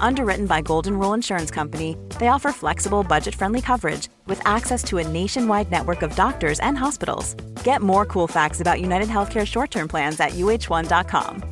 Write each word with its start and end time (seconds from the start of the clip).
Underwritten 0.00 0.46
by 0.46 0.60
Golden 0.60 0.98
Rule 0.98 1.14
Insurance 1.14 1.50
Company, 1.50 1.96
they 2.18 2.28
offer 2.28 2.52
flexible, 2.52 3.02
budget 3.02 3.34
friendly 3.34 3.60
coverage 3.60 4.08
with 4.26 4.40
access 4.44 4.84
to 4.84 4.98
a 4.98 5.08
nationwide 5.08 5.70
network 5.70 6.02
of 6.02 6.14
doctors 6.16 6.60
and 6.60 6.76
hospitals. 6.76 7.34
Get 7.64 7.80
more 7.80 8.04
cool 8.04 8.28
facts 8.28 8.60
about 8.60 8.80
United 8.80 9.08
Healthcare 9.08 9.46
short 9.46 9.70
term 9.70 9.88
plans 9.88 10.20
at 10.20 10.32
uh1.com. 10.32 11.42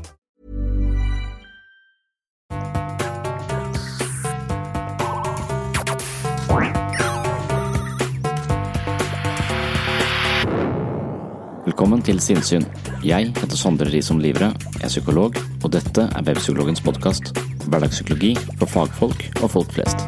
Velkommen 11.70 12.02
til 12.02 12.18
Sinnsyn. 12.20 12.64
Jeg 13.04 13.30
heter 13.36 13.56
Sondre 13.56 13.86
Risom 13.88 14.18
Livre, 14.18 14.50
er 14.82 14.88
psykolog, 14.88 15.38
og 15.64 15.72
dette 15.72 16.10
er 16.12 16.26
Webpsykologens 16.26 16.82
podkast. 16.84 17.49
Hverdagspsykologi 17.66 18.32
for 18.56 18.70
fagfolk 18.70 19.26
og 19.42 19.50
folk 19.52 19.76
flest. 19.76 20.06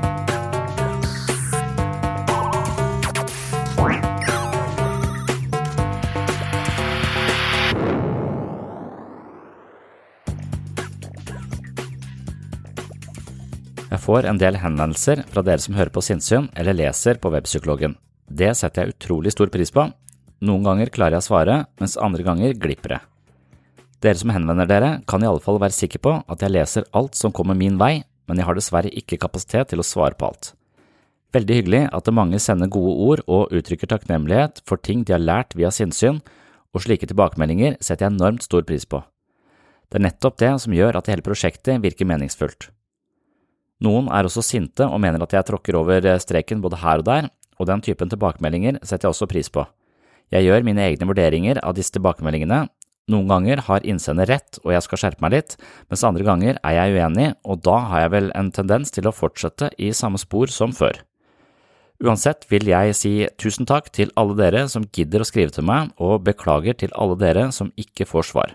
Jeg 13.93 14.01
får 14.01 14.27
en 14.27 14.39
del 14.41 14.57
henvendelser 14.59 15.21
fra 15.29 15.45
dere 15.47 15.61
som 15.63 15.77
hører 15.77 15.93
på 15.93 16.03
Sinnsyn 16.03 16.49
eller 16.59 16.75
leser 16.75 17.21
på 17.21 17.31
Webpsykologen. 17.35 17.99
Det 18.27 18.55
setter 18.57 18.89
jeg 18.89 18.97
utrolig 18.97 19.35
stor 19.35 19.53
pris 19.53 19.71
på. 19.71 19.85
Noen 20.43 20.65
ganger 20.67 20.91
klarer 20.91 21.19
jeg 21.19 21.27
å 21.27 21.29
svare, 21.29 21.57
mens 21.79 22.01
andre 22.01 22.25
ganger 22.27 22.57
glipper 22.59 22.97
det. 22.97 23.03
Dere 24.03 24.19
som 24.19 24.33
henvender 24.35 24.67
dere, 24.67 24.91
kan 25.07 25.23
i 25.23 25.29
alle 25.29 25.43
fall 25.43 25.61
være 25.63 25.77
sikre 25.77 26.01
på 26.03 26.17
at 26.27 26.43
jeg 26.43 26.51
leser 26.51 26.89
alt 26.99 27.15
som 27.15 27.35
kommer 27.35 27.55
min 27.55 27.79
vei, 27.79 28.03
men 28.27 28.39
jeg 28.41 28.49
har 28.49 28.59
dessverre 28.59 28.91
ikke 28.91 29.21
kapasitet 29.23 29.71
til 29.71 29.83
å 29.83 29.87
svare 29.87 30.19
på 30.19 30.27
alt. 30.31 30.53
Veldig 31.33 31.59
hyggelig 31.61 31.83
at 31.97 32.11
mange 32.13 32.41
sender 32.43 32.69
gode 32.69 32.93
ord 33.07 33.23
og 33.31 33.55
uttrykker 33.57 33.89
takknemlighet 33.89 34.61
for 34.69 34.77
ting 34.77 35.07
de 35.07 35.15
har 35.15 35.23
lært 35.23 35.55
via 35.57 35.71
sinnssyn, 35.73 36.21
og 36.73 36.85
slike 36.85 37.07
tilbakemeldinger 37.09 37.79
setter 37.81 38.09
jeg 38.09 38.17
enormt 38.17 38.45
stor 38.45 38.65
pris 38.69 38.85
på. 38.89 39.01
Det 39.93 40.01
er 40.01 40.07
nettopp 40.09 40.39
det 40.41 40.51
som 40.65 40.75
gjør 40.75 40.99
at 40.99 41.09
hele 41.13 41.25
prosjektet 41.25 41.81
virker 41.85 42.09
meningsfullt. 42.09 42.71
Noen 43.85 44.09
er 44.15 44.27
også 44.27 44.45
sinte 44.47 44.87
og 44.87 45.01
mener 45.03 45.23
at 45.25 45.35
jeg 45.35 45.47
tråkker 45.49 45.77
over 45.79 46.07
streken 46.23 46.63
både 46.65 46.81
her 46.83 47.03
og 47.03 47.07
der, 47.09 47.31
og 47.61 47.69
den 47.69 47.83
typen 47.85 48.11
tilbakemeldinger 48.11 48.79
setter 48.83 49.09
jeg 49.09 49.15
også 49.15 49.29
pris 49.31 49.51
på. 49.53 49.65
Jeg 50.33 50.49
gjør 50.49 50.65
mine 50.65 50.85
egne 50.87 51.09
vurderinger 51.09 51.61
av 51.61 51.77
disse 51.77 51.93
tilbakemeldingene. 51.93 52.65
Noen 53.11 53.27
ganger 53.27 53.65
har 53.67 53.87
innsender 53.89 54.29
rett 54.31 54.61
og 54.63 54.71
jeg 54.75 54.85
skal 54.87 55.01
skjerpe 55.01 55.25
meg 55.25 55.35
litt, 55.35 55.57
mens 55.91 56.05
andre 56.07 56.27
ganger 56.27 56.61
er 56.63 56.77
jeg 56.77 56.95
uenig, 56.95 57.33
og 57.43 57.65
da 57.67 57.79
har 57.91 58.05
jeg 58.05 58.13
vel 58.15 58.29
en 58.39 58.53
tendens 58.55 58.95
til 58.95 59.09
å 59.09 59.15
fortsette 59.15 59.73
i 59.83 59.91
samme 59.97 60.21
spor 60.23 60.53
som 60.55 60.75
før. 60.77 61.01
Uansett 62.03 62.47
vil 62.51 62.67
jeg 62.67 62.95
si 62.99 63.13
tusen 63.39 63.67
takk 63.67 63.91
til 63.95 64.11
alle 64.19 64.35
dere 64.39 64.65
som 64.71 64.87
gidder 64.87 65.23
å 65.23 65.27
skrive 65.27 65.55
til 65.55 65.67
meg, 65.67 65.91
og 66.03 66.25
beklager 66.27 66.79
til 66.79 66.95
alle 66.99 67.19
dere 67.19 67.49
som 67.55 67.71
ikke 67.79 68.07
får 68.07 68.31
svar. 68.31 68.55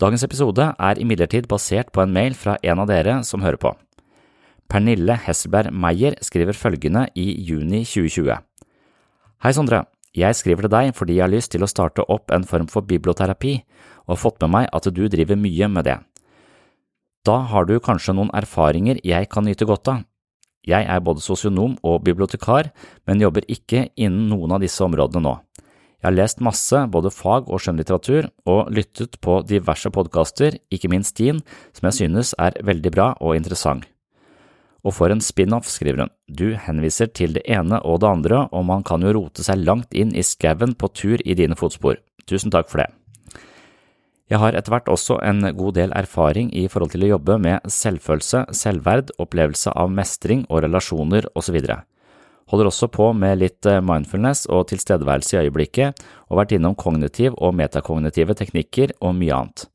Dagens 0.00 0.24
episode 0.26 0.72
er 0.74 1.00
imidlertid 1.00 1.48
basert 1.48 1.92
på 1.94 2.02
en 2.02 2.12
mail 2.12 2.36
fra 2.36 2.56
en 2.66 2.82
av 2.82 2.88
dere 2.90 3.20
som 3.24 3.44
hører 3.44 3.60
på. 3.60 3.72
Pernille 4.68 5.16
Hesselberg 5.26 5.72
Meyer 5.72 6.16
skriver 6.24 6.56
følgende 6.56 7.06
i 7.14 7.28
juni 7.46 7.84
2020. 7.84 8.40
Hei, 9.44 9.52
Sondre. 9.52 9.84
Jeg 10.14 10.38
skriver 10.38 10.66
til 10.66 10.74
deg 10.74 10.94
fordi 10.94 11.18
jeg 11.18 11.26
har 11.26 11.32
lyst 11.32 11.52
til 11.54 11.64
å 11.66 11.70
starte 11.70 12.06
opp 12.06 12.30
en 12.34 12.46
form 12.46 12.68
for 12.70 12.86
biblioterapi, 12.86 13.54
og 14.06 14.14
har 14.14 14.20
fått 14.20 14.42
med 14.44 14.52
meg 14.54 14.68
at 14.72 14.86
du 14.94 15.06
driver 15.10 15.38
mye 15.40 15.68
med 15.68 15.88
det. 15.88 15.98
Da 17.24 17.40
har 17.50 17.64
du 17.66 17.78
kanskje 17.80 18.14
noen 18.14 18.30
erfaringer 18.36 19.00
jeg 19.02 19.30
kan 19.32 19.46
nyte 19.48 19.66
godt 19.66 19.90
av. 19.90 20.02
Jeg 20.64 20.86
er 20.88 21.00
både 21.04 21.20
sosionom 21.20 21.76
og 21.84 22.04
bibliotekar, 22.04 22.70
men 23.08 23.20
jobber 23.20 23.44
ikke 23.48 23.88
innen 23.96 24.30
noen 24.30 24.54
av 24.56 24.62
disse 24.64 24.84
områdene 24.84 25.24
nå. 25.24 25.34
Jeg 26.00 26.10
har 26.10 26.16
lest 26.18 26.40
masse, 26.44 26.78
både 26.92 27.12
fag- 27.12 27.48
og 27.48 27.62
skjønnlitteratur, 27.64 28.28
og 28.44 28.70
lyttet 28.76 29.16
på 29.24 29.38
diverse 29.48 29.88
podkaster, 29.88 30.58
ikke 30.68 30.92
minst 30.92 31.16
din, 31.16 31.40
som 31.72 31.88
jeg 31.88 31.98
synes 32.02 32.34
er 32.36 32.60
veldig 32.60 32.92
bra 32.92 33.06
og 33.24 33.36
interessant. 33.38 33.88
Og 34.84 34.92
for 34.92 35.12
en 35.12 35.22
spin-off, 35.24 35.68
skriver 35.72 36.04
hun, 36.04 36.12
du 36.28 36.52
henviser 36.60 37.08
til 37.08 37.38
det 37.38 37.46
ene 37.48 37.80
og 37.88 38.02
det 38.02 38.10
andre, 38.10 38.42
og 38.52 38.66
man 38.68 38.84
kan 38.84 39.04
jo 39.04 39.14
rote 39.16 39.44
seg 39.44 39.64
langt 39.64 39.96
inn 39.96 40.12
i 40.12 40.24
skauen 40.24 40.76
på 40.76 40.92
tur 40.92 41.24
i 41.24 41.36
dine 41.38 41.56
fotspor. 41.56 42.02
Tusen 42.28 42.52
takk 42.52 42.68
for 42.68 42.84
det. 42.84 42.90
Jeg 44.32 44.40
har 44.40 44.56
etter 44.56 44.72
hvert 44.72 44.88
også 44.88 45.18
en 45.24 45.44
god 45.56 45.74
del 45.76 45.92
erfaring 45.96 46.48
i 46.56 46.64
forhold 46.72 46.94
til 46.94 47.04
å 47.04 47.10
jobbe 47.14 47.36
med 47.44 47.66
selvfølelse, 47.68 48.46
selvverd, 48.56 49.12
opplevelse 49.20 49.72
av 49.76 49.92
mestring 49.92 50.46
og 50.48 50.64
relasjoner 50.64 51.28
osv. 51.36 51.58
Holder 52.52 52.68
også 52.68 52.88
på 52.92 53.10
med 53.16 53.40
litt 53.40 53.68
mindfulness 53.84 54.46
og 54.52 54.66
tilstedeværelse 54.72 55.36
i 55.36 55.46
øyeblikket, 55.46 56.00
og 56.28 56.40
vært 56.40 56.56
innom 56.56 56.76
kognitiv 56.76 57.36
og 57.36 57.54
metakognitive 57.56 58.36
teknikker 58.36 58.96
og 59.00 59.16
mye 59.20 59.36
annet. 59.36 59.66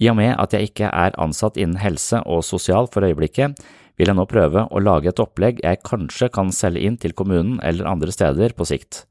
I 0.00 0.10
og 0.10 0.18
med 0.18 0.32
at 0.40 0.56
jeg 0.56 0.72
ikke 0.72 0.90
er 0.90 1.14
ansatt 1.20 1.60
innen 1.60 1.78
helse 1.78 2.18
og 2.26 2.42
sosial 2.44 2.88
for 2.92 3.06
øyeblikket, 3.06 3.54
vil 3.98 4.10
jeg 4.10 4.18
nå 4.18 4.26
prøve 4.30 4.66
å 4.70 4.82
lage 4.82 5.10
et 5.10 5.22
opplegg 5.22 5.60
jeg 5.62 5.82
kanskje 5.86 6.30
kan 6.34 6.50
selge 6.54 6.82
inn 6.82 6.98
til 7.00 7.14
kommunen 7.16 7.60
eller 7.62 7.88
andre 7.90 8.14
steder 8.14 8.56
på 8.56 8.66
sikt. 8.68 9.04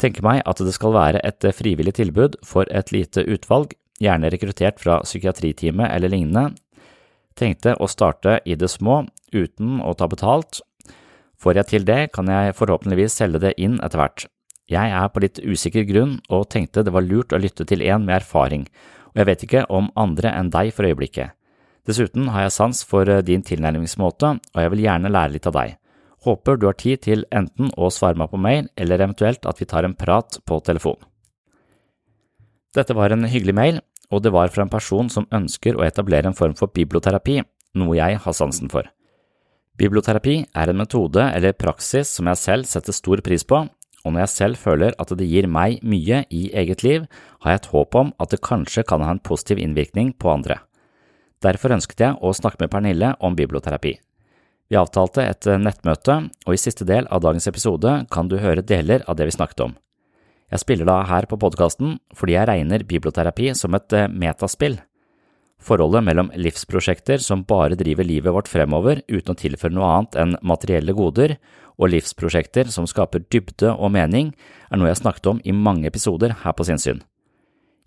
Tenker 0.00 0.24
meg 0.24 0.42
at 0.48 0.62
det 0.64 0.74
skal 0.74 0.96
være 0.96 1.20
et 1.26 1.44
frivillig 1.54 1.94
tilbud 1.98 2.40
for 2.46 2.66
et 2.72 2.90
lite 2.94 3.24
utvalg, 3.28 3.76
gjerne 4.02 4.32
rekruttert 4.32 4.80
fra 4.82 4.98
psykiatriteamet 5.04 5.92
eller 5.92 6.10
lignende. 6.10 6.56
Tenkte 7.38 7.76
å 7.78 7.88
starte 7.88 8.40
i 8.44 8.56
det 8.58 8.70
små, 8.72 9.04
uten 9.32 9.80
å 9.84 9.94
ta 9.96 10.08
betalt. 10.10 10.60
Får 11.40 11.58
jeg 11.58 11.70
til 11.70 11.86
det, 11.86 12.00
kan 12.14 12.28
jeg 12.30 12.56
forhåpentligvis 12.58 13.18
selge 13.20 13.40
det 13.42 13.54
inn 13.62 13.78
etter 13.82 14.00
hvert. 14.00 14.26
Jeg 14.70 14.92
er 14.94 15.08
på 15.12 15.22
litt 15.24 15.40
usikker 15.42 15.84
grunn 15.88 16.16
og 16.32 16.48
tenkte 16.52 16.84
det 16.86 16.94
var 16.94 17.04
lurt 17.04 17.34
å 17.34 17.40
lytte 17.42 17.66
til 17.68 17.82
en 17.84 18.06
med 18.06 18.20
erfaring, 18.20 18.66
og 19.12 19.20
jeg 19.20 19.28
vet 19.28 19.46
ikke 19.46 19.64
om 19.68 19.90
andre 19.98 20.32
enn 20.32 20.52
deg 20.54 20.70
for 20.74 20.88
øyeblikket. 20.88 21.34
Dessuten 21.88 22.28
har 22.30 22.46
jeg 22.46 22.54
sans 22.54 22.82
for 22.86 23.08
din 23.26 23.42
tilnærmingsmåte, 23.42 24.36
og 24.38 24.58
jeg 24.62 24.72
vil 24.74 24.84
gjerne 24.84 25.10
lære 25.10 25.34
litt 25.34 25.48
av 25.50 25.56
deg. 25.56 25.78
Håper 26.22 26.58
du 26.58 26.68
har 26.68 26.78
tid 26.78 27.02
til 27.02 27.24
enten 27.34 27.72
å 27.74 27.90
svare 27.90 28.18
meg 28.18 28.30
på 28.30 28.38
mail, 28.38 28.68
eller 28.78 29.02
eventuelt 29.02 29.48
at 29.50 29.58
vi 29.58 29.66
tar 29.66 29.88
en 29.88 29.96
prat 29.98 30.38
på 30.46 30.60
telefon. 30.62 31.00
Dette 32.72 32.94
var 32.94 33.12
en 33.12 33.26
hyggelig 33.26 33.56
mail, 33.58 33.80
og 34.14 34.22
det 34.22 34.30
var 34.32 34.52
fra 34.54 34.62
en 34.62 34.72
person 34.72 35.10
som 35.10 35.26
ønsker 35.34 35.76
å 35.76 35.84
etablere 35.84 36.30
en 36.30 36.38
form 36.38 36.54
for 36.54 36.70
biblioterapi, 36.70 37.40
noe 37.74 37.98
jeg 37.98 38.20
har 38.22 38.36
sansen 38.36 38.70
for. 38.70 38.86
Biblioterapi 39.80 40.36
er 40.54 40.70
en 40.70 40.78
metode 40.78 41.24
eller 41.34 41.56
praksis 41.56 42.10
som 42.14 42.28
jeg 42.30 42.38
selv 42.38 42.68
setter 42.70 42.94
stor 42.94 43.22
pris 43.24 43.42
på, 43.42 43.64
og 44.02 44.12
når 44.12 44.24
jeg 44.24 44.34
selv 44.36 44.60
føler 44.60 44.94
at 45.02 45.12
det 45.18 45.26
gir 45.26 45.48
meg 45.50 45.82
mye 45.82 46.24
i 46.30 46.48
eget 46.62 46.82
liv, 46.86 47.06
har 47.42 47.54
jeg 47.54 47.62
et 47.62 47.72
håp 47.74 47.98
om 47.98 48.12
at 48.22 48.34
det 48.34 48.44
kanskje 48.44 48.84
kan 48.86 49.02
ha 49.02 49.14
en 49.14 49.22
positiv 49.22 49.58
innvirkning 49.62 50.12
på 50.18 50.30
andre. 50.30 50.60
Derfor 51.42 51.74
ønsket 51.74 52.04
jeg 52.04 52.18
å 52.22 52.32
snakke 52.36 52.62
med 52.62 52.70
Pernille 52.72 53.14
om 53.20 53.36
biblioterapi. 53.38 53.96
Vi 54.70 54.78
avtalte 54.78 55.24
et 55.26 55.46
nettmøte, 55.60 56.14
og 56.46 56.54
i 56.54 56.60
siste 56.60 56.86
del 56.88 57.08
av 57.12 57.24
dagens 57.24 57.48
episode 57.50 57.96
kan 58.14 58.30
du 58.30 58.38
høre 58.40 58.64
deler 58.64 59.02
av 59.10 59.18
det 59.18 59.26
vi 59.28 59.34
snakket 59.34 59.66
om. 59.66 59.74
Jeg 60.52 60.60
spiller 60.60 60.88
da 60.88 60.98
her 61.08 61.24
på 61.28 61.38
podkasten 61.40 61.96
fordi 62.16 62.36
jeg 62.36 62.48
regner 62.48 62.84
biblioterapi 62.88 63.54
som 63.56 63.72
et 63.76 63.94
eh, 63.96 64.08
metaspill. 64.08 64.78
Forholdet 65.62 66.04
mellom 66.04 66.32
livsprosjekter 66.34 67.22
som 67.22 67.44
bare 67.48 67.78
driver 67.78 68.04
livet 68.04 68.34
vårt 68.34 68.50
fremover 68.50 69.00
uten 69.08 69.32
å 69.32 69.38
tilføre 69.38 69.72
noe 69.72 69.88
annet 69.88 70.18
enn 70.18 70.34
materielle 70.42 70.94
goder, 70.98 71.36
og 71.80 71.88
livsprosjekter 71.94 72.68
som 72.70 72.84
skaper 72.86 73.24
dybde 73.32 73.70
og 73.72 73.94
mening, 73.94 74.34
er 74.68 74.78
noe 74.78 74.90
jeg 74.90 74.98
har 74.98 75.04
snakket 75.04 75.30
om 75.30 75.40
i 75.44 75.54
mange 75.56 75.88
episoder 75.88 76.34
her 76.42 76.56
på 76.58 76.66
Sinnsyn. 76.68 77.00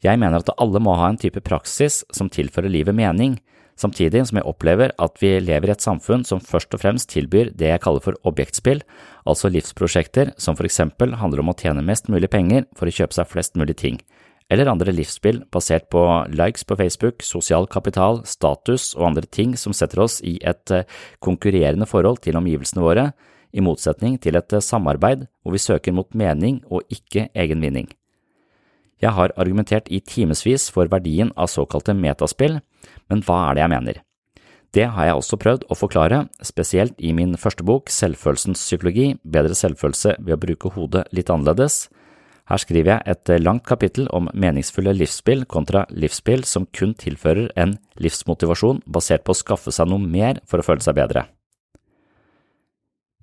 Jeg 0.03 0.19
mener 0.19 0.41
at 0.41 0.53
alle 0.59 0.81
må 0.83 0.95
ha 0.99 1.09
en 1.11 1.19
type 1.19 1.41
praksis 1.45 2.03
som 2.13 2.29
tilfører 2.31 2.71
livet 2.71 2.95
mening, 2.95 3.37
samtidig 3.79 4.23
som 4.27 4.39
jeg 4.39 4.47
opplever 4.47 4.93
at 5.01 5.17
vi 5.21 5.33
lever 5.43 5.69
i 5.71 5.75
et 5.75 5.83
samfunn 5.83 6.23
som 6.27 6.43
først 6.43 6.75
og 6.75 6.83
fremst 6.83 7.09
tilbyr 7.11 7.51
det 7.55 7.71
jeg 7.71 7.83
kaller 7.83 8.03
for 8.03 8.19
objektspill, 8.27 8.83
altså 9.27 9.51
livsprosjekter 9.51 10.33
som 10.41 10.57
for 10.57 10.67
eksempel 10.67 11.15
handler 11.19 11.43
om 11.43 11.51
å 11.51 11.57
tjene 11.59 11.83
mest 11.85 12.09
mulig 12.11 12.31
penger 12.31 12.67
for 12.75 12.87
å 12.87 12.95
kjøpe 12.95 13.17
seg 13.17 13.31
flest 13.31 13.59
mulig 13.59 13.77
ting, 13.81 13.99
eller 14.51 14.69
andre 14.69 14.93
livsspill 14.93 15.41
basert 15.53 15.87
på 15.89 16.01
likes 16.29 16.65
på 16.67 16.77
Facebook, 16.77 17.23
sosial 17.25 17.65
kapital, 17.67 18.21
status 18.29 18.93
og 18.97 19.09
andre 19.09 19.25
ting 19.25 19.55
som 19.57 19.73
setter 19.73 20.03
oss 20.05 20.19
i 20.21 20.37
et 20.45 20.71
eh, 20.71 20.85
konkurrerende 21.23 21.87
forhold 21.89 22.21
til 22.25 22.37
omgivelsene 22.37 22.85
våre, 22.85 23.09
i 23.55 23.63
motsetning 23.63 24.19
til 24.21 24.37
et 24.37 24.53
eh, 24.53 24.61
samarbeid 24.61 25.25
hvor 25.41 25.55
vi 25.55 25.63
søker 25.63 25.95
mot 25.95 26.11
mening 26.13 26.61
og 26.69 26.85
ikke 26.93 27.29
egen 27.33 27.63
vinning. 27.65 27.89
Jeg 29.03 29.11
har 29.17 29.33
argumentert 29.35 29.89
i 29.91 29.99
timevis 29.99 30.69
for 30.71 30.87
verdien 30.91 31.31
av 31.35 31.51
såkalte 31.51 31.95
metaspill, 31.97 32.59
men 33.11 33.23
hva 33.25 33.49
er 33.49 33.57
det 33.57 33.65
jeg 33.65 33.73
mener? 33.73 34.01
Det 34.75 34.87
har 34.91 35.07
jeg 35.07 35.19
også 35.19 35.39
prøvd 35.39 35.67
å 35.71 35.75
forklare, 35.77 36.25
spesielt 36.43 36.97
i 36.99 37.13
min 37.15 37.37
første 37.39 37.63
bok 37.63 37.91
Selvfølelsens 37.91 38.59
psykologi, 38.59 39.13
bedre 39.23 39.55
selvfølelse 39.55 40.17
ved 40.19 40.35
å 40.35 40.41
bruke 40.41 40.71
hodet 40.75 41.05
litt 41.15 41.31
annerledes. 41.31 41.85
Her 42.45 42.61
skriver 42.61 42.91
jeg 42.91 43.13
et 43.15 43.31
langt 43.41 43.63
kapittel 43.65 44.09
om 44.13 44.27
meningsfulle 44.33 44.93
livsspill 44.93 45.45
kontra 45.49 45.85
livsspill 45.89 46.43
som 46.45 46.67
kun 46.75 46.93
tilfører 46.99 47.53
en 47.55 47.77
livsmotivasjon 48.03 48.83
basert 48.85 49.23
på 49.25 49.33
å 49.33 49.39
skaffe 49.39 49.73
seg 49.73 49.89
noe 49.89 50.03
mer 50.03 50.43
for 50.45 50.61
å 50.61 50.67
føle 50.67 50.83
seg 50.83 50.97
bedre. 50.99 51.25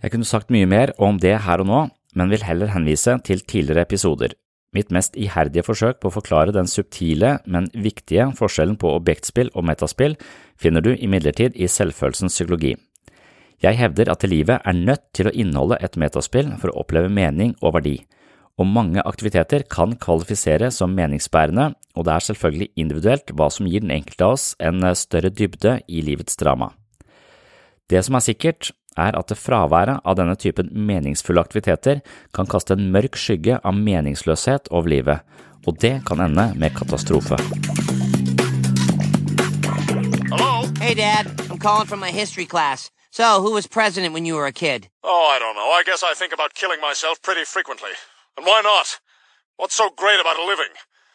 Jeg 0.03 0.11
kunne 0.11 0.27
sagt 0.27 0.51
mye 0.51 0.67
mer 0.67 0.97
om 0.99 1.21
det 1.23 1.37
her 1.45 1.63
og 1.63 1.69
nå, 1.69 1.83
men 2.19 2.33
vil 2.33 2.43
heller 2.43 2.73
henvise 2.73 3.15
til 3.23 3.45
tidligere 3.45 3.85
episoder. 3.87 4.35
Mitt 4.73 4.89
mest 4.89 5.19
iherdige 5.21 5.67
forsøk 5.67 5.99
på 6.01 6.09
å 6.09 6.15
forklare 6.15 6.55
den 6.57 6.71
subtile, 6.71 7.37
men 7.45 7.69
viktige 7.77 8.31
forskjellen 8.39 8.79
på 8.81 8.95
objektspill 8.97 9.53
og 9.53 9.67
metaspill 9.69 10.17
finner 10.57 10.81
du 10.85 10.95
imidlertid 10.95 11.59
i 11.61 11.69
selvfølelsens 11.69 12.33
psykologi. 12.33 12.73
Jeg 13.63 13.79
hevder 13.79 14.09
at 14.11 14.25
livet 14.27 14.65
er 14.65 14.75
nødt 14.75 15.05
til 15.15 15.29
å 15.29 15.35
inneholde 15.37 15.79
et 15.85 15.99
metaspill 16.01 16.55
for 16.59 16.73
å 16.73 16.83
oppleve 16.83 17.13
mening 17.13 17.53
og 17.61 17.77
verdi, 17.77 17.99
og 18.61 18.69
mange 18.69 19.05
aktiviteter 19.05 19.65
kan 19.71 19.95
kvalifisere 20.01 20.71
som 20.75 20.97
meningsbærende, 20.97 21.73
og 21.97 22.09
det 22.09 22.15
er 22.15 22.27
selvfølgelig 22.27 22.73
individuelt 22.77 23.33
hva 23.37 23.49
som 23.53 23.69
gir 23.69 23.85
den 23.85 23.93
enkelte 23.95 24.25
av 24.25 24.37
oss 24.39 24.47
en 24.61 24.85
større 24.97 25.31
dybde 25.33 25.79
i 25.89 26.03
livets 26.05 26.37
drama. 26.41 26.73
Det 27.93 28.01
som 28.07 28.17
er 28.17 28.25
sikkert, 28.25 28.73
er 28.97 29.17
at 29.19 29.33
fraværet 29.39 30.00
av 30.05 30.17
denne 30.19 30.37
typen 30.37 30.69
meningsfulle 30.73 31.41
aktiviteter 31.41 32.00
kan 32.35 32.47
kaste 32.47 32.77
en 32.77 32.91
mørk 32.94 33.17
skygge 33.17 33.59
av 33.62 33.77
meningsløshet 33.77 34.69
over 34.71 34.89
livet, 34.93 35.21
og 35.67 35.79
det 35.81 36.00
kan 36.09 36.21
ende 36.21 36.53
med 36.59 36.75
katastrofe. 36.77 37.39
Hello? 40.33 40.67
Hey, 40.81 40.94
Dad. 40.94 41.27
I'm 41.50 41.59
calling 41.59 41.87
from 41.87 42.00
my 42.00 42.11
history 42.11 42.47
class. 42.47 42.91
So, 43.11 43.43
who 43.43 43.53
was 43.53 43.67
president 43.67 44.15
when 44.15 44.25
you 44.25 44.35
were 44.37 44.47
a 44.47 44.53
kid? 44.53 44.89
Oh, 45.05 45.27
I 45.35 45.38
don't 45.38 45.55
know. 45.55 45.71
I 45.71 45.83
guess 45.85 46.03
I 46.03 46.15
think 46.15 46.33
about 46.33 46.55
killing 46.55 46.81
myself 46.81 47.21
pretty 47.21 47.45
frequently. 47.45 47.93
And 48.37 48.47
why 48.47 48.62
not? 48.62 48.99
What's 49.59 49.77
so 49.77 49.91
great 49.91 50.19
about 50.19 50.38
living? 50.38 50.73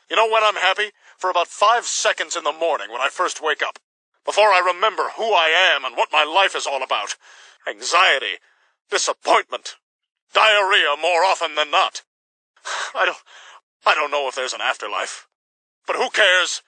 You 0.10 0.16
know 0.16 0.30
when 0.32 0.44
I'm 0.44 0.56
happy? 0.56 0.92
For 1.18 1.30
about 1.30 1.48
five 1.48 1.86
seconds 1.86 2.36
in 2.36 2.44
the 2.44 2.54
morning 2.54 2.92
when 2.92 3.02
I 3.02 3.10
first 3.10 3.42
wake 3.42 3.64
up. 3.64 3.80
Before 4.26 4.54
I 4.54 4.72
remember 4.74 5.10
who 5.18 5.34
I 5.34 5.50
am 5.74 5.86
and 5.86 5.98
what 5.98 6.14
my 6.14 6.24
life 6.24 6.56
is 6.56 6.68
all 6.68 6.84
about. 6.84 7.16
Anxiety. 7.70 8.40
Disappointment. 8.90 9.76
Diarrhea 10.34 10.96
more 11.02 11.24
often 11.24 11.56
than 11.56 11.72
not. 11.72 12.04
I 12.96 13.06
don't, 13.06 13.18
I 13.86 13.96
don't 13.96 14.12
know 14.12 14.28
if 14.28 14.36
there's 14.36 14.54
an 14.54 14.62
afterlife. 14.62 15.28
But 15.86 15.96
who 15.96 16.10
cares? 16.10 16.62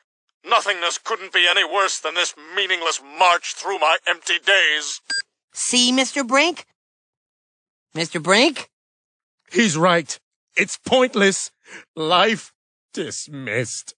Nothingness 0.45 0.97
couldn't 0.97 1.33
be 1.33 1.45
any 1.49 1.65
worse 1.65 1.99
than 1.99 2.15
this 2.15 2.33
meaningless 2.55 3.01
march 3.19 3.53
through 3.55 3.79
my 3.79 3.97
empty 4.07 4.39
days. 4.39 5.01
See, 5.51 5.91
Mr. 5.91 6.25
Brink? 6.25 6.65
Mr. 7.95 8.21
Brink? 8.21 8.69
He's 9.51 9.75
right. 9.75 10.17
It's 10.55 10.77
pointless. 10.77 11.51
Life 11.95 12.53
dismissed. 12.93 13.95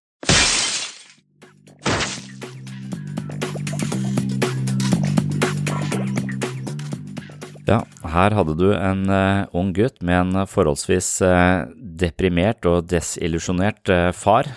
Ja, 7.71 7.85
her 8.03 8.33
hadde 8.35 8.57
du 8.59 8.65
en 8.75 9.06
uh, 9.07 9.47
ung 9.56 9.69
gutt 9.71 10.01
med 10.03 10.18
en 10.18 10.47
forholdsvis 10.50 11.21
uh, 11.23 11.69
deprimert 11.71 12.65
og 12.68 12.89
desillusjonert 12.91 13.88
uh, 13.88 14.09
far. 14.12 14.50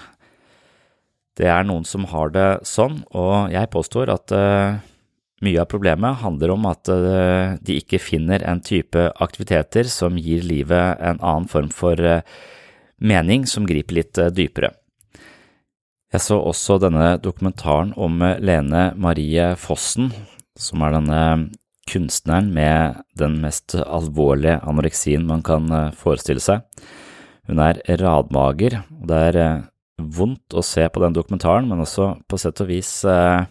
Det 1.39 1.47
er 1.47 1.67
noen 1.69 1.87
som 1.87 2.09
har 2.11 2.33
det 2.35 2.49
sånn, 2.67 3.05
og 3.15 3.53
jeg 3.55 3.71
påstår 3.71 4.11
at 4.13 4.35
mye 5.43 5.59
av 5.59 5.67
problemet 5.67 6.21
handler 6.21 6.53
om 6.55 6.69
at 6.71 6.87
de 6.87 7.79
ikke 7.81 7.99
finner 7.99 8.45
en 8.47 8.61
type 8.63 9.09
aktiviteter 9.19 9.91
som 9.91 10.15
gir 10.15 10.47
livet 10.47 11.03
en 11.03 11.19
annen 11.19 11.49
form 11.51 11.73
for 11.75 11.99
mening 13.03 13.49
som 13.51 13.67
griper 13.67 13.99
litt 13.99 14.23
dypere. 14.39 14.71
Jeg 16.15 16.23
så 16.23 16.39
også 16.39 16.79
denne 16.87 17.17
dokumentaren 17.19 17.91
om 17.99 18.23
Lene 18.39 18.87
Marie 18.95 19.51
Fossen, 19.59 20.13
som 20.55 20.87
er 20.87 21.01
denne 21.01 21.27
kunstneren 21.91 22.51
med 22.55 23.01
den 23.19 23.39
mest 23.43 23.77
alvorlige 23.79 24.61
anoreksien 24.67 25.27
man 25.29 25.43
kan 25.47 25.71
eh, 25.73 25.91
forestille 25.99 26.43
seg. 26.43 26.65
Hun 27.49 27.61
er 27.61 27.81
radmager, 28.01 28.81
og 29.01 29.09
det 29.11 29.19
er 29.31 29.41
eh, 29.41 29.65
vondt 30.17 30.57
å 30.57 30.65
se 30.65 30.87
på 30.91 31.03
den 31.03 31.17
dokumentaren, 31.17 31.69
men 31.71 31.85
også 31.85 32.15
på 32.29 32.41
sett 32.41 32.63
og 32.65 32.71
vis 32.71 32.93
eh, 33.09 33.45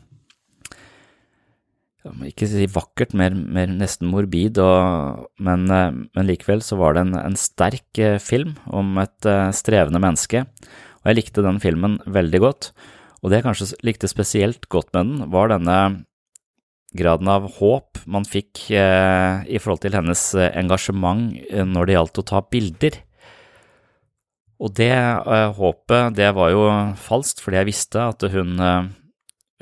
ikke 2.28 2.50
si 2.52 2.66
vakkert, 2.68 3.14
mer, 3.16 3.36
mer 3.36 3.70
nesten 3.72 4.10
morbid, 4.12 4.60
og, 4.60 5.30
men, 5.40 5.70
men, 5.70 6.26
likevel 6.28 6.60
så 6.66 6.76
var 6.82 6.98
det 6.98 7.06
en, 7.06 7.14
en 7.16 7.38
sterk 7.40 8.02
film 8.20 8.58
om 8.68 8.98
et 9.00 9.30
strevende 9.56 10.02
menneske, 10.04 10.44
og 11.00 11.08
jeg 11.08 11.22
likte 11.22 11.46
den 11.46 11.62
filmen 11.64 12.02
veldig 12.04 12.42
godt. 12.44 12.74
Og 13.24 13.32
det 13.32 13.40
jeg 13.40 13.46
kanskje 13.46 13.70
likte 13.88 14.10
spesielt 14.12 14.68
godt 14.68 14.92
med 14.92 15.14
den, 15.14 15.32
var 15.32 15.54
denne 15.54 15.78
graden 16.98 17.30
av 17.32 17.48
håp 17.58 18.04
man 18.10 18.26
fikk 18.28 18.68
eh, 18.76 19.42
i 19.50 19.60
forhold 19.62 19.84
til 19.84 19.98
hennes 19.98 20.22
eh, 20.38 20.52
engasjement 20.60 21.34
eh, 21.50 21.66
når 21.66 21.90
det 21.90 21.98
gjaldt 21.98 22.22
å 22.22 22.28
ta 22.30 22.42
bilder. 22.54 23.00
Og 24.64 24.74
det 24.78 24.94
eh, 24.94 25.50
håpet, 25.58 26.14
det 26.18 26.30
var 26.38 26.54
jo 26.54 26.68
falskt, 27.02 27.42
fordi 27.44 27.62
jeg 27.62 27.70
visste 27.72 28.06
at 28.14 28.28
hun, 28.34 28.56
eh, 28.62 28.92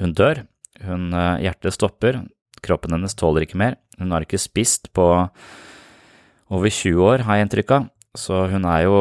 hun 0.04 0.16
dør. 0.18 0.46
Hun, 0.82 1.12
hjertet 1.38 1.76
stopper, 1.76 2.24
kroppen 2.66 2.96
hennes 2.96 3.14
tåler 3.14 3.46
ikke 3.46 3.60
mer. 3.62 3.76
Hun 4.02 4.14
har 4.16 4.24
ikke 4.26 4.40
spist 4.42 4.90
på 4.98 5.06
over 6.52 6.74
20 6.74 7.04
år, 7.06 7.24
har 7.28 7.38
jeg 7.38 7.46
inntrykk 7.46 7.74
av, 7.76 7.86
så 8.18 8.40
hun 8.50 8.66
er 8.66 8.88
jo 8.88 8.96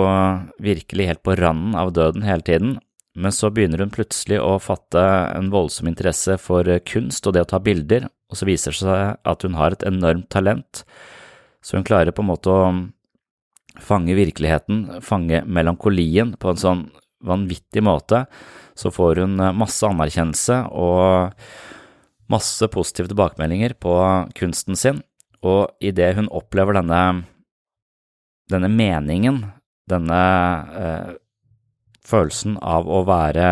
virkelig 0.61 1.07
helt 1.09 1.23
på 1.25 1.39
randen 1.41 1.73
av 1.81 1.95
døden 1.97 2.27
hele 2.27 2.45
tiden. 2.45 2.77
Men 3.17 3.33
så 3.33 3.49
begynner 3.51 3.81
hun 3.81 3.95
plutselig 3.95 4.39
å 4.45 4.59
fatte 4.63 5.01
en 5.33 5.49
voldsom 5.51 5.89
interesse 5.89 6.37
for 6.39 6.69
kunst 6.87 7.27
og 7.27 7.35
det 7.35 7.47
å 7.47 7.51
ta 7.55 7.63
bilder, 7.65 8.11
og 8.31 8.39
så 8.39 8.47
viser 8.49 8.75
det 8.75 8.81
seg 8.81 9.19
at 9.33 9.45
hun 9.47 9.59
har 9.59 9.75
et 9.75 9.87
enormt 9.89 10.31
talent, 10.33 10.85
så 11.61 11.77
hun 11.77 11.87
klarer 11.87 12.15
på 12.15 12.25
en 12.25 12.31
måte 12.31 12.53
å 12.53 12.63
fange 13.81 14.17
virkeligheten, 14.17 15.03
fange 15.05 15.43
melankolien 15.47 16.35
på 16.41 16.53
en 16.53 16.61
sånn 16.61 16.87
vanvittig 17.27 17.83
måte. 17.85 18.25
Så 18.79 18.93
får 18.95 19.21
hun 19.23 19.37
masse 19.59 19.85
anerkjennelse 19.87 20.63
og 20.73 21.35
masse 22.31 22.69
positive 22.73 23.11
tilbakemeldinger 23.11 23.75
på 23.83 23.95
kunsten 24.39 24.79
sin, 24.79 25.03
og 25.45 25.73
idet 25.85 26.15
hun 26.19 26.31
opplever 26.33 26.79
denne, 26.79 27.25
denne 28.53 28.71
meningen, 28.73 29.43
denne 29.91 30.21
eh, 30.81 31.11
følelsen 32.07 32.57
av 32.63 32.89
å 32.89 33.03
være 33.09 33.49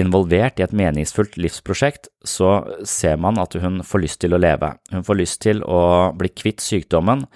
involvert 0.00 0.58
i 0.58 0.64
et 0.66 0.74
meningsfullt 0.74 1.36
livsprosjekt, 1.38 2.08
så 2.26 2.64
ser 2.88 3.18
man 3.22 3.38
at 3.38 3.54
hun 3.62 3.82
får 3.86 4.02
lyst 4.02 4.20
til 4.24 4.34
å 4.34 4.40
leve. 4.40 4.74
Hun 4.90 5.06
får 5.06 5.20
lyst 5.20 5.40
til 5.46 5.62
å 5.62 6.10
bli 6.18 6.32
kvitt 6.34 6.64
sykdommen, 6.64 7.28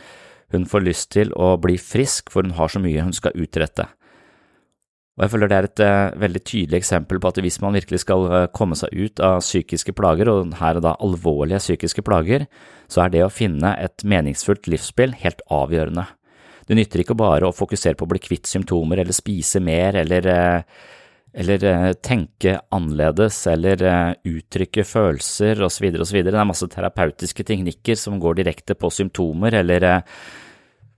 Hun 0.48 0.64
får 0.64 0.80
lyst 0.80 1.10
til 1.12 1.28
å 1.36 1.58
bli 1.60 1.74
frisk, 1.76 2.30
for 2.32 2.40
hun 2.40 2.54
har 2.56 2.70
så 2.72 2.80
mye 2.80 3.02
hun 3.04 3.12
skal 3.12 3.36
utrette. 3.36 3.84
Og 5.18 5.24
jeg 5.26 5.32
føler 5.34 5.50
det 5.50 5.56
er 5.58 5.66
et 5.66 5.80
uh, 5.82 6.20
veldig 6.22 6.40
tydelig 6.40 6.78
eksempel 6.78 7.18
på 7.20 7.28
at 7.28 7.40
hvis 7.42 7.58
man 7.60 7.74
virkelig 7.76 8.00
skal 8.04 8.24
uh, 8.30 8.46
komme 8.54 8.78
seg 8.78 8.94
ut 8.94 9.20
av 9.20 9.42
psykiske 9.42 9.92
plager, 9.92 10.30
og 10.30 10.54
her 10.56 10.78
er 10.78 10.80
da 10.80 10.94
alvorlige 11.04 11.60
psykiske 11.60 12.04
plager, 12.06 12.46
så 12.88 13.02
er 13.04 13.12
det 13.12 13.24
å 13.26 13.28
finne 13.28 13.74
et 13.82 14.06
meningsfullt 14.06 14.70
livsspill 14.72 15.18
helt 15.20 15.42
avgjørende. 15.52 16.06
Det 16.64 16.78
nytter 16.78 17.02
ikke 17.02 17.18
bare 17.18 17.50
å 17.50 17.56
fokusere 17.56 17.98
på 17.98 18.06
å 18.06 18.12
bli 18.14 18.22
kvitt 18.22 18.48
symptomer 18.48 19.02
eller 19.02 19.16
spise 19.16 19.60
mer 19.60 19.98
eller 20.00 20.30
uh, 20.32 20.78
eller 21.38 21.64
eh, 21.64 21.92
tenke 22.02 22.56
annerledes, 22.74 23.38
eller 23.46 23.82
eh, 23.86 24.16
uttrykke 24.26 24.82
følelser 24.84 25.62
osv. 25.62 25.92
osv. 26.02 26.20
Det 26.26 26.34
er 26.34 26.48
masse 26.48 26.66
terapeutiske 26.72 27.46
teknikker 27.46 27.98
som 27.98 28.18
går 28.22 28.40
direkte 28.40 28.74
på 28.78 28.90
symptomer, 28.90 29.60
eller 29.60 29.86
eh, 29.86 30.16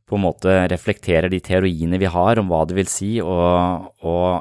på 0.08 0.16
en 0.16 0.24
måte 0.24 0.54
reflekterer 0.72 1.30
de 1.30 1.42
teoriene 1.44 2.00
vi 2.00 2.08
har 2.10 2.40
om 2.40 2.48
hva 2.50 2.64
det 2.66 2.78
vil 2.80 2.88
si 2.90 3.10
å, 3.22 3.36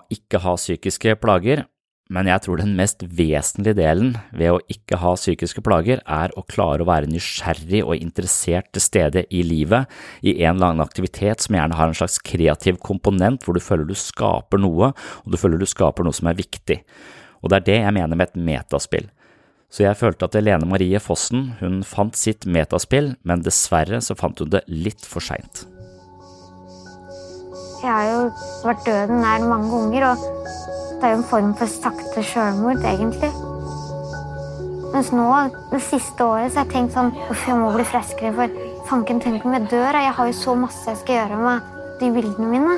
ikke 0.09 0.41
ha 0.41 0.55
psykiske 0.57 1.13
plager 1.21 1.61
men 2.09 2.25
jeg 2.25 2.41
tror 2.41 2.57
den 2.57 2.71
mest 2.77 3.03
vesentlige 3.05 3.77
delen 3.77 4.15
ved 4.33 4.55
å 4.55 4.61
ikke 4.73 4.97
ha 4.97 5.11
psykiske 5.13 5.61
plager 5.65 6.01
er 6.01 6.33
å 6.33 6.41
klare 6.49 6.81
å 6.81 6.89
være 6.89 7.09
nysgjerrig 7.11 7.83
og 7.83 8.01
interessert 8.01 8.71
til 8.73 8.81
stede 8.81 9.23
i 9.29 9.43
livet, 9.45 9.85
i 10.25 10.39
en 10.39 10.55
eller 10.55 10.71
annen 10.71 10.85
aktivitet 10.85 11.45
som 11.45 11.57
gjerne 11.59 11.77
har 11.77 11.91
en 11.91 11.99
slags 11.99 12.17
kreativ 12.25 12.81
komponent 12.81 13.45
hvor 13.45 13.53
du 13.53 13.61
føler 13.61 13.85
du 13.85 13.93
skaper 13.93 14.61
noe, 14.61 14.89
og 15.21 15.29
du 15.29 15.37
føler 15.37 15.61
du 15.61 15.69
skaper 15.69 16.07
noe 16.07 16.17
som 16.17 16.31
er 16.31 16.39
viktig. 16.39 16.79
Og 17.43 17.53
det 17.53 17.61
er 17.61 17.67
det 17.67 17.79
jeg 17.83 17.97
mener 17.99 18.17
med 18.17 18.31
et 18.31 18.41
metaspill. 18.49 19.05
Så 19.69 19.85
jeg 19.85 19.99
følte 19.99 20.25
at 20.25 20.37
Lene 20.41 20.65
Marie 20.65 20.97
Fossen 20.97 21.51
hun 21.59 21.83
fant 21.85 22.17
sitt 22.17 22.49
metaspill, 22.49 23.13
men 23.21 23.45
dessverre 23.45 24.01
så 24.01 24.17
fant 24.17 24.41
hun 24.41 24.49
det 24.49 24.63
litt 24.65 25.05
for 25.05 25.21
seint. 25.21 25.67
Jeg 27.79 27.93
har 27.93 28.09
jo 28.09 28.23
vært 28.65 28.81
døden 28.89 29.21
nær 29.21 29.45
mange 29.45 29.69
ganger, 29.71 30.09
og 30.09 30.78
det 30.99 31.07
er 31.07 31.13
jo 31.13 31.17
en 31.21 31.29
form 31.31 31.51
for 31.55 31.71
sakte 31.71 32.21
sjølmord, 32.27 32.81
egentlig. 32.83 33.29
Mens 34.91 35.11
nå, 35.15 35.27
det 35.71 35.79
siste 35.85 36.25
året, 36.25 36.51
så 36.51 36.59
har 36.59 36.65
jeg 36.65 36.73
tenkt 36.73 36.95
sånn 36.97 37.11
Uff, 37.29 37.45
jeg 37.47 37.55
må 37.55 37.69
bli 37.71 37.85
friskere, 37.87 38.33
for 38.35 38.55
fanken, 38.89 39.21
tenk 39.23 39.45
om 39.47 39.55
jeg 39.55 39.69
dør? 39.71 39.95
Jeg 39.95 40.15
har 40.17 40.27
jo 40.27 40.35
så 40.35 40.55
masse 40.59 40.83
jeg 40.89 40.99
skal 40.99 41.21
gjøre 41.21 41.37
med 41.39 41.69
de 42.01 42.09
bildene 42.17 42.49
mine. 42.51 42.75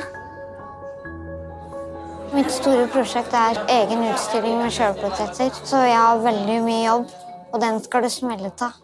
Mitt 2.36 2.52
store 2.54 2.86
prosjekt 2.94 3.34
er 3.36 3.58
egen 3.74 4.06
utstilling 4.12 4.62
med 4.62 4.76
sjølportretter, 4.76 5.50
så 5.66 5.82
jeg 5.88 5.98
har 5.98 6.22
veldig 6.22 6.60
mye 6.68 6.84
jobb, 6.86 7.16
og 7.52 7.64
den 7.64 7.82
skal 7.82 8.06
det 8.06 8.12
smelle 8.14 8.54
av. 8.62 8.78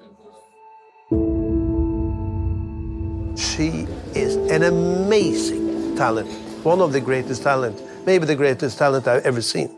She 3.38 3.86
is 4.15 4.39
an 4.50 4.63
amazing 4.63 5.94
talent, 5.96 6.34
one 6.65 6.82
of 6.82 6.91
the 6.91 7.00
greatest 7.00 7.44
talent 7.44 7.86
maybe 8.08 8.26
the 8.26 8.36
greatest 8.36 8.78
talent 8.80 9.08
I've 9.08 9.26
ever 9.26 9.42
seen. 9.42 9.70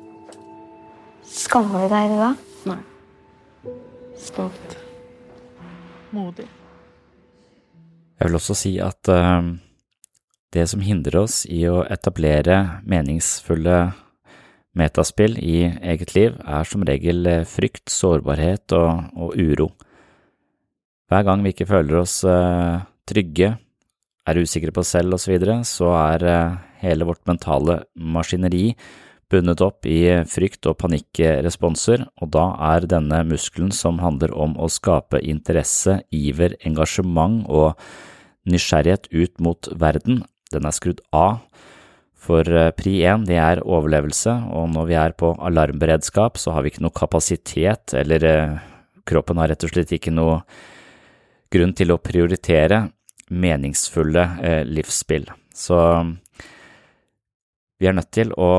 Skammer 1.25 1.87
du 1.87 1.93
deg, 1.93 2.11
det 2.11 2.19
da? 2.21 2.29
Nei. 2.69 3.73
Stolt. 4.19 4.75
Modig. 6.13 6.45
Jeg 8.19 8.27
vil 8.27 8.37
også 8.37 8.55
si 8.57 8.75
at 8.83 9.09
uh, 9.09 9.49
det 10.53 10.65
som 10.69 10.83
hindrer 10.83 11.23
oss 11.23 11.41
i 11.49 11.63
å 11.69 11.81
etablere 11.89 12.81
meningsfulle 12.89 13.79
metaspill 14.77 15.37
i 15.41 15.63
eget 15.65 16.13
liv, 16.15 16.35
er 16.45 16.67
som 16.67 16.83
regel 16.85 17.25
eh, 17.27 17.45
frykt, 17.49 17.89
sårbarhet 17.89 18.75
og, 18.77 19.09
og 19.17 19.33
uro. 19.35 19.71
Hver 21.09 21.25
gang 21.25 21.41
vi 21.43 21.51
ikke 21.55 21.67
føler 21.67 22.03
oss 22.03 22.19
uh, 22.23 22.85
trygge, 23.09 23.55
er 24.29 24.41
usikre 24.41 24.73
på 24.75 24.85
selv 24.85 25.17
osv., 25.17 25.25
så, 25.25 25.33
videre, 25.33 25.59
så 25.67 25.93
er 25.97 26.25
uh, 26.25 26.57
hele 26.83 27.07
vårt 27.09 27.25
mentale 27.29 27.83
maskineri 27.95 28.73
bundet 29.29 29.61
opp 29.61 29.85
i 29.85 30.01
frykt 30.25 30.65
og 30.69 30.79
panikkresponser, 30.81 32.05
og 32.21 32.31
da 32.33 32.45
er 32.71 32.87
denne 32.89 33.21
muskelen 33.29 33.71
som 33.75 34.01
handler 34.01 34.33
om 34.33 34.55
å 34.57 34.69
skape 34.71 35.21
interesse, 35.21 35.99
iver, 36.09 36.57
engasjement 36.65 37.43
og 37.45 37.77
nysgjerrighet 38.49 39.09
ut 39.13 39.35
mot 39.43 39.69
verden, 39.77 40.23
den 40.53 40.65
er 40.65 40.73
skrudd 40.73 41.03
av. 41.13 41.43
For 42.19 42.43
eh, 42.43 42.71
pri 42.75 42.97
én, 43.07 43.23
det 43.27 43.37
er 43.39 43.61
overlevelse, 43.63 44.33
og 44.51 44.73
når 44.73 44.89
vi 44.89 44.97
er 44.99 45.15
på 45.17 45.31
alarmberedskap, 45.37 46.41
så 46.41 46.55
har 46.55 46.65
vi 46.65 46.73
ikke 46.73 46.83
noe 46.83 46.97
kapasitet, 46.97 47.93
eller 47.95 48.25
eh, 48.27 48.57
kroppen 49.07 49.39
har 49.39 49.53
rett 49.53 49.65
og 49.65 49.71
slett 49.71 49.93
ikke 49.95 50.13
noe 50.13 50.41
grunn 51.53 51.71
til 51.77 51.93
å 51.93 52.01
prioritere 52.01 52.87
meningsfulle 53.29 54.25
eh, 54.43 54.63
livsspill. 54.65 55.29
Så 55.53 55.77
vi 57.79 57.87
er 57.87 57.95
nødt 57.95 58.11
til 58.11 58.33
å 58.35 58.51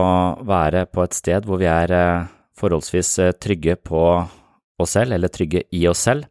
være 0.47 0.87
på 0.91 1.05
et 1.05 1.17
sted 1.17 1.47
hvor 1.49 1.61
vi 1.61 1.69
er 1.71 1.95
eh, 1.95 2.29
forholdsvis 2.61 3.13
eh, 3.25 3.37
trygge 3.37 3.77
på 3.77 4.03
oss 4.81 4.97
selv, 4.97 5.13
eller 5.17 5.33
trygge 5.33 5.67
i 5.77 5.85
oss 5.91 6.07
selv. 6.09 6.29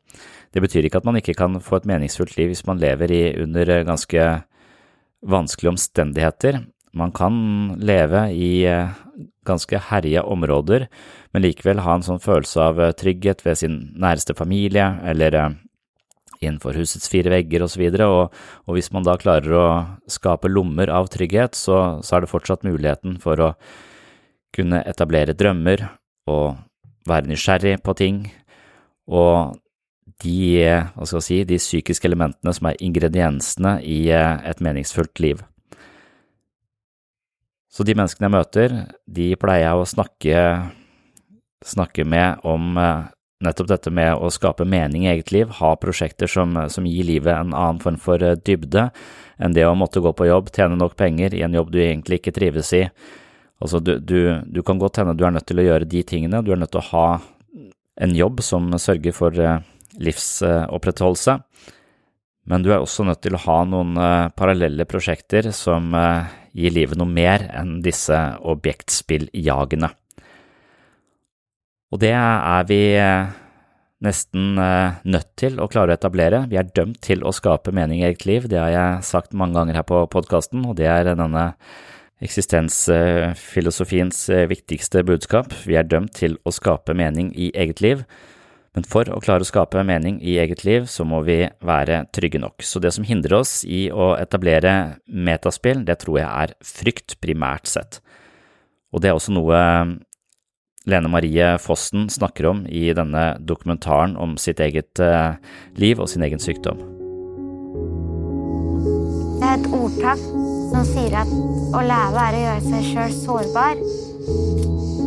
Det 0.49 0.63
betyr 0.63 0.87
ikke 0.87 1.03
at 1.03 1.05
man 1.05 1.19
ikke 1.19 1.37
kan 1.37 1.59
få 1.61 1.77
et 1.77 1.89
meningsfullt 1.89 2.35
liv 2.39 2.49
hvis 2.53 2.65
man 2.65 2.81
lever 2.81 3.11
i, 3.13 3.23
under 3.43 3.83
ganske 3.85 4.25
vanskelige 5.29 5.75
omstendigheter. 5.75 6.63
Man 6.97 7.11
kan 7.13 7.35
leve 7.77 8.23
i 8.33 8.65
ganske 9.45 9.77
herja 9.91 10.23
områder, 10.25 10.87
men 11.33 11.43
likevel 11.45 11.83
ha 11.85 11.97
en 11.97 12.05
sånn 12.05 12.21
følelse 12.23 12.63
av 12.65 12.81
trygghet 12.97 13.43
ved 13.45 13.59
sin 13.61 13.75
næreste 14.01 14.33
familie, 14.37 14.87
eller 15.05 15.37
innenfor 16.39 16.77
husets 16.79 17.09
fire 17.11 17.31
vegger 17.33 17.65
osv., 17.65 17.83
og, 17.89 18.01
og, 18.05 18.41
og 18.67 18.77
hvis 18.77 18.91
man 18.95 19.05
da 19.07 19.17
klarer 19.19 19.55
å 19.55 19.67
skape 20.11 20.51
lommer 20.51 20.91
av 20.93 21.11
trygghet, 21.11 21.57
så, 21.57 21.99
så 22.05 22.15
er 22.17 22.25
det 22.25 22.31
fortsatt 22.31 22.65
muligheten 22.67 23.19
for 23.21 23.43
å 23.43 23.53
kunne 24.55 24.81
etablere 24.89 25.35
drømmer 25.37 25.85
og 26.29 26.57
være 27.09 27.29
nysgjerrig 27.29 27.79
på 27.85 27.95
ting, 27.97 28.23
og 29.09 29.57
de, 30.23 30.39
hva 30.95 31.05
skal 31.07 31.19
jeg 31.19 31.27
si, 31.27 31.37
de 31.47 31.59
psykiske 31.61 32.07
elementene 32.09 32.53
som 32.55 32.67
er 32.69 32.81
ingrediensene 32.83 33.77
i 33.85 34.01
eh, 34.11 34.41
et 34.49 34.59
meningsfullt 34.63 35.21
liv. 35.23 35.43
Så 37.69 37.85
de 37.87 37.95
menneskene 37.95 38.27
jeg 38.27 38.33
møter, 38.33 38.75
de 39.07 39.29
pleier 39.39 39.67
jeg 39.67 39.79
å 39.79 39.87
snakke, 39.87 40.41
snakke 41.65 42.05
med 42.09 42.43
om 42.47 42.75
eh, 42.81 43.07
nettopp 43.43 43.69
dette 43.71 43.91
med 43.93 44.19
å 44.19 44.29
skape 44.33 44.65
mening 44.67 45.05
i 45.05 45.11
eget 45.13 45.31
liv, 45.31 45.51
ha 45.61 45.71
prosjekter 45.79 46.27
som, 46.27 46.57
som, 46.71 46.87
gir 46.87 47.07
livet 47.07 47.31
en 47.33 47.53
annen 47.55 47.79
form 47.83 47.99
for 48.01 48.23
eh, 48.23 48.35
dybde 48.35 48.89
enn 49.39 49.55
det 49.55 49.63
å 49.67 49.77
måtte 49.79 50.03
gå 50.03 50.11
på 50.11 50.27
jobb, 50.27 50.51
tjene 50.55 50.75
nok 50.75 50.97
penger 50.99 51.35
i 51.37 51.45
en 51.45 51.55
jobb 51.55 51.71
du 51.71 51.79
egentlig 51.79 52.19
ikke 52.19 52.35
trives 52.35 52.73
i. 52.75 52.83
Altså, 53.63 53.79
du, 53.79 53.95
du, 54.03 54.19
du 54.43 54.59
kan 54.67 54.79
godt 54.79 54.99
hende 54.99 55.15
du 55.15 55.23
er 55.27 55.31
nødt 55.35 55.47
til 55.47 55.61
å 55.61 55.67
gjøre 55.69 55.87
de 55.87 56.03
tingene, 56.03 56.43
du 56.43 56.51
er 56.51 56.59
nødt 56.59 56.73
til 56.75 56.83
å 56.83 56.89
ha 56.91 57.07
en 57.99 58.15
jobb 58.15 58.43
som 58.43 58.67
sørger 58.75 59.15
for 59.15 59.39
eh, 59.39 59.63
livsopprettholdelse, 59.99 61.39
men 62.49 62.65
du 62.65 62.73
er 62.73 62.83
også 62.83 63.05
nødt 63.07 63.23
til 63.23 63.37
å 63.37 63.43
ha 63.45 63.61
noen 63.71 63.95
eh, 64.03 64.27
parallelle 64.35 64.87
prosjekter 64.89 65.47
som 65.55 65.95
gir 66.51 66.75
livet 66.75 66.99
noe 66.99 67.07
mer 67.07 67.47
enn 67.55 67.77
disse 67.85 68.19
objektspilljagene. 68.51 69.93
Og 71.89 71.97
det 72.01 72.11
er 72.13 72.65
vi 72.69 72.79
eh, 73.01 73.29
nesten 74.05 74.59
eh, 74.61 74.93
nødt 75.09 75.31
til 75.39 75.59
å 75.59 75.67
klare 75.71 75.91
å 75.93 75.95
etablere. 75.97 76.47
Vi 76.51 76.57
er 76.59 76.73
dømt 76.75 76.99
til 77.05 77.23
å 77.25 77.31
skape 77.35 77.71
mening 77.75 77.99
i 78.01 78.07
eget 78.09 78.23
liv, 78.29 78.41
det 78.51 78.59
har 78.61 78.71
jeg 78.73 79.03
sagt 79.09 79.37
mange 79.37 79.55
ganger 79.57 79.75
her 79.81 79.87
på 79.89 79.97
podkasten, 80.13 80.59
og 80.69 80.73
det 80.79 80.87
er 80.91 81.03
denne 81.09 81.45
eksistensfilosofiens 82.23 84.19
eh, 84.35 84.49
viktigste 84.51 84.99
budskap. 85.07 85.47
Vi 85.65 85.75
er 85.79 85.85
dømt 85.87 86.13
til 86.19 86.33
å 86.45 86.49
skape 86.53 86.93
mening 86.97 87.27
i 87.35 87.51
eget 87.55 87.81
liv. 87.83 87.97
Men 88.77 88.83
for 88.85 89.09
å 89.09 89.21
klare 89.23 89.41
å 89.41 89.49
skape 89.49 89.83
mening 89.87 90.19
i 90.21 90.37
eget 90.39 90.63
liv, 90.67 90.85
så 90.85 91.03
må 91.07 91.21
vi 91.25 91.49
være 91.65 92.05
trygge 92.13 92.39
nok. 92.43 92.61
Så 92.61 92.79
det 92.83 92.91
som 92.93 93.03
hindrer 93.07 93.33
oss 93.39 93.65
i 93.65 93.89
å 93.89 94.15
etablere 94.19 94.99
metaspill, 95.09 95.85
det 95.87 95.97
tror 96.03 96.19
jeg 96.21 96.29
er 96.29 96.53
frykt, 96.61 97.17
primært 97.23 97.67
sett. 97.71 98.01
Og 98.93 99.01
det 99.01 99.09
er 99.09 99.15
også 99.17 99.33
noe 99.33 99.57
Lene 100.87 101.09
Marie 101.11 101.57
Fossen 101.59 102.07
snakker 102.09 102.45
om 102.53 102.61
i 102.67 102.93
denne 102.95 103.33
dokumentaren 103.43 104.15
om 104.17 104.37
sitt 104.39 104.61
eget 104.63 104.99
eh, 105.03 105.35
liv 105.75 105.99
og 105.99 106.07
sin 106.11 106.23
egen 106.23 106.39
sykdom. 106.39 106.79
Det 109.39 109.47
er 109.47 109.57
et 109.57 109.67
ordtak 109.75 110.23
som 110.69 110.85
sier 110.87 111.17
at 111.19 111.33
å 111.75 111.83
leve 111.83 112.23
er 112.23 112.37
å 112.37 112.45
gjøre 112.45 112.63
seg 112.69 112.87
sjøl 112.93 113.17
sårbar. 113.17 113.83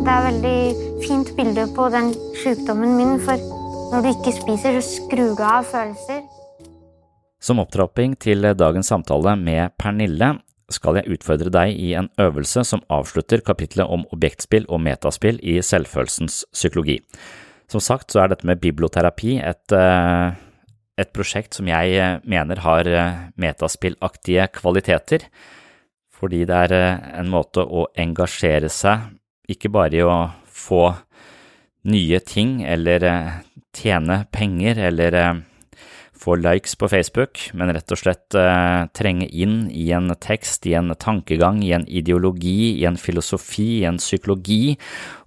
Det 0.03 0.13
er 0.13 0.19
et 0.19 0.29
veldig 0.29 1.01
fint 1.07 1.33
bilde 1.37 1.67
på 1.73 1.89
den 1.93 2.13
sykdommen 2.43 2.95
min, 2.99 3.17
for 3.23 3.39
når 3.93 4.05
du 4.05 4.11
ikke 4.13 4.35
spiser, 4.35 4.77
så 4.77 4.99
skrur 5.01 5.33
du 5.37 5.43
av 5.47 5.65
følelser. 5.69 6.23
Som 7.43 7.59
opptrapping 7.59 8.13
til 8.21 8.45
dagens 8.55 8.87
samtale 8.93 9.33
med 9.39 9.73
Pernille 9.79 10.35
skal 10.71 10.99
jeg 10.99 11.17
utfordre 11.17 11.51
deg 11.53 11.75
i 11.79 11.93
en 11.99 12.09
øvelse 12.21 12.63
som 12.67 12.83
avslutter 12.93 13.43
kapitlet 13.45 13.89
om 13.89 14.05
objektspill 14.15 14.67
og 14.69 14.81
metaspill 14.85 15.39
i 15.43 15.59
selvfølelsens 15.65 16.43
psykologi. 16.53 16.99
Som 17.71 17.83
sagt 17.83 18.13
så 18.13 18.23
er 18.23 18.31
dette 18.31 18.47
med 18.47 18.61
biblioterapi 18.61 19.37
et, 19.43 19.75
eh, 19.75 20.35
et 20.99 21.13
prosjekt 21.15 21.57
som 21.57 21.67
jeg 21.67 21.97
eh, 21.97 22.19
mener 22.23 22.61
har 22.63 22.87
eh, 22.87 23.21
metaspillaktige 23.39 24.47
kvaliteter, 24.53 25.25
fordi 26.13 26.43
det 26.47 26.59
er 26.69 26.75
en 27.19 27.31
måte 27.31 27.63
å 27.63 27.87
engasjere 27.99 28.69
seg 28.71 29.09
ikke 29.49 29.71
bare 29.73 29.97
i 29.99 30.05
å 30.05 30.19
få 30.47 30.85
nye 31.91 32.19
ting 32.23 32.61
eller 32.63 33.03
tjene 33.75 34.21
penger 34.31 34.79
eller 34.87 35.17
få 36.23 36.37
likes 36.39 36.77
på 36.79 36.87
Facebook, 36.91 37.41
men 37.57 37.73
rett 37.75 37.91
og 37.91 37.99
slett 37.99 38.37
eh, 38.39 38.85
trenge 38.95 39.27
inn 39.27 39.67
i 39.71 39.89
en 39.95 40.13
tekst, 40.23 40.67
i 40.69 40.77
en 40.79 40.93
tankegang, 40.95 41.59
i 41.65 41.73
en 41.75 41.85
ideologi, 41.87 42.79
i 42.79 42.87
en 42.87 42.99
filosofi, 42.99 43.81
i 43.81 43.85
en 43.89 43.99
psykologi, 43.99 44.77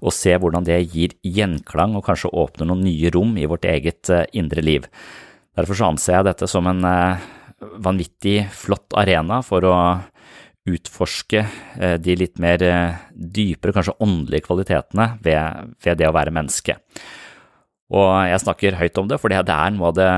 og 0.01 0.15
se 0.17 0.37
hvordan 0.41 0.67
det 0.67 0.81
gir 0.95 1.17
gjenklang 1.23 1.99
og 1.99 2.07
kanskje 2.09 2.33
åpner 2.33 2.71
noen 2.71 2.87
nye 2.89 3.13
rom 3.15 3.37
i 3.37 3.49
vårt 3.51 3.69
eget 3.69 4.13
eh, 4.13 4.27
indre 4.41 4.65
liv. 4.65 4.89
Derfor 5.57 5.79
så 5.79 5.91
anser 5.93 6.19
jeg 6.19 6.29
dette 6.31 6.49
som 6.51 6.69
en 6.69 6.85
eh, 6.85 7.25
vanvittig 7.85 8.39
flott 8.53 8.97
arena 8.97 9.41
for 9.45 9.65
å 9.65 9.77
utforske 10.67 11.45
eh, 11.79 11.97
de 12.03 12.17
litt 12.19 12.41
mer 12.43 12.63
eh, 12.65 13.05
dypere, 13.13 13.75
kanskje 13.77 13.97
åndelige 14.03 14.49
kvalitetene 14.49 15.13
ved, 15.25 15.77
ved 15.85 16.01
det 16.01 16.09
å 16.09 16.17
være 16.17 16.35
menneske. 16.35 16.77
Og 17.95 18.11
jeg 18.27 18.43
snakker 18.43 18.81
høyt 18.81 18.99
om 18.99 19.09
det, 19.11 19.21
for 19.23 19.31
det 19.31 19.45
er 19.47 19.75
noe 19.75 19.93
av 19.93 19.97
det 19.97 20.11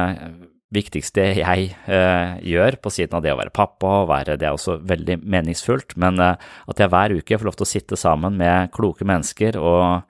viktigste 0.75 1.25
jeg 1.39 1.71
eh, 1.89 2.33
gjør 2.45 2.77
på 2.83 2.93
siden 2.93 3.17
av 3.19 3.25
det 3.25 3.33
å 3.33 3.39
være 3.41 3.55
pappa, 3.55 4.03
og 4.03 4.11
være, 4.11 4.37
det 4.41 4.49
er 4.49 4.57
også 4.57 4.79
veldig 4.89 5.21
meningsfullt, 5.25 5.97
men 6.01 6.21
eh, 6.23 6.51
at 6.69 6.83
jeg 6.83 6.93
hver 6.93 7.15
uke 7.17 7.39
får 7.39 7.49
lov 7.49 7.57
til 7.59 7.67
å 7.67 7.71
sitte 7.73 8.01
sammen 8.01 8.37
med 8.41 8.73
kloke 8.75 9.09
mennesker 9.09 9.57
og 9.61 10.05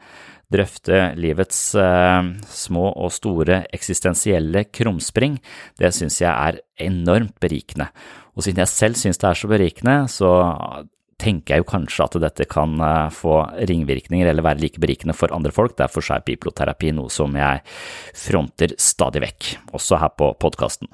drøfte 0.53 1.13
livets 1.21 1.61
eh, 1.79 2.31
små 2.51 2.89
og 2.91 3.13
store 3.15 3.63
eksistensielle 3.75 4.67
krumspring, 4.73 5.39
det 5.79 5.93
synes 5.95 6.19
jeg 6.23 6.33
er 6.33 6.63
enormt 6.89 7.37
berikende. 7.43 7.91
Og 8.35 8.47
siden 8.47 8.65
jeg 8.65 8.73
selv 8.73 8.99
synes 8.99 9.21
det 9.21 9.31
er 9.31 9.39
så 9.39 9.51
berikende, 9.51 9.99
så 10.11 10.33
tenker 11.19 11.57
jeg 11.57 11.65
jo 11.65 11.69
kanskje 11.73 12.07
at 12.07 12.17
dette 12.23 12.47
kan 12.51 12.79
eh, 12.85 13.11
få 13.15 13.41
ringvirkninger 13.69 14.31
eller 14.31 14.47
være 14.47 14.63
like 14.63 14.83
berikende 14.83 15.17
for 15.17 15.35
andre 15.35 15.53
folk. 15.55 15.77
Derfor 15.79 16.05
er 16.15 16.25
biblioterapi 16.27 16.93
noe 16.97 17.13
som 17.13 17.35
jeg 17.39 17.65
fronter 18.17 18.77
stadig 18.79 19.25
vekk, 19.27 19.53
også 19.77 20.01
her 20.03 20.15
på 20.19 20.33
podkasten. 20.41 20.91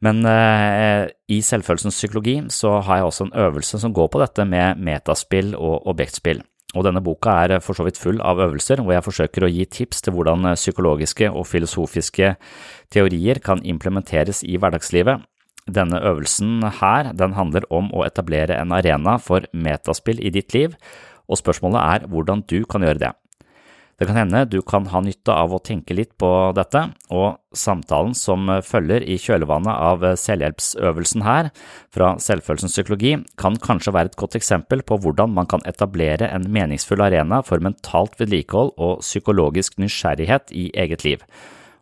Men 0.00 0.24
eh, 0.24 1.10
i 1.28 1.42
selvfølelsens 1.44 1.98
psykologi 1.98 2.38
så 2.52 2.78
har 2.86 3.00
jeg 3.00 3.10
også 3.10 3.26
en 3.28 3.36
øvelse 3.46 3.80
som 3.82 3.92
går 3.96 4.08
på 4.12 4.22
dette 4.22 4.46
med 4.48 4.80
metaspill 4.80 5.52
og 5.58 5.86
objektspill. 5.92 6.40
Og 6.78 6.86
denne 6.86 7.02
boka 7.02 7.34
er 7.44 7.58
for 7.64 7.74
så 7.74 7.84
vidt 7.84 7.98
full 7.98 8.20
av 8.22 8.38
øvelser 8.40 8.80
hvor 8.80 8.94
jeg 8.94 9.04
forsøker 9.04 9.44
å 9.44 9.50
gi 9.50 9.66
tips 9.66 10.04
til 10.06 10.14
hvordan 10.14 10.52
psykologiske 10.54 11.28
og 11.30 11.48
filosofiske 11.50 12.36
teorier 12.94 13.42
kan 13.42 13.62
implementeres 13.66 14.44
i 14.46 14.54
hverdagslivet, 14.54 15.26
denne 15.68 16.00
øvelsen 16.00 16.62
her, 16.80 17.12
den 17.12 17.36
handler 17.36 17.66
om 17.70 17.90
å 17.92 18.04
etablere 18.06 18.56
en 18.58 18.72
arena 18.72 19.18
for 19.22 19.44
metaspill 19.52 20.20
i 20.22 20.32
ditt 20.34 20.54
liv, 20.56 20.76
og 21.30 21.38
spørsmålet 21.38 21.80
er 21.80 22.06
hvordan 22.10 22.44
du 22.50 22.62
kan 22.68 22.86
gjøre 22.86 23.02
det. 23.02 23.12
Det 24.00 24.06
kan 24.08 24.16
hende 24.16 24.46
du 24.48 24.62
kan 24.64 24.86
ha 24.88 25.02
nytte 25.04 25.34
av 25.36 25.52
å 25.52 25.58
tenke 25.60 25.92
litt 25.92 26.14
på 26.16 26.28
dette, 26.56 26.86
og 27.12 27.36
samtalen 27.52 28.14
som 28.16 28.48
følger 28.64 29.04
i 29.04 29.18
kjølvannet 29.20 29.76
av 29.76 30.06
selvhjelpsøvelsen 30.22 31.26
her, 31.26 31.50
fra 31.92 32.14
selvfølelsens 32.16 32.78
psykologi, 32.78 33.18
kan 33.36 33.60
kanskje 33.60 33.92
være 33.92 34.14
et 34.14 34.18
godt 34.22 34.38
eksempel 34.40 34.80
på 34.88 34.96
hvordan 35.04 35.36
man 35.36 35.50
kan 35.52 35.60
etablere 35.68 36.32
en 36.32 36.48
meningsfull 36.48 37.04
arena 37.04 37.42
for 37.44 37.60
mentalt 37.60 38.16
vedlikehold 38.22 38.72
og 38.80 39.04
psykologisk 39.04 39.76
nysgjerrighet 39.76 40.48
i 40.56 40.70
eget 40.80 41.04
liv. 41.04 41.28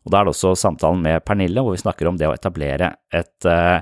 Og 0.04 0.12
Da 0.12 0.20
er 0.20 0.28
det 0.28 0.36
også 0.36 0.54
samtalen 0.58 1.02
med 1.04 1.24
Pernille 1.26 1.64
hvor 1.64 1.76
vi 1.76 1.82
snakker 1.82 2.08
om 2.10 2.18
det 2.20 2.28
å 2.28 2.34
etablere 2.36 2.94
et 3.14 3.48
uh, 3.48 3.80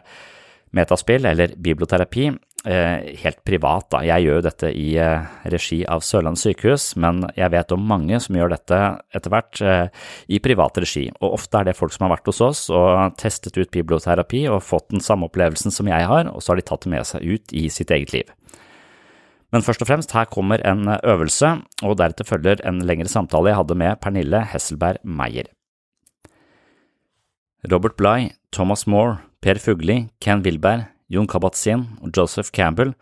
metaspill, 0.77 1.27
eller 1.29 1.55
biblioterapi, 1.63 2.27
uh, 2.31 2.97
helt 3.23 3.43
privat. 3.47 3.89
Da. 3.93 4.03
Jeg 4.07 4.27
gjør 4.27 4.41
jo 4.41 4.47
dette 4.49 4.73
i 4.75 4.89
uh, 4.99 5.27
regi 5.53 5.81
av 5.87 6.03
Sørlandet 6.07 6.43
sykehus, 6.43 6.89
men 7.03 7.23
jeg 7.39 7.53
vet 7.55 7.75
om 7.77 7.87
mange 7.93 8.21
som 8.23 8.39
gjør 8.39 8.57
dette 8.57 8.81
etter 9.15 9.33
hvert 9.33 9.63
i 10.27 10.41
privat 10.43 10.83
regi. 10.83 11.07
Og 11.21 11.39
ofte 11.39 11.61
er 11.61 11.71
det 11.71 11.79
folk 11.79 11.95
som 11.95 12.07
har 12.07 12.17
vært 12.17 12.33
hos 12.33 12.43
oss 12.45 12.67
og 12.75 13.17
testet 13.21 13.59
ut 13.61 13.71
biblioterapi 13.75 14.47
og 14.50 14.65
fått 14.67 14.91
den 14.95 15.05
samme 15.05 15.31
opplevelsen 15.31 15.75
som 15.75 15.91
jeg 15.91 16.11
har, 16.11 16.33
og 16.33 16.43
så 16.43 16.52
har 16.52 16.61
de 16.63 16.67
tatt 16.67 16.87
det 16.87 16.97
med 16.97 17.07
seg 17.09 17.26
ut 17.26 17.55
i 17.57 17.69
sitt 17.73 17.95
eget 17.95 18.17
liv. 18.17 18.35
Men 19.55 19.63
først 19.63 19.85
og 19.85 19.89
fremst, 19.89 20.13
her 20.13 20.26
kommer 20.29 20.61
en 20.67 20.89
øvelse, 20.97 21.52
og 21.87 21.99
deretter 22.00 22.26
følger 22.29 22.61
en 22.67 22.83
lengre 22.85 23.09
samtale 23.09 23.52
jeg 23.52 23.61
hadde 23.61 23.79
med 23.79 24.00
Pernille 24.02 24.43
Hesselberg 24.52 24.99
Meyer. 25.07 25.55
Robert 27.64 27.97
Bligh, 27.97 28.34
Thomas 28.50 28.86
Moore, 28.86 29.19
Per 29.40 29.58
Fugli, 29.58 30.08
Ken 30.21 30.42
Wilberg, 30.45 30.86
Jon 31.08 31.26
Kabat-Zinn 31.26 31.86
og 32.02 32.10
Joseph 32.12 32.50
Campbell 32.52 32.92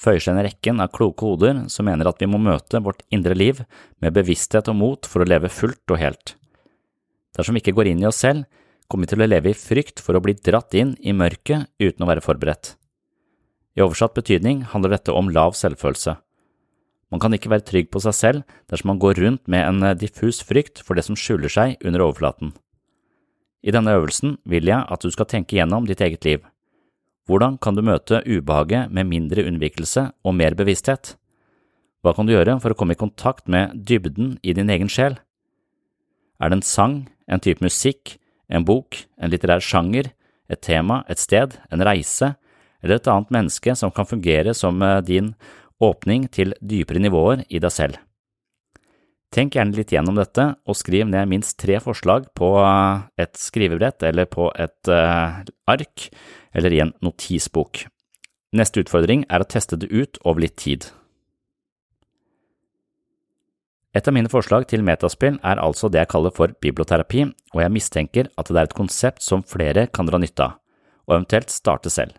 føyer 0.00 0.22
seg 0.22 0.34
inn 0.34 0.40
i 0.40 0.46
rekken 0.48 0.80
av 0.80 0.92
kloke 0.96 1.26
hoder 1.26 1.66
som 1.72 1.86
mener 1.88 2.08
at 2.08 2.20
vi 2.22 2.28
må 2.30 2.40
møte 2.40 2.80
vårt 2.82 3.02
indre 3.12 3.36
liv 3.36 3.60
med 4.00 4.14
bevissthet 4.16 4.70
og 4.72 4.78
mot 4.80 5.08
for 5.08 5.22
å 5.22 5.28
leve 5.28 5.50
fullt 5.52 5.92
og 5.92 6.00
helt. 6.00 6.34
Dersom 7.36 7.54
vi 7.54 7.62
ikke 7.62 7.76
går 7.76 7.92
inn 7.92 8.02
i 8.02 8.08
oss 8.08 8.22
selv, 8.24 8.46
kommer 8.90 9.06
vi 9.06 9.12
til 9.12 9.22
å 9.22 9.28
leve 9.28 9.52
i 9.52 9.58
frykt 9.58 10.02
for 10.02 10.16
å 10.16 10.22
bli 10.24 10.34
dratt 10.34 10.74
inn 10.74 10.96
i 10.98 11.14
mørket 11.14 11.68
uten 11.78 12.02
å 12.02 12.08
være 12.10 12.24
forberedt. 12.24 12.74
I 13.78 13.84
oversatt 13.84 14.16
betydning 14.16 14.64
handler 14.72 14.96
dette 14.96 15.14
om 15.14 15.30
lav 15.30 15.54
selvfølelse. 15.58 16.16
Man 17.10 17.22
kan 17.22 17.34
ikke 17.34 17.52
være 17.52 17.66
trygg 17.66 17.92
på 17.92 18.02
seg 18.02 18.16
selv 18.16 18.58
dersom 18.70 18.92
man 18.92 19.02
går 19.02 19.20
rundt 19.22 19.46
med 19.50 19.66
en 19.66 19.94
diffus 19.98 20.40
frykt 20.46 20.82
for 20.82 20.98
det 20.98 21.06
som 21.06 21.18
skjuler 21.18 21.50
seg 21.52 21.78
under 21.86 22.08
overflaten. 22.08 22.54
I 23.60 23.72
denne 23.74 23.92
øvelsen 23.92 24.38
vil 24.48 24.70
jeg 24.70 24.86
at 24.88 25.02
du 25.04 25.10
skal 25.12 25.28
tenke 25.28 25.58
gjennom 25.58 25.86
ditt 25.88 26.00
eget 26.00 26.24
liv. 26.24 26.44
Hvordan 27.28 27.58
kan 27.60 27.76
du 27.76 27.82
møte 27.84 28.22
ubehaget 28.24 28.90
med 28.90 29.06
mindre 29.06 29.44
unnvikelse 29.46 30.08
og 30.24 30.34
mer 30.34 30.56
bevissthet? 30.58 31.14
Hva 32.00 32.14
kan 32.16 32.26
du 32.26 32.32
gjøre 32.32 32.56
for 32.62 32.72
å 32.72 32.78
komme 32.78 32.96
i 32.96 33.00
kontakt 33.00 33.46
med 33.52 33.76
dybden 33.86 34.38
i 34.42 34.54
din 34.56 34.72
egen 34.72 34.88
sjel? 34.88 35.18
Er 36.40 36.48
det 36.48 36.58
en 36.58 36.66
sang, 36.66 36.96
en 37.28 37.42
type 37.44 37.62
musikk, 37.62 38.16
en 38.48 38.64
bok, 38.64 39.04
en 39.20 39.30
litterær 39.30 39.60
sjanger, 39.62 40.08
et 40.50 40.62
tema, 40.64 41.04
et 41.06 41.20
sted, 41.20 41.54
en 41.70 41.84
reise 41.84 42.32
eller 42.80 42.96
et 42.96 43.10
annet 43.12 43.30
menneske 43.30 43.76
som 43.76 43.92
kan 43.94 44.08
fungere 44.08 44.56
som 44.56 44.80
eh, 44.82 45.02
din 45.04 45.34
åpning 45.80 46.26
til 46.32 46.56
dypere 46.60 47.02
nivåer 47.04 47.44
i 47.48 47.60
deg 47.60 47.74
selv? 47.74 48.00
Tenk 49.30 49.54
gjerne 49.54 49.76
litt 49.78 49.92
gjennom 49.94 50.16
dette, 50.18 50.42
og 50.66 50.74
skriv 50.74 51.06
ned 51.06 51.28
minst 51.30 51.54
tre 51.62 51.76
forslag 51.82 52.26
på 52.34 52.48
eh, 52.64 53.02
et 53.22 53.38
skrivebrett 53.38 54.02
eller 54.08 54.26
på 54.26 54.48
et 54.58 54.90
uh, 54.90 55.38
ark 55.70 56.08
eller 56.50 56.74
i 56.74 56.80
en 56.82 56.90
notisbok. 56.98 57.84
Neste 58.58 58.82
utfordring 58.82 59.22
er 59.30 59.44
å 59.44 59.46
teste 59.46 59.78
det 59.78 59.86
ut 59.94 60.18
over 60.24 60.42
litt 60.42 60.56
tid. 60.58 60.88
Et 63.94 64.06
av 64.06 64.14
mine 64.14 64.30
forslag 64.30 64.66
til 64.70 64.82
metaspill 64.86 65.38
er 65.46 65.62
altså 65.62 65.86
det 65.90 66.02
jeg 66.02 66.10
kaller 66.10 66.34
for 66.34 66.50
biblioterapi, 66.62 67.28
og 67.54 67.62
jeg 67.62 67.74
mistenker 67.74 68.30
at 68.34 68.50
det 68.50 68.58
er 68.58 68.66
et 68.66 68.78
konsept 68.78 69.22
som 69.22 69.46
flere 69.46 69.86
kan 69.94 70.10
dra 70.10 70.18
nytte 70.18 70.42
av, 70.42 70.58
og 71.06 71.20
eventuelt 71.20 71.54
starte 71.54 71.90
selv. 71.90 72.18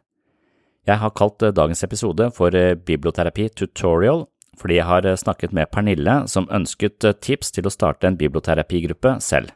Jeg 0.88 1.04
har 1.04 1.12
kalt 1.12 1.44
eh, 1.44 1.52
dagens 1.52 1.84
episode 1.84 2.32
for 2.40 2.56
Biblioterapi 2.88 3.52
tutorial, 3.52 4.30
fordi 4.60 4.78
jeg 4.80 4.88
har 4.88 5.08
eh, 5.08 5.18
snakket 5.20 5.54
med 5.56 5.72
Pernille, 5.72 6.22
som 6.28 6.50
ønsket 6.52 7.08
eh, 7.08 7.18
tips 7.18 7.54
til 7.56 7.68
å 7.68 7.74
starte 7.74 8.10
en 8.10 8.20
biblioterapigruppe 8.20 9.18
selv. 9.24 9.54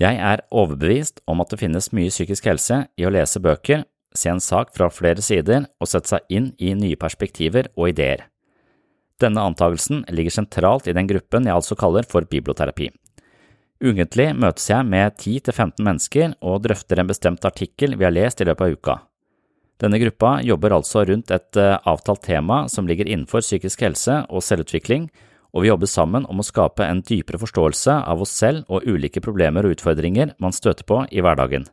Jeg 0.00 0.20
er 0.20 0.44
overbevist 0.52 1.22
om 1.26 1.40
at 1.40 1.52
det 1.52 1.60
finnes 1.62 1.92
mye 1.96 2.12
psykisk 2.12 2.48
helse 2.50 2.82
i 3.00 3.06
å 3.08 3.12
lese 3.12 3.40
bøker, 3.40 3.86
se 4.16 4.30
en 4.32 4.40
sak 4.40 4.72
fra 4.76 4.90
flere 4.92 5.24
sider 5.24 5.68
og 5.80 5.88
sette 5.88 6.12
seg 6.12 6.32
inn 6.32 6.50
i 6.60 6.74
nye 6.76 6.98
perspektiver 7.00 7.70
og 7.76 7.92
ideer. 7.94 8.26
Denne 9.20 9.44
antagelsen 9.48 10.04
ligger 10.12 10.34
sentralt 10.34 10.88
i 10.88 10.94
den 10.96 11.08
gruppen 11.08 11.48
jeg 11.48 11.56
altså 11.56 11.76
kaller 11.80 12.04
for 12.08 12.28
biblioterapi. 12.28 12.90
Ugentlig 13.84 14.30
møtes 14.36 14.68
jeg 14.70 14.88
med 14.88 15.16
10–15 15.20 15.84
mennesker 15.84 16.36
og 16.44 16.62
drøfter 16.64 17.00
en 17.00 17.08
bestemt 17.08 17.44
artikkel 17.44 17.96
vi 17.96 18.06
har 18.08 18.14
lest 18.14 18.40
i 18.40 18.48
løpet 18.48 18.64
av 18.64 18.76
uka. 18.76 18.96
Denne 19.82 20.00
gruppa 20.00 20.38
jobber 20.44 20.72
altså 20.72 21.04
rundt 21.04 21.30
et 21.34 21.58
eh, 21.60 21.76
avtalt 21.84 22.22
tema 22.24 22.64
som 22.72 22.88
ligger 22.88 23.08
innenfor 23.08 23.44
psykisk 23.44 23.84
helse 23.84 24.22
og 24.30 24.44
selvutvikling, 24.44 25.10
og 25.52 25.64
vi 25.64 25.70
jobber 25.70 25.88
sammen 25.88 26.26
om 26.28 26.40
å 26.40 26.46
skape 26.46 26.84
en 26.84 27.02
dypere 27.04 27.40
forståelse 27.40 28.00
av 28.08 28.24
oss 28.24 28.32
selv 28.32 28.64
og 28.72 28.88
ulike 28.88 29.22
problemer 29.24 29.64
og 29.64 29.76
utfordringer 29.76 30.34
man 30.42 30.56
støter 30.56 30.84
på 30.88 31.04
i 31.12 31.24
hverdagen. 31.24 31.68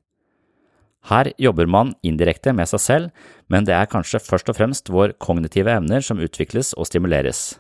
Her 1.12 1.34
jobber 1.40 1.68
man 1.68 1.96
indirekte 2.04 2.54
med 2.56 2.70
seg 2.72 2.80
selv, 2.80 3.26
men 3.52 3.68
det 3.68 3.76
er 3.76 3.92
kanskje 3.92 4.24
først 4.24 4.52
og 4.52 4.60
fremst 4.60 4.92
vår 4.92 5.18
kognitive 5.20 5.72
evner 5.72 6.04
som 6.04 6.22
utvikles 6.24 6.72
og 6.80 6.88
stimuleres. 6.88 7.58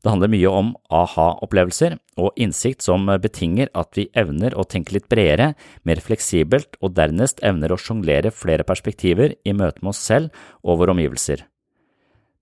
Det 0.00 0.08
handler 0.08 0.30
mye 0.32 0.50
om 0.56 0.70
aha-opplevelser 0.96 1.98
og 2.20 2.38
innsikt 2.40 2.80
som 2.84 3.04
betinger 3.20 3.68
at 3.76 3.92
vi 3.98 4.06
evner 4.16 4.54
å 4.56 4.64
tenke 4.64 4.94
litt 4.96 5.10
bredere, 5.12 5.52
mer 5.84 6.00
fleksibelt 6.00 6.78
og 6.80 6.94
dernest 6.96 7.42
evner 7.44 7.74
å 7.74 7.80
sjonglere 7.80 8.32
flere 8.32 8.64
perspektiver 8.64 9.34
i 9.44 9.52
møte 9.52 9.84
med 9.84 9.92
oss 9.92 10.00
selv 10.00 10.32
og 10.64 10.80
våre 10.80 10.94
omgivelser. 10.96 11.44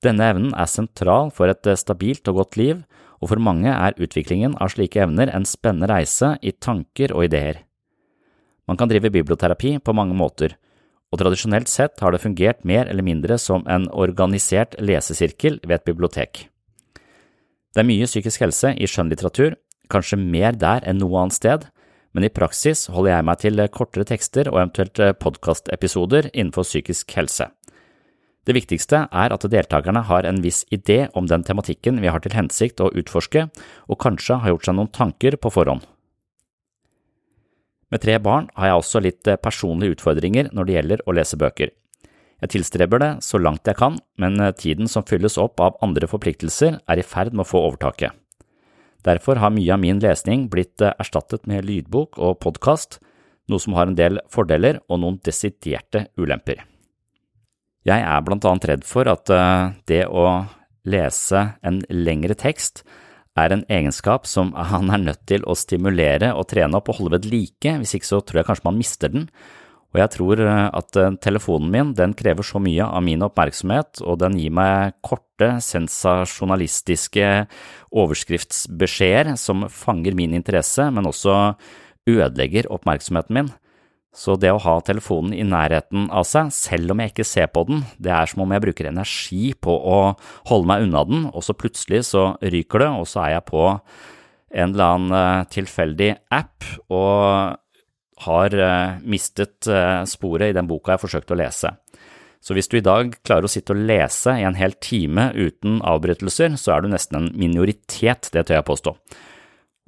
Denne 0.07 0.29
evnen 0.31 0.53
er 0.55 0.71
sentral 0.71 1.33
for 1.35 1.51
et 1.51 1.67
stabilt 1.81 2.31
og 2.31 2.45
godt 2.45 2.59
liv, 2.61 2.85
og 3.19 3.33
for 3.33 3.43
mange 3.43 3.73
er 3.73 3.97
utviklingen 3.99 4.55
av 4.63 4.71
slike 4.71 5.03
evner 5.03 5.33
en 5.35 5.47
spennende 5.49 5.89
reise 5.91 6.37
i 6.39 6.53
tanker 6.55 7.11
og 7.17 7.27
ideer. 7.27 7.65
Man 8.71 8.79
kan 8.79 8.91
drive 8.91 9.11
biblioterapi 9.11 9.81
på 9.83 9.95
mange 9.97 10.15
måter, 10.15 10.55
og 11.11 11.19
tradisjonelt 11.19 11.73
sett 11.73 11.99
har 12.05 12.15
det 12.15 12.23
fungert 12.23 12.63
mer 12.69 12.87
eller 12.87 13.03
mindre 13.03 13.41
som 13.43 13.67
en 13.67 13.89
organisert 13.91 14.77
lesesirkel 14.79 15.59
ved 15.65 15.81
et 15.81 15.89
bibliotek. 15.89 16.45
Det 17.79 17.85
er 17.85 17.93
mye 17.93 18.07
psykisk 18.11 18.43
helse 18.43 18.73
i 18.75 18.87
skjønnlitteratur, 18.91 19.55
kanskje 19.87 20.17
mer 20.19 20.57
der 20.59 20.83
enn 20.83 20.99
noe 20.99 21.21
annet 21.21 21.37
sted, 21.37 21.67
men 22.11 22.27
i 22.27 22.31
praksis 22.35 22.89
holder 22.91 23.13
jeg 23.13 23.27
meg 23.29 23.39
til 23.39 23.63
kortere 23.71 24.07
tekster 24.09 24.51
og 24.51 24.59
eventuelt 24.65 24.99
podkastepisoder 25.23 26.27
innenfor 26.33 26.67
psykisk 26.67 27.15
helse. 27.15 27.47
Det 28.51 28.57
viktigste 28.59 29.05
er 29.07 29.31
at 29.31 29.47
deltakerne 29.55 30.03
har 30.11 30.27
en 30.27 30.43
viss 30.43 30.65
idé 30.75 31.05
om 31.15 31.31
den 31.31 31.47
tematikken 31.47 32.03
vi 32.03 32.11
har 32.11 32.19
til 32.25 32.35
hensikt 32.35 32.83
å 32.83 32.91
utforske, 32.91 33.47
og 33.87 34.03
kanskje 34.03 34.43
har 34.43 34.57
gjort 34.57 34.67
seg 34.67 34.81
noen 34.81 34.91
tanker 34.99 35.39
på 35.39 35.55
forhånd. 35.55 35.87
Med 37.95 38.03
tre 38.03 38.19
barn 38.19 38.51
har 38.59 38.73
jeg 38.73 38.83
også 38.83 39.07
litt 39.07 39.37
personlige 39.39 40.01
utfordringer 40.01 40.51
når 40.51 40.67
det 40.67 40.81
gjelder 40.81 41.07
å 41.07 41.15
lese 41.15 41.39
bøker. 41.39 41.71
Jeg 42.39 42.53
tilstreber 42.55 43.03
det 43.03 43.11
så 43.27 43.41
langt 43.43 43.67
jeg 43.67 43.79
kan, 43.81 43.99
men 44.21 44.39
tiden 44.55 44.87
som 44.91 45.07
fylles 45.07 45.39
opp 45.43 45.59
av 45.61 45.79
andre 45.83 46.07
forpliktelser, 46.07 46.79
er 46.87 47.01
i 47.01 47.07
ferd 47.07 47.35
med 47.35 47.47
å 47.47 47.51
få 47.51 47.65
overtaket. 47.67 48.15
Derfor 49.07 49.39
har 49.43 49.55
mye 49.55 49.75
av 49.75 49.83
min 49.83 50.01
lesning 50.03 50.47
blitt 50.51 50.83
erstattet 50.83 51.47
med 51.51 51.67
lydbok 51.67 52.19
og 52.19 52.39
podkast, 52.43 53.01
noe 53.49 53.63
som 53.63 53.77
har 53.79 53.89
en 53.89 53.99
del 53.99 54.21
fordeler 54.31 54.83
og 54.89 55.03
noen 55.03 55.19
desiderte 55.25 56.07
ulemper. 56.19 56.63
Jeg 57.89 58.05
er 58.05 58.25
blant 58.27 58.45
annet 58.49 58.67
redd 58.69 58.87
for 58.87 59.09
at 59.09 59.31
eh, 59.33 59.71
det 59.89 60.03
å 60.11 60.25
lese 60.89 61.45
en 61.65 61.81
lengre 61.89 62.37
tekst 62.39 62.83
er 63.39 63.55
en 63.55 63.65
egenskap 63.71 64.27
som 64.29 64.51
han 64.73 64.93
er 64.93 65.05
nødt 65.07 65.25
til 65.31 65.47
å 65.47 65.57
stimulere 65.57 66.35
og 66.35 66.51
trene 66.53 66.81
opp 66.81 66.91
og 66.93 67.01
holde 67.01 67.21
ved 67.21 67.31
like, 67.33 67.79
hvis 67.81 67.97
ikke 67.97 68.11
så 68.11 68.21
tror 68.21 68.43
jeg 68.43 68.51
kanskje 68.51 68.69
man 68.69 68.81
mister 68.81 69.15
den. 69.15 69.29
Og 69.99 70.05
jeg 70.05 70.15
tror 70.15 70.41
eh, 70.45 70.69
at 70.79 70.97
eh, 71.01 71.15
telefonen 71.19 71.73
min 71.75 71.89
den 71.99 72.13
krever 72.15 72.47
så 72.47 72.61
mye 72.63 72.87
av 72.87 73.03
min 73.03 73.25
oppmerksomhet, 73.27 73.99
og 74.07 74.21
den 74.23 74.37
gir 74.39 74.55
meg 74.55 74.95
korte, 75.03 75.57
sensasjonalistiske 75.65 77.27
overskriftsbeskjeder 77.91 79.35
som 79.41 79.67
fanger 79.75 80.15
min 80.15 80.37
interesse, 80.39 80.87
men 80.95 81.11
også 81.11 81.35
ødelegger 82.07 82.71
oppmerksomheten 82.71 83.41
min. 83.41 83.51
Så 84.15 84.39
det 84.39 84.55
å 84.55 84.63
ha 84.63 84.79
telefonen 84.87 85.35
i 85.35 85.45
nærheten 85.47 86.07
av 86.15 86.25
seg, 86.31 86.55
selv 86.55 86.95
om 86.95 87.03
jeg 87.03 87.13
ikke 87.13 87.27
ser 87.27 87.51
på 87.51 87.67
den, 87.67 87.83
det 87.99 88.15
er 88.15 88.31
som 88.31 88.47
om 88.47 88.55
jeg 88.55 88.69
bruker 88.69 88.93
energi 88.93 89.51
på 89.59 89.75
å 89.75 89.99
holde 90.49 90.71
meg 90.71 90.87
unna 90.87 91.03
den, 91.11 91.27
og 91.35 91.43
så 91.43 91.59
plutselig 91.59 92.05
så 92.15 92.29
ryker 92.39 92.87
det, 92.87 92.93
og 93.03 93.11
så 93.11 93.27
er 93.27 93.37
jeg 93.41 93.49
på 93.51 93.65
en 93.69 94.71
eller 94.71 94.95
annen 94.95 95.19
eh, 95.19 95.47
tilfeldig 95.59 96.13
app 96.39 96.71
og 96.87 97.59
har 98.25 98.55
eh, 98.55 98.99
mistet 99.07 99.69
eh, 99.71 100.03
sporet 100.09 100.51
i 100.51 100.57
den 100.57 100.69
boka 100.71 100.95
jeg 100.95 101.05
forsøkte 101.05 101.37
å 101.37 101.41
lese. 101.41 101.75
Så 102.43 102.55
hvis 102.55 102.71
du 102.71 102.79
i 102.79 102.85
dag 102.85 103.17
klarer 103.27 103.49
å 103.49 103.51
sitte 103.51 103.75
og 103.75 103.83
lese 103.89 104.37
i 104.39 104.45
en 104.47 104.59
hel 104.59 104.77
time 104.83 105.31
uten 105.35 105.81
avbrytelser, 105.87 106.55
så 106.61 106.77
er 106.77 106.85
du 106.85 106.93
nesten 106.93 107.19
en 107.19 107.33
minoritet, 107.39 108.31
det 108.33 108.47
tør 108.47 108.61
jeg 108.61 108.69
påstå. 108.69 108.95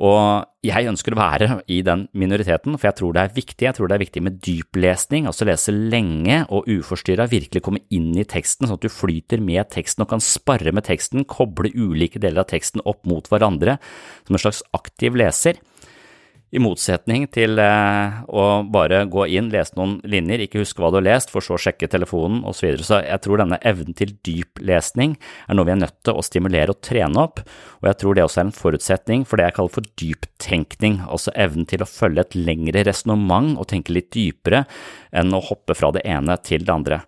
Og 0.01 0.47
jeg 0.65 0.89
ønsker 0.89 1.13
å 1.13 1.19
være 1.19 1.49
i 1.69 1.83
den 1.85 2.07
minoriteten, 2.17 2.79
for 2.79 2.89
jeg 2.89 2.97
tror 2.97 3.13
det 3.13 3.23
er 3.23 3.35
viktig. 3.37 3.67
Jeg 3.67 3.77
tror 3.77 3.91
det 3.91 3.99
er 3.99 4.03
viktig 4.03 4.23
med 4.25 4.39
dyplesning, 4.47 5.27
altså 5.29 5.45
lese 5.45 5.75
lenge 5.77 6.39
og 6.49 6.69
uforstyrra, 6.73 7.29
virkelig 7.29 7.61
komme 7.67 7.83
inn 7.93 8.15
i 8.17 8.25
teksten, 8.25 8.65
sånn 8.65 8.81
at 8.81 8.87
du 8.87 8.93
flyter 8.93 9.45
med 9.45 9.69
teksten 9.73 10.07
og 10.07 10.11
kan 10.15 10.25
sparre 10.25 10.73
med 10.73 10.89
teksten, 10.89 11.27
koble 11.29 11.73
ulike 11.77 12.23
deler 12.23 12.47
av 12.47 12.49
teksten 12.49 12.81
opp 12.89 13.05
mot 13.09 13.29
hverandre 13.29 13.77
som 14.25 14.39
en 14.39 14.43
slags 14.43 14.65
aktiv 14.77 15.21
leser. 15.21 15.61
I 16.51 16.59
motsetning 16.59 17.29
til 17.31 17.61
eh, 17.63 18.15
å 18.27 18.45
bare 18.67 19.05
gå 19.07 19.29
inn, 19.31 19.53
lese 19.53 19.77
noen 19.79 19.99
linjer, 20.03 20.43
ikke 20.43 20.65
huske 20.65 20.83
hva 20.83 20.89
du 20.91 20.99
har 20.99 21.05
lest, 21.07 21.31
for 21.31 21.45
så 21.47 21.55
å 21.55 21.61
sjekke 21.63 21.87
telefonen 21.91 22.41
osv. 22.43 22.59
Så, 22.59 22.67
videre. 22.67 22.87
så 22.89 22.99
jeg 23.05 23.23
tror 23.23 23.43
denne 23.43 23.61
evnen 23.71 23.95
til 23.95 24.17
dyp 24.27 24.59
lesning 24.67 25.15
er 25.47 25.55
noe 25.55 25.69
vi 25.69 25.77
er 25.77 25.81
nødt 25.85 26.01
til 26.07 26.19
å 26.19 26.25
stimulere 26.27 26.75
og 26.75 26.83
trene 26.83 27.23
opp, 27.23 27.45
og 27.79 27.91
jeg 27.93 28.01
tror 28.03 28.19
det 28.19 28.27
også 28.27 28.43
er 28.43 28.49
en 28.49 28.57
forutsetning 28.59 29.23
for 29.31 29.39
det 29.39 29.47
jeg 29.47 29.57
kaller 29.61 29.77
for 29.77 29.93
dyptenkning, 30.03 30.99
altså 31.07 31.37
evnen 31.39 31.71
til 31.71 31.87
å 31.87 31.91
følge 31.93 32.27
et 32.27 32.37
lengre 32.41 32.83
resonnement 32.91 33.55
og 33.55 33.71
tenke 33.71 33.95
litt 33.95 34.11
dypere 34.17 34.65
enn 35.15 35.31
å 35.31 35.45
hoppe 35.53 35.79
fra 35.79 35.95
det 35.95 36.03
ene 36.03 36.35
til 36.43 36.67
det 36.67 36.75
andre. 36.75 37.03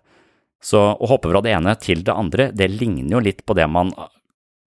Så 0.63 0.79
å 0.79 1.11
hoppe 1.11 1.27
fra 1.33 1.43
det 1.43 1.51
ene 1.51 1.75
til 1.83 2.07
det 2.07 2.15
andre, 2.15 2.47
det 2.55 2.71
ligner 2.71 3.17
jo 3.17 3.25
litt 3.27 3.43
på 3.43 3.59
det 3.59 3.67
man 3.67 3.91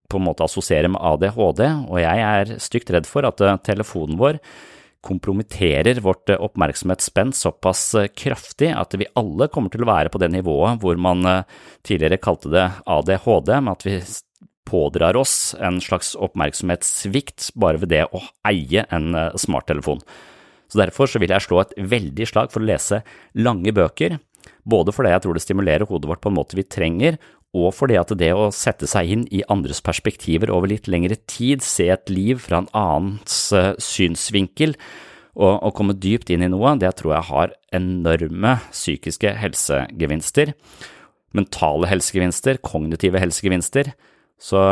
på 0.08 0.20
en 0.20 0.26
måte 0.26 0.46
assosierer 0.46 0.90
med 0.92 1.02
ADHD, 1.02 1.62
og 1.88 2.00
jeg 2.00 2.24
er 2.24 2.56
stygt 2.62 2.92
redd 2.94 3.08
for 3.10 3.26
at 3.28 3.42
eh, 3.42 3.58
telefonen 3.66 4.18
vår 4.20 4.40
kompromitterer 5.06 6.00
vårt 6.02 6.30
eh, 6.32 6.40
oppmerksomhetsspenn 6.42 7.34
såpass 7.36 7.88
eh, 7.98 8.10
kraftig 8.14 8.72
at 8.74 8.96
vi 8.98 9.08
alle 9.18 9.50
kommer 9.52 9.72
til 9.72 9.86
å 9.86 9.90
være 9.90 10.12
på 10.12 10.20
det 10.22 10.30
nivået 10.34 10.82
hvor 10.82 11.00
man 11.00 11.24
tidligere 11.86 12.20
kalte 12.22 12.52
det 12.54 12.68
ADHD, 12.84 13.52
med 13.60 13.74
at 13.74 13.86
vi 13.86 13.98
pådrar 14.66 15.18
oss 15.18 15.54
en 15.62 15.78
slags 15.82 16.16
oppmerksomhetssvikt 16.18 17.52
bare 17.54 17.82
ved 17.82 17.94
det 17.94 18.06
å 18.10 18.22
eie 18.50 18.82
en 18.90 19.12
smarttelefon. 19.38 20.00
Så 20.66 20.80
Derfor 20.80 21.06
så 21.06 21.20
vil 21.22 21.30
jeg 21.30 21.44
slå 21.44 21.60
et 21.62 21.76
veldig 21.78 22.26
slag 22.26 22.50
for 22.50 22.64
å 22.64 22.66
lese 22.66 23.04
lange 23.38 23.70
bøker, 23.70 24.18
både 24.66 24.94
fordi 24.94 25.12
jeg 25.12 25.22
tror 25.22 25.36
det 25.36 25.44
stimulerer 25.44 25.86
hodet 25.86 26.10
vårt 26.10 26.22
på 26.24 26.32
en 26.32 26.38
måte 26.38 26.58
vi 26.58 26.66
trenger, 26.66 27.20
og 27.56 27.72
fordi 27.76 27.96
at 28.00 28.12
det 28.18 28.32
å 28.36 28.50
sette 28.54 28.88
seg 28.90 29.10
inn 29.12 29.24
i 29.34 29.42
andres 29.52 29.82
perspektiver 29.84 30.52
over 30.52 30.70
litt 30.70 30.90
lengre 30.90 31.18
tid, 31.30 31.64
se 31.64 31.88
et 31.92 32.12
liv 32.12 32.40
fra 32.42 32.62
en 32.62 32.70
annens 32.76 33.40
uh, 33.56 33.72
synsvinkel 33.82 34.76
og, 35.36 35.52
og, 35.60 35.72
komme 35.76 35.96
dypt 36.00 36.30
inn 36.32 36.44
i 36.46 36.50
noe, 36.52 36.76
det 36.80 36.94
tror 36.96 37.16
jeg 37.18 37.28
har 37.30 37.56
enorme 37.76 38.54
psykiske 38.70 39.34
helsegevinster. 39.36 40.54
Mentale 41.36 41.90
helsegevinster, 41.90 42.62
kognitive 42.64 43.20
helsegevinster. 43.20 43.92
Så, 44.40 44.62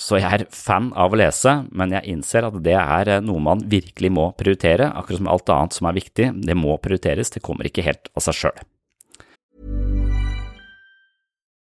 så 0.00 0.20
jeg 0.20 0.38
er 0.38 0.46
fan 0.56 0.90
av 0.96 1.12
å 1.12 1.20
lese, 1.20 1.58
men 1.76 1.92
jeg 1.92 2.14
innser 2.14 2.48
at 2.48 2.56
det 2.64 2.78
er 2.80 3.18
noe 3.24 3.44
man 3.44 3.64
virkelig 3.68 4.12
må 4.16 4.30
prioritere, 4.38 4.88
akkurat 4.96 5.20
som 5.20 5.32
alt 5.34 5.52
annet 5.52 5.76
som 5.76 5.90
er 5.90 6.00
viktig. 6.00 6.30
Det 6.40 6.56
må 6.56 6.78
prioriteres, 6.80 7.34
det 7.36 7.44
kommer 7.44 7.68
ikke 7.68 7.84
helt 7.84 8.08
av 8.16 8.24
seg 8.30 8.40
sjøl. 8.46 8.64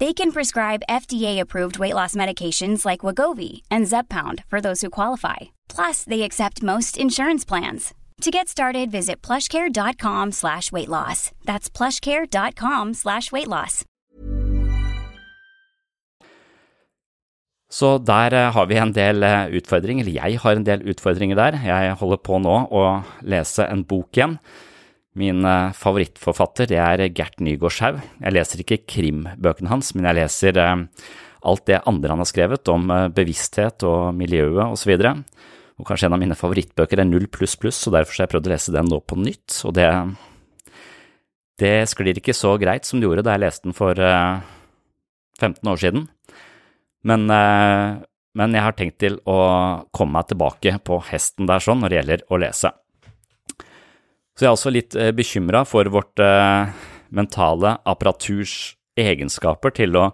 They 0.00 0.14
can 0.14 0.32
prescribe 0.32 0.86
FDA-approved 0.88 1.78
weight 1.78 1.94
loss 1.94 2.14
medications 2.14 2.86
like 2.86 3.04
Wagovi 3.04 3.60
and 3.70 3.86
Zeppound 3.86 4.44
for 4.48 4.60
those 4.60 4.80
who 4.80 4.88
qualify. 4.88 5.36
Plus, 5.68 6.04
they 6.04 6.22
accept 6.22 6.62
most 6.62 6.96
insurance 6.96 7.44
plans. 7.44 7.92
To 8.22 8.30
get 8.30 8.48
started, 8.48 8.90
visit 8.90 9.20
plushcare.com 9.20 10.32
slash 10.32 10.72
weight 10.72 10.88
loss. 10.88 11.32
That's 11.44 11.68
plushcare.com 11.68 12.94
slash 12.94 13.30
weight 13.30 13.48
loss. 13.48 13.84
Så 17.70 17.98
der 17.98 18.32
eh, 18.32 18.52
har 18.52 18.66
vi 18.66 18.76
en 18.80 18.92
del 18.92 19.22
eh, 19.22 19.52
utfordringer, 19.60 20.04
eller 20.04 20.16
jeg 20.16 20.40
har 20.40 20.56
en 20.56 20.64
del 20.66 20.88
utfordringer 20.88 21.36
der. 21.36 21.60
Jeg 21.64 21.92
holder 22.00 22.24
på 22.24 22.40
nå 22.40 22.56
å 22.72 22.86
lese 23.20 23.68
en 23.68 23.84
bok 23.84 24.16
igjen. 24.16 24.38
Min 25.18 25.44
eh, 25.46 25.72
favorittforfatter 25.74 26.70
det 26.70 26.78
er 26.78 27.02
Gert 27.16 27.40
Nygaardshaug. 27.42 27.98
Jeg 28.20 28.36
leser 28.36 28.62
ikke 28.62 28.82
krimbøkene 28.90 29.72
hans, 29.72 29.94
men 29.96 30.06
jeg 30.08 30.20
leser 30.20 30.60
alt 30.60 31.64
det 31.66 31.80
andre 31.88 32.12
han 32.12 32.20
har 32.20 32.28
skrevet 32.28 32.68
om 32.68 32.90
bevissthet 33.16 33.82
og 33.88 34.12
miljøet 34.14 34.74
osv. 34.76 34.92
Og, 35.00 35.42
og 35.80 35.88
kanskje 35.88 36.10
en 36.10 36.16
av 36.18 36.20
mine 36.22 36.36
favorittbøker 36.36 37.00
er 37.00 37.08
Null 37.08 37.26
pluss 37.32 37.56
pluss, 37.58 37.80
så 37.80 37.92
derfor 37.94 38.18
har 38.18 38.28
jeg 38.28 38.34
prøvd 38.34 38.50
å 38.50 38.54
lese 38.54 38.74
den 38.76 38.90
nå 38.92 39.00
på 39.00 39.18
nytt. 39.18 39.56
Og 39.64 39.74
det, 39.78 39.88
det 41.64 41.74
sklir 41.90 42.20
ikke 42.20 42.36
så 42.36 42.54
greit 42.60 42.86
som 42.86 43.00
det 43.00 43.08
gjorde 43.08 43.24
da 43.26 43.34
jeg 43.38 43.46
leste 43.46 43.70
den 43.70 43.76
for 43.76 43.98
15 45.40 45.72
år 45.72 45.80
siden. 45.80 46.06
Men, 47.02 47.30
eh, 47.30 47.96
men, 48.34 48.54
jeg 48.54 48.64
har 48.64 48.76
tenkt 48.76 49.00
til 49.00 49.18
å 49.28 49.40
komme 49.92 50.18
meg 50.18 50.28
tilbake 50.30 50.76
på 50.84 51.00
hesten 51.10 51.48
der 51.48 51.62
sånn 51.64 51.80
når 51.82 51.88
det 51.88 52.00
gjelder 52.00 52.24
å 52.28 52.40
lese. 52.44 52.72
Så 54.40 54.46
jeg 54.46 54.48
er 54.48 54.56
også 54.56 54.70
litt 54.72 54.94
eh, 54.96 55.10
bekymra 55.12 55.66
for 55.68 55.84
vårt 55.92 56.20
eh, 56.24 56.70
mentale 57.12 57.74
apparaturs 57.84 58.78
egenskaper 58.96 59.74
til 59.76 59.98
å 60.00 60.06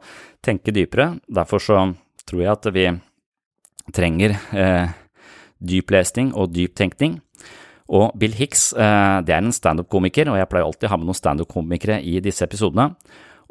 tenke 0.42 0.72
dypere. 0.74 1.20
Derfor 1.30 1.62
så 1.62 1.76
tror 2.26 2.40
jeg 2.42 2.50
at 2.50 2.66
vi 2.74 2.88
trenger 3.94 4.34
eh, 4.50 4.96
dyplesning 5.62 6.32
og 6.34 6.50
dyptenkning. 6.56 7.20
Og 7.86 8.16
Bill 8.18 8.34
Hicks 8.34 8.72
eh, 8.74 9.20
det 9.22 9.36
er 9.36 9.44
en 9.44 9.54
standup-komiker, 9.54 10.32
og 10.32 10.40
jeg 10.40 10.50
pleier 10.50 10.66
alltid 10.66 10.88
å 10.88 10.92
ha 10.96 10.98
med 10.98 11.06
noen 11.12 11.20
standup-komikere 11.20 12.00
i 12.02 12.16
disse 12.24 12.42
episodene. 12.50 12.96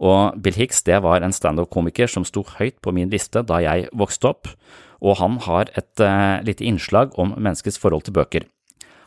Og 0.03 0.35
Bill 0.43 0.59
Hicks 0.59 0.83
det 0.83 0.99
var 1.07 1.23
en 1.23 1.37
standup-komiker 1.39 2.11
som 2.11 2.27
sto 2.27 2.43
høyt 2.57 2.81
på 2.83 2.91
min 2.91 3.15
liste 3.15 3.45
da 3.47 3.61
jeg 3.63 3.87
vokste 3.95 4.33
opp, 4.33 4.51
og 4.99 5.21
han 5.23 5.39
har 5.47 5.71
et 5.79 6.03
eh, 6.03 6.43
lite 6.43 6.67
innslag 6.67 7.15
om 7.15 7.31
menneskets 7.39 7.79
forhold 7.79 8.09
til 8.09 8.19
bøker. 8.19 8.49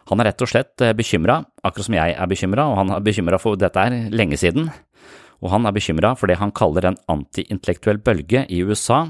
Han 0.08 0.22
er 0.22 0.30
rett 0.30 0.40
og 0.44 0.48
slett 0.48 0.80
eh, 0.84 0.94
bekymra, 0.96 1.42
akkurat 1.60 1.86
som 1.88 1.96
jeg 1.98 2.14
er 2.16 2.30
bekymra, 2.30 2.64
og 2.70 2.78
han 2.80 2.94
er 2.96 3.04
bekymra 3.04 3.40
for 3.42 3.60
dette 3.60 3.82
er 3.82 4.08
lenge 4.08 4.38
siden. 4.40 4.70
Og 5.44 5.52
han 5.52 5.68
er 5.68 5.74
bekymra 5.76 6.14
for 6.18 6.30
det 6.30 6.38
han 6.40 6.54
kaller 6.56 6.88
en 6.88 6.98
antiintellektuell 7.12 8.00
bølge 8.02 8.46
i 8.48 8.62
USA, 8.64 9.04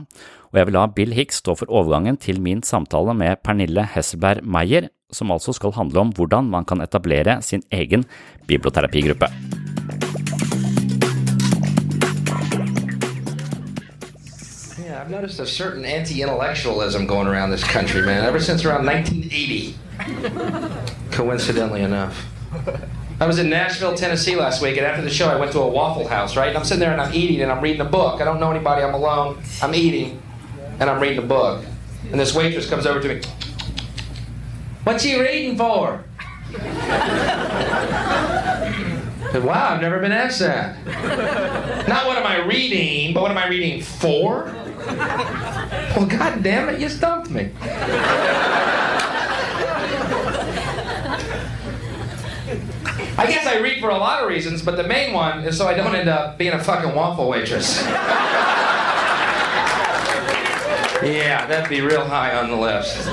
og 0.49 0.59
jeg 0.59 0.69
vil 0.69 0.77
la 0.77 0.87
Bill 0.91 1.15
Hicks 1.15 1.39
stå 1.45 1.55
for 1.61 1.71
overgangen 1.71 2.19
til 2.21 2.43
min 2.43 2.65
samtale 2.67 3.15
med 3.15 3.39
Pernille 3.45 3.87
Hesselberg 3.95 4.43
Meyer, 4.43 4.91
som 5.13 5.31
altså 5.33 5.55
skal 5.57 5.77
handle 5.79 6.03
om 6.03 6.13
hvordan 6.17 6.51
man 6.51 6.67
kan 6.69 6.83
etablere 6.85 7.39
sin 7.43 7.63
egen 7.71 8.05
biblioterapigruppe. 8.49 9.31
I've 14.99 15.11
noticed 15.11 15.39
a 15.41 15.47
certain 15.47 15.85
anti-intellectualism 15.85 17.07
going 17.07 17.29
around 17.29 17.51
this 17.51 17.65
country, 17.65 18.03
man, 18.05 18.25
ever 18.25 18.41
since 18.41 18.67
around 18.67 18.85
1980. 18.85 19.88
Coincidentally 21.11 21.83
enough. 21.83 22.27
I 23.21 23.27
was 23.27 23.39
in 23.39 23.51
Nashville, 23.51 23.95
Tennessee 23.95 24.37
last 24.37 24.63
week, 24.63 24.77
and 24.77 24.87
after 24.87 25.03
the 25.03 25.11
show, 25.11 25.29
I 25.29 25.37
went 25.37 25.53
to 25.53 25.61
a 25.61 25.69
Waffle 25.69 26.07
House, 26.07 26.37
right? 26.37 26.49
And 26.49 26.57
I'm 26.57 26.65
sitting 26.65 26.81
there 26.81 26.93
and 26.93 27.01
I'm 27.01 27.13
eating 27.13 27.41
and 27.41 27.51
I'm 27.51 27.63
reading 27.63 27.81
a 27.81 27.85
book. 27.85 28.21
I 28.21 28.25
don't 28.25 28.39
know 28.39 28.51
anybody, 28.51 28.83
I'm 28.83 28.95
alone. 28.95 29.43
I'm 29.61 29.75
eating 29.75 30.23
and 30.81 30.89
I'm 30.89 31.01
reading 31.01 31.19
a 31.19 31.27
book. 31.27 31.65
And 32.11 32.21
this 32.21 32.35
waitress 32.35 32.69
comes 32.69 32.87
over 32.87 33.01
to 33.01 33.15
me. 33.15 33.21
What's 34.85 35.05
you 35.05 35.21
reading 35.21 35.57
for? 35.57 36.05
said, 39.33 39.45
wow, 39.45 39.75
I've 39.75 39.81
never 39.81 40.01
been 40.01 40.13
asked 40.13 40.41
that. 40.41 40.77
Not 41.89 42.07
what 42.07 42.17
am 42.17 42.27
I 42.27 42.45
reading, 42.45 43.15
but 43.15 43.23
what 43.23 43.31
am 43.31 43.39
I 43.39 43.49
reading 43.49 43.83
for? 43.83 44.45
Well, 45.97 46.07
god 46.07 46.43
damn 46.43 46.69
it, 46.69 46.81
you 46.81 46.89
stumped 46.89 47.31
me. 47.31 47.51
I 53.19 53.27
guess 53.27 53.47
I 53.49 53.59
read 53.59 53.81
for 53.81 53.91
a 53.91 53.99
lot 53.99 54.23
of 54.23 54.29
reasons, 54.29 54.63
but 54.63 54.77
the 54.77 54.85
main 54.85 55.13
one 55.13 55.43
is 55.43 55.59
so 55.59 55.67
I 55.67 55.75
don't 55.75 55.93
end 55.93 56.09
up 56.09 56.39
being 56.39 56.53
a 56.53 56.63
fucking 56.63 56.95
waffle 56.95 57.29
waitress. 57.29 57.83
yeah, 61.03 61.45
that'd 61.49 61.69
be 61.69 61.81
real 61.81 62.05
high 62.05 62.39
on 62.39 62.49
the 62.49 62.57
list. 62.57 63.07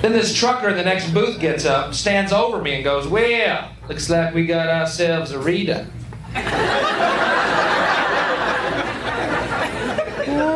Then 0.00 0.12
this 0.12 0.34
trucker 0.34 0.70
in 0.70 0.78
the 0.78 0.82
next 0.82 1.12
booth 1.12 1.38
gets 1.40 1.66
up, 1.66 1.92
stands 1.92 2.32
over 2.32 2.62
me, 2.62 2.76
and 2.76 2.82
goes, 2.82 3.06
Well, 3.06 3.70
looks 3.86 4.08
like 4.08 4.32
we 4.32 4.46
got 4.46 4.66
ourselves 4.66 5.32
a 5.32 5.38
Rita. 5.38 5.86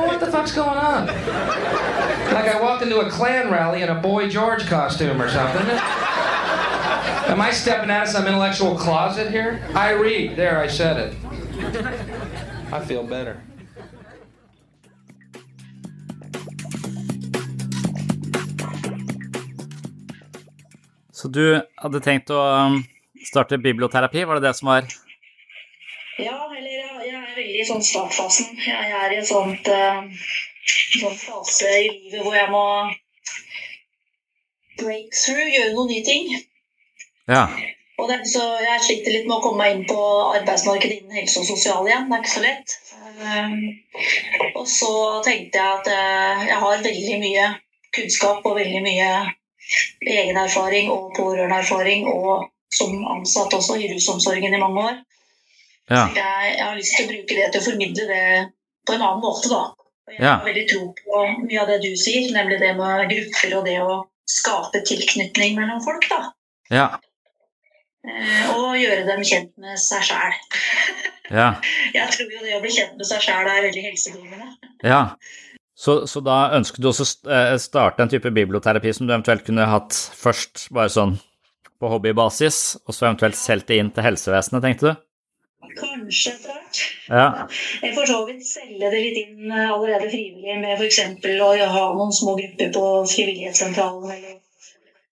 what 0.06 0.20
the 0.20 0.32
fuck's 0.32 0.54
going 0.54 0.78
on? 0.78 1.08
Like 1.08 2.48
I 2.48 2.58
walked 2.58 2.82
into 2.82 3.00
a 3.00 3.10
Klan 3.10 3.50
rally 3.50 3.82
in 3.82 3.90
a 3.90 4.00
Boy 4.00 4.30
George 4.30 4.66
costume 4.66 5.20
or 5.20 5.28
something. 5.28 5.66
Am 7.28 7.40
I 7.40 7.50
stepping 7.50 7.90
out 7.90 8.04
of 8.04 8.08
some 8.08 8.26
intellectual 8.26 8.76
closet 8.76 9.30
here? 9.30 9.60
I 9.74 9.90
read. 9.92 10.36
There, 10.36 10.58
I 10.58 10.68
said 10.68 10.96
it. 10.96 11.14
I 12.72 12.80
feel 12.80 13.02
better. 13.02 13.40
Så 21.12 21.28
du 21.28 21.62
hadde 21.82 22.00
tenkt 22.04 22.30
å 22.30 22.38
um, 22.38 22.74
starte 23.24 23.58
biblioterapi, 23.58 24.24
var 24.28 24.38
det 24.38 24.46
det 24.46 24.54
som 24.58 24.68
var 24.70 24.84
Ja, 26.20 26.36
eller 26.52 26.70
jeg, 26.70 27.08
er 27.08 27.24
veldig 27.36 27.62
i 27.62 27.64
sånn 27.66 27.82
startfasen. 27.82 28.52
Jeg 28.62 28.92
er 28.98 29.14
i 29.14 29.18
en 29.18 29.26
uh, 29.26 30.28
sånn 31.00 31.16
fase 31.20 31.72
i 31.80 31.88
livet 31.88 32.22
hvor 32.22 32.36
jeg 32.36 32.52
må 32.52 32.66
break 34.78 35.16
through, 35.16 35.48
gjøre 35.50 35.72
noen 35.74 35.90
nye 35.94 36.04
ting. 36.06 36.30
Ja. 37.30 37.46
Og 37.96 38.10
det, 38.10 38.18
så 38.28 38.42
jeg 38.60 38.82
sliter 38.84 39.14
litt 39.14 39.28
med 39.28 39.38
å 39.38 39.42
komme 39.44 39.64
meg 39.64 39.74
inn 39.74 39.86
på 39.88 40.00
arbeidsmarkedet 40.36 40.98
innen 40.98 41.16
helse 41.16 41.40
og 41.40 41.48
sosial 41.48 41.86
igjen. 41.88 42.10
Det 42.10 42.18
er 42.18 42.24
ikke 42.24 42.34
så 42.34 42.42
lett. 42.44 42.74
Um, 43.16 43.54
og 44.60 44.66
så 44.68 44.92
tenkte 45.24 45.62
jeg 45.62 45.78
at 45.78 45.88
uh, 45.88 46.44
jeg 46.44 46.58
har 46.60 46.84
veldig 46.84 47.16
mye 47.22 47.46
kunnskap 47.96 48.44
og 48.44 48.58
veldig 48.58 48.82
mye 48.84 49.08
egen 50.06 50.36
erfaring 50.38 50.90
og 50.92 51.14
pårørendeerfaring, 51.16 52.04
og 52.12 52.50
som 52.76 52.92
ansatt 53.16 53.56
også 53.56 53.78
i 53.80 53.88
rusomsorgen 53.94 54.54
i 54.54 54.60
mange 54.60 54.84
år. 54.90 55.00
Ja. 55.88 56.04
Jeg, 56.12 56.52
jeg, 56.52 56.62
har 56.66 56.76
lyst 56.76 56.98
til 56.98 57.06
å 57.06 57.12
bruke 57.14 57.38
det 57.38 57.48
til 57.54 57.62
å 57.62 57.66
formidle 57.70 58.06
det 58.10 58.22
på 58.86 58.94
en 58.94 59.06
annen 59.08 59.24
måte, 59.24 59.50
da. 59.50 59.64
Jeg 60.12 60.22
har 60.22 60.44
veldig 60.46 60.66
tro 60.70 60.84
på 61.00 61.22
mye 61.48 61.62
av 61.64 61.72
det 61.72 61.80
du 61.82 61.90
sier, 61.98 62.28
nemlig 62.34 62.60
det 62.62 62.74
med 62.78 63.08
grupper 63.10 63.56
og 63.58 63.66
det 63.66 63.80
å 63.82 63.96
skape 64.30 64.84
tilknytning 64.86 65.56
mellom 65.58 65.80
folk, 65.82 66.06
da. 66.12 66.20
Ja. 66.70 66.86
Eh, 68.06 68.50
og 68.54 68.76
gjøre 68.78 69.06
dem 69.08 69.24
kjent 69.26 69.52
med 69.62 69.80
seg 69.82 70.06
sjæl. 70.10 70.36
Ja. 71.26 71.56
Jeg 71.90 72.06
tror 72.14 72.28
jo 72.30 72.38
det 72.44 72.52
å 72.54 72.60
bli 72.62 72.70
kjent 72.70 72.92
med 72.94 73.08
seg 73.08 73.24
sjæl 73.24 73.48
er 73.50 73.64
veldig 73.64 73.80
helsedrivende. 73.88 74.52
Ja. 74.92 75.00
Så, 75.76 76.04
så, 76.08 76.22
da 76.24 76.52
ønsket 76.56 76.78
du 76.80 76.86
også 76.88 77.04
å 77.04 77.58
starte 77.60 78.04
en 78.04 78.12
type 78.12 78.30
biblioterapi 78.32 78.94
som 78.94 79.08
du 79.08 79.12
eventuelt 79.12 79.42
kunne 79.44 79.66
hatt 79.68 79.96
først, 80.16 80.68
bare 80.72 80.92
sånn 80.94 81.16
på 81.82 81.90
hobbybasis, 81.92 82.60
og 82.86 82.94
så 82.96 83.08
eventuelt 83.10 83.36
solgt 83.36 83.68
det 83.68 83.80
inn 83.82 83.90
til 83.92 84.06
helsevesenet, 84.06 84.62
tenkte 84.64 84.88
du? 84.94 85.02
Kanskje 85.76 86.32
etter 86.32 86.54
hvert. 86.54 86.80
Ja. 87.10 87.26
Jeg 87.84 87.94
får 87.98 88.10
så 88.10 88.22
vidt 88.28 88.46
selge 88.46 88.90
det 88.92 89.02
litt 89.02 89.20
inn 89.24 89.50
eh, 89.50 89.66
allerede 89.66 90.08
frivillig 90.12 90.56
med 90.62 90.78
f.eks. 90.78 91.00
å 91.42 91.50
ha 91.74 91.84
noen 91.98 92.14
små 92.14 92.36
grupper 92.38 92.72
på 92.74 92.84
Frivillighetssentralen 93.12 94.14
eller 94.16 94.35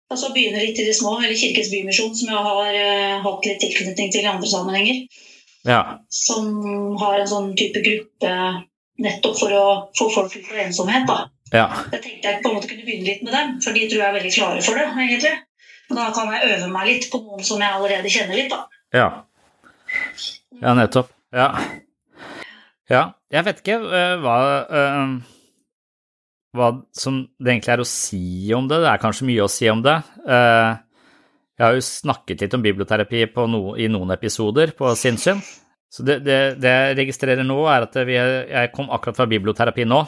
Altså 0.08 0.30
begynne 0.32 0.62
litt 0.62 0.78
i 0.80 0.86
det 0.86 0.94
små, 0.96 1.18
eller 1.20 1.36
Kirkens 1.36 1.68
Bymisjon, 1.72 2.14
som 2.16 2.30
jeg 2.32 2.44
har 2.46 2.76
uh, 2.80 3.18
hatt 3.26 3.48
litt 3.48 3.60
tilknytning 3.60 4.12
til 4.14 4.24
i 4.24 4.30
andre 4.30 4.48
sammenhenger. 4.48 5.02
Ja. 5.68 5.82
Som 6.08 6.96
har 7.00 7.18
en 7.18 7.28
sånn 7.28 7.50
type 7.58 7.82
gruppe 7.84 8.32
nettopp 9.04 9.36
for 9.38 9.54
å 9.54 9.66
få 9.98 10.08
folk 10.14 10.32
ut 10.38 10.48
av 10.52 10.62
ensomhet. 10.64 11.04
da. 11.10 11.18
Ja. 11.52 11.66
Jeg 11.92 12.00
tenkte 12.04 12.30
jeg 12.30 12.40
på 12.42 12.50
en 12.50 12.56
måte 12.56 12.70
kunne 12.70 12.86
begynne 12.86 13.08
litt 13.08 13.22
med 13.26 13.36
dem, 13.36 13.54
for 13.64 13.76
de 13.76 13.84
tror 13.84 14.00
jeg 14.00 14.08
er 14.08 14.16
veldig 14.16 14.32
klare 14.34 14.64
for 14.64 14.80
det. 14.80 14.88
egentlig. 15.04 15.34
Og 15.88 15.96
da 15.96 16.08
kan 16.16 16.32
jeg 16.34 16.50
øve 16.54 16.68
meg 16.72 16.90
litt 16.90 17.08
på 17.12 17.20
noen 17.24 17.44
som 17.44 17.62
jeg 17.64 17.76
allerede 17.78 18.12
kjenner 18.12 18.36
litt. 18.40 18.52
da. 18.52 18.64
Ja, 18.96 19.08
ja 20.62 20.74
nettopp. 20.76 21.12
Ja. 21.32 21.48
ja. 22.90 23.02
Jeg 23.32 23.44
vet 23.44 23.62
ikke 23.62 23.80
uh, 23.84 24.14
hva 24.24 24.36
uh, 24.72 25.16
hva 26.56 26.72
som 26.96 27.22
det 27.38 27.52
egentlig 27.52 27.74
er 27.74 27.82
å 27.82 27.88
si 27.88 28.52
om 28.56 28.68
det. 28.70 28.80
Det 28.84 28.90
er 28.90 29.02
kanskje 29.02 29.28
mye 29.28 29.44
å 29.44 29.52
si 29.52 29.68
om 29.70 29.82
det. 29.84 29.96
Uh, 30.24 30.76
jeg 31.58 31.66
har 31.66 31.74
jo 31.74 31.84
snakket 31.84 32.44
litt 32.44 32.54
om 32.54 32.62
biblioterapi 32.62 33.24
no, 33.50 33.62
i 33.76 33.88
noen 33.90 34.14
episoder 34.14 34.72
på 34.78 34.92
sinnssyn. 34.96 35.42
Så 35.90 36.04
det, 36.04 36.20
det, 36.26 36.38
det, 36.60 36.70
jeg 36.70 36.96
registrerer 37.00 37.46
nå, 37.46 37.58
er 37.66 37.86
at 37.88 37.96
vi, 38.06 38.14
jeg 38.14 38.72
kom 38.74 38.90
akkurat 38.92 39.18
fra 39.18 39.28
biblioterapi 39.28 39.88
nå. 39.88 40.04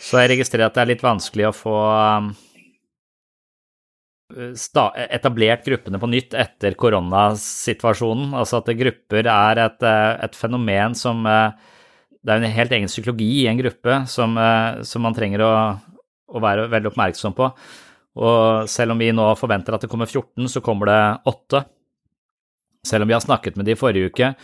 Så 0.00 0.22
jeg 0.22 0.32
registrerer 0.34 0.68
at 0.68 0.76
det 0.76 0.84
er 0.84 0.90
litt 0.92 1.04
vanskelig 1.04 1.48
å 1.48 1.54
få 1.54 1.74
um, 1.80 2.30
etablert 5.06 5.66
gruppene 5.66 6.00
på 6.02 6.10
nytt 6.10 6.36
etter 6.38 6.76
koronasituasjonen. 6.80 8.34
Altså 8.38 8.60
at 8.60 8.72
grupper 8.80 9.30
er 9.30 9.64
et, 9.66 9.86
et 10.26 10.38
fenomen 10.38 10.96
som 10.98 11.24
uh, 11.28 11.54
det 12.20 12.32
er 12.32 12.42
en 12.42 12.52
helt 12.52 12.72
egen 12.76 12.90
psykologi 12.90 13.28
i 13.42 13.48
en 13.48 13.60
gruppe 13.60 14.02
som, 14.10 14.36
eh, 14.36 14.82
som 14.84 15.04
man 15.04 15.16
trenger 15.16 15.44
å, 15.44 15.52
å, 16.28 16.42
være 16.42 16.68
veldig 16.72 16.92
oppmerksom 16.92 17.36
på. 17.36 17.48
Og 18.20 18.68
selv 18.68 18.94
om 18.94 19.00
vi 19.00 19.12
nå 19.14 19.28
forventer 19.40 19.76
at 19.76 19.86
det 19.86 19.90
kommer 19.92 20.10
14, 20.10 20.48
så 20.52 20.62
kommer 20.64 20.90
det 20.90 21.02
8. 21.30 21.62
Selv 22.90 23.04
om 23.04 23.10
vi 23.10 23.16
har 23.16 23.24
snakket 23.24 23.56
med 23.56 23.68
de 23.68 23.76
i 23.76 23.78
forrige 23.78 24.10
uke, 24.10 24.34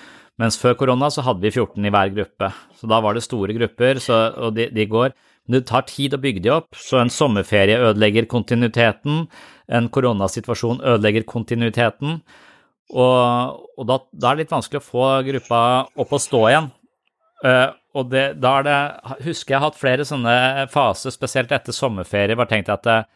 mens 0.40 0.58
før 0.60 0.76
korona 0.78 1.08
så 1.12 1.24
hadde 1.24 1.44
vi 1.44 1.52
14 1.52 1.84
i 1.88 1.92
hver 1.92 2.12
gruppe. 2.14 2.50
Så 2.76 2.88
da 2.88 3.00
var 3.04 3.16
det 3.16 3.24
store 3.24 3.56
grupper, 3.56 4.00
så, 4.04 4.20
og 4.36 4.56
de, 4.56 4.68
de 4.72 4.88
går. 4.88 5.12
Men 5.46 5.58
det 5.58 5.68
tar 5.68 5.86
tid 5.88 6.16
å 6.16 6.20
bygge 6.20 6.42
de 6.44 6.52
opp, 6.56 6.76
så 6.80 7.00
en 7.00 7.12
sommerferie 7.12 7.78
ødelegger 7.78 8.26
kontinuiteten, 8.30 9.26
en 9.66 9.88
koronasituasjon 9.92 10.82
ødelegger 10.82 11.26
kontinuiteten, 11.28 12.20
og, 12.94 13.62
og 13.74 13.86
da, 13.88 13.98
da, 14.12 14.30
er 14.30 14.36
det 14.36 14.44
litt 14.44 14.52
vanskelig 14.54 14.78
å 14.78 14.86
få 14.86 15.06
gruppa 15.26 15.60
opp 15.98 16.12
og 16.14 16.22
stå 16.22 16.42
igjen. 16.50 16.68
Uh, 17.44 17.72
og 17.96 18.08
det, 18.12 18.38
da 18.40 18.52
er 18.58 18.64
det 18.64 18.76
Husker 19.26 19.54
jeg 19.54 19.60
har 19.60 19.68
hatt 19.68 19.78
flere 19.80 20.04
sånne 20.08 20.66
faser, 20.72 21.12
spesielt 21.12 21.52
etter 21.52 21.74
sommerferie, 21.76 22.36
bare 22.36 22.48
tenkte 22.48 22.76
at 22.76 22.88
eh, 22.92 23.08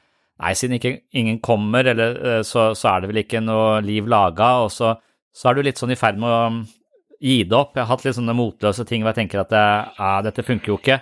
nei, 0.44 0.52
siden 0.56 0.76
ikke, 0.76 0.92
ingen 1.16 1.38
kommer, 1.44 1.88
eller, 1.92 2.18
uh, 2.20 2.40
så, 2.44 2.70
så, 2.76 2.92
er 2.92 3.00
det 3.00 3.10
vel 3.12 3.22
ikke 3.24 3.44
noe 3.44 3.78
liv 3.84 4.08
laga, 4.08 4.52
og 4.66 4.72
så, 4.74 4.94
så 5.32 5.50
er 5.50 5.56
du 5.56 5.64
litt 5.64 5.80
sånn 5.80 5.94
i 5.94 5.98
ferd 6.00 6.20
med 6.20 6.28
å 6.28 6.40
gi 7.20 7.42
det 7.44 7.56
opp. 7.56 7.76
Jeg 7.76 7.84
har 7.84 7.92
hatt 7.94 8.04
litt 8.08 8.16
sånne 8.16 8.36
motløse 8.36 8.84
ting 8.88 9.04
hvor 9.04 9.12
jeg 9.12 9.22
tenker 9.22 9.42
at 9.42 9.56
ja, 9.56 10.12
dette 10.24 10.44
funker 10.44 10.72
jo 10.72 10.80
ikke. 10.80 11.00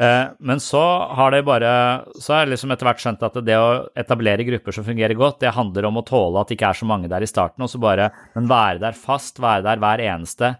Eh, 0.00 0.26
men 0.38 0.60
så 0.60 0.80
har 1.12 1.30
det 1.30 1.42
bare 1.44 2.04
Så 2.16 2.32
har 2.32 2.46
jeg 2.46 2.54
liksom 2.54 2.70
etter 2.72 2.88
hvert 2.88 3.00
skjønt 3.02 3.24
at 3.26 3.34
det 3.44 3.58
å 3.60 3.90
etablere 4.00 4.46
grupper 4.48 4.72
som 4.72 4.86
fungerer 4.86 5.12
godt, 5.18 5.42
det 5.42 5.52
handler 5.52 5.84
om 5.84 6.00
å 6.00 6.04
tåle 6.08 6.40
at 6.40 6.48
det 6.48 6.56
ikke 6.56 6.70
er 6.72 6.78
så 6.80 6.88
mange 6.88 7.10
der 7.12 7.20
i 7.20 7.28
starten, 7.28 7.60
og 7.60 7.68
så 7.68 7.80
bare 7.82 8.08
Men 8.34 8.48
være 8.48 8.80
der 8.80 8.96
fast, 8.96 9.42
være 9.42 9.66
der 9.66 9.82
hver 9.82 10.00
eneste, 10.00 10.54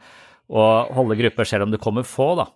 og 0.53 0.93
holde 0.97 1.19
grupper 1.19 1.49
selv 1.49 1.67
om 1.67 1.73
det 1.73 1.81
kommer 1.83 2.07
få, 2.07 2.35
da. 2.39 2.47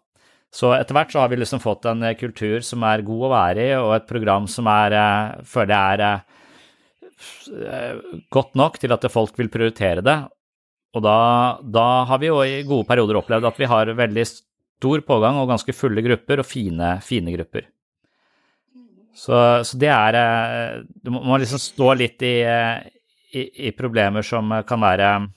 Så 0.54 0.70
etter 0.76 0.94
hvert 0.96 1.11
så 1.12 1.22
har 1.22 1.32
vi 1.32 1.40
liksom 1.40 1.61
fått 1.61 1.88
en 1.90 2.04
eh, 2.06 2.16
kultur 2.16 2.62
som 2.64 2.85
er 2.87 3.04
god 3.06 3.26
å 3.26 3.32
være 3.32 3.66
i, 3.66 3.74
og 3.80 3.96
et 3.96 4.09
program 4.09 4.46
som 4.50 4.68
er 4.70 4.94
eh, 4.96 5.44
føler 5.48 5.74
jeg 5.74 6.06
er 6.06 6.24
godt 8.32 8.59
nok 8.61 8.76
til 8.76 8.92
at 8.92 9.06
folk 9.09 9.38
vil 9.40 9.48
prioritere 9.52 10.04
det. 10.04 10.16
Og 10.96 11.02
da, 11.04 11.16
da 11.61 11.87
har 12.09 12.20
vi 12.20 12.28
jo 12.28 12.40
i 12.44 12.61
gode 12.68 12.87
perioder 12.88 13.18
opplevd 13.20 13.48
at 13.48 13.61
vi 13.61 13.68
har 13.68 13.92
veldig 13.98 14.24
stor 14.28 15.02
pågang 15.09 15.40
og 15.40 15.48
ganske 15.50 15.74
fulle 15.76 16.04
grupper, 16.04 16.40
og 16.40 16.48
fine, 16.48 16.96
fine 17.04 17.32
grupper. 17.35 17.68
Så, 19.16 19.37
så, 19.64 19.78
det 19.80 19.88
er 19.88 20.18
eh, 20.20 20.82
Du 21.00 21.09
må 21.14 21.38
liksom 21.40 21.61
stå 21.61 21.94
litt 21.96 22.20
i, 22.26 22.35
eh, 22.44 22.85
i, 23.32 23.46
i 23.68 23.72
problemer 23.76 24.24
som 24.26 24.52
kan 24.68 24.82
være 24.85 25.09
eh, 25.14 25.28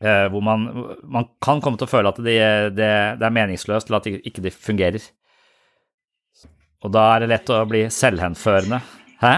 hvor 0.00 0.40
man, 0.40 0.62
man, 1.04 1.26
kan 1.44 1.58
komme 1.60 1.76
til 1.76 1.84
å 1.84 1.90
føle 1.90 2.08
at 2.08 2.20
det, 2.24 2.36
det, 2.72 2.90
det 3.20 3.26
er 3.26 3.34
meningsløst, 3.36 3.90
eller 3.90 4.00
at 4.00 4.06
det 4.08 4.22
ikke 4.30 4.44
det 4.46 4.54
fungerer. 4.56 5.04
Og 6.80 6.94
da 6.94 7.02
er 7.12 7.22
det 7.22 7.30
lett 7.34 7.52
å 7.52 7.58
bli 7.68 7.82
selvhenførende. 7.92 8.80
Hæ? 9.20 9.34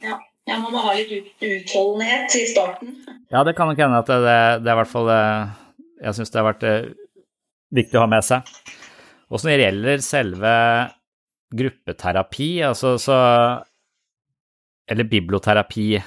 Ja, 0.00 0.16
ja 0.48 0.56
man 0.62 0.72
må 0.72 0.84
ha 0.86 0.94
litt 0.96 1.44
utholdenhet 1.44 2.36
i 2.40 2.46
starten. 2.48 2.94
Ja, 3.28 3.44
det 3.44 3.52
kan 3.58 3.68
nok 3.68 3.82
hende 3.84 4.00
at 4.00 4.08
det, 4.08 4.20
det, 4.64 4.70
er 4.70 4.72
i 4.72 4.78
hvert 4.80 4.90
fall 4.90 5.10
Jeg 5.12 6.16
syns 6.16 6.32
det 6.32 6.40
har 6.40 6.48
vært 6.48 6.64
viktig 7.76 8.00
å 8.00 8.06
ha 8.06 8.10
med 8.10 8.24
seg. 8.26 8.48
Og 9.30 9.44
når 9.44 9.52
det 9.52 9.66
gjelder 9.66 10.02
selve 10.04 10.54
gruppeterapi, 11.50 12.50
altså 12.66 12.96
så 12.98 13.18
Eller 14.90 15.06
biblioterapi, 15.06 15.86
eh, 15.96 16.06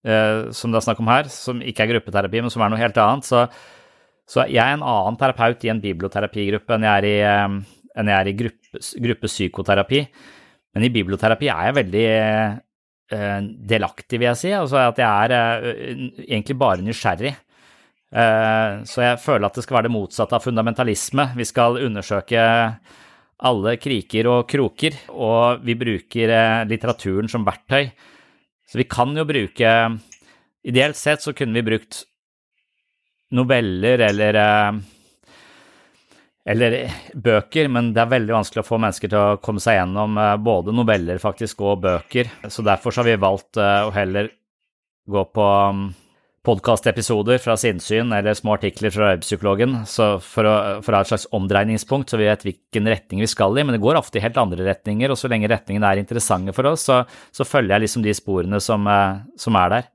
som 0.00 0.72
det 0.72 0.78
er 0.78 0.84
snakk 0.86 1.00
om 1.02 1.10
her, 1.12 1.26
som 1.28 1.58
ikke 1.60 1.84
er 1.84 1.90
gruppeterapi, 1.90 2.40
men 2.40 2.52
som 2.52 2.62
er 2.64 2.70
noe 2.72 2.80
helt 2.80 2.96
annet, 3.02 3.26
så, 3.28 3.42
så 4.24 4.46
jeg 4.48 4.62
er 4.62 4.78
en 4.78 4.86
annen 4.86 5.18
terapeut 5.20 5.66
i 5.66 5.72
en 5.72 5.82
biblioterapigruppe 5.82 6.76
enn 6.76 6.86
jeg 6.86 7.02
er 7.02 7.08
i, 7.08 7.16
eh, 7.28 7.78
jeg 8.00 8.16
er 8.16 8.30
i 8.30 8.36
gruppe, 8.38 8.82
gruppepsykoterapi. 9.06 10.00
Men 10.74 10.86
i 10.86 10.92
biblioterapi 10.94 11.50
er 11.50 11.68
jeg 11.68 11.78
veldig 11.80 12.06
eh, 12.08 13.38
delaktig, 13.74 14.20
vil 14.20 14.30
jeg 14.30 14.40
si. 14.40 14.52
Altså 14.54 14.80
at 14.84 15.00
jeg 15.02 15.26
er 15.26 15.36
eh, 15.36 16.04
egentlig 16.28 16.58
bare 16.60 16.86
nysgjerrig. 16.86 17.34
Eh, 18.10 18.80
så 18.90 19.04
jeg 19.04 19.20
føler 19.22 19.46
at 19.46 19.58
det 19.58 19.66
skal 19.66 19.80
være 19.80 19.88
det 19.88 19.94
motsatte 19.94 20.38
av 20.38 20.46
fundamentalisme. 20.46 21.30
Vi 21.38 21.46
skal 21.48 21.80
undersøke 21.84 22.46
alle 23.50 23.76
kriker 23.80 24.28
og 24.28 24.48
kroker, 24.50 24.96
og 25.14 25.66
vi 25.66 25.76
bruker 25.78 26.34
eh, 26.36 26.62
litteraturen 26.70 27.30
som 27.30 27.46
verktøy. 27.46 27.90
Så 28.70 28.78
vi 28.78 28.86
kan 28.86 29.16
jo 29.16 29.26
bruke 29.26 29.74
Ideelt 30.60 30.96
sett 30.96 31.22
så 31.24 31.32
kunne 31.32 31.56
vi 31.56 31.64
brukt 31.64 32.02
noveller 33.32 34.02
eller 34.10 34.36
eh, 34.36 34.80
eller 36.50 36.74
bøker, 37.14 37.68
men 37.72 37.92
det 37.94 38.02
er 38.02 38.10
veldig 38.10 38.34
vanskelig 38.34 38.60
å 38.60 38.66
få 38.66 38.78
mennesker 38.82 39.12
til 39.12 39.20
å 39.20 39.38
komme 39.40 39.62
seg 39.62 39.78
gjennom 39.78 40.18
både 40.42 40.74
noveller 40.74 41.20
faktisk 41.22 41.60
og 41.64 41.82
bøker. 41.84 42.28
Så 42.48 42.64
derfor 42.66 42.92
så 42.92 43.02
har 43.02 43.08
vi 43.08 43.16
valgt 43.22 43.60
å 43.60 43.92
heller 43.94 44.28
gå 45.08 45.24
på 45.36 45.46
podkastepisoder 46.46 47.38
fra 47.38 47.56
sinnssyn 47.60 48.12
eller 48.16 48.34
små 48.34 48.54
artikler 48.56 48.92
fra 48.94 49.10
arbeidspsykologen 49.10 49.74
for 49.84 50.48
å, 50.48 50.54
for 50.80 50.94
å 50.94 50.96
ha 50.96 51.04
et 51.04 51.10
slags 51.10 51.28
omdreiningspunkt, 51.36 52.08
så 52.08 52.20
vi 52.20 52.30
vet 52.30 52.46
hvilken 52.46 52.88
retning 52.88 53.20
vi 53.20 53.28
skal 53.28 53.58
i. 53.58 53.64
Men 53.64 53.76
det 53.76 53.82
går 53.84 54.00
ofte 54.00 54.18
i 54.18 54.24
helt 54.24 54.40
andre 54.40 54.64
retninger, 54.70 55.12
og 55.12 55.20
så 55.20 55.28
lenge 55.28 55.50
retningene 55.52 55.90
er 55.90 56.00
interessante 56.00 56.56
for 56.56 56.72
oss, 56.72 56.86
så, 56.88 57.02
så 57.36 57.44
følger 57.48 57.76
jeg 57.76 57.84
liksom 57.84 58.06
de 58.06 58.16
sporene 58.16 58.62
som, 58.64 58.88
eh, 58.88 59.20
som 59.40 59.60
er 59.60 59.74
der. 59.76 59.90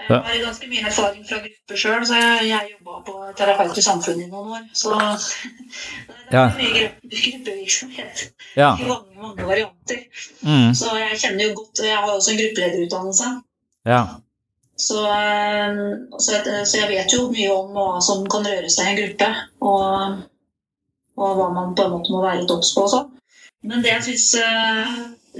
Jeg 0.00 0.22
har 0.22 0.38
ganske 0.44 0.68
mye 0.70 0.86
erfaring 0.86 1.24
fra 1.26 1.40
grupper 1.42 1.78
sjøl, 1.82 2.04
så 2.06 2.14
jeg, 2.14 2.46
jeg 2.48 2.70
jobba 2.76 3.00
på 3.06 3.16
Terapeut 3.36 3.78
i 3.78 3.84
samfunnet 3.84 4.28
i 4.28 4.30
noen 4.30 4.54
år. 4.54 4.64
Så 4.78 4.94
det 6.30 6.38
er 6.38 6.56
mye 6.56 6.86
gruppevirksomhet 7.02 8.24
ja. 8.54 8.70
i 8.78 8.86
mange, 8.86 9.18
mange 9.18 9.50
varianter. 9.50 10.06
Mm. 10.46 10.70
Så 10.78 10.94
jeg 11.02 11.18
kjenner 11.24 11.48
jo 11.48 11.56
godt 11.58 11.82
Jeg 11.84 11.98
har 11.98 12.14
også 12.14 12.32
en 12.32 12.42
gruppelederutdannelse. 12.44 13.30
Ja. 13.90 14.02
Så, 14.80 15.04
eh, 15.04 15.78
så, 16.16 16.32
jeg, 16.36 16.66
så, 16.66 16.80
jeg, 16.80 16.88
vet 16.88 17.14
jo 17.14 17.28
mye 17.32 17.52
om 17.52 17.72
hva 17.76 18.02
som 18.04 18.24
kan 18.32 18.46
røre 18.48 18.70
seg 18.72 18.88
i 18.88 18.92
en 18.92 19.00
gruppe, 19.00 19.30
og, 19.70 20.20
og 21.20 21.38
hva 21.38 21.48
man 21.56 21.74
på 21.76 21.86
en 21.86 21.96
måte 21.96 22.14
må 22.14 22.22
være 22.24 22.42
litt 22.42 22.54
obs 22.54 22.72
på 22.76 22.86
også. 22.88 23.04
Men 23.68 23.82
det 23.84 23.92
jeg 23.92 24.04
syns 24.06 24.28
eh, 24.40 24.92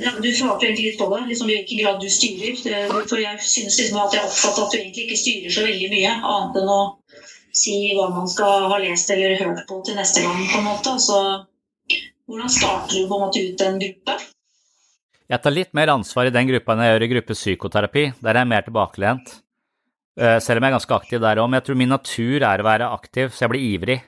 ja, 0.05 0.13
Du 0.21 0.29
svarte 0.29 0.67
egentlig 0.67 0.91
litt 0.91 0.99
på 1.01 1.09
det, 1.13 1.23
liksom 1.31 1.49
i 1.49 1.57
hvilken 1.57 1.81
grad 1.83 2.03
du 2.03 2.11
styrer. 2.13 2.59
For 3.09 3.19
jeg 3.23 3.39
synes 3.43 3.79
liksom 3.81 4.01
at 4.03 4.15
jeg 4.15 4.23
er 4.23 4.29
opptatt 4.29 4.59
av 4.59 4.67
at 4.67 4.75
du 4.75 4.81
egentlig 4.81 5.07
ikke 5.07 5.23
styrer 5.23 5.55
så 5.55 5.65
veldig 5.67 5.89
mye, 5.95 6.17
annet 6.35 6.59
enn 6.61 6.75
å 6.75 6.81
si 7.61 7.79
hva 7.97 8.11
man 8.13 8.29
skal 8.31 8.69
ha 8.71 8.77
lest 8.79 9.11
eller 9.11 9.41
hørt 9.41 9.65
på 9.69 9.81
til 9.87 9.97
neste 9.99 10.23
gang. 10.27 10.45
på 10.53 10.61
en 10.61 10.69
måte. 10.69 10.95
Så 11.03 11.19
hvordan 12.31 12.53
starter 12.59 12.95
du 12.95 13.09
på 13.09 13.17
en 13.17 13.25
måte 13.25 13.43
ut 13.43 13.65
en 13.67 13.81
gruppe? 13.83 14.19
Jeg 15.31 15.45
tar 15.45 15.55
litt 15.55 15.71
mer 15.79 15.93
ansvar 15.93 16.27
i 16.27 16.35
den 16.35 16.49
gruppa 16.49 16.75
enn 16.75 16.81
jeg 16.83 16.91
gjør 16.91 17.05
i 17.05 17.09
gruppe 17.13 17.35
psykoterapi. 17.37 18.03
Der 18.19 18.35
er 18.35 18.43
jeg 18.43 18.51
mer 18.51 18.65
tilbakelent. 18.67 19.29
Eh, 20.19 20.39
selv 20.43 20.59
om 20.59 20.65
jeg 20.67 20.73
er 20.73 20.75
ganske 20.75 20.97
aktiv 20.97 21.21
der 21.23 21.39
òg. 21.39 21.47
Men 21.47 21.61
jeg 21.61 21.67
tror 21.69 21.77
min 21.79 21.93
natur 21.95 22.47
er 22.49 22.63
å 22.63 22.67
være 22.67 22.89
aktiv, 22.97 23.29
så 23.31 23.45
jeg 23.45 23.53
blir 23.53 23.67
ivrig 23.69 23.99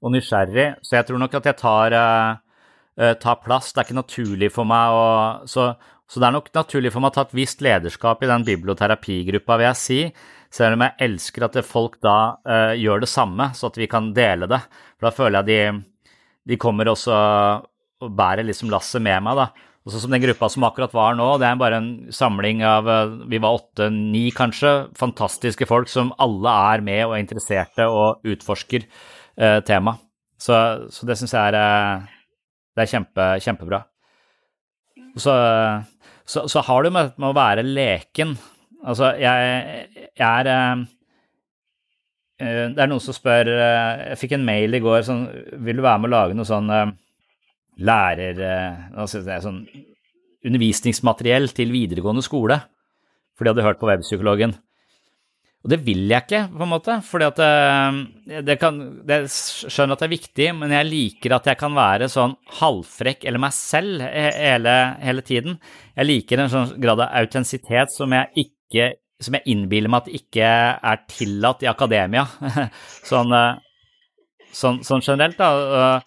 og 0.00 0.14
nysgjerrig. 0.14 0.66
Så 0.80 0.96
jeg 0.96 1.06
tror 1.08 1.20
nok 1.20 1.34
at 1.36 1.48
jeg 1.50 1.58
tar, 1.60 1.96
uh, 1.96 3.12
tar 3.20 3.36
plass. 3.44 3.68
Det 3.70 3.82
er 3.82 3.86
ikke 3.86 3.98
naturlig 4.00 4.48
for 4.54 4.68
meg 4.68 4.96
å 4.96 5.02
så, 5.44 5.66
så, 6.08 6.22
det 6.22 6.30
er 6.30 6.36
nok 6.38 6.48
naturlig 6.56 6.92
for 6.94 7.04
meg 7.04 7.12
å 7.12 7.16
ta 7.18 7.24
et 7.26 7.34
visst 7.36 7.60
lederskap 7.64 8.24
i 8.24 8.30
den 8.30 8.46
biblioterapigruppa, 8.48 9.58
vil 9.60 9.68
jeg 9.68 9.80
si. 9.82 9.98
Selv 10.52 10.78
om 10.78 10.86
jeg 10.86 10.96
elsker 11.04 11.46
at 11.46 11.58
folk 11.68 12.00
da 12.00 12.16
uh, 12.48 12.72
gjør 12.80 13.04
det 13.04 13.10
samme, 13.12 13.50
så 13.52 13.68
at 13.68 13.76
vi 13.76 13.90
kan 13.92 14.08
dele 14.16 14.48
det. 14.48 14.62
For 14.96 15.10
da 15.10 15.12
føler 15.20 15.42
jeg 15.42 15.52
de, 15.52 16.16
de 16.48 16.58
kommer 16.64 16.88
også 16.90 17.20
og 18.02 18.16
bærer 18.18 18.48
liksom 18.48 18.72
lasset 18.72 19.04
med 19.04 19.20
meg, 19.28 19.38
da. 19.38 19.68
Og 19.82 19.90
sånn 19.90 20.04
som 20.04 20.12
den 20.14 20.22
gruppa 20.22 20.46
som 20.52 20.62
akkurat 20.66 20.92
var 20.94 21.16
nå, 21.18 21.26
det 21.42 21.48
er 21.48 21.58
bare 21.58 21.80
en 21.80 21.90
samling 22.14 22.60
av 22.66 22.86
eh, 22.90 23.14
Vi 23.32 23.40
var 23.42 23.58
åtte-ni, 23.58 24.28
kanskje. 24.34 24.74
Fantastiske 24.98 25.66
folk 25.66 25.90
som 25.90 26.12
alle 26.22 26.52
er 26.74 26.84
med 26.86 27.02
og 27.08 27.16
er 27.16 27.24
interesserte 27.24 27.88
og 27.90 28.22
utforsker 28.22 28.86
eh, 28.86 29.58
temaet. 29.66 30.04
Så, 30.42 30.54
så, 30.90 31.06
det 31.06 31.18
syns 31.18 31.34
jeg 31.34 31.50
er, 31.52 31.58
eh, 31.58 32.06
det 32.74 32.84
er 32.84 32.92
kjempe, 32.94 33.26
kjempebra. 33.42 33.82
Så, 35.18 35.34
så, 36.24 36.46
så, 36.46 36.62
har 36.66 36.82
du 36.82 36.94
med, 36.94 37.12
med 37.18 37.32
å 37.32 37.36
være 37.36 37.66
leken 37.66 38.36
Altså, 38.82 39.10
jeg, 39.20 39.82
jeg 40.16 40.24
er 40.24 40.48
eh, 40.48 40.80
Det 42.40 42.80
er 42.80 42.88
noen 42.88 43.02
som 43.02 43.14
spør 43.14 43.50
Jeg 43.52 44.16
fikk 44.22 44.32
en 44.38 44.46
mail 44.46 44.74
i 44.74 44.80
går 44.82 45.04
sånn 45.06 45.26
Vil 45.66 45.78
du 45.78 45.84
være 45.84 46.00
med 46.00 46.08
å 46.08 46.14
lage 46.14 46.38
noe 46.38 46.48
sånn 46.48 46.72
lærer... 47.80 48.42
Altså, 48.92 49.22
det 49.24 49.36
er 49.36 49.44
sånn 49.44 49.64
undervisningsmateriell 50.42 51.52
til 51.54 51.72
videregående 51.74 52.24
skole, 52.24 52.58
for 53.36 53.46
de 53.46 53.52
hadde 53.52 53.64
hørt 53.66 53.80
på 53.80 53.88
Webpsykologen. 53.88 54.56
Og 55.62 55.70
det 55.70 55.78
vil 55.86 56.10
jeg 56.10 56.24
ikke, 56.24 56.40
på 56.50 56.64
en 56.64 56.72
måte, 56.72 56.96
fordi 57.06 57.26
at 57.28 57.40
eh, 57.44 57.98
det 58.42 58.56
kan, 58.58 58.80
Jeg 59.06 59.28
skjønner 59.30 59.94
at 59.94 60.02
det 60.02 60.08
er 60.08 60.16
viktig, 60.16 60.48
men 60.58 60.74
jeg 60.74 60.88
liker 60.88 61.36
at 61.36 61.46
jeg 61.52 61.60
kan 61.60 61.76
være 61.76 62.08
sånn 62.10 62.34
halvfrekk 62.58 63.28
eller 63.30 63.44
meg 63.44 63.54
selv 63.54 64.02
hele, 64.02 64.74
hele 65.04 65.22
tiden. 65.26 65.60
Jeg 65.94 66.08
liker 66.08 66.42
en 66.42 66.50
sånn 66.50 66.74
grad 66.82 67.04
av 67.04 67.14
autentisitet 67.22 67.94
som 67.94 68.14
jeg 68.16 68.48
ikke 68.48 68.90
som 69.22 69.36
jeg 69.38 69.52
innbiller 69.52 69.92
meg 69.92 70.02
at 70.02 70.16
ikke 70.18 70.46
er 70.74 71.02
tillatt 71.06 71.60
i 71.62 71.68
akademia. 71.70 72.24
sånn 73.10 73.30
sånn, 74.50 74.80
sånn 74.82 75.04
generelt, 75.04 75.38
da. 75.38 76.02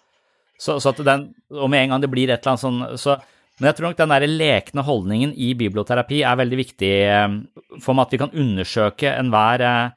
Så, 0.60 0.78
så 0.80 0.92
den, 1.04 1.30
og 1.52 1.68
med 1.70 1.84
en 1.84 1.94
gang 1.94 2.04
det 2.04 2.10
blir 2.12 2.30
et 2.30 2.40
eller 2.40 2.54
annet 2.54 2.64
sånn 2.64 3.00
så, 3.00 3.18
Men 3.60 3.70
jeg 3.70 3.76
tror 3.76 3.90
nok 3.90 3.98
den 3.98 4.12
der 4.14 4.26
lekne 4.28 4.84
holdningen 4.84 5.34
i 5.36 5.52
biblioterapi 5.56 6.22
er 6.24 6.38
veldig 6.40 6.58
viktig 6.60 6.92
øh, 7.08 7.36
for 7.80 7.96
meg, 7.96 8.06
at 8.06 8.14
vi 8.14 8.20
kan 8.20 8.36
undersøke 8.36 9.12
enhver 9.12 9.64
øh, 9.64 9.94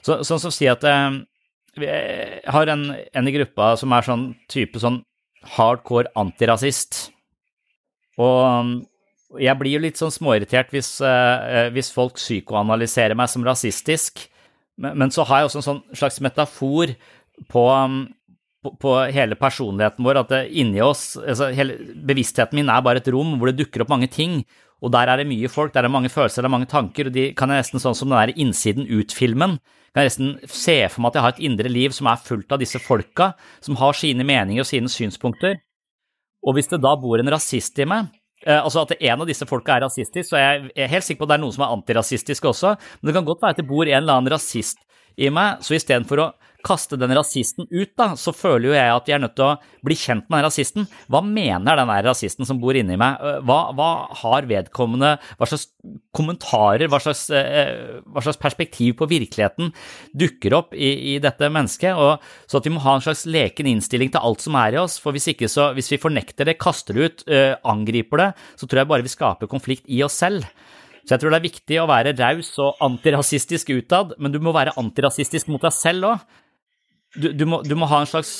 så, 0.00 0.20
Sånn 0.24 0.40
som 0.40 0.48
å 0.48 0.56
si 0.56 0.68
at 0.68 0.84
øh, 0.88 1.20
jeg 1.80 2.50
har 2.50 2.72
en, 2.72 2.88
en 2.92 3.28
i 3.28 3.34
gruppa 3.36 3.74
som 3.80 3.92
er 3.94 4.04
sånn 4.04 4.24
type 4.50 4.80
sånn 4.82 4.98
hardcore 5.54 6.10
antirasist. 6.18 7.06
Og 8.20 9.38
jeg 9.40 9.56
blir 9.56 9.76
jo 9.76 9.82
litt 9.84 10.00
sånn 10.00 10.12
småirritert 10.12 10.74
hvis, 10.74 10.90
hvis 11.72 11.92
folk 11.94 12.18
psykoanalyserer 12.18 13.16
meg 13.16 13.30
som 13.30 13.46
rasistisk, 13.46 14.26
men, 14.80 14.96
men, 14.98 15.12
så 15.14 15.24
har 15.28 15.40
jeg 15.40 15.50
også 15.50 15.60
en 15.60 15.66
sånn 15.68 15.80
slags 15.96 16.18
metafor 16.24 16.94
på, 17.52 17.64
på, 18.64 18.74
på 18.80 18.94
hele 19.14 19.38
personligheten 19.40 20.04
vår, 20.04 20.22
at 20.22 20.32
det, 20.32 20.40
inni 20.60 20.82
oss 20.84 21.14
altså 21.16 21.48
hele 21.56 21.78
Bevisstheten 22.06 22.58
min 22.60 22.72
er 22.72 22.84
bare 22.84 23.00
et 23.00 23.10
rom 23.12 23.38
hvor 23.38 23.50
det 23.50 23.58
dukker 23.62 23.84
opp 23.84 23.92
mange 23.92 24.10
ting, 24.12 24.42
og 24.80 24.92
der 24.94 25.10
er 25.12 25.20
det 25.20 25.28
mye 25.28 25.48
folk, 25.52 25.74
der 25.74 25.84
er 25.84 25.88
det 25.88 25.96
mange 25.96 26.12
følelser, 26.12 26.42
det 26.44 26.48
er 26.50 26.56
mange 26.56 26.70
tanker, 26.70 27.08
og 27.08 27.16
de 27.16 27.30
kan 27.36 27.52
jeg 27.52 27.64
nesten 27.64 27.82
sånn 27.82 27.96
som 27.96 28.12
den 28.12 28.20
der 28.20 28.36
Innsiden 28.40 28.88
ut-filmen 28.88 29.58
kan 29.90 30.04
jeg 30.04 30.12
nesten 30.12 30.34
se 30.46 30.76
for 30.90 31.02
meg 31.02 31.10
at 31.10 31.18
jeg 31.18 31.24
har 31.24 31.34
et 31.34 31.42
indre 31.48 31.70
liv 31.72 31.94
som 31.94 32.08
er 32.10 32.22
fullt 32.22 32.52
av 32.54 32.60
disse 32.62 32.78
folka, 32.82 33.32
som 33.64 33.78
har 33.80 33.96
sine 33.98 34.26
meninger 34.26 34.62
og 34.62 34.68
sine 34.68 34.90
synspunkter. 34.92 35.58
Og 36.46 36.56
hvis 36.56 36.70
det 36.70 36.78
da 36.84 36.94
bor 37.00 37.20
en 37.20 37.32
rasist 37.34 37.78
i 37.82 37.88
meg, 37.90 38.12
eh, 38.46 38.60
altså 38.60 38.84
at 38.84 38.94
en 39.00 39.24
av 39.24 39.26
disse 39.28 39.48
folka 39.50 39.74
er 39.74 39.84
rasistisk, 39.88 40.30
så 40.30 40.38
er 40.38 40.68
jeg 40.76 40.92
helt 40.94 41.06
sikker 41.06 41.24
på 41.24 41.26
at 41.26 41.32
det 41.32 41.38
er 41.40 41.42
noen 41.42 41.56
som 41.56 41.66
er 41.66 41.74
antirasistisk 41.74 42.46
også, 42.52 42.76
men 43.00 43.10
det 43.10 43.16
kan 43.18 43.26
godt 43.26 43.42
være 43.42 43.56
at 43.56 43.60
det 43.62 43.66
bor 43.68 43.82
en 43.82 43.98
eller 43.98 44.20
annen 44.20 44.32
rasist 44.32 44.78
i 45.18 45.32
meg, 45.34 45.58
så 45.66 45.74
istedenfor 45.74 46.22
å 46.22 46.30
kaste 46.66 46.98
den 47.00 47.12
rasisten 47.16 47.68
ut, 47.70 47.92
da, 47.98 48.12
så 48.18 48.32
føler 48.36 48.70
jo 48.70 48.76
jeg 48.76 48.92
at 48.94 49.08
vi 49.08 49.14
er 49.16 49.22
nødt 49.22 49.36
til 49.38 49.46
å 49.46 49.84
bli 49.86 49.96
kjent 49.98 50.26
med 50.28 50.38
den 50.38 50.46
rasisten. 50.46 50.88
Hva 51.10 51.22
mener 51.24 51.80
den 51.80 51.92
der 51.92 52.06
rasisten 52.08 52.48
som 52.48 52.60
bor 52.62 52.76
inni 52.76 52.98
meg? 53.00 53.20
Hva, 53.46 53.60
hva, 53.76 53.90
har 54.20 54.48
vedkommende 54.50 55.16
Hva 55.38 55.48
slags 55.48 55.68
kommentarer, 56.16 56.90
hva 56.92 57.00
slags, 57.02 57.24
eh, 57.34 58.00
hva 58.04 58.24
slags 58.24 58.40
perspektiv 58.40 58.98
på 58.98 59.08
virkeligheten 59.10 59.70
dukker 60.16 60.56
opp 60.58 60.74
i, 60.74 61.14
i, 61.14 61.18
dette 61.22 61.48
mennesket? 61.52 61.96
Og, 61.96 62.24
så 62.50 62.60
at 62.60 62.68
vi 62.68 62.74
må 62.74 62.82
ha 62.84 62.96
en 62.96 63.04
slags 63.04 63.24
leken 63.30 63.70
innstilling 63.70 64.12
til 64.12 64.24
alt 64.24 64.44
som 64.44 64.58
er 64.60 64.76
i 64.76 64.82
oss. 64.82 64.98
For 65.02 65.16
hvis 65.16 65.30
ikke 65.32 65.50
så, 65.50 65.70
hvis 65.76 65.92
vi 65.94 66.02
fornekter 66.02 66.48
det, 66.48 66.58
kaster 66.60 66.96
det 66.96 67.06
ut, 67.06 67.24
eh, 67.30 67.54
angriper 67.64 68.24
det, 68.24 68.30
så 68.60 68.68
tror 68.68 68.84
jeg 68.84 68.92
bare 68.92 69.06
vi 69.06 69.14
skaper 69.14 69.50
konflikt 69.50 69.88
i 69.88 70.02
oss 70.06 70.20
selv. 70.20 70.46
Så 71.10 71.16
jeg 71.16 71.22
tror 71.22 71.32
det 71.32 71.38
er 71.40 71.48
viktig 71.48 71.78
å 71.80 71.88
være 71.90 72.12
raus 72.18 72.52
og 72.62 72.82
antirasistisk 72.84 73.72
utad, 73.72 74.12
men 74.20 74.30
du 74.30 74.38
må 74.42 74.52
være 74.54 74.76
antirasistisk 74.78 75.48
mot 75.50 75.62
deg 75.64 75.74
selv 75.74 76.06
òg 76.12 76.39
du, 77.16 77.32
du, 77.32 77.44
må, 77.48 77.60
du, 77.66 77.74
må, 77.78 77.88
ha 77.90 78.02
en 78.02 78.10
slags 78.10 78.32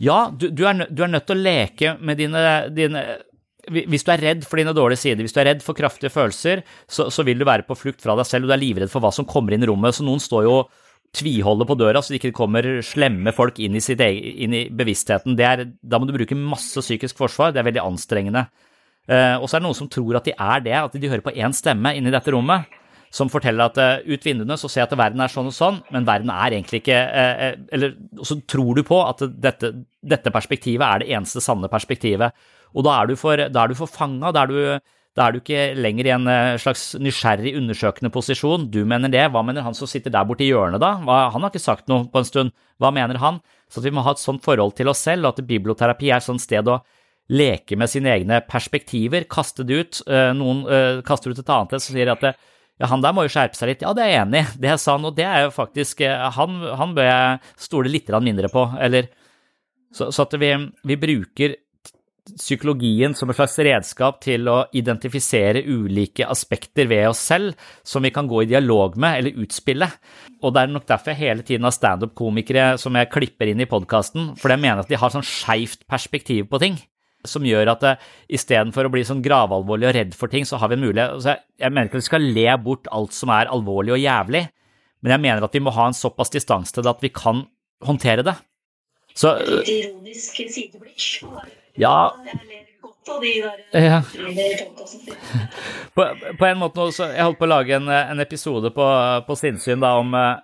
Ja, 0.00 0.30
du, 0.32 0.48
du, 0.48 0.64
er, 0.66 0.86
er, 0.86 1.10
nødt 1.12 1.26
til 1.28 1.36
å 1.36 1.44
leke 1.44 1.94
med 2.00 2.20
dine, 2.20 2.44
dine, 2.72 3.02
Hvis 3.68 4.06
du 4.06 4.12
er 4.14 4.24
redd 4.30 4.46
for 4.48 4.60
dine 4.60 4.74
dårlige 4.76 5.02
sider, 5.02 5.24
hvis 5.24 5.36
du 5.36 5.42
er 5.42 5.50
redd 5.52 5.64
for 5.64 5.76
kraftige 5.76 6.12
følelser, 6.14 6.64
så, 6.88 7.10
så, 7.12 7.26
vil 7.26 7.40
du 7.40 7.46
være 7.48 7.66
på 7.68 7.76
flukt 7.78 8.04
fra 8.04 8.16
deg 8.18 8.28
selv, 8.28 8.46
og 8.46 8.52
du 8.52 8.56
er 8.56 8.64
livredd 8.64 8.92
for 8.92 9.04
hva 9.04 9.12
som 9.14 9.28
kommer 9.28 9.56
inn 9.56 9.64
i 9.64 9.70
rommet. 9.70 9.96
Så 9.96 10.06
noen 10.06 10.22
står 10.22 10.48
jo 10.48 10.58
tviholder 11.14 11.68
på 11.68 11.76
døra 11.78 12.00
så 12.02 12.10
det 12.10 12.18
ikke 12.18 12.34
kommer 12.34 12.66
slemme 12.82 13.32
folk 13.36 13.60
inn 13.62 13.76
i, 13.78 13.82
egen, 13.82 14.30
inn 14.46 14.56
i 14.56 14.62
bevisstheten. 14.74 15.36
Er, 15.38 15.66
da 15.80 16.00
må 16.00 16.08
du 16.08 16.14
bruke 16.16 16.38
masse 16.38 16.80
psykisk 16.82 17.20
forsvar. 17.20 17.52
Det 17.54 17.62
er 17.62 17.68
veldig 17.68 17.84
anstrengende. 17.84 18.48
Uh, 19.04 19.36
og 19.36 19.46
så 19.46 19.58
er 19.58 19.60
det 19.60 19.68
noen 19.68 19.76
som 19.76 19.90
tror 19.92 20.16
at 20.16 20.26
de 20.26 20.32
er 20.32 20.64
det, 20.64 20.78
at 20.80 20.96
de 20.96 21.10
hører 21.12 21.22
på 21.24 21.34
én 21.36 21.52
stemme 21.54 21.92
inni 21.92 22.12
dette 22.12 22.32
rommet 22.32 22.64
som 23.14 23.30
forteller 23.30 23.70
at 23.70 23.78
uh, 23.78 24.02
ut 24.10 24.26
vinduene 24.26 24.56
så 24.58 24.68
ser 24.70 24.82
jeg 24.82 24.88
at 24.88 24.98
verden 24.98 25.22
er 25.22 25.30
sånn 25.30 25.50
og 25.50 25.54
sånn, 25.54 25.78
men 25.94 26.06
verden 26.08 26.32
er 26.34 26.56
egentlig 26.56 26.82
ikke 26.82 26.98
uh, 26.98 27.44
Eller 27.74 27.94
så 28.26 28.40
tror 28.50 28.74
du 28.74 28.82
på 28.86 28.98
at 29.04 29.22
dette, 29.30 29.70
dette, 30.02 30.32
perspektivet 30.34 30.84
er 30.86 31.02
det 31.02 31.12
eneste 31.14 31.42
sanne 31.44 31.70
perspektivet. 31.70 32.34
Og 32.74 32.86
da 32.86 32.98
er 32.98 33.10
du 33.10 33.14
for, 33.18 33.38
da 33.38 33.68
for 33.78 33.90
fanga. 33.90 34.32
Da, 34.34 34.44
da, 34.48 35.26
er 35.28 35.34
du 35.34 35.38
ikke 35.38 35.66
lenger 35.78 36.08
i 36.08 36.14
en 36.16 36.30
slags 36.58 36.96
nysgjerrig, 36.98 37.52
undersøkende 37.60 38.10
posisjon. 38.10 38.66
Du 38.74 38.80
mener 38.88 39.12
det, 39.12 39.28
hva 39.30 39.44
mener 39.46 39.62
han 39.62 39.76
som 39.78 39.86
sitter 39.86 40.10
der 40.10 40.26
borte 40.26 40.42
i 40.42 40.48
hjørnet 40.50 40.82
da? 40.82 40.96
Han 40.98 41.44
har 41.44 41.52
ikke 41.52 41.62
sagt 41.62 41.86
noe 41.90 42.08
på 42.10 42.18
en 42.18 42.26
stund. 42.26 42.50
Hva 42.82 42.90
mener 42.94 43.20
han? 43.22 43.38
Så 43.70 43.84
vi 43.84 43.92
må 43.94 44.02
ha 44.02 44.16
et 44.16 44.22
sånt 44.22 44.42
forhold 44.42 44.74
til 44.74 44.90
oss 44.90 45.04
selv, 45.06 45.28
og 45.28 45.38
at 45.38 45.46
biblioterapi 45.46 46.10
er 46.10 46.18
et 46.18 46.26
sånt 46.26 46.42
sted 46.42 46.66
å 46.66 46.80
leke 47.30 47.78
med 47.78 47.92
sine 47.92 48.10
egne 48.10 48.40
perspektiver, 48.48 49.28
kaste 49.30 49.62
det 49.62 49.78
ut. 49.78 50.02
Noen 50.34 50.66
kaster 51.06 51.30
ut 51.30 51.38
et 51.38 51.54
annet 51.54 51.78
et 51.78 51.86
som 51.86 51.94
sier 51.94 52.10
at 52.10 52.26
det, 52.26 52.34
ja, 52.80 52.88
han 52.90 53.02
der 53.04 53.14
må 53.14 53.22
jo 53.26 53.30
skjerpe 53.30 53.58
seg 53.58 53.70
litt. 53.70 53.82
Ja, 53.86 53.92
det 53.94 54.02
er 54.04 54.10
jeg 54.10 54.22
enig 54.24 54.40
i. 54.40 54.54
Det 54.64 54.78
sa 54.82 54.96
han, 54.96 55.06
og 55.06 55.14
det 55.14 55.26
er 55.28 55.44
jo 55.46 55.52
faktisk 55.54 56.02
eh, 56.02 56.30
Han, 56.34 56.58
han 56.80 56.94
bør 56.96 57.06
jeg 57.06 57.52
stole 57.68 57.92
litt 57.92 58.10
mindre 58.22 58.50
på, 58.50 58.66
eller 58.80 59.12
Så, 59.94 60.10
så 60.10 60.24
at 60.26 60.34
vi, 60.40 60.50
vi, 60.82 60.96
bruker 60.98 61.54
psykologien 62.24 63.12
som 63.14 63.28
et 63.28 63.36
slags 63.36 63.54
redskap 63.62 64.16
til 64.24 64.48
å 64.48 64.64
identifisere 64.72 65.60
ulike 65.60 66.24
aspekter 66.26 66.88
ved 66.88 67.10
oss 67.10 67.20
selv 67.20 67.52
som 67.84 68.02
vi 68.02 68.10
kan 68.10 68.26
gå 68.26 68.42
i 68.42 68.48
dialog 68.48 68.96
med 68.96 69.18
eller 69.20 69.44
utspille. 69.44 69.86
Og 70.42 70.54
det 70.54 70.62
er 70.62 70.72
nok 70.72 70.88
derfor 70.88 71.12
jeg 71.12 71.20
hele 71.20 71.44
tiden 71.44 71.68
har 71.68 71.76
standup-komikere 71.76 72.64
som 72.80 72.96
jeg 72.96 73.12
klipper 73.12 73.52
inn 73.52 73.60
i 73.60 73.68
podkasten, 73.70 74.32
for 74.40 74.50
jeg 74.50 74.64
mener 74.64 74.82
at 74.82 74.90
de 74.90 74.98
har 74.98 75.12
sånn 75.12 75.26
skeivt 75.28 75.84
perspektiv 75.86 76.48
på 76.50 76.62
ting 76.64 76.80
som 77.28 77.46
gjør 77.46 77.72
at 77.74 77.84
uh, 77.86 78.08
istedenfor 78.32 78.88
å 78.88 78.92
bli 78.94 79.04
sånn 79.06 79.22
gravalvorlig 79.24 79.90
og 79.90 79.96
redd 79.96 80.16
for 80.18 80.32
ting, 80.32 80.46
så 80.48 80.60
har 80.60 80.70
vi 80.70 80.78
en 80.78 80.84
mulighet 80.84 81.16
altså, 81.16 81.36
Jeg 81.60 81.72
mener 81.72 81.88
ikke 81.88 82.00
at 82.00 82.04
vi 82.04 82.10
skal 82.10 82.28
le 82.36 82.48
bort 82.64 82.90
alt 82.94 83.16
som 83.16 83.32
er 83.34 83.50
alvorlig 83.52 83.96
og 83.96 84.02
jævlig, 84.02 84.46
men 85.04 85.16
jeg 85.16 85.24
mener 85.26 85.46
at 85.46 85.56
vi 85.56 85.62
må 85.64 85.74
ha 85.76 85.88
en 85.90 85.96
såpass 85.96 86.32
distanse 86.32 86.74
til 86.74 86.84
det 86.84 86.94
at 86.94 87.04
vi 87.04 87.12
kan 87.12 87.44
håndtere 87.84 88.24
det. 88.26 88.36
Så 89.14 89.36
Litt 89.38 89.68
ironisk 89.70 90.40
sideblikk. 90.50 91.24
Ja. 91.78 92.10
De 93.04 93.30
der 93.44 93.84
ja. 93.84 93.98
på, 95.94 96.06
på, 96.38 96.46
en 96.46 96.56
måte 96.56 96.86
også, 96.86 97.10
Jeg 97.12 97.26
holdt 97.26 97.36
på 97.36 97.44
å 97.44 97.50
lage 97.50 97.76
en, 97.76 97.90
en 97.92 98.22
episode 98.24 98.70
på, 98.72 98.86
på 99.26 99.36
Sinnsyn 99.36 99.82
da, 99.84 99.90
om, 100.00 100.14
eh, 100.16 100.40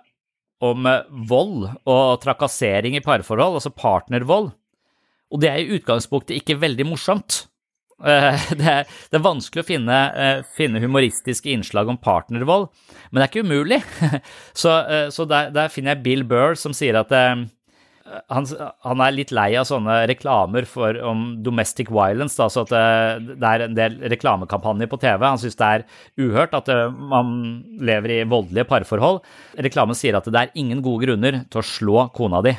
om 0.69 0.85
eh, 0.85 1.07
vold 1.31 1.65
og 1.89 2.21
trakassering 2.21 2.99
i 2.99 3.01
parforhold, 3.01 3.57
altså 3.57 3.73
partnervold. 3.73 4.51
Og 5.31 5.41
det 5.41 5.51
er 5.51 5.61
i 5.61 5.77
utgangspunktet 5.79 6.37
ikke 6.41 6.59
veldig 6.61 6.89
morsomt. 6.91 7.45
Eh, 8.01 8.49
det 8.59 8.67
er, 8.67 8.89
det 9.11 9.19
er 9.19 9.25
vanskelig 9.25 9.63
å 9.63 9.67
finne, 9.67 10.01
eh, 10.17 10.43
finne, 10.57 10.81
humoristiske 10.83 11.51
innslag 11.53 11.91
om 11.91 11.99
partnervold, 12.01 12.69
men 13.09 13.21
det 13.21 13.27
er 13.27 13.31
ikke 13.31 13.47
umulig. 13.47 13.81
Så, 14.61 14.75
eh, 14.83 15.07
så 15.13 15.27
der, 15.29 15.51
der, 15.53 15.71
finner 15.73 15.95
jeg 15.95 16.05
Bill 16.05 16.23
Burr 16.27 16.57
som 16.59 16.73
sier 16.75 16.97
at 16.99 17.11
han, 17.13 18.47
han, 18.83 19.01
er 19.05 19.13
litt 19.13 19.29
lei 19.31 19.53
av 19.55 19.67
sånne 19.69 20.01
reklamer 20.09 20.65
for, 20.67 20.97
om 21.07 21.37
domestic 21.45 21.91
violence. 21.93 22.35
Da, 22.35 22.49
så 22.51 22.65
at 22.65 22.73
det, 23.29 23.37
er 23.47 23.63
en 23.63 23.77
del 23.77 23.95
reklamekampanjer 24.11 24.89
på 24.91 24.99
TV. 24.99 25.23
Han 25.23 25.39
syns 25.39 25.55
det 25.59 25.69
er 25.77 25.85
uhørt 26.19 26.57
at 26.57 26.71
man 26.91 27.31
lever 27.79 28.17
i 28.17 28.19
voldelige 28.27 28.67
parforhold. 28.67 29.21
Reklamen 29.63 29.97
sier 29.97 30.17
at 30.19 30.27
det 30.27 30.41
er 30.41 30.51
ingen 30.59 30.83
gode 30.83 31.05
grunner 31.05 31.39
til 31.47 31.61
å 31.61 31.67
slå 31.71 32.03
kona 32.17 32.43
di. 32.43 32.55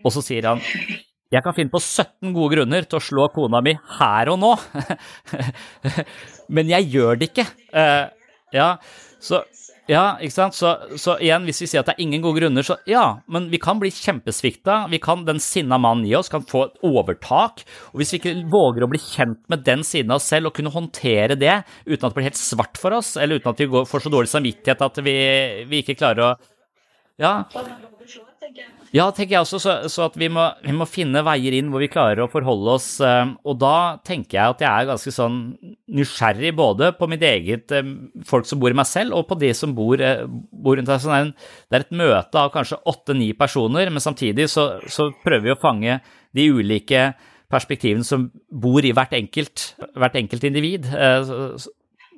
Og 0.00 0.14
så 0.14 0.24
sier 0.24 0.48
han 0.48 0.64
jeg 1.34 1.44
kan 1.44 1.56
finne 1.56 1.72
på 1.72 1.80
17 1.82 2.32
gode 2.32 2.56
grunner 2.56 2.88
til 2.88 2.98
å 3.00 3.04
slå 3.04 3.28
kona 3.34 3.60
mi 3.64 3.74
her 3.98 4.30
og 4.32 4.40
nå, 4.40 4.54
men 6.56 6.72
jeg 6.72 6.88
gjør 6.94 7.20
det 7.20 7.30
ikke. 7.32 7.44
Uh, 7.74 8.08
ja, 8.54 8.68
så, 9.20 9.42
ja, 9.88 10.18
ikke 10.20 10.34
sant? 10.34 10.56
Så, 10.56 10.70
så, 11.00 11.14
igjen, 11.24 11.44
hvis 11.48 11.62
vi 11.64 11.68
sier 11.70 11.80
at 11.80 11.88
det 11.88 11.94
er 11.98 12.04
ingen 12.04 12.24
gode 12.24 12.42
grunner, 12.42 12.64
så 12.64 12.78
ja, 12.88 13.04
men 13.32 13.50
vi 13.52 13.60
kan 13.60 13.80
bli 13.80 13.88
kjempesvikta. 13.92 14.82
Vi 14.92 15.00
kan, 15.00 15.26
Den 15.28 15.40
sinna 15.40 15.78
mannen 15.80 16.04
i 16.08 16.12
oss 16.16 16.28
kan 16.32 16.44
få 16.48 16.66
et 16.66 16.80
overtak. 16.84 17.64
Og 17.92 18.02
hvis 18.02 18.12
vi 18.12 18.20
ikke 18.20 18.34
våger 18.52 18.84
å 18.84 18.90
bli 18.92 19.00
kjent 19.00 19.40
med 19.52 19.64
den 19.68 19.84
siden 19.88 20.12
av 20.12 20.20
oss 20.20 20.28
selv 20.28 20.50
og 20.50 20.56
kunne 20.58 20.72
håndtere 20.72 21.38
det 21.40 21.62
uten 21.86 22.02
at 22.02 22.10
det 22.10 22.16
blir 22.18 22.28
helt 22.28 22.40
svart 22.40 22.80
for 22.80 22.96
oss, 23.00 23.14
eller 23.16 23.40
uten 23.40 23.52
at 23.52 23.64
vi 23.64 23.84
får 23.92 24.04
så 24.04 24.12
dårlig 24.12 24.32
samvittighet 24.32 24.88
at 24.88 25.04
vi, 25.04 25.18
vi 25.68 25.84
ikke 25.84 25.96
klarer 26.00 26.30
å 26.30 26.32
Ja. 27.18 27.32
Ja, 28.94 29.04
tenker 29.12 29.34
jeg 29.34 29.44
også, 29.44 29.58
så, 29.60 29.72
så 29.92 30.06
at 30.06 30.14
vi 30.16 30.30
må, 30.32 30.46
vi 30.64 30.72
må, 30.72 30.86
finne 30.88 31.20
veier 31.26 31.58
inn 31.58 31.68
hvor 31.72 31.82
vi 31.82 31.90
klarer 31.92 32.22
å 32.24 32.30
forholde 32.32 32.76
oss. 32.78 32.86
Eh, 33.04 33.32
og 33.44 33.58
da 33.60 34.00
tenker 34.06 34.38
jeg 34.38 34.54
at 34.54 34.64
jeg 34.64 34.70
er 34.70 34.88
ganske 34.88 35.12
sånn 35.12 35.38
nysgjerrig 35.98 36.54
både 36.56 36.90
på 36.96 37.08
mitt 37.12 37.24
eget 37.28 37.74
eh, 37.76 37.90
folk 38.28 38.48
som 38.48 38.62
bor 38.62 38.72
i 38.72 38.78
meg 38.78 38.88
selv, 38.88 39.18
og 39.18 39.28
på 39.28 39.36
de 39.42 39.52
som 39.56 39.74
bor, 39.76 40.00
eh, 40.00 40.24
bor 40.28 40.80
rundt 40.80 40.88
deg. 40.88 41.34
Det 41.68 41.80
er 41.80 41.84
et 41.84 41.98
møte 42.00 42.40
av 42.40 42.52
kanskje 42.54 42.80
åtte-ni 42.88 43.34
personer, 43.36 43.92
men 43.92 44.04
samtidig 44.04 44.48
så, 44.52 44.70
så, 44.88 45.10
prøver 45.24 45.50
vi 45.50 45.56
å 45.56 45.60
fange 45.60 45.98
de 46.36 46.48
ulike 46.48 47.10
perspektivene 47.52 48.04
som 48.04 48.28
bor 48.48 48.84
i 48.84 48.94
hvert 48.96 49.12
enkelt, 49.16 49.72
hvert 49.96 50.16
enkelt 50.20 50.48
individ 50.48 50.88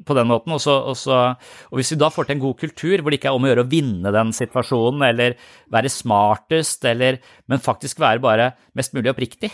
på 0.07 0.17
den 0.17 0.29
måten. 0.31 0.55
Og, 0.57 0.61
så, 0.63 0.77
og, 0.91 0.97
så, 0.99 1.23
og, 1.69 1.79
hvis 1.79 1.93
vi 1.95 2.01
da 2.01 2.11
får 2.13 2.29
til 2.29 2.39
en 2.39 2.45
god 2.45 2.61
kultur 2.61 3.01
hvor 3.01 3.13
det 3.13 3.21
ikke 3.21 3.33
er 3.33 3.39
om 3.39 3.47
å 3.47 3.51
gjøre 3.51 3.65
å 3.67 3.71
vinne 3.71 4.15
den 4.15 4.35
situasjonen 4.37 5.07
eller 5.11 5.37
være 5.73 5.93
smartest, 5.93 6.87
eller, 6.89 7.21
men 7.51 7.63
faktisk 7.63 8.03
være 8.03 8.25
bare 8.25 8.53
mest 8.79 8.97
mulig 8.97 9.13
oppriktig. 9.13 9.53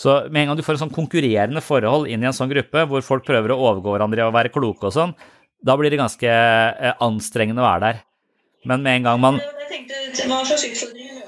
Så 0.00 0.14
med 0.32 0.42
en 0.44 0.52
gang 0.52 0.60
du 0.60 0.64
får 0.64 0.78
en 0.78 0.84
sånn 0.86 0.94
konkurrerende 0.94 1.62
forhold 1.64 2.08
inn 2.08 2.22
i 2.24 2.28
en 2.30 2.36
sånn 2.36 2.50
gruppe 2.52 2.86
hvor 2.88 3.04
folk 3.04 3.26
prøver 3.26 3.52
å 3.52 3.60
overgå 3.68 3.96
hverandre 3.96 4.28
å 4.28 4.34
være 4.34 4.52
kloke 4.54 4.88
og 4.88 4.94
sånn, 4.96 5.16
da 5.60 5.76
blir 5.76 5.92
det 5.92 6.00
ganske 6.00 6.30
eh, 6.30 6.94
anstrengende 7.04 7.60
å 7.60 7.66
være 7.66 7.82
der. 7.84 7.98
Men 8.70 8.84
med 8.84 9.00
en 9.00 9.08
gang 9.08 9.20
man 9.20 9.40
Jeg 9.40 9.68
tenkte, 9.70 10.28
Hva 10.28 10.40
slags 10.44 10.64
utfordringer 10.68 11.20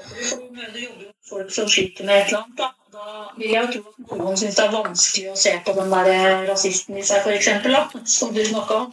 du 0.73 0.79
jobber 0.79 1.05
med 1.05 1.13
folk 1.29 1.53
som 1.53 1.69
sliter 1.69 2.07
med 2.07 2.21
et 2.21 2.31
eller 2.31 2.43
annet, 2.43 2.57
da. 2.61 2.71
Da 2.93 3.05
vil 3.37 3.49
jeg 3.49 3.63
jo 3.63 3.81
tro 3.81 3.91
at 4.13 4.19
noen 4.19 4.35
syns 4.37 4.57
det 4.59 4.63
er 4.67 4.73
vanskelig 4.73 5.29
å 5.31 5.37
se 5.43 5.53
på 5.65 5.73
den 5.77 5.93
der 5.93 6.09
eh, 6.13 6.43
rasisten 6.49 6.97
i 6.99 7.05
seg, 7.07 7.25
f.eks., 7.25 8.11
som 8.17 8.33
du 8.35 8.41
snakka 8.45 8.75
om. 8.83 8.91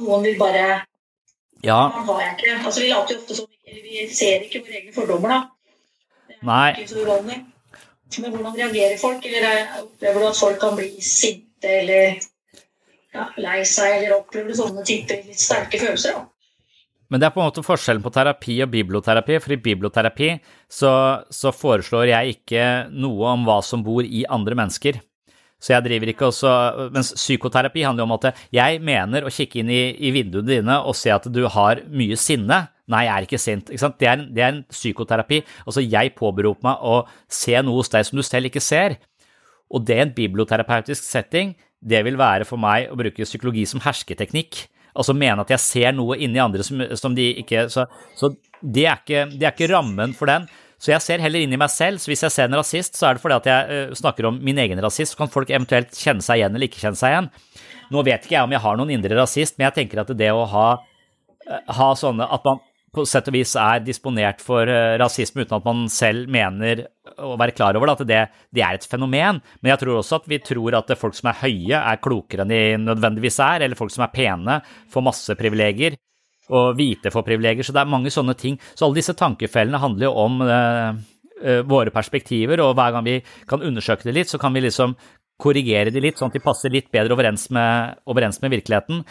Noen 0.00 0.26
vil 0.28 0.36
bare 0.40 0.64
Ja, 1.64 1.78
har 1.88 2.20
jeg 2.20 2.34
ikke. 2.36 2.56
Altså, 2.66 2.80
vi 2.84 2.90
later 2.90 3.14
jo 3.14 3.20
ofte 3.22 3.38
som 3.38 3.48
Vi 3.70 4.02
ser 4.12 4.44
ikke 4.46 4.60
våre 4.66 4.76
egne 4.80 4.92
fordommer, 4.92 5.32
da. 5.32 5.40
nei. 7.30 7.38
Men 8.18 8.32
hvordan 8.34 8.56
reagerer 8.58 8.98
folk? 8.98 9.24
Eller 9.26 9.46
er- 9.48 9.82
opplever 9.84 10.20
du 10.20 10.26
at 10.28 10.36
folk 10.40 10.58
kan 10.60 10.76
bli 10.76 10.88
sinte 11.04 11.68
eller 11.80 12.16
ja, 13.14 13.26
lei 13.36 13.60
seg, 13.64 13.96
eller 14.00 14.16
opplever 14.18 14.50
du 14.50 14.58
sånne 14.58 14.84
typer 14.88 15.22
litt 15.26 15.38
sterke 15.40 15.78
følelser? 15.78 16.18
da? 16.18 16.26
Men 17.10 17.20
det 17.20 17.26
er 17.26 17.34
på 17.34 17.42
en 17.42 17.48
måte 17.48 17.66
forskjellen 17.66 18.02
på 18.04 18.12
terapi 18.14 18.60
og 18.62 18.70
biblioterapi, 18.70 19.38
for 19.42 19.54
i 19.54 19.60
biblioterapi 19.60 20.32
så, 20.70 20.92
så 21.26 21.50
foreslår 21.50 22.12
jeg 22.12 22.36
ikke 22.36 22.66
noe 22.94 23.32
om 23.34 23.46
hva 23.48 23.58
som 23.66 23.82
bor 23.86 24.06
i 24.06 24.22
andre 24.30 24.58
mennesker. 24.58 25.00
Så 25.60 25.74
jeg 25.74 25.84
driver 25.84 26.10
ikke 26.12 26.28
også, 26.30 26.50
Mens 26.94 27.12
psykoterapi 27.18 27.82
handler 27.84 28.06
jo 28.06 28.08
om 28.08 28.16
at 28.16 28.44
jeg 28.54 28.80
mener 28.84 29.26
å 29.26 29.32
kikke 29.34 29.60
inn 29.60 29.72
i, 29.74 29.82
i 30.08 30.12
vinduene 30.14 30.48
dine 30.48 30.78
og 30.80 30.96
se 30.96 31.12
at 31.12 31.26
du 31.28 31.42
har 31.52 31.82
mye 31.92 32.16
sinne. 32.16 32.62
Nei, 32.90 33.04
jeg 33.06 33.12
er 33.12 33.26
ikke 33.26 33.42
sint. 33.42 33.74
Ikke? 33.74 33.92
Det, 34.00 34.08
er, 34.08 34.24
det 34.30 34.44
er 34.44 34.54
en 34.54 34.64
psykoterapi. 34.72 35.42
Altså, 35.66 35.84
jeg 35.84 36.14
påberoper 36.16 36.64
meg 36.66 36.80
å 36.80 36.96
se 37.30 37.58
noe 37.60 37.82
hos 37.82 37.92
deg 37.92 38.08
som 38.08 38.18
du 38.18 38.24
selv 38.26 38.48
ikke 38.48 38.64
ser. 38.64 38.96
Og 39.70 39.84
det 39.86 39.98
i 39.98 40.04
en 40.06 40.16
biblioterapeutisk 40.16 41.04
setting, 41.04 41.52
det 41.80 42.00
vil 42.06 42.18
være 42.20 42.48
for 42.48 42.60
meg 42.60 42.88
å 42.90 42.98
bruke 42.98 43.28
psykologi 43.28 43.66
som 43.68 43.84
hersketeknikk. 43.84 44.64
Altså 44.94 45.14
mene 45.16 45.44
at 45.44 45.52
jeg 45.54 45.62
ser 45.62 45.94
noe 45.96 46.18
inni 46.18 46.40
andre 46.42 46.64
som, 46.66 46.82
som 46.98 47.14
de 47.14 47.28
ikke 47.42 47.68
Så, 47.70 47.86
så 48.18 48.32
det, 48.60 48.84
er 48.84 48.98
ikke, 48.98 49.26
er 49.38 49.52
ikke 49.52 49.70
rammen 49.72 50.12
for 50.16 50.30
den. 50.30 50.48
Så 50.80 50.94
jeg 50.94 51.04
ser 51.04 51.20
heller 51.20 51.44
inni 51.44 51.58
meg 51.60 51.72
selv. 51.72 52.00
Så 52.00 52.10
hvis 52.10 52.24
jeg 52.24 52.32
ser 52.34 52.48
en 52.48 52.56
rasist, 52.56 52.96
så 52.96 53.10
er 53.10 53.16
det 53.16 53.22
fordi 53.22 53.36
at 53.36 53.48
jeg 53.50 53.90
uh, 53.90 53.96
snakker 53.96 54.30
om 54.30 54.38
min 54.44 54.58
egen 54.60 54.80
rasist. 54.80 55.12
Så 55.12 55.20
kan 55.20 55.32
folk 55.32 55.52
eventuelt 55.52 55.92
kjenne 55.96 56.24
seg 56.24 56.40
igjen 56.40 56.56
eller 56.56 56.68
ikke 56.70 56.80
kjenne 56.82 57.00
seg 57.00 57.14
igjen. 57.14 57.28
Nå 57.92 58.04
vet 58.06 58.24
ikke 58.24 58.36
jeg 58.38 58.48
om 58.48 58.54
jeg 58.54 58.64
har 58.64 58.78
noen 58.78 58.94
indre 58.94 59.18
rasist, 59.18 59.58
men 59.58 59.68
jeg 59.68 59.76
tenker 59.80 60.02
at 60.02 60.12
det 60.16 60.30
å 60.32 60.44
ha, 60.48 60.66
eh, 61.48 61.72
ha 61.74 61.88
sånne 61.98 62.28
At 62.30 62.46
man 62.46 62.60
på 62.94 63.04
sett 63.06 63.28
og 63.30 63.36
vis 63.36 63.52
er 63.58 63.82
disponert 63.86 64.42
for 64.42 64.68
eh, 64.68 64.96
rasisme 64.98 65.44
uten 65.44 65.58
at 65.60 65.66
man 65.66 65.84
selv 65.92 66.30
mener 66.32 66.84
å 67.22 67.36
være 67.38 67.54
klar 67.54 67.78
over 67.78 67.90
det, 67.90 67.94
at 67.94 68.08
det, 68.10 68.20
det 68.56 68.64
er 68.66 68.78
et 68.78 68.86
fenomen. 68.90 69.38
Men 69.60 69.72
jeg 69.72 69.82
tror 69.84 70.00
også 70.00 70.20
at 70.20 70.28
vi 70.30 70.40
tror 70.42 70.78
at 70.80 70.90
folk 70.98 71.14
som 71.16 71.30
er 71.30 71.38
høye, 71.44 71.78
er 71.78 72.02
klokere 72.02 72.46
enn 72.46 72.52
de 72.52 72.62
nødvendigvis 72.82 73.38
er, 73.46 73.66
eller 73.66 73.78
folk 73.78 73.94
som 73.94 74.06
er 74.06 74.14
pene, 74.14 74.58
får 74.90 75.06
masse 75.06 75.38
privilegier, 75.38 75.98
og 76.50 76.74
hvite 76.78 77.12
får 77.14 77.26
privilegier. 77.28 77.66
Så 77.66 77.76
det 77.76 77.84
er 77.84 77.92
mange 77.92 78.10
sånne 78.10 78.34
ting. 78.38 78.58
Så 78.74 78.88
alle 78.88 78.98
disse 78.98 79.14
tankefellene 79.18 79.80
handler 79.82 80.08
jo 80.08 80.12
om 80.24 80.42
eh, 80.42 81.00
eh, 81.44 81.62
våre 81.70 81.94
perspektiver, 81.94 82.62
og 82.64 82.74
hver 82.78 82.96
gang 82.96 83.06
vi 83.06 83.20
kan 83.50 83.62
undersøke 83.62 84.08
det 84.08 84.18
litt, 84.18 84.32
så 84.32 84.40
kan 84.42 84.56
vi 84.56 84.66
liksom 84.66 84.96
korrigere 85.40 85.92
de 85.94 86.02
litt, 86.02 86.18
sånn 86.20 86.32
at 86.32 86.36
de 86.36 86.44
passer 86.44 86.72
litt 86.72 86.90
bedre 86.92 87.14
overens 87.16 87.46
med, 87.54 88.00
overens 88.10 88.42
med 88.42 88.52
virkeligheten. 88.58 89.04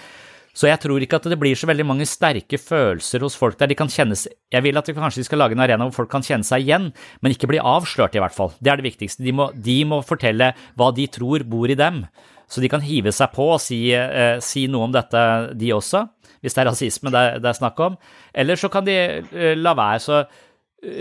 Så 0.59 0.67
jeg 0.67 0.81
tror 0.83 0.99
ikke 0.99 1.19
at 1.21 1.27
det 1.31 1.37
blir 1.39 1.55
så 1.55 1.69
veldig 1.69 1.85
mange 1.87 2.07
sterke 2.09 2.57
følelser 2.59 3.23
hos 3.23 3.37
folk 3.39 3.55
der 3.61 3.69
de 3.71 3.77
kan 3.79 3.91
kjennes 3.91 4.25
Jeg 4.51 4.65
vil 4.65 4.79
at 4.79 4.89
vi 4.89 4.95
kanskje 4.97 5.23
skal 5.23 5.39
lage 5.39 5.55
en 5.55 5.63
arena 5.63 5.85
hvor 5.87 6.01
folk 6.01 6.11
kan 6.11 6.25
kjenne 6.25 6.43
seg 6.47 6.65
igjen, 6.65 6.89
men 7.23 7.35
ikke 7.35 7.47
bli 7.47 7.61
avslørt, 7.63 8.17
i 8.17 8.23
hvert 8.23 8.35
fall. 8.35 8.51
Det 8.59 8.73
er 8.73 8.81
det 8.81 8.89
viktigste. 8.89 9.23
De 9.23 9.31
må, 9.35 9.47
de 9.55 9.77
må 9.87 10.01
fortelle 10.03 10.51
hva 10.75 10.89
de 10.97 11.07
tror 11.07 11.45
bor 11.47 11.71
i 11.71 11.77
dem, 11.79 12.03
så 12.49 12.59
de 12.59 12.71
kan 12.71 12.83
hive 12.83 13.13
seg 13.15 13.31
på 13.35 13.45
og 13.53 13.61
si, 13.63 13.79
eh, 13.95 14.41
si 14.43 14.65
noe 14.67 14.89
om 14.89 14.93
dette, 14.95 15.23
de 15.55 15.71
også, 15.75 16.03
hvis 16.43 16.55
det 16.57 16.63
er 16.63 16.69
rasisme 16.71 17.13
det, 17.13 17.23
det 17.43 17.51
er 17.53 17.59
snakk 17.61 17.79
om. 17.85 17.97
Eller 18.33 18.59
så 18.59 18.71
kan 18.73 18.87
de 18.87 18.97
eh, 18.97 19.55
la 19.55 19.75
være. 19.77 20.03
Så 20.03 20.23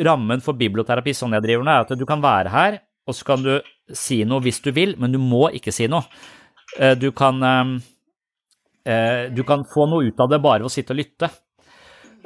rammen 0.06 0.42
for 0.44 0.58
biblioterapi, 0.58 1.14
sånn 1.16 1.34
jeg 1.38 1.46
driver 1.46 1.66
nå, 1.66 1.74
er 1.74 1.86
at 1.86 1.98
du 1.98 2.06
kan 2.06 2.22
være 2.22 2.52
her, 2.52 2.80
og 3.08 3.16
så 3.16 3.26
kan 3.30 3.42
du 3.42 3.54
si 3.96 4.20
noe 4.28 4.44
hvis 4.44 4.60
du 4.62 4.70
vil, 4.76 4.94
men 5.00 5.14
du 5.14 5.18
må 5.22 5.48
ikke 5.56 5.72
si 5.74 5.88
noe. 5.90 6.04
Eh, 6.78 6.94
Du 7.00 7.10
kan 7.16 7.40
eh, 7.42 7.72
eh, 7.72 7.97
du 9.34 9.42
kan 9.44 9.64
få 9.68 9.84
noe 9.90 10.08
ut 10.08 10.20
av 10.24 10.30
det 10.32 10.38
bare 10.44 10.62
ved 10.64 10.70
å 10.70 10.72
sitte 10.72 10.94
og 10.94 11.00
lytte. 11.02 11.28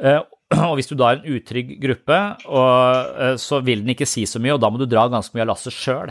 Eh, 0.02 0.20
Og 0.52 0.74
hvis 0.76 0.90
du 0.90 0.92
da 1.00 1.06
er 1.08 1.16
en 1.22 1.30
utrygg 1.32 1.70
gruppe, 1.80 2.16
eh, 2.44 3.36
så 3.40 3.62
vil 3.64 3.80
den 3.80 3.94
ikke 3.94 4.04
si 4.08 4.26
så 4.28 4.36
mye, 4.42 4.52
og 4.52 4.60
da 4.60 4.68
må 4.68 4.76
du 4.76 4.84
dra 4.84 5.06
ganske 5.08 5.32
mye 5.32 5.46
av 5.46 5.48
lasset 5.54 5.72
sjøl. 5.72 6.10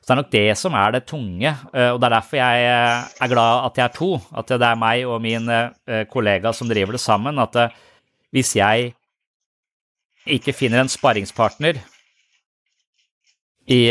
Så 0.00 0.06
det 0.08 0.14
er 0.14 0.18
nok 0.22 0.30
det 0.32 0.44
som 0.56 0.76
er 0.80 0.94
det 0.94 1.02
tunge, 1.10 1.50
eh, 1.74 1.90
og 1.92 1.98
det 2.00 2.08
er 2.08 2.14
derfor 2.14 2.40
jeg 2.40 2.62
eh, 2.70 3.10
er 3.26 3.28
glad 3.34 3.66
at 3.66 3.76
jeg 3.76 3.84
er 3.84 3.92
to. 3.98 4.08
At 4.40 4.54
det 4.54 4.64
er 4.70 4.80
meg 4.80 5.04
og 5.04 5.20
min 5.20 5.50
eh, 5.52 6.00
kollega 6.08 6.54
som 6.56 6.70
driver 6.70 6.96
det 6.96 7.02
sammen. 7.04 7.36
At 7.44 7.60
eh, 7.60 7.76
hvis 8.32 8.54
jeg 8.56 8.94
ikke 10.38 10.56
finner 10.56 10.80
en 10.86 10.88
sparringspartner 10.92 11.76
i 13.68 13.82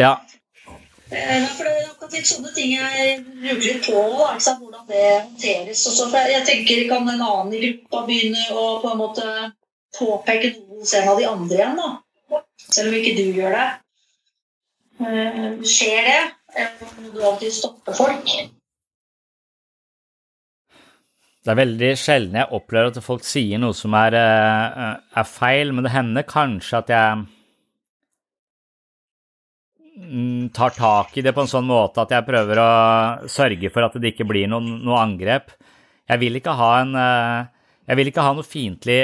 ja, 0.00 0.14
for 1.08 1.64
det 1.64 1.72
er 1.72 1.86
akkurat 1.88 2.14
litt 2.18 2.28
sånne 2.28 2.50
ting 2.56 2.74
jeg 2.74 3.14
lurer 3.40 3.62
litt 3.64 3.86
på, 3.86 4.02
sant? 4.44 4.60
hvordan 4.60 4.84
det 4.90 5.04
håndteres. 5.06 5.86
Også, 5.88 6.08
for 6.12 6.32
jeg, 6.34 6.44
tenker, 6.48 6.84
Kan 6.90 7.08
en 7.08 7.22
annen 7.22 7.54
i 7.56 7.62
gruppa 7.62 8.04
begynne 8.08 8.44
å 8.52 8.66
på 8.82 8.92
en 8.92 9.00
måte 9.00 9.28
påpeke 9.96 10.52
noe 10.56 10.82
hos 10.82 10.94
en 10.98 11.08
av 11.08 11.20
de 11.20 11.28
andre 11.28 11.62
igjen? 11.62 11.80
da? 11.80 12.42
Selv 12.68 12.92
om 12.92 12.98
ikke 12.98 13.16
du 13.16 13.40
gjør 13.40 13.56
det. 13.56 13.68
Eh, 14.98 15.48
skjer 15.64 16.10
det? 16.10 16.22
Eller 16.58 16.94
må 17.00 17.12
du 17.14 17.24
alltid 17.24 17.54
stoppe 17.54 17.94
folk? 17.96 18.36
Det 21.38 21.54
er 21.54 21.60
veldig 21.62 21.90
sjelden 21.96 22.36
jeg 22.36 22.52
opplever 22.52 22.92
at 22.92 23.00
folk 23.00 23.24
sier 23.24 23.60
noe 23.62 23.72
som 23.76 23.94
er, 23.96 24.12
eh, 24.18 24.94
er 25.16 25.28
feil, 25.28 25.72
men 25.72 25.86
det 25.86 25.94
hender 25.94 26.26
kanskje 26.28 26.82
at 26.82 26.92
jeg 26.92 27.26
tar 30.54 30.74
tak 30.76 31.16
i 31.18 31.24
det 31.24 31.34
på 31.34 31.42
en 31.42 31.50
sånn 31.50 31.66
måte 31.68 32.02
at 32.04 32.12
jeg 32.14 32.26
prøver 32.26 32.60
å 32.62 32.72
sørge 33.30 33.70
for 33.74 33.86
at 33.86 33.96
det 33.98 34.12
ikke 34.12 34.28
blir 34.28 34.48
noen, 34.50 34.78
noe 34.86 35.00
angrep. 35.02 35.52
Jeg 36.08 36.22
vil 36.22 36.38
ikke 36.38 36.56
ha 36.56 36.72
en 36.80 36.94
eh, 36.96 37.48
Jeg 37.88 37.98
vil 37.98 38.10
ikke 38.10 38.24
ha 38.24 38.34
noe 38.36 38.46
fiendtlig 38.46 39.00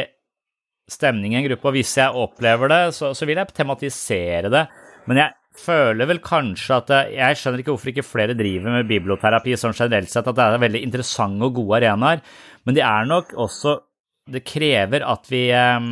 stemning 0.91 1.33
i 1.33 1.39
en 1.39 1.47
gruppe, 1.47 1.71
og 1.71 1.79
hvis 1.79 1.95
jeg 1.97 2.13
opplever 2.21 2.69
det, 2.69 2.83
så, 2.93 3.15
så 3.17 3.25
vil 3.25 3.41
jeg 3.41 3.55
tematisere 3.57 4.51
det. 4.53 4.67
Men 5.09 5.23
jeg 5.23 5.33
føler 5.57 6.09
vel 6.11 6.21
kanskje 6.25 6.77
at 6.77 6.93
Jeg 7.15 7.39
skjønner 7.39 7.63
ikke 7.63 7.73
hvorfor 7.73 7.93
ikke 7.93 8.07
flere 8.07 8.37
driver 8.37 8.75
med 8.75 8.91
biblioterapi 8.91 9.57
sånn 9.57 9.77
generelt 9.77 10.13
sett, 10.13 10.29
at 10.29 10.37
det 10.37 10.45
er 10.45 10.65
veldig 10.67 10.83
interessante 10.85 11.49
og 11.49 11.57
gode 11.61 11.81
arenaer, 11.81 12.25
men 12.65 12.77
det 12.77 12.85
er 12.85 13.09
nok 13.09 13.35
også 13.37 13.79
Det 14.25 14.41
krever 14.49 15.05
at 15.05 15.27
vi 15.29 15.47
eh, 15.53 15.89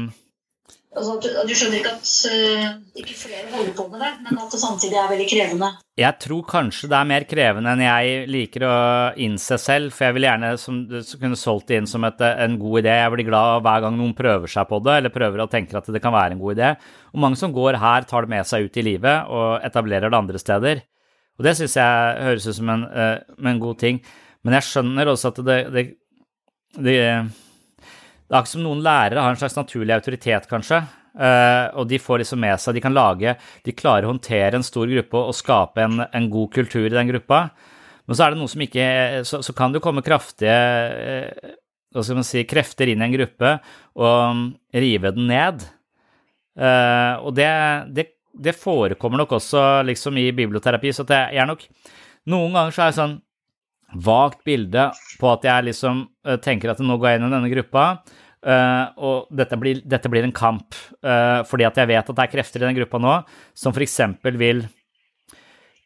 Altså, 0.92 1.14
du, 1.24 1.28
du 1.48 1.52
skjønner 1.56 1.78
ikke 1.78 1.92
at 1.94 2.08
uh, 2.28 2.64
ikke 3.00 3.14
flere 3.16 3.46
holder 3.48 3.72
på 3.76 3.86
med 3.88 4.02
det, 4.04 4.10
men 4.26 4.40
at 4.42 4.52
det 4.52 4.58
samtidig 4.60 4.98
er 5.00 5.08
veldig 5.08 5.28
krevende. 5.30 5.70
Jeg 5.96 6.18
tror 6.20 6.42
kanskje 6.50 6.90
det 6.92 6.98
er 6.98 7.08
mer 7.08 7.24
krevende 7.28 7.72
enn 7.72 7.84
jeg 7.84 8.26
liker 8.28 8.66
å 8.68 8.74
innse 9.24 9.56
selv, 9.60 9.94
for 9.96 10.10
jeg 10.10 10.16
vil 10.18 10.26
gjerne 10.28 10.50
som 10.60 10.82
kunne 11.22 11.38
solgt 11.40 11.72
det 11.72 11.78
inn 11.80 11.88
som 11.88 12.04
et, 12.04 12.20
en 12.20 12.58
god 12.60 12.82
idé. 12.82 12.96
Jeg 13.00 13.14
blir 13.14 13.28
glad 13.30 13.64
hver 13.64 13.86
gang 13.86 13.96
noen 13.96 14.12
prøver 14.18 14.52
seg 14.52 14.68
på 14.68 14.82
det, 14.84 14.98
eller 15.00 15.14
prøver 15.14 15.44
å 15.44 15.48
tenke 15.54 15.80
at 15.80 15.88
det 15.96 16.02
kan 16.04 16.12
være 16.12 16.36
en 16.36 16.42
god 16.42 16.58
idé. 16.58 16.74
Og 17.14 17.24
mange 17.24 17.40
som 17.40 17.54
går 17.56 17.80
her, 17.80 18.08
tar 18.10 18.26
det 18.28 18.34
med 18.34 18.50
seg 18.52 18.68
ut 18.68 18.76
i 18.76 18.84
livet 18.90 19.32
og 19.32 19.64
etablerer 19.64 20.12
det 20.12 20.20
andre 20.20 20.42
steder. 20.44 20.84
Og 21.40 21.46
det 21.48 21.56
syns 21.56 21.78
jeg 21.80 22.18
høres 22.28 22.50
ut 22.50 22.58
som 22.58 22.74
en, 22.74 22.84
uh, 22.92 23.48
en 23.48 23.64
god 23.64 23.80
ting. 23.80 24.02
Men 24.44 24.58
jeg 24.58 24.68
skjønner 24.68 25.08
også 25.08 25.32
at 25.32 25.40
det, 25.48 25.58
det, 25.72 25.86
det 26.84 26.98
det 28.32 28.38
er 28.38 28.40
akkurat 28.40 28.54
som 28.54 28.64
noen 28.64 28.80
lærere 28.80 29.20
har 29.20 29.34
en 29.34 29.36
slags 29.36 29.58
naturlig 29.58 29.92
autoritet, 29.92 30.46
kanskje. 30.48 30.78
eh, 31.12 31.66
og 31.76 31.84
de 31.90 31.98
får 32.00 32.22
liksom 32.22 32.40
med 32.40 32.56
seg 32.56 32.72
De 32.72 32.80
kan 32.80 32.94
lage 32.96 33.34
De 33.60 33.74
klarer 33.76 34.06
å 34.06 34.14
håndtere 34.14 34.56
en 34.56 34.64
stor 34.64 34.88
gruppe 34.88 35.20
og 35.20 35.34
skape 35.36 35.82
en, 35.84 36.00
en 36.00 36.28
god 36.32 36.48
kultur 36.54 36.86
i 36.86 36.94
den 36.94 37.10
gruppa. 37.12 37.50
Men 38.08 38.16
så 38.16 38.24
er 38.24 38.32
det 38.32 38.40
noe 38.40 38.48
som 38.48 38.64
ikke 38.64 38.86
Så, 39.28 39.42
så 39.44 39.52
kan 39.52 39.74
det 39.74 39.82
komme 39.84 40.00
kraftige 40.00 40.56
eh, 40.56 41.52
hva 41.92 42.00
skal 42.00 42.16
man 42.16 42.24
si, 42.24 42.46
krefter 42.48 42.88
inn 42.88 43.02
i 43.02 43.04
en 43.04 43.12
gruppe 43.12 43.50
og 44.00 44.46
rive 44.72 45.12
den 45.12 45.28
ned. 45.28 45.66
Uh, 46.56 47.20
og 47.24 47.34
det, 47.36 47.48
det, 47.92 48.06
det 48.32 48.56
forekommer 48.56 49.20
nok 49.20 49.36
også 49.36 49.82
liksom 49.88 50.16
i 50.20 50.30
biblioterapi. 50.32 50.92
Så 50.96 51.04
det 51.08 51.20
er 51.32 51.48
nok 51.48 51.66
Noen 52.32 52.52
ganger 52.54 52.74
så 52.74 52.82
er 52.84 52.90
det 52.90 52.96
sånn 53.00 53.14
vagt 54.06 54.44
bilde 54.46 54.84
på 55.20 55.30
at 55.32 55.46
jeg 55.48 55.66
liksom 55.68 56.04
uh, 56.28 56.36
tenker 56.40 56.70
at 56.70 56.80
nå 56.80 56.96
går 56.96 57.10
jeg 57.10 57.20
inn 57.20 57.26
i 57.26 57.32
denne 57.32 57.50
gruppa, 57.50 57.86
eh, 58.44 58.86
og 59.02 59.28
dette 59.34 59.58
blir, 59.60 59.82
dette 59.88 60.10
blir 60.12 60.26
en 60.26 60.34
kamp, 60.34 60.76
uh, 61.04 61.42
fordi 61.48 61.66
at 61.68 61.78
jeg 61.80 61.90
vet 61.90 62.02
at 62.02 62.16
det 62.18 62.24
er 62.24 62.32
krefter 62.32 62.62
i 62.62 62.66
den 62.66 62.78
gruppa 62.80 63.00
nå 63.02 63.14
som 63.54 63.76
eksempel 63.76 64.38
vil 64.40 64.64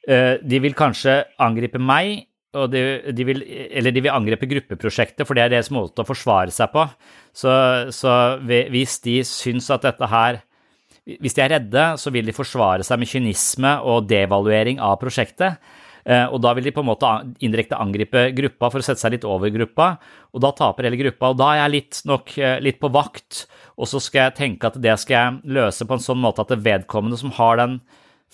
uh, 0.09 0.34
De 0.42 0.62
vil 0.62 0.76
kanskje 0.76 1.20
angripe 1.42 1.80
meg, 1.82 2.26
og 2.57 2.70
de, 2.72 2.82
de 3.12 3.28
vil, 3.28 3.42
eller 3.44 3.92
de 3.92 4.02
vil 4.07 4.14
angripe 4.14 4.48
gruppeprosjektet, 4.48 5.26
for 5.28 5.36
det 5.36 5.44
er 5.44 5.57
deres 5.57 5.72
måte 5.74 6.00
å 6.00 6.09
forsvare 6.09 6.54
seg 6.54 6.70
på. 6.72 6.86
Så, 7.36 7.52
så 7.92 8.12
hvis 8.40 8.96
de 9.04 9.18
syns 9.28 9.68
at 9.74 9.84
dette 9.84 10.09
her 10.09 10.40
hvis 11.07 11.36
de 11.36 11.42
er 11.44 11.52
redde, 11.54 11.82
så 12.02 12.11
vil 12.11 12.26
de 12.26 12.34
forsvare 12.34 12.82
seg 12.86 12.98
med 12.98 13.11
kynisme 13.11 13.76
og 13.86 14.09
devaluering 14.11 14.80
av 14.82 14.96
prosjektet. 14.98 15.61
Eh, 16.07 16.26
og 16.30 16.38
da 16.44 16.52
vil 16.54 16.68
de 16.68 16.72
på 16.74 16.84
en 16.84 16.88
måte 16.88 17.11
indirekte 17.42 17.78
angripe 17.82 18.28
gruppa 18.36 18.70
for 18.70 18.82
å 18.82 18.86
sette 18.86 19.02
seg 19.02 19.16
litt 19.16 19.26
over 19.26 19.50
gruppa, 19.50 19.88
og 20.30 20.42
da 20.44 20.52
taper 20.54 20.86
hele 20.86 21.00
gruppa. 21.00 21.32
Og 21.32 21.40
da 21.40 21.52
er 21.52 21.62
jeg 21.64 21.74
litt 21.74 22.00
nok 22.07 22.34
eh, 22.38 22.59
litt 22.62 22.78
på 22.82 22.92
vakt, 22.94 23.44
og 23.74 23.90
så 23.90 24.00
skal 24.02 24.28
jeg 24.28 24.38
tenke 24.38 24.70
at 24.70 24.78
det 24.82 24.94
skal 25.02 25.16
jeg 25.16 25.57
løse 25.59 25.86
på 25.86 25.96
en 25.96 26.04
sånn 26.04 26.22
måte 26.22 26.44
at 26.44 26.52
det 26.54 26.62
vedkommende 26.62 27.18
som 27.20 27.34
har 27.40 27.59
den 27.61 27.80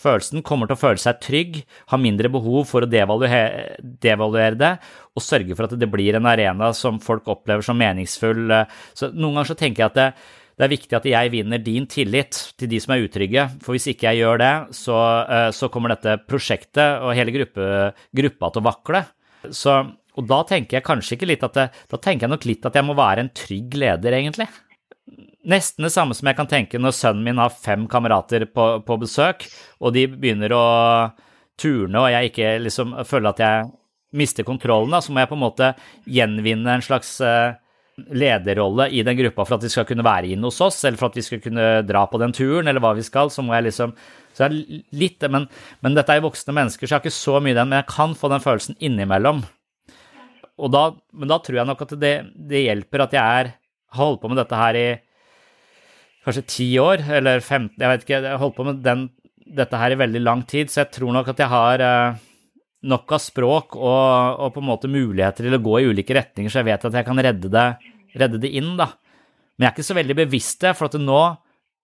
følelsen, 0.03 0.43
kommer 0.45 0.69
til 0.69 0.77
å 0.77 0.83
føle 0.83 1.01
seg 1.01 1.21
trygg, 1.23 1.59
har 1.93 2.01
mindre 2.01 2.31
behov 2.33 2.67
for 2.71 2.85
å 2.85 2.91
devaluere, 2.91 3.79
devaluere 3.81 4.59
det, 4.59 4.73
og 5.13 5.25
sørge 5.25 5.57
for 5.57 5.69
at 5.69 5.77
det 5.79 5.89
blir 5.93 6.17
en 6.19 6.29
arena 6.29 6.73
som 6.77 7.01
folk 7.03 7.29
opplever 7.31 7.65
som 7.65 7.79
meningsfull. 7.79 8.51
Så 8.97 9.13
noen 9.13 9.37
ganger 9.37 9.53
så 9.53 9.59
tenker 9.61 9.85
jeg 9.85 9.93
at 9.93 9.99
det, 10.01 10.09
det 10.59 10.67
er 10.67 10.73
viktig 10.73 10.97
at 10.99 11.07
jeg 11.09 11.33
vinner 11.33 11.63
din 11.63 11.87
tillit 11.91 12.39
til 12.61 12.69
de 12.71 12.81
som 12.83 12.95
er 12.95 13.07
utrygge, 13.07 13.47
for 13.65 13.75
hvis 13.75 13.89
ikke 13.93 14.11
jeg 14.11 14.23
gjør 14.23 14.43
det, 14.43 14.53
så, 14.77 14.99
eh, 15.25 15.49
så 15.57 15.71
kommer 15.73 15.95
dette 15.95 16.19
prosjektet 16.29 17.03
og 17.03 17.15
hele 17.17 17.35
gruppe, 17.35 17.65
gruppa 18.13 18.51
til 18.53 18.63
å 18.63 18.67
vakle. 18.69 19.03
Så, 19.51 19.79
og 20.19 20.29
da 20.29 20.43
tenker 20.47 20.79
jeg 20.79 20.87
kanskje 20.87 21.17
ikke 21.17 21.31
litt 21.33 21.43
at 21.43 21.57
det, 21.57 21.65
Da 21.91 21.99
tenker 21.99 22.29
jeg 22.29 22.35
nok 22.35 22.45
litt 22.47 22.69
at 22.69 22.77
jeg 22.79 22.87
må 22.87 22.95
være 22.99 23.25
en 23.25 23.33
trygg 23.35 23.75
leder, 23.81 24.19
egentlig. 24.19 24.47
Nesten 25.49 25.89
det 25.89 25.91
samme 25.91 26.15
som 26.15 26.29
jeg 26.31 26.39
kan 26.39 26.51
tenke 26.51 26.79
når 26.79 26.95
sønnen 26.95 27.25
min 27.27 27.41
har 27.43 27.51
fem 27.51 27.89
kamerater 27.91 28.47
på, 28.47 28.69
på 28.87 28.99
besøk, 29.01 29.49
og 29.81 29.97
de 29.97 30.07
begynner 30.07 30.55
å 30.55 30.67
turne, 31.59 31.99
og 31.99 32.13
jeg 32.13 32.31
ikke 32.31 32.53
liksom 32.63 32.95
føler 33.09 33.33
at 33.33 33.43
jeg 33.43 33.73
mister 34.13 34.45
kontrollen, 34.47 34.93
da, 34.93 35.01
så 35.01 35.13
må 35.13 35.23
jeg 35.23 35.31
på 35.31 35.37
en 35.39 35.43
måte 35.43 35.73
gjenvinne 36.05 36.77
en 36.77 36.85
slags 36.85 37.17
uh, 37.25 37.57
lederrolle 38.13 38.89
i 38.91 39.03
den 39.05 39.17
gruppa 39.19 39.45
for 39.45 39.59
at 39.59 39.65
de 39.65 39.71
skal 39.73 39.87
kunne 39.89 40.05
være 40.07 40.33
inne 40.33 40.49
hos 40.49 40.61
oss, 40.65 40.81
eller 40.89 40.99
for 41.01 41.13
at 41.13 41.19
vi 41.19 41.25
skal 41.27 41.43
kunne 41.45 41.69
dra 41.87 42.07
på 42.09 42.21
den 42.23 42.33
turen, 42.37 42.69
eller 42.69 42.83
hva 42.83 42.95
vi 42.97 43.05
skal, 43.07 43.31
så 43.33 43.45
må 43.45 43.55
jeg 43.57 43.69
liksom 43.69 43.95
så 44.33 44.49
jeg 44.49 44.83
litt, 44.97 45.25
men, 45.29 45.45
men 45.85 45.97
dette 45.97 46.15
er 46.15 46.23
jo 46.23 46.31
voksne 46.31 46.55
mennesker, 46.57 46.87
så 46.87 46.95
jeg 46.95 46.97
har 46.97 47.05
ikke 47.05 47.19
så 47.19 47.37
mye 47.45 47.57
den, 47.57 47.69
men 47.69 47.83
jeg 47.83 47.91
kan 47.93 48.15
få 48.17 48.31
den 48.33 48.45
følelsen 48.45 48.79
innimellom. 48.81 49.43
Og 50.63 50.73
da, 50.73 50.87
men 51.13 51.29
da 51.29 51.39
tror 51.43 51.61
jeg 51.61 51.69
nok 51.69 51.85
at 51.85 51.95
det, 52.01 52.13
det 52.37 52.65
hjelper 52.65 53.05
at 53.05 53.17
jeg 53.17 53.41
er, 53.43 53.51
har 53.93 54.07
holdt 54.07 54.23
på 54.23 54.31
med 54.33 54.41
dette 54.41 54.57
her 54.57 54.79
i 54.81 54.87
kanskje 56.25 56.47
ti 56.49 56.69
år, 56.81 57.05
eller 57.19 57.43
15, 57.43 57.77
jeg 57.77 57.93
vet 57.93 58.05
ikke, 58.07 58.17
jeg 58.17 58.31
har 58.31 58.41
holdt 58.41 58.57
på 58.57 58.67
med 58.69 58.83
den, 58.85 59.09
dette 59.59 59.81
her 59.81 59.93
i 59.93 60.01
veldig 60.01 60.23
lang 60.23 60.45
tid, 60.49 60.73
så 60.73 60.85
jeg 60.85 60.95
tror 60.97 61.13
nok 61.19 61.33
at 61.33 61.43
jeg 61.43 61.53
har 61.53 61.85
eh, 61.85 62.21
nok 62.83 63.15
av 63.15 63.23
språk 63.23 63.77
og, 63.79 64.41
og, 64.43 64.49
på 64.55 64.63
en 64.63 64.67
måte 64.67 64.91
muligheter 64.91 65.47
til 65.47 65.55
å 65.57 65.63
gå 65.63 65.79
i 65.79 65.87
ulike 65.93 66.17
retninger, 66.17 66.51
så 66.51 66.61
jeg 66.61 66.71
vet 66.73 66.87
at 66.89 66.99
jeg 66.99 67.07
kan 67.07 67.23
redde 67.29 67.51
det, 67.53 67.69
redde 68.19 68.41
det 68.43 68.51
inn, 68.59 68.75
da. 68.79 68.89
Men 69.55 69.67
jeg 69.67 69.71
er 69.71 69.77
ikke 69.77 69.91
så 69.91 69.99
veldig 69.99 70.19
bevisst 70.19 70.65
det, 70.65 70.75
for 70.79 70.99
nå, 70.99 71.21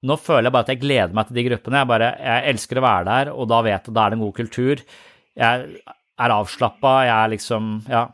nå 0.09 0.19
føler 0.19 0.49
jeg 0.49 0.57
bare 0.57 0.67
at 0.67 0.73
jeg 0.75 0.83
gleder 0.83 1.15
meg 1.15 1.29
til 1.29 1.39
de 1.39 1.47
gruppene. 1.47 1.83
Jeg, 1.83 1.91
bare, 1.93 2.11
jeg 2.25 2.53
elsker 2.55 2.81
å 2.81 2.87
være 2.87 3.09
der, 3.11 3.33
og 3.35 3.51
da 3.53 3.63
vet 3.67 3.75
jeg 3.77 3.83
at 3.85 3.95
da 3.95 4.05
er 4.05 4.11
det 4.11 4.19
en 4.19 4.25
god 4.25 4.37
kultur. 4.39 4.85
Jeg 5.39 5.67
er 6.19 6.35
avslappa, 6.35 6.95
jeg 7.07 7.17
er 7.17 7.35
liksom 7.37 7.75
Ja. 7.91 8.07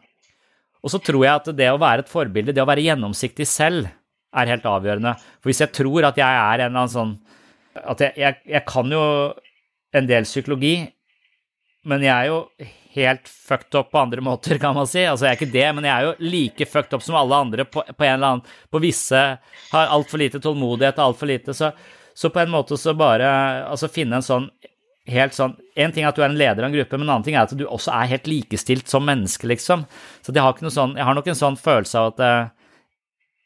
Og 0.84 0.92
så 0.92 0.98
tror 1.00 1.22
jeg 1.24 1.32
at 1.32 1.46
det 1.56 1.70
å 1.72 1.80
være 1.80 2.04
et 2.04 2.10
forbilde, 2.12 2.52
det 2.52 2.60
å 2.60 2.68
være 2.68 2.82
gjennomsiktig 2.84 3.46
selv, 3.48 3.86
er 4.36 4.50
helt 4.50 4.66
avgjørende. 4.68 5.14
For 5.40 5.48
hvis 5.48 5.62
jeg 5.62 5.72
tror 5.72 6.10
at 6.10 6.18
jeg 6.20 6.26
er 6.28 6.60
en 6.60 6.66
eller 6.66 6.82
annen 6.82 6.92
sånn 6.92 7.14
At 7.74 8.02
jeg, 8.02 8.12
jeg, 8.20 8.36
jeg 8.46 8.62
kan 8.68 8.92
jo 8.92 9.00
en 9.94 10.06
del 10.06 10.26
psykologi, 10.26 10.74
men 11.84 12.04
jeg 12.04 12.14
er 12.14 12.30
jo 12.30 12.38
helt 12.94 13.28
fucked 13.28 13.74
up 13.74 13.90
på 13.90 13.98
andre 13.98 14.20
måter, 14.20 14.58
kan 14.58 14.74
man 14.76 14.86
si. 14.86 15.02
Altså, 15.02 15.26
jeg 15.26 15.34
er 15.34 15.40
ikke 15.40 15.54
det, 15.54 15.66
men 15.74 15.88
jeg 15.88 15.94
er 15.94 16.06
jo 16.06 16.30
like 16.30 16.68
fucked 16.70 16.94
up 16.94 17.02
som 17.02 17.18
alle 17.18 17.40
andre 17.46 17.66
på, 17.66 17.82
på 17.82 18.06
en 18.06 18.14
eller 18.14 18.36
annen 18.36 18.60
På 18.70 18.80
visse 18.82 19.22
har 19.72 19.94
altfor 19.96 20.22
lite 20.22 20.40
tålmodighet 20.42 21.00
og 21.00 21.10
altfor 21.10 21.30
lite, 21.30 21.56
så, 21.56 21.72
så, 22.14 22.30
på 22.30 22.44
en 22.44 22.52
måte 22.54 22.78
så 22.78 22.94
bare 22.98 23.28
Altså 23.66 23.90
finne 23.90 24.20
en 24.20 24.26
sånn 24.26 24.48
helt 25.10 25.34
sånn 25.36 25.56
En 25.74 25.92
ting 25.92 26.04
er 26.04 26.12
at 26.12 26.16
du 26.18 26.22
er 26.22 26.30
en 26.30 26.38
leder 26.38 26.62
av 26.62 26.70
en 26.70 26.76
gruppe, 26.76 26.96
men 26.96 27.08
en 27.08 27.16
annen 27.16 27.26
ting 27.26 27.36
er 27.36 27.48
at 27.48 27.56
du 27.58 27.66
også 27.66 27.92
er 27.92 28.12
helt 28.14 28.30
likestilt 28.30 28.88
som 28.88 29.04
menneske, 29.04 29.48
liksom. 29.50 29.84
Så 30.22 30.32
jeg 30.32 30.40
har, 30.40 30.54
ikke 30.54 30.64
noe 30.64 30.72
sånn, 30.72 30.94
jeg 30.96 31.04
har 31.04 31.18
nok 31.18 31.28
en 31.28 31.40
sånn 31.40 31.58
følelse 31.60 32.00
av 32.00 32.14
at 32.14 32.22
eh, 32.24 32.46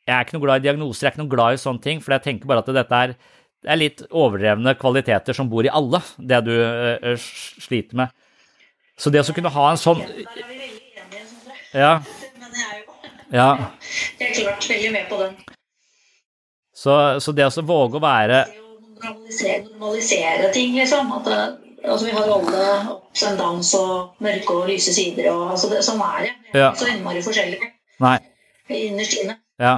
jeg 0.06 0.14
er 0.14 0.26
ikke 0.26 0.36
noe 0.36 0.44
glad 0.44 0.60
i 0.60 0.66
diagnoser, 0.68 1.00
jeg 1.02 1.08
er 1.08 1.16
ikke 1.16 1.24
noe 1.24 1.32
glad 1.32 1.56
i 1.56 1.60
sånne 1.64 1.84
ting, 1.84 2.04
for 2.04 2.14
jeg 2.14 2.24
tenker 2.28 2.50
bare 2.52 2.62
at 2.62 2.70
dette 2.76 3.00
er, 3.08 3.16
det 3.64 3.72
er 3.74 3.80
litt 3.80 4.04
overdrevne 4.08 4.76
kvaliteter 4.78 5.36
som 5.36 5.50
bor 5.50 5.66
i 5.66 5.72
alle, 5.80 6.00
det 6.30 6.38
du 6.46 6.52
uh, 6.54 7.26
sliter 7.64 8.04
med. 8.04 8.14
Så 8.98 9.10
det 9.14 9.22
å 9.22 9.34
kunne 9.34 9.52
ha 9.54 9.70
en 9.70 9.78
sånn 9.80 10.02
Ja. 11.74 12.00
ja. 13.30 13.48
Jeg 14.18 14.30
er 14.30 14.34
klart 14.34 14.68
veldig 14.70 14.92
med 14.92 15.08
på 15.10 15.20
den. 15.20 15.36
Så, 16.74 16.94
så 17.20 17.34
det 17.34 17.46
å 17.46 17.62
våge 17.66 17.98
å 17.98 18.02
være 18.02 18.46
Normalisere, 18.98 19.62
normalisere 19.78 20.48
ting, 20.54 20.72
liksom. 20.74 21.12
At 21.14 21.28
det, 21.28 21.42
altså, 21.84 22.06
vi 22.08 22.14
har 22.16 22.26
alle 22.26 22.62
ups 22.96 23.22
and 23.28 23.38
downs 23.38 23.70
og 23.78 24.24
mørke 24.24 24.56
og 24.56 24.70
lyse 24.70 24.90
sider. 24.94 25.28
Og, 25.30 25.52
altså, 25.52 25.70
det, 25.70 25.84
sånn 25.86 26.02
er 26.02 26.24
det. 26.26 26.32
Ja. 26.58 26.72
Så 26.74 26.88
innmari 26.90 27.22
forskjellig. 27.22 27.60
Nei. 28.02 28.16
Innerst 28.74 29.14
inne. 29.20 29.38
Ja. 29.62 29.76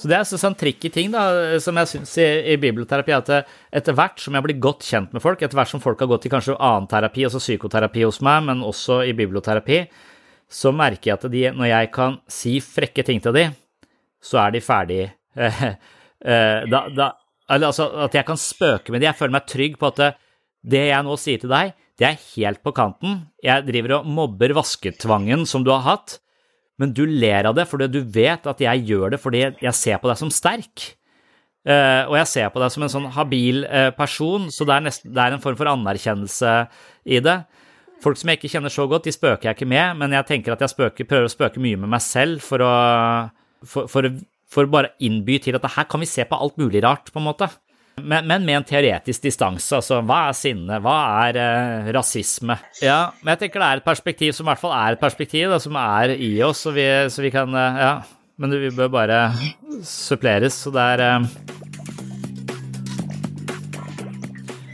Så 0.00 0.08
det 0.08 0.16
er 0.16 0.22
en 0.24 0.40
sånn 0.40 0.56
tricky 0.56 0.88
ting 0.92 1.10
da, 1.12 1.22
som 1.60 1.76
jeg 1.76 1.88
syns 1.90 2.14
i, 2.22 2.24
i 2.54 2.56
biblioterapi, 2.60 3.12
at 3.12 3.32
etter 3.76 3.96
hvert 3.96 4.22
som 4.22 4.36
jeg 4.36 4.46
blir 4.46 4.56
godt 4.62 4.86
kjent 4.88 5.12
med 5.12 5.20
folk, 5.20 5.42
etter 5.44 5.58
hvert 5.58 5.68
som 5.68 5.82
folk 5.84 6.00
har 6.00 6.08
gått 6.08 6.24
i 6.24 6.32
kanskje 6.32 6.56
annen 6.56 6.88
terapi, 6.88 7.26
altså 7.28 7.42
psykoterapi 7.42 8.06
hos 8.06 8.22
meg, 8.24 8.46
men 8.46 8.62
også 8.64 9.02
i 9.04 9.12
biblioterapi, 9.18 9.82
så 10.50 10.72
merker 10.72 11.10
jeg 11.10 11.18
at 11.18 11.26
de, 11.34 11.42
når 11.52 11.68
jeg 11.68 11.90
kan 11.92 12.16
si 12.32 12.54
frekke 12.64 13.04
ting 13.06 13.20
til 13.20 13.36
dem, 13.36 13.52
så 14.24 14.40
er 14.46 14.56
de 14.56 14.64
ferdig. 14.64 15.02
da, 16.72 16.80
da, 16.96 17.10
altså 17.58 17.90
at 18.06 18.16
jeg 18.16 18.26
kan 18.32 18.40
spøke 18.40 18.94
med 18.94 19.02
dem. 19.02 19.10
Jeg 19.10 19.20
føler 19.20 19.36
meg 19.36 19.52
trygg 19.52 19.76
på 19.80 19.92
at 19.92 20.02
det 20.60 20.82
jeg 20.88 21.06
nå 21.06 21.20
sier 21.20 21.44
til 21.44 21.52
deg, 21.52 21.76
det 22.00 22.08
er 22.08 22.26
helt 22.32 22.64
på 22.64 22.72
kanten. 22.72 23.20
Jeg 23.44 23.68
driver 23.68 23.98
og 23.98 24.08
mobber 24.08 24.56
vasketvangen 24.56 25.44
som 25.48 25.64
du 25.66 25.74
har 25.74 25.84
hatt 25.84 26.18
men 26.80 26.94
du 26.96 27.04
ler 27.04 27.48
av 27.50 27.58
det 27.58 27.66
fordi 27.68 27.90
du 27.92 28.00
vet 28.14 28.46
at 28.48 28.64
jeg 28.64 28.86
gjør 28.88 29.14
det 29.14 29.20
fordi 29.20 29.44
jeg 29.50 29.76
ser 29.76 30.00
på 30.00 30.10
deg 30.10 30.18
som 30.20 30.32
sterk. 30.32 30.94
Uh, 31.68 32.08
og 32.08 32.14
jeg 32.16 32.28
ser 32.30 32.52
på 32.52 32.60
deg 32.62 32.72
som 32.72 32.84
en 32.86 32.92
sånn 32.92 33.08
habil 33.12 33.66
uh, 33.68 33.90
person, 33.92 34.46
så 34.48 34.64
det 34.64 34.78
er, 34.78 34.84
nesten, 34.86 35.10
det 35.12 35.20
er, 35.20 35.36
en 35.36 35.42
form 35.44 35.58
for 35.60 35.68
anerkjennelse 35.68 36.54
i 37.04 37.20
det. 37.20 37.36
Folk 38.00 38.16
som 38.16 38.32
jeg 38.32 38.40
ikke 38.40 38.52
kjenner 38.54 38.72
så 38.72 38.86
godt, 38.88 39.04
de 39.04 39.12
spøker 39.12 39.50
jeg 39.50 39.58
ikke 39.58 39.68
med, 39.68 39.98
men 40.00 40.16
jeg 40.16 40.28
tenker 40.30 40.56
at 40.56 40.64
jeg 40.64 40.72
spøker, 40.72 41.08
prøver 41.08 41.28
å 41.28 41.34
spøke 41.34 41.60
mye 41.60 41.76
med 41.82 41.92
meg 41.92 42.00
selv 42.00 42.40
for 42.40 42.64
å 42.64 42.72
for, 43.60 43.90
for, 43.92 44.08
for 44.48 44.70
bare 44.72 44.94
innby 45.04 45.36
til 45.44 45.58
at 45.58 45.66
her 45.76 45.84
kan 45.90 46.00
vi 46.00 46.08
se 46.08 46.24
på 46.24 46.38
alt 46.38 46.56
mulig 46.60 46.80
rart, 46.84 47.12
på 47.12 47.20
en 47.20 47.28
måte. 47.28 47.50
Men, 48.02 48.26
men, 48.26 48.44
med 48.46 48.60
en 48.60 48.66
teoretisk 48.66 49.24
distanse. 49.24 49.70
Altså, 49.78 50.00
hva 50.06 50.20
er 50.28 50.36
sinne? 50.38 50.78
Hva 50.84 50.96
er 51.26 51.38
eh, 51.40 51.90
rasisme? 51.96 52.56
Ja, 52.84 53.12
men 53.20 53.34
jeg 53.34 53.44
tenker 53.44 53.62
det 53.62 53.68
er 53.68 53.82
et 53.82 53.88
perspektiv 53.88 54.34
som 54.36 54.46
i 54.46 54.50
hvert 54.52 54.62
fall 54.62 54.74
er 54.76 54.96
et 54.96 55.02
perspektiv, 55.02 55.50
da, 55.52 55.60
som 55.62 55.78
er 55.80 56.14
i 56.16 56.32
oss, 56.46 56.64
så 56.66 56.74
vi, 56.76 56.86
så 57.12 57.26
vi 57.26 57.34
kan 57.34 57.54
eh, 57.54 57.84
Ja. 57.84 57.92
Men 58.40 58.54
vi 58.56 58.70
bør 58.72 58.88
bare 58.88 59.16
suppleres, 59.84 60.54
så 60.62 60.70
det 60.72 60.84
er 60.94 61.02
eh, 61.04 61.26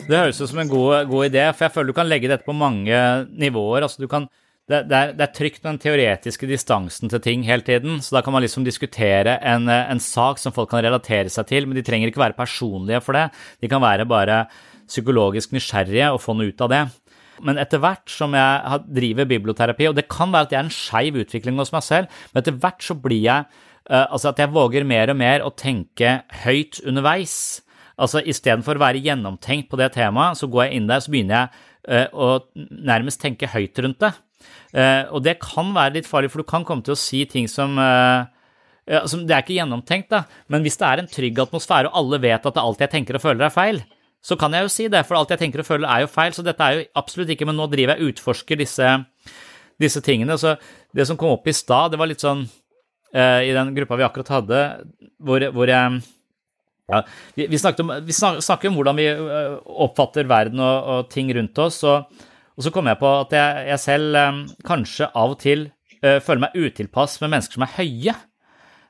Det 0.07 0.15
høres 0.15 0.39
ut 0.39 0.53
som 0.53 0.61
en 0.63 0.71
god, 0.71 1.09
god 1.11 1.27
idé, 1.27 1.49
for 1.51 1.67
jeg 1.67 1.75
føler 1.75 1.91
du 1.91 1.97
kan 1.97 2.07
legge 2.07 2.31
dette 2.31 2.47
på 2.47 2.55
mange 2.55 2.95
nivåer. 3.35 3.83
altså 3.83 4.05
du 4.05 4.07
kan 4.07 4.29
det, 4.67 4.81
det, 4.91 4.99
er, 4.99 5.13
det, 5.15 5.23
er, 5.23 5.35
trygt 5.35 5.63
den 5.63 5.79
teoretiske 5.79 6.49
distansen 6.51 7.11
til 7.11 7.23
ting 7.23 7.45
hele 7.47 7.63
tiden. 7.63 8.01
Så 8.03 8.17
da 8.17 8.23
kan 8.27 8.35
man 8.35 8.43
liksom 8.43 8.65
diskutere 8.67 9.37
en, 9.39 9.69
en, 9.71 10.03
sak 10.03 10.43
som 10.43 10.55
folk 10.55 10.73
kan 10.73 10.83
relatere 10.83 11.31
seg 11.31 11.47
til, 11.47 11.69
men 11.69 11.79
de 11.79 11.85
trenger 11.87 12.11
ikke 12.11 12.25
være 12.25 12.39
personlige 12.39 13.03
for 13.05 13.15
det. 13.15 13.29
De 13.63 13.71
kan 13.71 13.85
være 13.85 14.09
bare 14.11 14.45
psykologisk 14.91 15.55
nysgjerrige 15.55 16.11
og 16.15 16.23
få 16.23 16.35
noe 16.35 16.51
ut 16.51 16.67
av 16.67 16.73
det. 16.73 16.83
Men 17.47 17.61
etter 17.61 17.81
hvert 17.83 18.11
som 18.11 18.35
jeg 18.35 18.83
driver 18.97 19.29
biblioterapi, 19.29 19.91
og 19.91 19.97
det 19.99 20.09
kan 20.11 20.33
være 20.33 20.49
at 20.49 20.53
det 20.53 20.59
er 20.59 20.67
en 20.67 20.75
skeiv 20.75 21.21
utvikling 21.21 21.61
hos 21.61 21.73
meg 21.75 21.85
selv, 21.85 22.21
men 22.33 22.43
etter 22.43 22.59
hvert 22.59 22.83
så 22.83 22.97
blir 22.99 23.23
jeg 23.27 23.47
uh, 23.93 24.07
Altså 24.09 24.33
at 24.33 24.41
jeg 24.43 24.55
våger 24.55 24.89
mer 24.89 25.13
og 25.13 25.19
mer 25.21 25.45
å 25.47 25.53
tenke 25.55 26.21
høyt 26.43 26.81
underveis. 26.83 27.63
Altså 28.01 28.25
istedenfor 28.25 28.81
å 28.81 28.83
være 28.83 29.05
gjennomtenkt 29.05 29.71
på 29.71 29.79
det 29.79 29.93
temaet, 29.95 30.41
så 30.41 30.49
går 30.51 30.67
jeg 30.67 30.81
inn 30.81 30.89
der, 30.91 31.05
så 31.05 31.13
begynner 31.13 31.45
jeg 31.45 32.09
uh, 32.09 32.09
å 32.17 32.67
nærmest 32.89 33.23
tenke 33.23 33.53
høyt 33.53 33.85
rundt 33.85 34.03
det. 34.03 34.17
Uh, 34.77 35.09
og 35.15 35.23
det 35.25 35.39
kan 35.41 35.71
være 35.75 35.99
litt 35.99 36.09
farlig, 36.09 36.31
for 36.33 36.43
du 36.43 36.49
kan 36.49 36.65
komme 36.67 36.85
til 36.85 36.97
å 36.97 37.01
si 37.01 37.23
ting 37.31 37.47
som 37.49 37.79
uh, 37.81 38.29
Det 38.85 39.33
er 39.33 39.41
ikke 39.41 39.57
gjennomtenkt, 39.57 40.11
da, 40.13 40.25
men 40.53 40.65
hvis 40.67 40.77
det 40.81 40.89
er 40.89 41.03
en 41.03 41.11
trygg 41.11 41.39
atmosfære, 41.47 41.91
og 41.91 42.01
alle 42.03 42.21
vet 42.23 42.49
at 42.51 42.61
alt 42.61 42.83
jeg 42.85 42.93
tenker 42.93 43.19
og 43.19 43.25
føler, 43.25 43.47
er 43.47 43.55
feil, 43.55 43.81
så 44.27 44.37
kan 44.39 44.55
jeg 44.55 44.67
jo 44.67 44.73
si 44.73 44.89
det, 44.91 45.05
for 45.07 45.19
alt 45.19 45.33
jeg 45.33 45.41
tenker 45.45 45.63
og 45.63 45.69
føler, 45.69 45.87
er 45.87 46.03
jo 46.03 46.11
feil. 46.11 46.35
Så 46.35 46.43
dette 46.43 46.65
er 46.65 46.75
jo 46.75 46.87
absolutt 46.99 47.31
ikke 47.31 47.47
Men 47.47 47.59
nå 47.61 47.69
driver 47.71 47.95
jeg 47.95 48.03
og 48.03 48.15
utforsker 48.15 48.59
disse, 48.59 48.89
disse 49.79 50.03
tingene. 50.03 50.35
Så 50.41 50.57
det 50.97 51.07
som 51.07 51.19
kom 51.21 51.37
opp 51.37 51.47
i 51.47 51.55
stad, 51.55 51.93
det 51.93 52.01
var 52.01 52.11
litt 52.11 52.25
sånn 52.25 52.43
uh, 52.43 53.41
I 53.47 53.55
den 53.55 53.75
gruppa 53.77 53.99
vi 54.01 54.07
akkurat 54.07 54.33
hadde, 54.39 54.63
hvor, 55.23 55.47
hvor 55.55 55.71
jeg 55.71 56.01
ja, 56.87 57.01
vi, 57.35 57.47
vi, 57.51 57.59
om, 57.83 57.93
vi 58.07 58.15
snakker 58.15 58.71
om 58.71 58.77
hvordan 58.79 58.99
vi 58.99 59.07
oppfatter 59.87 60.27
verden 60.31 60.63
og, 60.63 60.91
og 60.91 61.09
ting 61.11 61.33
rundt 61.35 61.59
oss. 61.63 61.81
og 61.87 62.27
og 62.57 62.65
så 62.65 62.73
kommer 62.73 62.95
jeg 62.95 63.03
på 63.03 63.11
at 63.21 63.35
jeg, 63.37 63.67
jeg 63.71 63.83
selv 63.83 64.17
um, 64.17 64.41
kanskje 64.67 65.11
av 65.13 65.37
og 65.37 65.41
til 65.43 65.69
uh, 66.01 66.19
føler 66.25 66.47
meg 66.47 66.57
utilpass 66.57 67.21
med 67.21 67.35
mennesker 67.35 67.59
som 67.59 67.67
er 67.67 67.77
høye. 67.77 68.17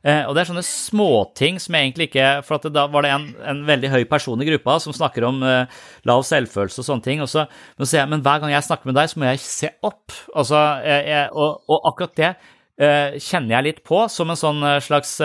Eh, 0.06 0.22
og 0.28 0.36
det 0.36 0.42
er 0.42 0.48
sånne 0.52 0.62
småting 0.62 1.56
som 1.58 1.74
jeg 1.74 1.88
egentlig 1.88 2.06
ikke 2.10 2.26
For 2.46 2.70
da 2.70 2.84
var 2.92 3.02
det 3.02 3.10
en, 3.10 3.24
en 3.50 3.62
veldig 3.66 3.88
høy 3.90 4.02
person 4.06 4.42
i 4.42 4.46
gruppa 4.46 4.76
som 4.82 4.94
snakker 4.94 5.24
om 5.26 5.40
eh, 5.42 5.78
lav 6.06 6.22
selvfølelse 6.28 6.82
og 6.82 6.88
sånne 6.90 7.06
ting. 7.06 7.22
Og 7.24 7.30
så, 7.32 7.46
så 7.80 7.98
jeg, 7.98 8.10
men 8.12 8.22
hver 8.22 8.42
gang 8.42 8.54
jeg 8.54 8.66
snakker 8.68 8.90
med 8.90 8.98
deg, 9.00 9.10
så 9.10 9.18
må 9.18 9.30
jeg 9.32 9.42
se 9.42 9.72
opp. 9.86 10.14
Altså, 10.34 10.60
jeg, 10.86 11.08
jeg, 11.10 11.32
og, 11.34 11.64
og, 11.66 11.80
akkurat 11.90 12.14
det 12.20 12.30
eh, 12.30 13.18
kjenner 13.18 13.56
jeg 13.56 13.68
litt 13.70 13.82
på 13.88 14.04
som 14.12 14.30
en 14.30 14.38
sånn 14.38 14.62
slags 14.84 15.18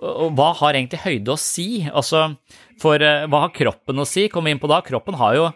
Hva 0.00 0.50
har 0.62 0.74
egentlig 0.74 1.02
høyde 1.04 1.34
å 1.34 1.40
si? 1.40 1.84
Altså, 1.86 2.30
for 2.80 2.98
hva 2.98 3.44
har 3.44 3.54
kroppen 3.54 4.00
å 4.00 4.08
si? 4.08 4.26
Kom 4.32 4.48
inn 4.50 4.58
på 4.62 4.70
da. 4.70 4.80
Kroppen 4.82 5.18
har 5.20 5.36
jo 5.36 5.50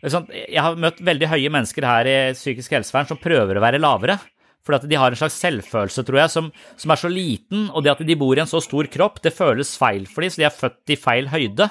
Jeg 0.00 0.62
har 0.64 0.78
møtt 0.80 1.00
veldig 1.04 1.28
høye 1.28 1.52
mennesker 1.52 1.84
her 1.84 2.08
i 2.08 2.18
psykisk 2.36 2.72
helsevern 2.72 3.08
som 3.10 3.20
prøver 3.20 3.58
å 3.58 3.64
være 3.64 3.80
lavere. 3.82 4.16
At 4.70 4.84
de 4.86 4.98
har 4.98 5.10
en 5.10 5.18
slags 5.18 5.38
selvfølelse, 5.40 6.04
tror 6.06 6.20
jeg, 6.20 6.30
som, 6.30 6.50
som, 6.78 6.92
er 6.92 7.00
så 7.00 7.08
liten, 7.10 7.64
og 7.74 7.82
det 7.82 7.90
at 7.90 8.02
de 8.06 8.14
bor 8.14 8.38
i 8.38 8.42
en 8.42 8.50
så 8.50 8.60
stor 8.62 8.86
kropp, 8.92 9.18
det 9.24 9.32
føles 9.34 9.72
feil 9.80 10.04
for 10.06 10.22
dem, 10.22 10.30
så 10.30 10.42
de 10.42 10.46
er 10.46 10.54
født 10.54 10.92
i 10.94 10.98
feil 11.00 11.30
høyde. 11.32 11.66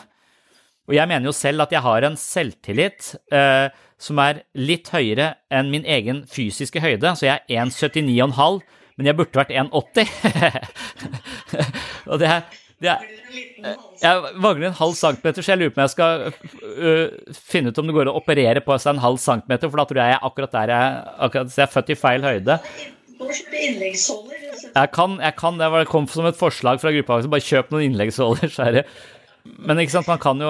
Og 0.90 0.98
jeg 0.98 1.08
mener 1.08 1.30
jo 1.30 1.36
selv 1.38 1.64
at 1.64 1.72
jeg 1.72 1.86
har 1.86 2.08
en 2.08 2.18
selvtillit 2.20 3.14
eh, 3.32 3.70
som 4.02 4.20
er 4.24 4.42
litt 4.58 4.90
høyere 4.92 5.36
enn 5.54 5.70
min 5.72 5.86
egen 5.88 6.24
fysiske 6.28 6.82
høyde, 6.84 7.14
så 7.16 7.30
jeg 7.30 7.46
er 7.46 7.70
1,79,5, 7.70 8.60
men 9.00 9.08
jeg 9.08 9.16
burde 9.16 9.40
vært 9.40 9.54
1,80. 9.54 10.10
og 12.10 12.20
det 12.20 12.34
er, 12.34 12.59
det 12.80 12.94
er 12.94 13.76
jeg 14.00 14.32
mangler 14.40 14.70
en 14.70 14.78
halv 14.78 14.96
centimeter, 14.96 15.44
så 15.44 15.52
jeg 15.52 15.60
lurer 15.60 15.74
på 15.74 15.82
om 15.82 15.84
jeg 15.84 15.94
skal 15.94 16.22
uh, 16.30 17.34
finne 17.52 17.72
ut 17.72 17.82
om 17.82 17.90
det 17.90 17.96
går 17.98 18.12
å 18.12 18.16
operere 18.20 18.64
på 18.64 18.78
seg 18.80 18.96
en 18.96 19.04
halv 19.04 19.20
centimeter, 19.22 19.72
for 19.72 19.82
da 19.82 19.88
tror 19.90 20.02
jeg 20.02 20.14
jeg 20.14 20.22
akkurat 20.30 20.56
der 20.56 20.74
jeg, 20.74 21.02
akkurat, 21.28 21.54
jeg 21.58 21.66
er 21.66 21.74
født 21.74 21.92
i 21.92 21.98
feil 22.00 22.28
høyde. 22.28 22.60
Jeg 24.70 24.92
kan, 24.96 25.18
jeg 25.20 25.36
kan, 25.36 25.58
det 25.60 25.68
Det 25.74 25.88
kom 25.92 26.08
som 26.08 26.28
et 26.30 26.40
forslag 26.40 26.80
fra 26.80 26.94
gruppa, 26.96 27.20
bare 27.28 27.44
kjøp 27.44 27.74
noen 27.74 27.90
innleggsholder, 27.90 28.54
så 28.54 28.70
er 28.70 28.86
Men 29.44 29.80
ikke 29.80 29.98
sant, 29.98 30.08
man 30.08 30.20
kan 30.20 30.40
jo 30.40 30.48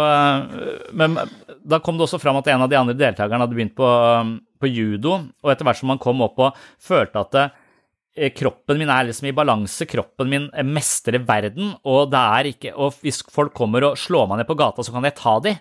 Men 0.94 1.18
da 1.66 1.80
kom 1.80 1.98
det 1.98 2.06
også 2.06 2.20
fram 2.22 2.38
at 2.38 2.48
en 2.48 2.66
av 2.66 2.70
de 2.70 2.78
andre 2.78 2.98
deltakerne 2.98 3.42
hadde 3.42 3.58
begynt 3.58 3.76
på, 3.78 3.90
på 4.62 4.70
judo, 4.70 5.18
og 5.42 5.52
etter 5.52 5.66
hvert 5.66 5.82
som 5.82 5.90
man 5.90 6.02
kom 6.02 6.22
opp 6.22 6.38
og 6.38 6.62
følte 6.78 7.26
at 7.26 7.34
det, 7.34 7.48
kroppen 8.36 8.80
min 8.82 8.92
er 8.92 9.08
liksom 9.08 9.30
i 9.30 9.36
balanse, 9.36 9.88
kroppen 9.90 10.30
min 10.32 10.50
mestrer 10.68 11.22
verden, 11.26 11.74
og 11.88 12.12
det 12.14 12.26
er 12.40 12.52
ikke 12.52 12.76
Og 12.76 13.00
hvis 13.04 13.22
folk 13.32 13.54
kommer 13.56 13.88
og 13.88 13.98
slår 14.00 14.28
meg 14.30 14.42
ned 14.42 14.50
på 14.50 14.58
gata, 14.60 14.84
så 14.84 14.94
kan 14.96 15.08
jeg 15.08 15.18
ta 15.20 15.40
dem. 15.46 15.60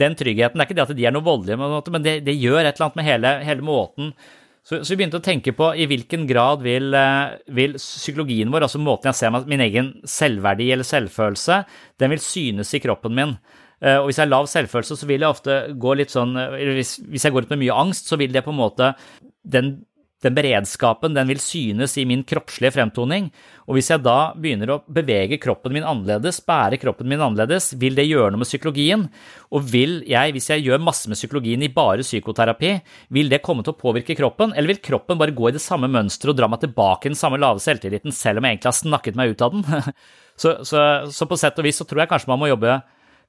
Den 0.00 0.14
tryggheten 0.16 0.56
Det 0.56 0.64
er 0.64 0.68
ikke 0.68 0.78
det 0.78 0.86
at 0.88 0.96
de 0.96 1.06
er 1.06 1.12
noe 1.12 1.26
voldelige, 1.26 1.60
men 1.60 2.04
det, 2.04 2.20
det 2.24 2.38
gjør 2.40 2.62
et 2.64 2.72
eller 2.72 2.86
annet 2.88 3.00
med 3.00 3.10
hele, 3.10 3.34
hele 3.44 3.66
måten 3.66 4.14
så, 4.62 4.82
så, 4.84 4.92
vi 4.92 5.00
begynte 5.00 5.18
å 5.18 5.24
tenke 5.24 5.54
på 5.56 5.70
i 5.72 5.86
hvilken 5.88 6.26
grad 6.28 6.60
vil, 6.64 6.92
eh, 6.94 7.32
vil, 7.56 7.78
psykologien 7.80 8.50
vår, 8.52 8.66
altså 8.66 8.80
måten 8.82 9.08
jeg 9.10 9.18
ser 9.18 9.48
min 9.48 9.64
egen 9.64 9.94
selvverdi 10.08 10.68
eller 10.74 10.86
selvfølelse, 10.86 11.62
den 12.00 12.12
vil 12.12 12.22
synes 12.22 12.74
i 12.76 12.82
kroppen 12.84 13.16
min. 13.16 13.34
Eh, 13.80 13.96
og 13.96 14.10
hvis 14.10 14.20
jeg 14.20 14.26
har 14.26 14.34
lav 14.34 14.50
selvfølelse, 14.52 14.98
så 15.00 15.08
vil 15.08 15.24
jeg 15.24 15.32
ofte 15.32 15.56
gå 15.80 15.96
litt 15.96 16.12
sånn 16.12 16.36
hvis, 16.76 16.98
hvis 17.08 17.24
jeg 17.24 17.34
går 17.34 17.48
ut 17.48 17.54
med 17.54 17.62
mye 17.64 17.80
angst, 17.86 18.12
så 18.12 18.20
vil 18.20 18.36
det 18.36 18.44
på 18.44 18.52
en 18.52 18.60
måte 18.60 18.92
den 19.40 19.78
den 20.24 20.36
beredskapen 20.36 21.14
den 21.16 21.30
vil 21.30 21.40
synes 21.40 21.96
i 21.96 22.04
min 22.08 22.22
kroppslige 22.28 22.74
fremtoning, 22.74 23.30
og 23.64 23.76
hvis 23.76 23.88
jeg 23.92 24.02
da 24.04 24.32
begynner 24.36 24.74
å 24.74 24.78
bevege 24.90 25.38
kroppen 25.40 25.72
min 25.72 25.86
annerledes, 25.86 26.42
bære 26.44 26.80
kroppen 26.82 27.08
min 27.08 27.22
annerledes, 27.22 27.70
vil 27.80 27.96
det 27.96 28.08
gjøre 28.08 28.34
noe 28.34 28.42
med 28.42 28.50
psykologien? 28.50 29.06
Og 29.54 29.64
vil 29.72 30.00
jeg, 30.10 30.34
hvis 30.36 30.50
jeg 30.52 30.66
gjør 30.66 30.82
masse 30.84 31.08
med 31.08 31.16
psykologien 31.16 31.64
i 31.64 31.72
bare 31.72 32.04
psykoterapi, 32.04 32.74
vil 33.16 33.32
det 33.32 33.40
komme 33.46 33.64
til 33.64 33.72
å 33.72 33.80
påvirke 33.80 34.16
kroppen, 34.18 34.52
eller 34.52 34.74
vil 34.74 34.84
kroppen 34.90 35.20
bare 35.20 35.36
gå 35.36 35.48
i 35.48 35.56
det 35.56 35.64
samme 35.64 35.88
mønsteret 35.92 36.34
og 36.34 36.40
dra 36.42 36.50
meg 36.52 36.64
tilbake 36.66 37.08
i 37.08 37.14
den 37.14 37.20
samme 37.20 37.40
lave 37.40 37.62
selvtilliten, 37.64 38.12
selv 38.12 38.42
om 38.42 38.48
jeg 38.48 38.58
egentlig 38.58 38.72
har 38.74 38.80
snakket 38.82 39.20
meg 39.20 39.32
ut 39.32 39.46
av 39.46 39.56
den? 39.56 39.92
så, 40.42 40.58
så, 40.66 40.86
så 41.08 41.30
på 41.30 41.40
sett 41.40 41.60
og 41.62 41.68
vis 41.68 41.80
så 41.80 41.88
tror 41.88 42.04
jeg 42.04 42.12
kanskje 42.12 42.34
man 42.34 42.42
må 42.42 42.52
jobbe 42.52 42.80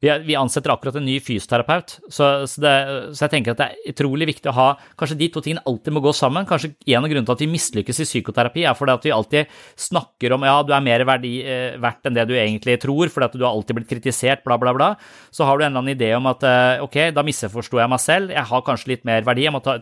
vi, 0.02 0.36
ansetter 0.36 0.74
akkurat 0.74 0.96
en 0.98 1.06
ny 1.06 1.20
fysioterapeut, 1.22 2.00
så, 2.10 2.48
så, 2.50 2.62
det, 2.64 2.74
så, 3.14 3.26
jeg 3.26 3.34
tenker 3.36 3.54
at 3.54 3.60
det 3.60 3.68
er 3.68 3.92
utrolig 3.94 4.28
viktig 4.32 4.50
å 4.50 4.56
ha 4.58 4.68
Kanskje 4.98 5.18
de 5.20 5.28
to 5.34 5.44
tingene 5.46 5.62
alltid 5.70 5.94
må 5.94 6.02
gå 6.02 6.14
sammen. 6.16 6.48
Kanskje 6.50 6.72
en 6.74 7.06
av 7.06 7.10
grunnene 7.12 7.28
til 7.28 7.36
at 7.36 7.44
vi 7.44 7.50
mislykkes 7.52 8.02
i 8.02 8.08
psykoterapi, 8.10 8.66
er 8.66 8.78
fordi 8.78 8.96
at 8.96 9.06
vi 9.06 9.14
alltid 9.14 9.54
snakker 9.86 10.36
om 10.36 10.48
ja, 10.48 10.58
du 10.66 10.74
er 10.74 10.86
mer 10.86 11.06
verdi, 11.08 11.36
eh, 11.46 11.78
verdt 11.82 12.10
enn 12.10 12.18
det 12.18 12.26
du 12.30 12.36
egentlig 12.38 12.80
tror, 12.82 13.14
fordi 13.14 13.30
at 13.30 13.38
du 13.38 13.46
har 13.46 13.54
alltid 13.54 13.78
blitt 13.78 13.92
kritisert, 13.92 14.46
bla, 14.48 14.58
bla, 14.62 14.74
bla. 14.78 14.92
Så 15.30 15.46
har 15.46 15.58
du 15.58 15.66
en 15.66 15.72
eller 15.72 15.84
annen 15.84 15.96
idé 15.96 16.12
om 16.18 16.30
at 16.32 16.46
eh, 16.50 16.84
ok, 16.86 17.00
da 17.16 17.26
misforsto 17.26 17.82
jeg 17.82 17.94
meg 17.94 18.02
selv, 18.02 18.34
jeg 18.34 18.50
har 18.54 18.68
kanskje 18.68 18.96
litt 18.96 19.08
mer 19.08 19.26
verdi, 19.28 19.46
jeg 19.46 19.54
må 19.54 19.62
ta, 19.66 19.78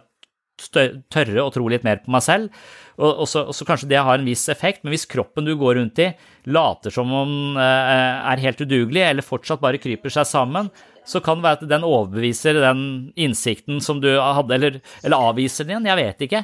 tørre 0.60 1.44
å 1.46 1.52
tro 1.54 1.68
litt 1.72 1.86
mer 1.88 2.04
på 2.04 2.12
meg 2.14 2.26
selv. 2.26 2.64
Og, 3.00 3.24
så, 3.32 3.46
kanskje 3.64 3.88
det 3.94 4.02
har 4.04 4.20
en 4.20 4.28
viss 4.28 4.44
effekt, 4.52 4.82
men 4.84 4.92
hvis 4.92 5.08
kroppen 5.08 5.46
du 5.48 5.54
går 5.56 5.78
rundt 5.78 6.02
i 6.04 6.10
later 6.52 6.92
som 6.92 7.12
om 7.16 7.30
den 7.56 7.62
eh, 7.64 8.32
er 8.34 8.42
helt 8.44 8.60
udugelig, 8.60 9.06
eller 9.06 9.24
fortsatt 9.24 9.62
bare 9.64 9.80
kryper 9.80 10.12
seg 10.12 10.28
sammen, 10.28 10.68
så 11.08 11.22
kan 11.24 11.40
det 11.40 11.46
være 11.48 11.60
at 11.62 11.70
den 11.72 11.86
overbeviser 11.88 12.60
den 12.60 12.82
innsikten 13.16 13.80
som 13.82 14.02
du 14.04 14.10
hadde, 14.20 14.52
eller, 14.58 14.82
eller 15.00 15.30
avviser 15.30 15.64
den 15.64 15.78
igjen, 15.78 15.88
jeg 15.88 16.00
vet 16.02 16.26
ikke. 16.28 16.44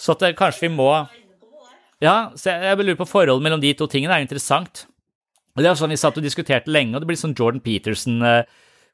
Så 0.00 0.16
at 0.16 0.24
det, 0.24 0.36
kanskje 0.38 0.68
vi 0.68 0.76
må 0.78 0.88
Ja, 2.00 2.32
så 2.32 2.48
jeg, 2.48 2.64
jeg 2.64 2.86
lurer 2.86 3.02
på 3.02 3.10
forholdet 3.10 3.44
mellom 3.44 3.60
de 3.60 3.74
to 3.76 3.84
tingene, 3.90 4.14
det 4.14 4.16
er 4.16 4.24
jo 4.24 4.28
interessant. 4.30 4.86
Det 5.60 5.68
er 5.68 5.76
sånn 5.76 5.92
Vi 5.92 6.00
satt 6.00 6.16
og 6.16 6.24
diskuterte 6.24 6.72
lenge, 6.72 6.96
og 6.96 7.04
det 7.04 7.10
blir 7.10 7.20
sånn 7.20 7.36
Jordan 7.36 7.60
Peterson 7.60 8.22
eh, 8.24 8.40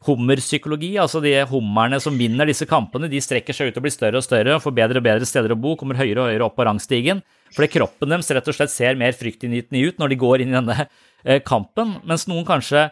hummerpsykologi. 0.07 0.93
Altså 1.03 1.21
de 1.25 1.35
hummerne 1.51 1.99
som 2.03 2.17
vinner 2.19 2.49
disse 2.49 2.69
kampene, 2.69 3.11
de 3.11 3.23
strekker 3.23 3.57
seg 3.57 3.71
ut 3.71 3.81
og 3.81 3.87
blir 3.87 3.95
større 3.95 4.21
og 4.21 4.27
større 4.27 4.57
og 4.57 4.63
får 4.65 4.77
bedre 4.79 5.03
og 5.03 5.07
bedre 5.09 5.29
steder 5.29 5.55
å 5.55 5.59
bo, 5.61 5.75
kommer 5.79 5.99
høyere 6.01 6.23
og 6.23 6.31
høyere 6.31 6.47
opp 6.47 6.57
på 6.59 6.67
rangstigen. 6.69 7.23
Fordi 7.55 7.71
kroppen 7.73 8.13
deres 8.13 8.31
rett 8.35 8.49
og 8.51 8.57
slett 8.57 8.75
ser 8.75 8.99
mer 8.99 9.15
fryktinngytende 9.17 9.85
ut 9.87 10.03
når 10.03 10.13
de 10.13 10.21
går 10.23 10.43
inn 10.43 10.53
i 10.53 10.59
denne 10.59 10.79
eh, 10.83 11.41
kampen, 11.47 11.97
mens 12.09 12.27
noen 12.31 12.47
kanskje 12.49 12.89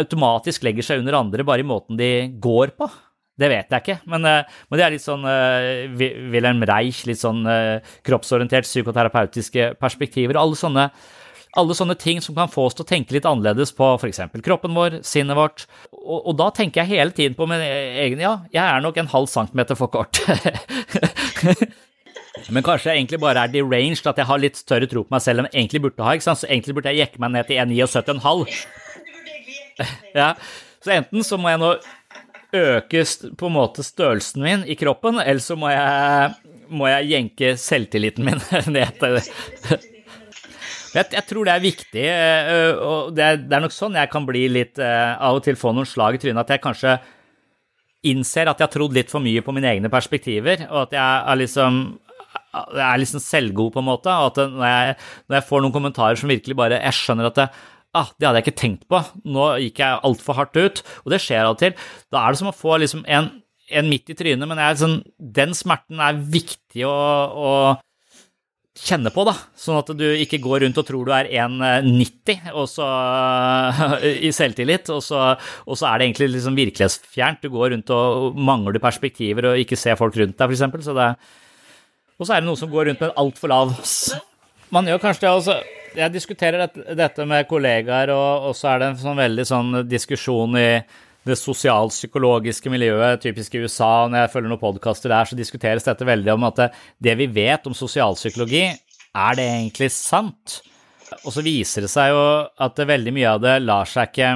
automatisk 0.00 0.64
legger 0.64 0.86
seg 0.86 1.02
under 1.02 1.18
andre 1.18 1.44
bare 1.46 1.64
i 1.64 1.68
måten 1.68 1.98
de 2.00 2.12
går 2.42 2.76
på. 2.78 2.88
Det 3.34 3.48
vet 3.50 3.72
jeg 3.72 3.82
ikke, 3.82 3.98
men, 4.12 4.24
eh, 4.30 4.56
men 4.70 4.78
det 4.78 4.84
er 4.86 4.94
litt 4.94 5.02
sånn 5.02 5.24
uh, 5.26 5.98
Wilhelm 5.98 6.62
Reich, 6.70 7.02
litt 7.08 7.18
sånn 7.18 7.42
uh, 7.48 7.82
kroppsorientert 8.06 8.68
psykoterapeutiske 8.68 9.72
perspektiver. 9.80 10.38
Alle 10.38 10.58
sånne 10.58 10.86
alle 11.58 11.74
sånne 11.76 11.94
ting 11.98 12.20
som 12.22 12.34
kan 12.36 12.50
få 12.50 12.66
oss 12.68 12.76
til 12.76 12.84
å 12.84 12.88
tenke 12.88 13.14
litt 13.14 13.26
annerledes 13.28 13.72
på 13.76 13.94
f.eks. 13.98 14.20
kroppen 14.44 14.74
vår, 14.76 14.98
sinnet 15.06 15.38
vårt. 15.38 15.66
Og, 15.92 16.18
og, 16.18 16.34
da 16.40 16.50
tenker 16.54 16.82
jeg 16.82 16.98
hele 16.98 17.14
tiden 17.14 17.36
på 17.38 17.46
min 17.50 17.62
egen 17.62 18.22
Ja, 18.22 18.36
jeg 18.52 18.62
er 18.64 18.84
nok 18.84 18.98
en 19.00 19.10
halv 19.12 19.30
centimeter 19.30 19.78
for 19.78 19.92
kort. 19.92 20.20
Men 22.54 22.64
kanskje 22.66 22.90
jeg 22.90 22.98
egentlig 22.98 23.20
bare 23.22 23.46
er 23.46 23.52
deranged, 23.52 24.06
at 24.10 24.18
jeg 24.18 24.28
har 24.28 24.42
litt 24.42 24.58
større 24.58 24.88
tro 24.90 25.04
på 25.06 25.14
meg 25.14 25.22
selv 25.22 25.40
enn 25.40 25.50
jeg 25.52 25.62
egentlig 25.62 25.84
burde 25.86 26.06
ha. 26.06 26.14
ikke 26.16 26.26
sant? 26.26 26.42
Så 26.42 26.50
egentlig 26.50 26.74
burde 26.76 26.90
jeg 26.92 27.04
jekke 27.04 27.22
meg 27.22 27.36
ned 27.36 27.50
til 27.50 27.62
1,79,5. 27.62 28.48
Ja. 30.14 30.36
Så 30.84 30.92
enten 30.94 31.24
så 31.26 31.34
må 31.40 31.50
jeg 31.50 31.58
nå 31.58 31.72
øke 32.54 33.00
på 33.34 33.48
en 33.48 33.56
måte 33.56 33.82
størrelsen 33.82 34.44
min 34.44 34.62
i 34.70 34.76
kroppen, 34.78 35.18
eller 35.18 35.42
så 35.42 35.56
må 35.58 35.72
jeg, 35.72 36.30
må 36.70 36.86
jeg 36.92 37.08
jenke 37.10 37.56
selvtilliten 37.58 38.28
min 38.28 38.38
ned 38.76 39.00
til 39.00 39.18
jeg, 40.94 41.10
jeg, 41.16 41.24
tror 41.28 41.48
det 41.48 41.54
er 41.54 41.64
viktig, 41.64 42.06
eh, 42.06 42.78
og 42.78 43.12
det 43.16 43.26
er, 43.26 43.42
det 43.42 43.56
er, 43.56 43.64
nok 43.64 43.74
sånn 43.74 43.98
jeg 43.98 44.10
kan 44.12 44.26
bli 44.28 44.46
litt 44.52 44.78
eh, 44.82 45.12
Av 45.18 45.40
og 45.40 45.44
til 45.44 45.58
få 45.58 45.74
noen 45.74 45.88
slag 45.88 46.16
i 46.16 46.22
trynet, 46.22 46.44
at 46.44 46.54
jeg 46.54 46.62
kanskje 46.64 46.96
innser 48.04 48.50
at 48.50 48.60
jeg 48.60 48.68
har 48.68 48.72
trodd 48.72 48.94
litt 48.94 49.12
for 49.12 49.24
mye 49.24 49.42
på 49.44 49.52
mine 49.56 49.70
egne 49.70 49.90
perspektiver, 49.92 50.66
og 50.68 50.86
at 50.86 50.96
jeg 50.98 51.28
er 51.32 51.40
liksom 51.40 51.84
jeg 52.54 52.82
er 52.86 53.00
liksom 53.02 53.22
selvgod, 53.22 53.72
på 53.74 53.82
en 53.82 53.88
måte. 53.88 54.10
og 54.10 54.32
at 54.32 54.50
når 54.52 54.66
jeg, 54.68 54.96
når 55.28 55.38
jeg, 55.38 55.46
får 55.48 55.62
noen 55.62 55.74
kommentarer 55.74 56.18
som 56.18 56.30
virkelig 56.30 56.56
bare 56.58 56.80
Jeg 56.82 56.96
skjønner 56.98 57.26
at 57.30 57.38
det, 57.38 57.46
ah, 57.94 58.10
det 58.18 58.28
hadde 58.28 58.40
jeg 58.40 58.46
ikke 58.46 58.60
tenkt 58.60 58.84
på. 58.90 59.00
Nå 59.26 59.46
gikk 59.64 59.80
jeg 59.82 60.02
altfor 60.06 60.38
hardt 60.38 60.58
ut. 60.58 60.82
Og 61.02 61.14
det 61.14 61.22
skjer 61.24 61.44
av 61.44 61.56
og 61.56 61.62
til. 61.62 61.74
Da 62.14 62.22
er 62.22 62.34
det 62.34 62.40
som 62.42 62.50
å 62.50 62.54
få 62.54 62.76
liksom 62.82 63.02
en, 63.10 63.30
en 63.74 63.90
midt 63.90 64.12
i 64.12 64.18
trynet, 64.18 64.50
men 64.50 64.62
sånn, 64.78 65.00
den 65.18 65.54
smerten 65.56 66.02
er 66.02 66.20
viktig 66.36 66.86
å, 66.86 66.94
å 66.94 67.50
kjenne 68.74 69.12
på, 69.14 69.22
da. 69.26 69.36
Sånn 69.58 69.78
at 69.78 69.92
du 69.94 70.04
ikke 70.18 70.40
går 70.42 70.64
rundt 70.64 70.78
og 70.80 70.86
tror 70.88 71.06
du 71.06 71.12
er 71.14 71.30
1,90 71.30 72.50
og 72.52 72.66
så, 72.70 72.88
i 74.26 74.32
selvtillit, 74.34 74.90
og 74.90 75.00
så, 75.04 75.22
og 75.64 75.78
så, 75.78 75.88
er 75.88 76.00
det 76.00 76.08
egentlig 76.08 76.32
liksom 76.34 76.58
virkelighetsfjernt. 76.58 77.44
Du 77.44 77.54
går 77.54 77.74
rundt 77.76 77.94
og 77.94 78.36
mangler 78.36 78.82
perspektiver 78.82 79.52
og 79.52 79.62
ikke 79.62 79.78
ser 79.78 79.98
folk 80.00 80.18
rundt 80.18 80.38
deg, 80.40 80.54
f.eks. 80.58 80.90
Så 80.90 80.98
og 82.14 82.28
så 82.28 82.36
er 82.36 82.42
det 82.42 82.48
noe 82.48 82.58
som 82.58 82.70
går 82.70 82.90
rundt 82.90 83.00
med 83.02 83.10
en 83.10 83.24
altfor 83.24 83.50
lav 83.50 83.72
Man 84.74 84.86
gjør 84.86 85.00
kanskje 85.02 85.26
det, 85.26 85.32
altså. 85.32 85.56
Jeg 85.94 86.10
diskuterer 86.10 86.64
dette, 86.64 86.94
dette 86.98 87.24
med 87.30 87.46
kollegaer, 87.46 88.10
og, 88.10 88.48
og, 88.48 88.54
så 88.58 88.72
er 88.72 88.80
det 88.80 88.86
en 88.90 88.98
sånn 88.98 89.20
veldig 89.20 89.44
sånn 89.46 89.76
diskusjon 89.86 90.56
i 90.58 90.68
det 91.24 91.38
sosialpsykologiske 91.40 92.72
miljøet, 92.72 93.22
typisk 93.22 93.54
i 93.56 93.64
USA, 93.64 94.06
når 94.08 94.24
jeg 94.24 94.32
følger 94.34 94.52
noen 94.52 94.62
podkaster 94.62 95.12
der, 95.12 95.28
så 95.28 95.38
diskuteres 95.38 95.86
dette 95.86 96.08
veldig 96.08 96.34
om 96.34 96.48
at 96.50 96.66
det, 97.02 97.16
vi 97.20 97.30
vet 97.32 97.66
om 97.68 97.76
sosialpsykologi, 97.76 98.66
er 99.14 99.38
det 99.38 99.46
egentlig 99.48 99.90
sant? 99.94 100.60
Og 101.22 101.30
så 101.32 101.44
viser 101.44 101.86
det 101.86 101.92
seg 101.92 102.12
jo 102.12 102.20
at 102.66 102.84
veldig 102.88 103.14
mye 103.14 103.32
av 103.36 103.42
det 103.44 103.56
lar 103.62 103.88
seg 103.88 104.10
ikke 104.10 104.34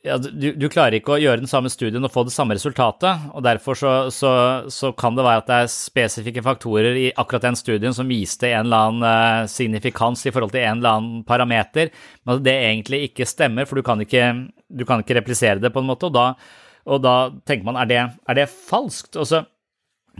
ja, 0.00 0.16
du, 0.16 0.54
du, 0.56 0.66
klarer 0.72 0.96
ikke 0.96 1.12
å 1.12 1.20
gjøre 1.20 1.42
den 1.42 1.50
samme 1.50 1.68
studien 1.72 2.04
og 2.06 2.12
få 2.12 2.22
det 2.24 2.32
samme 2.32 2.56
resultatet, 2.56 3.26
og 3.36 3.44
derfor 3.44 3.76
så, 3.76 3.92
så, 4.14 4.30
så, 4.72 4.94
kan 4.96 5.16
det 5.16 5.26
være 5.26 5.42
at 5.42 5.50
det 5.50 5.58
er 5.58 5.72
spesifikke 5.74 6.44
faktorer 6.44 6.96
i 6.96 7.10
akkurat 7.12 7.44
den 7.44 7.58
studien 7.58 7.96
som 7.96 8.08
viste 8.08 8.48
en 8.48 8.64
eller 8.64 8.86
annen 8.88 9.04
uh, 9.44 9.50
signifikans 9.50 10.24
i 10.24 10.32
forhold 10.32 10.54
til 10.54 10.64
en 10.64 10.80
eller 10.80 10.96
annen 10.96 11.26
parameter, 11.28 11.92
men 12.24 12.38
at 12.38 12.46
det 12.46 12.56
egentlig 12.56 13.02
ikke 13.10 13.28
stemmer, 13.28 13.68
for 13.68 13.76
du 13.76 13.84
kan 13.84 14.00
ikke, 14.00 14.24
du 14.70 14.86
kan 14.88 15.02
ikke 15.02 15.18
replisere 15.18 15.60
det 15.62 15.72
på 15.74 15.82
en 15.82 15.90
måte, 15.90 16.08
og 16.08 16.14
da, 16.14 16.26
og 16.90 17.02
da 17.04 17.14
tenker 17.48 17.66
man 17.66 17.80
er 17.82 17.90
det, 17.90 18.02
er 18.30 18.38
det 18.38 18.48
falskt? 18.52 19.18
Også, 19.20 19.42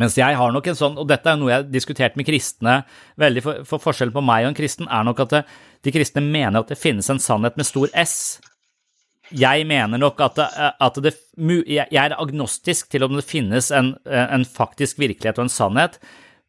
mens 0.00 0.18
jeg 0.18 0.36
har 0.38 0.54
nok 0.54 0.70
en 0.70 0.78
sånn, 0.78 0.98
og 1.00 1.08
dette 1.10 1.30
er 1.30 1.40
noe 1.40 1.52
jeg 1.52 1.62
har 1.62 1.72
diskutert 1.72 2.18
med 2.18 2.28
kristne 2.28 2.80
veldig, 3.20 3.44
for, 3.46 3.64
for 3.68 3.86
forskjellen 3.88 4.14
på 4.16 4.24
meg 4.24 4.46
og 4.46 4.52
en 4.52 4.60
kristen 4.60 4.90
er 4.90 5.06
nok 5.06 5.24
at 5.26 5.34
det, 5.34 5.42
de 5.86 5.94
kristne 5.94 6.24
mener 6.24 6.62
at 6.62 6.70
det 6.72 6.80
finnes 6.80 7.08
en 7.12 7.22
sannhet 7.22 7.58
med 7.58 7.68
stor 7.68 7.92
S 7.98 8.16
jeg 9.30 9.66
mener 9.68 10.00
nok 10.00 10.20
at, 10.24 10.38
det, 10.38 10.48
at 10.82 10.98
det, 11.04 11.12
jeg 11.70 11.86
er 12.02 12.16
agnostisk 12.18 12.90
til 12.90 13.06
om 13.06 13.14
det 13.14 13.26
finnes 13.26 13.70
en, 13.74 13.94
en, 14.06 14.44
faktisk 14.44 14.98
virkelighet 14.98 15.38
og 15.38 15.46
en 15.46 15.52
sannhet, 15.52 16.00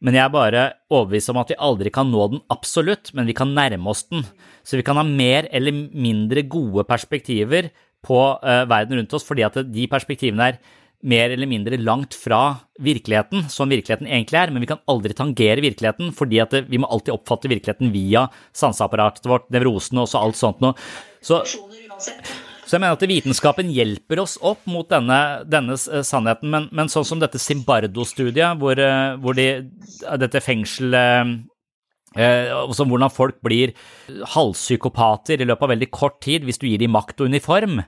men 0.02 0.18
jeg 0.18 0.24
er 0.24 0.34
bare 0.34 0.64
overbevist 0.90 1.30
om 1.30 1.40
at 1.44 1.52
vi 1.54 1.60
aldri 1.62 1.92
kan 1.94 2.10
nå 2.10 2.26
den 2.32 2.42
absolutt, 2.54 3.14
men 3.14 3.30
vi 3.30 3.38
kan 3.38 3.54
nærme 3.54 3.92
oss 3.92 4.08
den. 4.10 4.26
Så 4.66 4.80
vi 4.80 4.86
kan 4.86 4.98
ha 4.98 5.06
mer 5.06 5.46
eller 5.54 5.76
mindre 5.94 6.42
gode 6.50 6.88
perspektiver 6.90 7.70
på 8.06 8.20
uh, 8.42 8.64
verden 8.70 9.00
rundt 9.00 9.14
oss, 9.18 9.26
fordi 9.28 9.46
at 9.48 9.60
de 9.70 9.88
perspektivene 9.92 10.52
er 10.52 10.62
mer 11.02 11.34
eller 11.34 11.50
mindre 11.50 11.80
langt 11.82 12.16
fra 12.18 12.62
virkeligheten, 12.82 13.48
som 13.50 13.70
virkeligheten 13.72 14.10
egentlig 14.10 14.38
er, 14.38 14.54
men 14.54 14.64
vi 14.64 14.70
kan 14.70 14.82
aldri 14.92 15.16
tangere 15.18 15.64
virkeligheten, 15.64 16.12
fordi 16.18 16.42
at 16.44 16.54
vi 16.70 16.80
må 16.82 16.90
alltid 16.90 17.16
oppfatte 17.16 17.50
virkeligheten 17.52 17.92
via 17.94 18.28
sanseapparatet 18.58 19.26
vårt, 19.30 19.50
nevrosene 19.54 20.06
og 20.06 20.16
alt 20.20 20.38
sånt 20.38 20.62
noe. 20.64 20.78
Så, 21.26 21.42
så 21.42 22.78
jeg 22.78 22.84
mener 22.84 22.96
at 22.96 23.08
vitenskapen 23.10 23.72
hjelper 23.74 24.22
oss 24.24 24.38
opp 24.46 24.62
mot 24.70 24.90
denne, 24.90 25.20
denne 25.50 25.78
eh, 25.78 26.06
sannheten, 26.06 26.54
men, 26.54 26.70
men, 26.72 26.92
sånn 26.92 27.08
som 27.08 27.22
dette 27.22 27.42
Zimbardo-studiet, 27.42 28.62
hvor, 28.62 28.78
eh, 28.82 29.18
hvor 29.22 29.38
de, 29.38 29.50
dette 30.22 30.44
fengselet 30.46 31.42
eh, 32.16 32.52
hvordan 32.68 33.14
folk 33.14 33.40
blir 33.46 33.76
halvpsykopater 34.36 35.42
i 35.42 35.48
løpet 35.48 35.68
av 35.68 35.74
veldig 35.76 35.92
kort 35.94 36.20
tid 36.24 36.48
hvis 36.48 36.62
du 36.62 36.68
gir 36.70 36.82
dem 36.82 36.96
makt 36.96 37.22
og 37.22 37.32
uniform. 37.32 37.82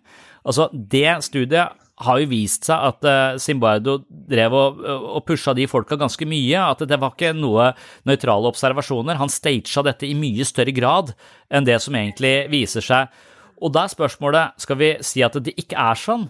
Altså, 0.43 0.69
Det 0.73 1.07
studiet 1.23 1.79
har 2.03 2.19
jo 2.19 2.29
vist 2.31 2.65
seg 2.65 2.87
at 2.89 3.05
uh, 3.05 3.35
Zimbardo 3.39 3.99
drev 4.09 4.55
og, 4.57 4.79
og 4.81 5.21
pusha 5.27 5.53
de 5.53 5.67
folka 5.69 5.95
ganske 5.95 6.25
mye. 6.25 6.57
At 6.57 6.81
det 6.89 6.97
var 6.99 7.13
ikke 7.13 7.35
noe 7.37 7.69
nøytrale 8.09 8.49
observasjoner. 8.49 9.19
Han 9.21 9.31
stagea 9.31 9.85
dette 9.85 10.09
i 10.09 10.15
mye 10.17 10.43
større 10.43 10.73
grad 10.73 11.13
enn 11.53 11.69
det 11.69 11.77
som 11.85 11.95
egentlig 11.95 12.33
viser 12.51 12.83
seg 12.83 13.13
og 13.63 13.71
da 13.71 13.85
er 13.85 13.93
spørsmålet 13.93 14.59
skal 14.61 14.79
vi 14.79 14.89
si 15.05 15.23
at 15.23 15.37
det 15.43 15.55
ikke 15.59 15.79
er 15.79 15.99
sånn. 15.99 16.27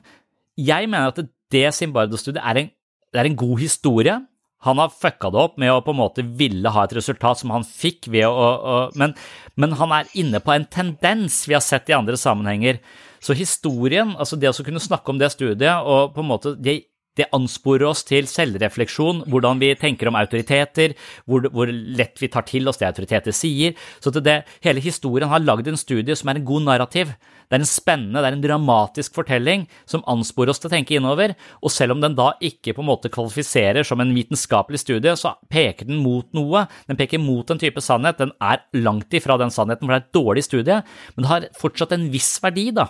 Jeg 0.59 0.89
mener 0.89 1.09
at 1.09 1.21
det 1.53 1.65
Zimbardo-studiet 1.75 2.43
er, 2.43 2.69
er, 3.13 3.25
en 3.25 3.37
god 3.37 3.61
historie. 3.61 4.19
Han 4.63 4.79
har 4.79 4.93
fucka 4.95 5.31
det 5.33 5.41
opp 5.41 5.57
med 5.61 5.73
å 5.73 5.81
på 5.83 5.93
en 5.93 5.99
måte 5.99 6.25
ville 6.39 6.71
ha 6.71 6.85
et 6.85 6.95
resultat 6.97 7.41
som 7.41 7.51
han 7.55 7.65
fikk 7.67 8.07
ved 8.13 8.27
å, 8.29 8.47
å 8.53 8.77
men, 8.99 9.15
men, 9.59 9.75
han 9.79 9.95
er 9.95 10.11
inne 10.19 10.39
på 10.43 10.53
en 10.55 10.67
tendens 10.71 11.43
vi 11.49 11.57
har 11.57 11.63
sett 11.63 11.91
i 11.91 11.97
andre 11.97 12.17
sammenhenger. 12.19 12.79
Så 13.23 13.35
historien, 13.39 14.15
altså 14.19 14.39
det 14.39 14.51
å 14.51 14.65
kunne 14.65 14.83
snakke 14.83 15.11
om 15.11 15.19
det 15.19 15.33
studiet 15.35 15.87
og 15.87 16.15
på 16.15 16.23
en 16.23 16.31
måte 16.31 16.57
det 16.59 16.81
det 17.17 17.27
ansporer 17.35 17.85
oss 17.85 18.01
til 18.07 18.25
selvrefleksjon, 18.29 19.23
hvordan 19.29 19.59
vi 19.61 19.73
tenker 19.77 20.09
om 20.09 20.17
autoriteter, 20.17 20.95
hvor, 21.29 21.45
hvor, 21.53 21.69
lett 21.69 22.17
vi 22.17 22.29
tar 22.33 22.45
til 22.47 22.69
oss 22.69 22.81
det 22.81 22.87
autoriteter 22.89 23.35
sier. 23.35 23.75
Så 24.01 24.13
det, 24.17 24.39
hele 24.65 24.81
historien 24.81 25.29
har 25.29 25.43
lagd 25.43 25.69
en 25.69 25.77
studie 25.77 26.17
som 26.17 26.31
er 26.31 26.39
en 26.39 26.47
god 26.47 26.65
narrativ. 26.71 27.13
Det 27.47 27.57
er 27.57 27.63
en 27.63 27.69
spennende, 27.69 28.23
det 28.23 28.29
er 28.31 28.37
en 28.37 28.45
dramatisk 28.45 29.15
fortelling 29.17 29.67
som 29.89 30.05
ansporer 30.09 30.53
oss 30.53 30.61
til 30.63 30.71
å 30.71 30.73
tenke 30.73 30.97
innover. 30.97 31.35
Og 31.61 31.73
selv 31.73 31.95
om 31.95 32.01
den 32.03 32.17
da 32.17 32.31
ikke 32.43 32.75
på 32.75 32.83
en 32.83 32.89
måte 32.89 33.11
kvalifiserer 33.13 33.87
som 33.87 34.03
en 34.03 34.13
vitenskapelig 34.15 34.83
studie, 34.83 35.15
så 35.19 35.35
peker 35.51 35.89
den 35.89 36.01
mot 36.03 36.27
noe. 36.37 36.65
Den 36.89 36.99
peker 36.99 37.21
mot 37.21 37.49
en 37.51 37.61
type 37.61 37.83
sannhet. 37.83 38.21
Den 38.21 38.33
er 38.43 38.63
langt 38.77 39.13
ifra 39.13 39.37
den 39.41 39.53
sannheten, 39.53 39.85
for 39.85 39.93
det 39.93 40.01
er 40.01 40.05
et 40.07 40.19
dårlig 40.19 40.47
studie, 40.47 40.81
men 41.15 41.25
det 41.25 41.31
har 41.31 41.49
fortsatt 41.59 41.95
en 41.95 42.09
viss 42.13 42.35
verdi, 42.43 42.69
da. 42.75 42.89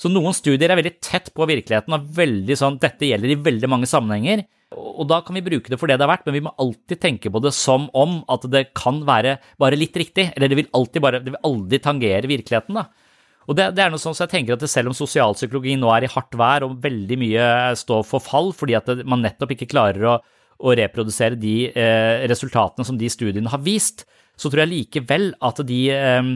Så 0.00 0.10
noen 0.10 0.34
studier 0.34 0.72
er 0.72 0.78
veldig 0.78 0.96
tett 1.04 1.30
på 1.34 1.46
virkeligheten 1.48 1.94
og 1.94 2.10
veldig 2.16 2.56
sånn 2.58 2.80
dette 2.82 3.06
gjelder 3.06 3.30
i 3.30 3.40
veldig 3.46 3.70
mange 3.70 3.88
sammenhenger. 3.90 4.42
Og 4.74 5.06
da 5.06 5.20
kan 5.22 5.36
vi 5.38 5.44
bruke 5.44 5.70
det 5.70 5.78
for 5.78 5.90
det 5.90 6.00
det 6.00 6.06
er 6.06 6.10
verdt, 6.10 6.26
men 6.26 6.36
vi 6.36 6.42
må 6.48 6.54
alltid 6.60 7.00
tenke 7.02 7.30
på 7.30 7.42
det 7.44 7.54
som 7.54 7.86
om 7.94 8.18
at 8.32 8.46
det 8.50 8.66
kan 8.76 9.02
være 9.06 9.36
bare 9.60 9.78
litt 9.78 9.96
riktig, 10.00 10.32
eller 10.34 10.50
det 10.50 10.58
vil 10.58 10.72
alltid 10.74 11.04
bare, 11.04 11.22
det 11.22 11.34
vil 11.34 11.46
aldri 11.46 11.80
tangere 11.82 12.30
virkeligheten, 12.30 12.80
da. 12.80 12.88
Og 13.48 13.58
det, 13.58 13.70
det 13.76 13.84
er 13.84 13.92
noe 13.92 14.00
sånn 14.00 14.16
så 14.16 14.24
jeg 14.24 14.32
tenker 14.32 14.56
at 14.56 14.64
Selv 14.70 14.90
om 14.90 14.96
sosialpsykologi 14.96 15.76
nå 15.80 15.90
er 15.92 16.06
i 16.06 16.12
hardt 16.12 16.36
vær 16.38 16.64
og 16.66 16.78
veldig 16.84 17.18
mye 17.20 17.48
står 17.78 18.06
for 18.08 18.24
fall 18.24 18.52
fordi 18.56 18.78
at 18.78 18.88
man 19.04 19.24
nettopp 19.24 19.52
ikke 19.54 19.68
klarer 19.72 20.08
å, 20.08 20.16
å 20.64 20.74
reprodusere 20.78 21.38
de 21.40 21.68
eh, 21.68 22.24
resultatene 22.30 22.86
som 22.88 22.98
de 23.00 23.10
studiene 23.12 23.52
har 23.52 23.62
vist, 23.64 24.06
så 24.38 24.50
tror 24.50 24.64
jeg 24.64 24.72
likevel 24.72 25.32
at 25.44 25.60
de 25.66 25.80
eh, 25.92 26.34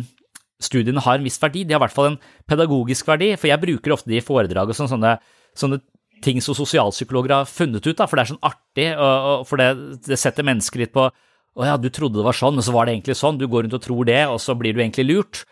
studiene 0.63 1.03
har 1.05 1.19
en 1.19 1.27
viss 1.27 1.39
verdi. 1.41 1.65
De 1.65 1.75
har 1.75 1.81
i 1.81 1.87
hvert 1.87 1.95
fall 1.95 2.13
en 2.13 2.21
pedagogisk 2.51 3.09
verdi, 3.09 3.33
for 3.39 3.51
jeg 3.51 3.63
bruker 3.63 3.95
ofte 3.95 4.11
de 4.11 4.19
i 4.21 4.25
foredrag 4.25 4.73
og 4.73 4.79
sånne, 4.79 4.93
sånne, 4.93 5.15
sånne 5.59 5.81
ting 6.25 6.43
som 6.43 6.57
sosialpsykologer 6.59 7.35
har 7.35 7.51
funnet 7.51 7.85
ut, 7.87 7.97
da, 7.97 8.09
for 8.11 8.19
det 8.19 8.25
er 8.25 8.33
sånn 8.33 8.47
artig, 8.47 8.89
og, 8.97 9.29
og 9.31 9.45
for 9.49 9.61
det, 9.61 9.69
det, 10.09 10.19
setter 10.19 10.47
mennesker 10.47 10.83
litt 10.83 10.95
på 10.95 11.07
å 11.09 11.67
ja, 11.67 11.77
du 11.79 11.89
trodde 11.95 12.21
det 12.21 12.27
var 12.27 12.37
sånn, 12.39 12.59
men 12.59 12.67
så 12.67 12.75
var 12.75 12.87
det 12.87 12.97
egentlig 12.97 13.17
sånn, 13.19 13.39
du 13.39 13.47
går 13.51 13.67
rundt 13.67 13.79
og 13.79 13.85
tror 13.85 14.07
det, 14.07 14.21
og 14.31 14.39
så 14.43 14.55
blir 14.59 14.75
du 14.75 14.83
egentlig 14.83 15.07
lurt. 15.09 15.45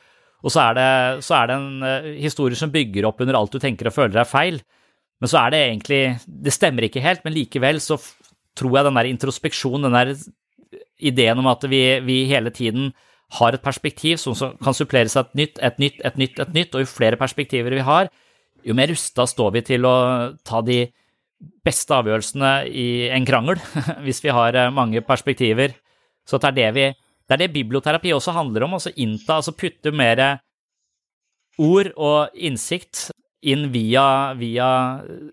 Og 0.45 0.53
så 0.53 0.63
er 0.69 0.77
det, 0.77 0.91
så 1.25 1.39
er 1.39 1.51
det 1.51 1.57
en 1.57 1.85
uh, 1.85 2.09
historie 2.21 2.59
som 2.59 2.73
bygger 2.73 3.09
opp 3.09 3.23
under 3.25 3.39
alt 3.39 3.55
du 3.55 3.61
tenker 3.63 3.89
og 3.89 3.97
føler 3.97 4.21
er 4.21 4.29
feil, 4.29 4.61
men 5.17 5.31
så 5.33 5.39
er 5.41 5.55
det 5.55 5.61
egentlig 5.65 6.01
Det 6.27 6.53
stemmer 6.53 6.85
ikke 6.85 7.01
helt, 7.01 7.23
men 7.25 7.33
likevel 7.33 7.81
så 7.81 7.97
tror 8.57 8.77
jeg 8.77 8.85
den 8.85 8.99
der 8.99 9.09
introspeksjonen, 9.09 9.87
den 9.89 9.97
der 9.97 10.13
ideen 11.01 11.41
om 11.41 11.49
at 11.49 11.65
vi, 11.69 11.81
vi 12.05 12.25
hele 12.29 12.51
tiden 12.51 12.93
har 13.39 13.53
et 13.53 13.65
perspektiv 13.65 14.21
som 14.23 14.37
kan 14.63 14.77
suppleres 14.77 15.17
av 15.19 15.27
et 15.27 15.41
nytt, 15.41 15.59
et 15.59 15.81
nytt, 15.83 15.99
et 16.05 16.21
nytt, 16.21 16.39
et 16.41 16.55
nytt, 16.55 16.77
og 16.77 16.85
jo 16.85 16.89
flere 16.89 17.19
perspektiver 17.21 17.75
vi 17.75 17.85
har, 17.85 18.11
jo 18.67 18.75
mer 18.75 18.91
rusta 18.91 19.27
står 19.29 19.57
vi 19.57 19.65
til 19.67 19.87
å 19.89 19.97
ta 20.47 20.63
de 20.65 20.85
beste 21.67 21.95
avgjørelsene 21.95 22.53
i 22.71 23.09
en 23.13 23.27
krangel, 23.29 23.61
hvis 24.05 24.23
vi 24.25 24.33
har 24.35 24.57
eh, 24.57 24.73
mange 24.73 25.03
perspektiver. 25.05 25.75
Så 26.27 26.41
det 26.43 26.49
er 26.49 26.57
det 26.57 26.71
vi 26.77 26.87
det 27.27 27.35
er 27.35 27.43
det 27.45 27.55
biblioterapi 27.57 28.13
også 28.15 28.35
handler 28.37 28.67
om, 28.67 28.77
altså 28.79 28.93
innta, 28.95 29.41
altså 29.41 29.55
putte 29.59 29.93
mer 29.95 30.23
ord 31.59 31.91
og 31.97 32.37
innsikt 32.37 33.09
inn 33.47 33.69
via, 33.75 34.35
via 34.39 34.69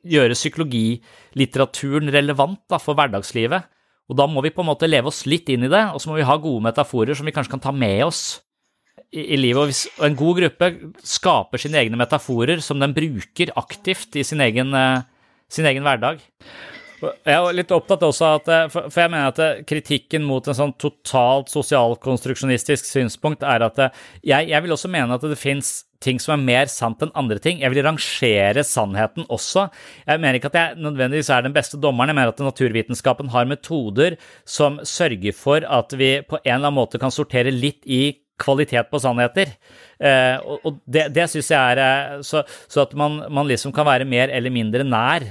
gjøre 0.06 0.38
psykologilitteraturen 0.38 2.12
relevant 2.14 2.62
da, 2.70 2.80
for 2.82 2.98
hverdagslivet. 2.98 3.70
Og 4.12 4.18
da 4.20 4.28
må 4.28 4.44
vi 4.44 4.52
på 4.54 4.64
en 4.64 4.70
måte 4.70 4.90
leve 4.90 5.10
oss 5.10 5.24
litt 5.30 5.48
inn 5.54 5.66
i 5.66 5.72
det, 5.72 5.86
og 5.94 6.02
så 6.02 6.12
må 6.12 6.20
vi 6.20 6.28
ha 6.28 6.36
gode 6.42 6.66
metaforer 6.66 7.18
som 7.18 7.28
vi 7.28 7.34
kanskje 7.36 7.56
kan 7.56 7.64
ta 7.64 7.74
med 7.76 8.04
oss 8.06 8.24
i, 9.14 9.24
i 9.24 9.40
livet. 9.40 9.62
Og, 9.62 9.72
hvis, 9.72 9.86
og 9.96 10.08
en 10.10 10.20
god 10.20 10.42
gruppe 10.42 10.70
skaper 11.16 11.64
sine 11.64 11.80
egne 11.82 12.00
metaforer 12.00 12.62
som 12.64 12.82
den 12.84 12.96
bruker 12.96 13.54
aktivt 13.60 14.20
i 14.20 14.26
sin 14.28 14.44
egen, 14.44 14.76
uh, 14.76 15.06
sin 15.52 15.70
egen 15.70 15.88
hverdag. 15.88 16.22
Jeg 17.04 17.36
er 17.36 17.56
litt 17.58 17.72
opptatt 17.76 18.04
også 18.08 18.30
at, 18.40 18.52
eh, 18.52 18.68
for 18.72 19.02
jeg 19.02 19.12
mener 19.12 19.32
at 19.32 19.42
eh, 19.44 19.64
kritikken 19.68 20.26
mot 20.28 20.48
en 20.48 20.58
sånn 20.58 20.76
totalt 20.80 21.52
sosialkonstruksjonistisk 21.54 22.88
synspunkt 22.88 23.44
er 23.44 23.66
at 23.68 23.82
jeg, 24.24 24.50
jeg 24.50 24.64
vil 24.64 24.76
også 24.76 24.92
mene 24.92 25.18
at 25.18 25.26
det 25.28 25.40
fins 25.40 25.82
ting 26.04 26.20
som 26.22 26.36
er 26.36 26.44
mer 26.44 26.72
sant 26.72 27.04
enn 27.04 27.14
andre 27.18 27.40
ting. 27.44 27.62
Jeg 27.64 27.74
vil 27.74 27.84
rangere 27.86 28.64
sannheten 28.68 29.28
også. 29.32 29.68
Jeg 30.08 30.22
mener 30.22 30.40
ikke 30.40 30.52
at 30.52 30.60
jeg 30.60 30.82
nødvendigvis 30.84 31.32
er 31.34 31.46
den 31.46 31.56
beste 31.56 31.80
dommeren. 31.82 32.12
Jeg 32.12 32.20
mener 32.20 32.34
at 32.34 32.44
naturvitenskapen 32.44 33.32
har 33.34 33.50
metoder 33.50 34.18
som 34.46 34.82
sørger 34.88 35.36
for 35.38 35.64
at 35.64 35.96
vi 36.00 36.18
på 36.28 36.40
en 36.42 36.50
eller 36.58 36.68
annen 36.68 36.82
måte 36.82 37.02
kan 37.02 37.14
sortere 37.14 37.54
litt 37.54 37.88
i 37.88 38.04
kvalitet 38.44 38.90
på 38.92 39.02
sannheter. 39.02 39.54
Eh, 40.04 40.36
og 40.44 40.82
det, 40.86 41.08
det 41.16 41.30
syns 41.32 41.52
jeg 41.54 41.76
er 41.76 41.82
eh, 41.84 42.18
så, 42.26 42.44
så, 42.68 42.84
at 42.84 42.96
man, 43.00 43.22
man, 43.32 43.48
liksom 43.50 43.74
kan 43.76 43.88
være 43.88 44.08
mer 44.10 44.34
eller 44.34 44.54
mindre 44.54 44.86
nær. 44.88 45.26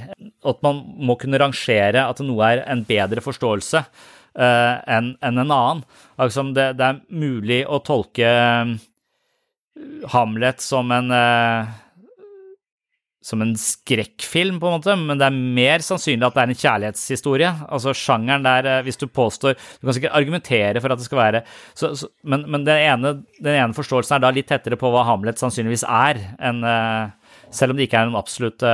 At 0.49 0.63
man 0.65 0.81
må 1.03 1.19
kunne 1.21 1.41
rangere 1.43 2.07
at 2.09 2.25
noe 2.25 2.49
er 2.49 2.65
en 2.73 2.85
bedre 2.89 3.25
forståelse 3.25 3.83
eh, 3.83 4.75
enn 4.97 5.13
en, 5.21 5.43
en 5.45 5.45
annen. 5.45 5.85
Altså, 6.17 6.47
det, 6.57 6.73
det, 6.81 6.89
er 6.89 7.21
mulig 7.23 7.63
å 7.67 7.83
tolke 7.85 8.33
Hamlet 10.13 10.61
som 10.61 10.91
en 10.93 11.09
uh, 11.15 11.71
som 13.23 13.43
en 13.43 13.53
skrekkfilm, 13.59 14.59
på 14.59 14.66
en 14.66 14.75
måte, 14.81 14.95
men 14.99 15.18
det 15.20 15.29
er 15.29 15.37
mer 15.59 15.83
sannsynlig 15.85 16.27
at 16.27 16.35
det 16.35 16.43
er 16.43 16.51
en 16.51 16.59
kjærlighetshistorie. 16.62 17.51
Altså 17.70 17.95
sjangeren 17.95 18.43
der, 18.47 18.66
uh, 18.66 18.79
hvis 18.83 18.99
du 18.99 19.07
påstår 19.07 19.55
Du 19.55 19.87
kan 19.87 19.95
sikkert 19.95 20.16
argumentere 20.18 20.83
for 20.83 20.91
at 20.91 20.99
det 20.99 21.07
skal 21.07 21.20
være 21.20 21.43
så, 21.70 21.93
så, 21.99 22.11
Men, 22.27 22.49
men 22.51 22.66
den, 22.66 22.83
ene, 22.83 23.14
den, 23.39 23.55
ene, 23.55 23.77
forståelsen 23.77 24.16
er 24.16 24.25
da 24.25 24.33
litt 24.35 24.51
tettere 24.51 24.79
på 24.79 24.91
hva 24.91 25.05
Hamlet 25.07 25.39
sannsynligvis 25.39 25.87
er, 25.87 26.18
enn 26.43 26.66
uh, 26.66 27.14
Selv 27.55 27.73
om 27.73 27.79
det 27.79 27.87
ikke 27.87 28.03
er 28.03 28.11
en 28.11 28.18
absolutt 28.18 28.64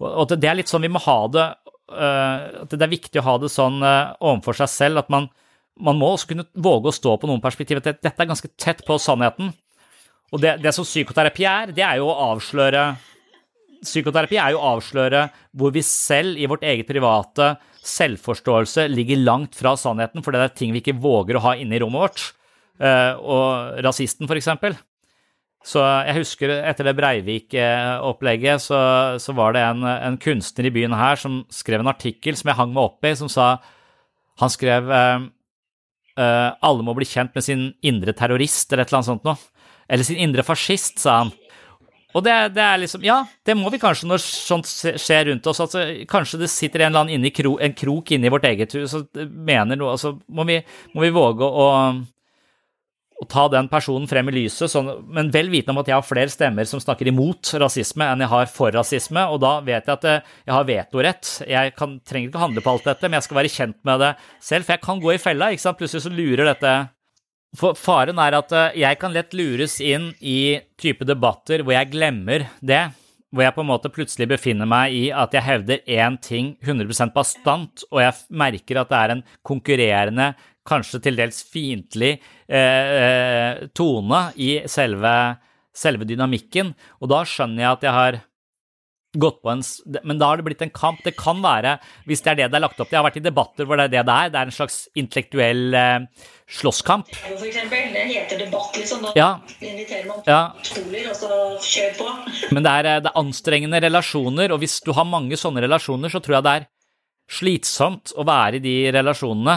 Og 0.00 0.32
det 0.32 0.48
er 0.48 0.56
litt 0.56 0.72
sånn 0.72 0.86
vi 0.86 0.92
må 0.92 1.02
ha 1.04 1.20
det 1.32 1.46
at 1.86 2.72
Det 2.72 2.82
er 2.82 2.90
viktig 2.90 3.20
å 3.20 3.26
ha 3.28 3.34
det 3.38 3.48
sånn 3.52 3.76
overfor 3.78 4.56
seg 4.58 4.70
selv 4.72 5.04
at 5.04 5.10
man, 5.12 5.28
man 5.78 5.98
må 6.00 6.08
også 6.14 6.32
kunne 6.32 6.46
våge 6.58 6.90
å 6.90 6.94
stå 6.96 7.12
på 7.22 7.28
noen 7.30 7.42
perspektiv. 7.44 7.78
Dette 7.84 8.10
er 8.10 8.26
ganske 8.26 8.50
tett 8.58 8.82
på 8.86 8.96
sannheten. 8.98 9.52
Og 10.34 10.42
det, 10.42 10.56
det, 10.64 10.72
som 10.74 10.86
psykoterapi 10.86 11.46
er, 11.46 11.70
det 11.76 11.84
er 11.86 12.00
jo 12.00 12.08
å 12.10 12.32
avsløre 12.32 12.88
psykoterapi 13.86 14.38
er 14.40 14.54
jo 14.54 14.60
å 14.60 14.74
avsløre 14.76 15.26
hvor 15.56 15.72
vi 15.74 15.82
selv 15.86 16.38
i 16.40 16.48
vårt 16.50 16.66
eget 16.66 16.88
private 16.88 17.54
selvforståelse 17.86 18.88
ligger 18.90 19.22
langt 19.22 19.56
fra 19.58 19.76
sannheten, 19.78 20.24
for 20.24 20.34
det 20.34 20.42
er 20.42 20.56
ting 20.58 20.74
vi 20.74 20.82
ikke 20.82 20.98
våger 21.02 21.38
å 21.38 21.44
ha 21.46 21.54
inne 21.58 21.78
i 21.78 21.80
rommet 21.82 22.02
vårt. 22.02 22.26
Eh, 22.82 23.12
og 23.22 23.80
rasisten, 23.86 24.28
for 24.28 24.38
eksempel. 24.38 24.76
Så 25.66 25.82
jeg 25.82 26.20
husker 26.20 26.52
etter 26.60 26.86
det 26.86 26.94
Breivik-opplegget, 26.98 28.62
så, 28.62 28.78
så, 29.22 29.34
var 29.34 29.56
det 29.56 29.64
en, 29.66 29.82
en, 29.82 30.18
kunstner 30.22 30.68
i 30.68 30.74
byen 30.74 30.94
her 30.94 31.18
som 31.18 31.40
skrev 31.50 31.82
en 31.82 31.90
artikkel 31.90 32.38
som 32.38 32.52
jeg 32.52 32.58
hang 32.60 32.74
meg 32.74 32.84
opp 32.84 33.08
i, 33.08 33.16
som 33.18 33.30
sa 33.32 33.56
Han 34.38 34.52
skrev 34.52 34.90
uh, 34.92 35.24
uh, 36.20 36.50
alle 36.60 36.84
må 36.84 36.92
bli 36.94 37.08
kjent 37.08 37.34
med 37.34 37.42
sin 37.42 37.70
indre 37.82 38.12
terrorist, 38.14 38.68
eller 38.70 38.84
et 38.84 38.92
eller 38.92 39.00
annet 39.00 39.10
sånt 39.10 39.26
noe. 39.26 39.38
Eller 39.88 40.06
sin 40.06 40.20
indre 40.20 40.44
fascist, 40.46 41.00
sa 41.02 41.22
han. 41.22 41.32
Og 42.14 42.24
det, 42.24 42.34
det, 42.56 42.62
er 42.64 42.80
liksom 42.80 43.04
Ja, 43.04 43.20
det 43.44 43.56
må 43.58 43.70
vi 43.72 43.80
kanskje 43.82 44.08
når 44.08 44.22
sånt 44.22 44.68
skjer 44.70 45.30
rundt 45.30 45.46
oss. 45.50 45.62
Altså, 45.64 45.84
kanskje 46.08 46.42
det 46.44 46.50
sitter 46.52 46.84
en 46.84 46.94
eller 46.94 47.06
annen 47.06 47.32
kro, 47.34 47.56
en 47.60 47.74
krok 47.76 48.12
inni 48.14 48.32
vårt 48.32 48.46
eget 48.48 48.76
hus 48.78 48.94
og 48.96 49.24
mener 49.32 49.78
noe. 49.78 49.96
Altså, 49.96 50.16
må 50.28 50.46
vi, 50.48 50.60
må 50.94 51.04
vi 51.04 51.12
våge 51.14 51.44
å, 51.44 51.66
å, 53.20 53.26
ta 53.32 53.46
den 53.52 53.68
personen 53.72 54.08
frem 54.08 54.30
i 54.30 54.36
lyset, 54.38 54.70
sånn, 54.70 54.90
men 55.12 55.32
vel 55.34 55.48
vitende 55.52 55.74
om 55.74 55.82
at 55.82 55.90
jeg 55.90 55.96
har 55.96 56.06
flere 56.06 56.32
stemmer 56.32 56.68
som 56.68 56.80
snakker 56.82 57.08
imot 57.10 57.54
rasisme 57.60 58.06
enn 58.06 58.24
jeg 58.24 58.32
har 58.32 58.50
for 58.52 58.76
rasisme, 58.76 59.24
og 59.32 59.40
da 59.44 59.54
vet 59.64 59.88
jeg 59.88 59.96
at 59.96 60.08
eh, 60.08 60.34
jeg 60.44 60.54
har 60.56 60.68
vetorett. 60.68 61.32
Jeg 61.48 61.76
kan, 61.76 61.96
trenger 62.06 62.30
ikke 62.30 62.44
handle 62.44 62.64
på 62.64 62.76
alt 62.76 62.92
dette, 62.92 63.08
men 63.08 63.18
jeg 63.18 63.28
skal 63.28 63.42
være 63.42 63.54
kjent 63.56 63.80
med 63.88 64.04
det 64.04 64.12
selv, 64.40 64.68
for 64.68 64.76
jeg 64.76 64.86
kan 64.88 65.02
gå 65.04 65.16
i 65.16 65.20
fella. 65.20 65.50
ikke 65.52 65.64
sant? 65.64 65.80
Plutselig 65.80 66.06
så 66.06 66.12
lurer 66.12 66.54
dette 66.54 66.76
for 67.56 67.76
faren 67.78 68.20
er 68.20 68.36
at 68.38 68.52
eh, 68.54 68.78
jeg 68.82 68.98
kan 69.00 69.14
lett 69.14 69.34
lures 69.36 69.78
inn 69.82 70.10
i 70.20 70.58
type 70.80 71.06
debatter 71.08 71.64
hvor 71.64 71.76
jeg 71.76 71.92
glemmer 71.94 72.46
det. 72.60 72.84
Hvor 73.34 73.42
jeg 73.42 73.56
på 73.56 73.64
en 73.64 73.70
måte 73.70 73.92
plutselig 73.92 74.28
befinner 74.30 74.68
meg 74.70 74.94
i 74.94 75.06
at 75.12 75.34
jeg 75.34 75.44
hevder 75.44 75.82
én 75.90 76.18
ting 76.22 76.54
100% 76.62 77.12
bastant, 77.12 77.82
og 77.90 78.00
jeg 78.00 78.14
merker 78.30 78.80
at 78.80 78.92
det 78.92 79.00
er 79.00 79.14
en 79.16 79.24
konkurrerende, 79.44 80.28
kanskje 80.66 81.02
til 81.02 81.18
dels 81.18 81.42
fiendtlig 81.46 82.14
eh, 82.14 82.86
eh, 83.02 83.66
tone 83.76 84.22
i 84.42 84.52
selve, 84.70 85.12
selve 85.74 86.08
dynamikken. 86.08 86.72
Og 87.02 87.12
da 87.12 87.20
skjønner 87.26 87.64
jeg 87.64 87.72
at 87.72 87.86
jeg 87.86 87.96
har 87.98 88.18
gått 89.20 89.42
på 89.42 89.52
en 89.52 89.62
Men 90.04 90.20
da 90.20 90.30
har 90.30 90.40
det 90.40 90.46
blitt 90.48 90.62
en 90.64 90.72
kamp. 90.74 91.02
Det 91.04 91.16
kan 91.18 91.42
være, 91.44 91.76
hvis 92.08 92.22
det 92.24 92.32
er 92.32 92.40
det 92.40 92.50
det 92.52 92.58
er 92.60 92.64
lagt 92.66 92.80
opp 92.80 92.88
til 92.88 92.96
Jeg 92.96 93.02
har 93.02 93.08
vært 93.08 93.20
i 93.20 93.24
debatter 93.24 93.68
hvor 93.68 93.80
det 93.80 93.88
er 93.88 93.94
det 93.96 94.04
det 94.08 94.16
er. 94.16 94.32
Det 94.32 94.40
er 94.40 94.50
en 94.50 94.56
slags 94.58 94.78
intellektuell 94.98 95.76
eh, 95.78 96.28
slåsskamp. 96.58 97.10
For 97.24 97.48
eksempel, 97.48 97.90
det 97.96 98.06
heter 98.12 98.44
debatt, 98.44 98.76
liksom. 98.78 99.02
Da 99.08 99.12
ja. 99.18 99.30
inviterer 99.60 100.06
man 100.08 100.22
ja. 100.28 100.40
toler, 100.68 101.10
og 101.10 101.18
så 101.18 101.42
kjør 101.66 101.98
på. 101.98 102.14
Men 102.54 102.66
det 102.66 102.78
er, 102.78 102.92
eh, 102.92 103.02
det 103.04 103.12
er 103.12 103.20
anstrengende 103.24 103.82
relasjoner, 103.88 104.54
og 104.54 104.62
hvis 104.62 104.80
du 104.86 104.92
har 104.96 105.08
mange 105.08 105.38
sånne 105.40 105.64
relasjoner, 105.66 106.12
så 106.12 106.22
tror 106.22 106.38
jeg 106.38 106.46
det 106.46 106.56
er 106.60 106.72
slitsomt 107.26 108.12
å 108.14 108.22
være 108.26 108.60
i 108.60 108.62
de 108.62 108.74
relasjonene. 108.94 109.56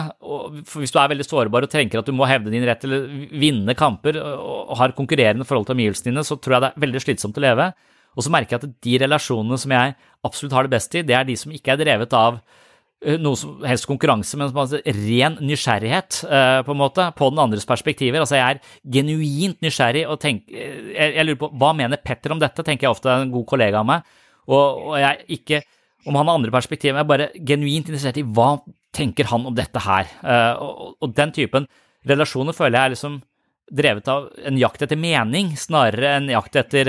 For 0.66 0.82
hvis 0.82 0.90
du 0.94 0.98
er 0.98 1.12
veldig 1.12 1.26
sårbar 1.26 1.66
og 1.66 1.70
tenker 1.70 2.00
at 2.00 2.08
du 2.08 2.14
må 2.16 2.26
hevde 2.26 2.50
din 2.50 2.66
rett 2.66 2.82
til 2.82 2.96
å 2.96 3.00
vinne 3.38 3.76
kamper 3.78 4.18
og 4.18 4.74
har 4.80 4.96
konkurrerende 4.96 5.46
forhold 5.46 5.68
til 5.68 5.78
omgivelsene 5.78 6.10
dine, 6.10 6.26
så 6.26 6.36
tror 6.36 6.56
jeg 6.56 6.64
det 6.64 6.72
er 6.72 6.84
veldig 6.86 7.02
slitsomt 7.04 7.38
å 7.38 7.44
leve. 7.46 7.70
Og 8.16 8.26
så 8.26 8.32
merker 8.32 8.56
jeg 8.56 8.64
at 8.64 8.80
de 8.84 8.96
relasjonene 9.04 9.58
som 9.60 9.74
jeg 9.74 9.94
absolutt 10.26 10.56
har 10.56 10.66
det 10.66 10.74
best 10.74 10.96
i, 10.98 11.04
det 11.06 11.16
er 11.16 11.28
de 11.28 11.36
som 11.38 11.52
ikke 11.54 11.74
er 11.74 11.80
drevet 11.80 12.14
av 12.16 12.40
eh, 12.40 13.18
noe 13.22 13.38
som 13.38 13.62
helst 13.66 13.88
konkurranse, 13.88 14.38
men 14.38 14.50
som 14.50 14.78
ren 15.00 15.38
nysgjerrighet, 15.46 16.22
eh, 16.26 16.58
på 16.66 16.74
en 16.74 16.80
måte, 16.80 17.06
på 17.16 17.30
den 17.32 17.42
andres 17.42 17.68
perspektiver. 17.68 18.22
Altså, 18.22 18.38
jeg 18.40 18.58
er 18.58 18.80
genuint 18.98 19.60
nysgjerrig 19.64 20.06
og 20.10 20.20
tenker 20.22 20.56
eh, 20.56 21.14
jeg, 21.14 21.28
lurer 21.28 21.42
på 21.44 21.52
hva 21.62 21.72
mener 21.78 22.02
Petter 22.02 22.34
om 22.34 22.42
dette, 22.42 22.66
tenker 22.66 22.88
jeg 22.88 22.96
ofte 22.96 23.12
er 23.12 23.26
en 23.26 23.34
god 23.34 23.46
kollega 23.54 23.82
av 23.82 23.88
meg. 23.92 24.18
Og, 24.50 24.90
og 24.90 24.98
jeg 24.98 25.40
ikke 25.40 25.62
om 26.08 26.16
han 26.16 26.30
har 26.30 26.38
andre 26.38 26.52
perspektiver, 26.54 26.96
jeg 26.96 27.04
er 27.04 27.08
bare 27.10 27.32
genuint 27.36 27.90
interessert 27.90 28.16
i 28.16 28.24
hva 28.24 28.54
tenker 28.96 29.28
han 29.28 29.44
om 29.46 29.54
dette 29.54 29.82
her. 29.84 30.08
og, 30.64 30.94
og 30.96 31.12
den 31.14 31.30
typen 31.36 31.66
relasjoner 32.08 32.56
føler 32.56 32.78
jeg 32.78 32.88
er 32.88 32.94
liksom 32.94 33.18
drevet 33.70 34.08
av 34.08 34.30
en 34.48 34.56
jakt 34.58 34.80
etter 34.86 34.98
mening, 34.98 35.52
snarere 35.60 36.14
enn 36.16 36.30
jakt 36.32 36.56
etter 36.56 36.88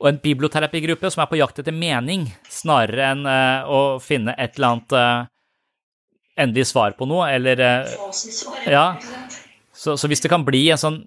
og 0.00 0.08
en 0.08 0.20
biblioterapigruppe 0.22 1.10
som 1.12 1.22
er 1.22 1.28
på 1.28 1.38
jakt 1.40 1.60
etter 1.60 1.76
mening, 1.76 2.24
snarere 2.48 3.10
enn 3.12 3.26
uh, 3.28 3.68
å 3.68 3.80
finne 4.00 4.32
et 4.40 4.56
eller 4.56 4.72
annet 4.72 4.96
uh, 4.96 5.28
endelig 6.40 6.70
svar 6.70 6.96
på 6.96 7.08
noe, 7.08 7.28
eller 7.34 7.60
uh, 7.60 8.00
Ja. 8.68 8.86
Så, 9.80 9.94
så, 9.96 10.08
hvis 10.12 10.20
det 10.20 10.28
kan 10.28 10.42
bli 10.44 10.66
en 10.72 10.80
sånn 10.80 10.98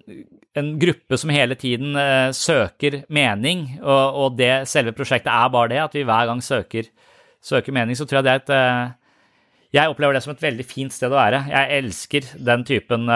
en 0.58 0.72
gruppe 0.82 1.18
som 1.18 1.30
hele 1.34 1.54
tiden 1.58 1.94
søker 2.34 3.00
mening, 3.12 3.64
og, 3.82 4.18
og, 4.18 4.36
det 4.38 4.68
selve 4.70 4.92
prosjektet 4.94 5.30
er 5.30 5.50
bare 5.50 5.70
det, 5.70 5.80
at 5.82 5.94
vi 5.94 6.02
hver 6.06 6.28
gang 6.30 6.42
søker, 6.42 6.88
søker 7.42 7.74
mening, 7.74 7.98
så 7.98 8.06
tror 8.06 8.20
jeg 8.20 8.26
det 8.26 8.32
er 8.32 8.42
et 8.42 9.74
Jeg 9.74 9.90
opplever 9.90 10.14
det 10.14 10.22
som 10.22 10.34
et 10.34 10.42
veldig 10.42 10.66
fint 10.66 10.94
sted 10.94 11.10
å 11.10 11.18
være. 11.18 11.42
Jeg 11.50 11.80
elsker 11.80 12.30
den 12.50 12.66
typen 12.66 13.10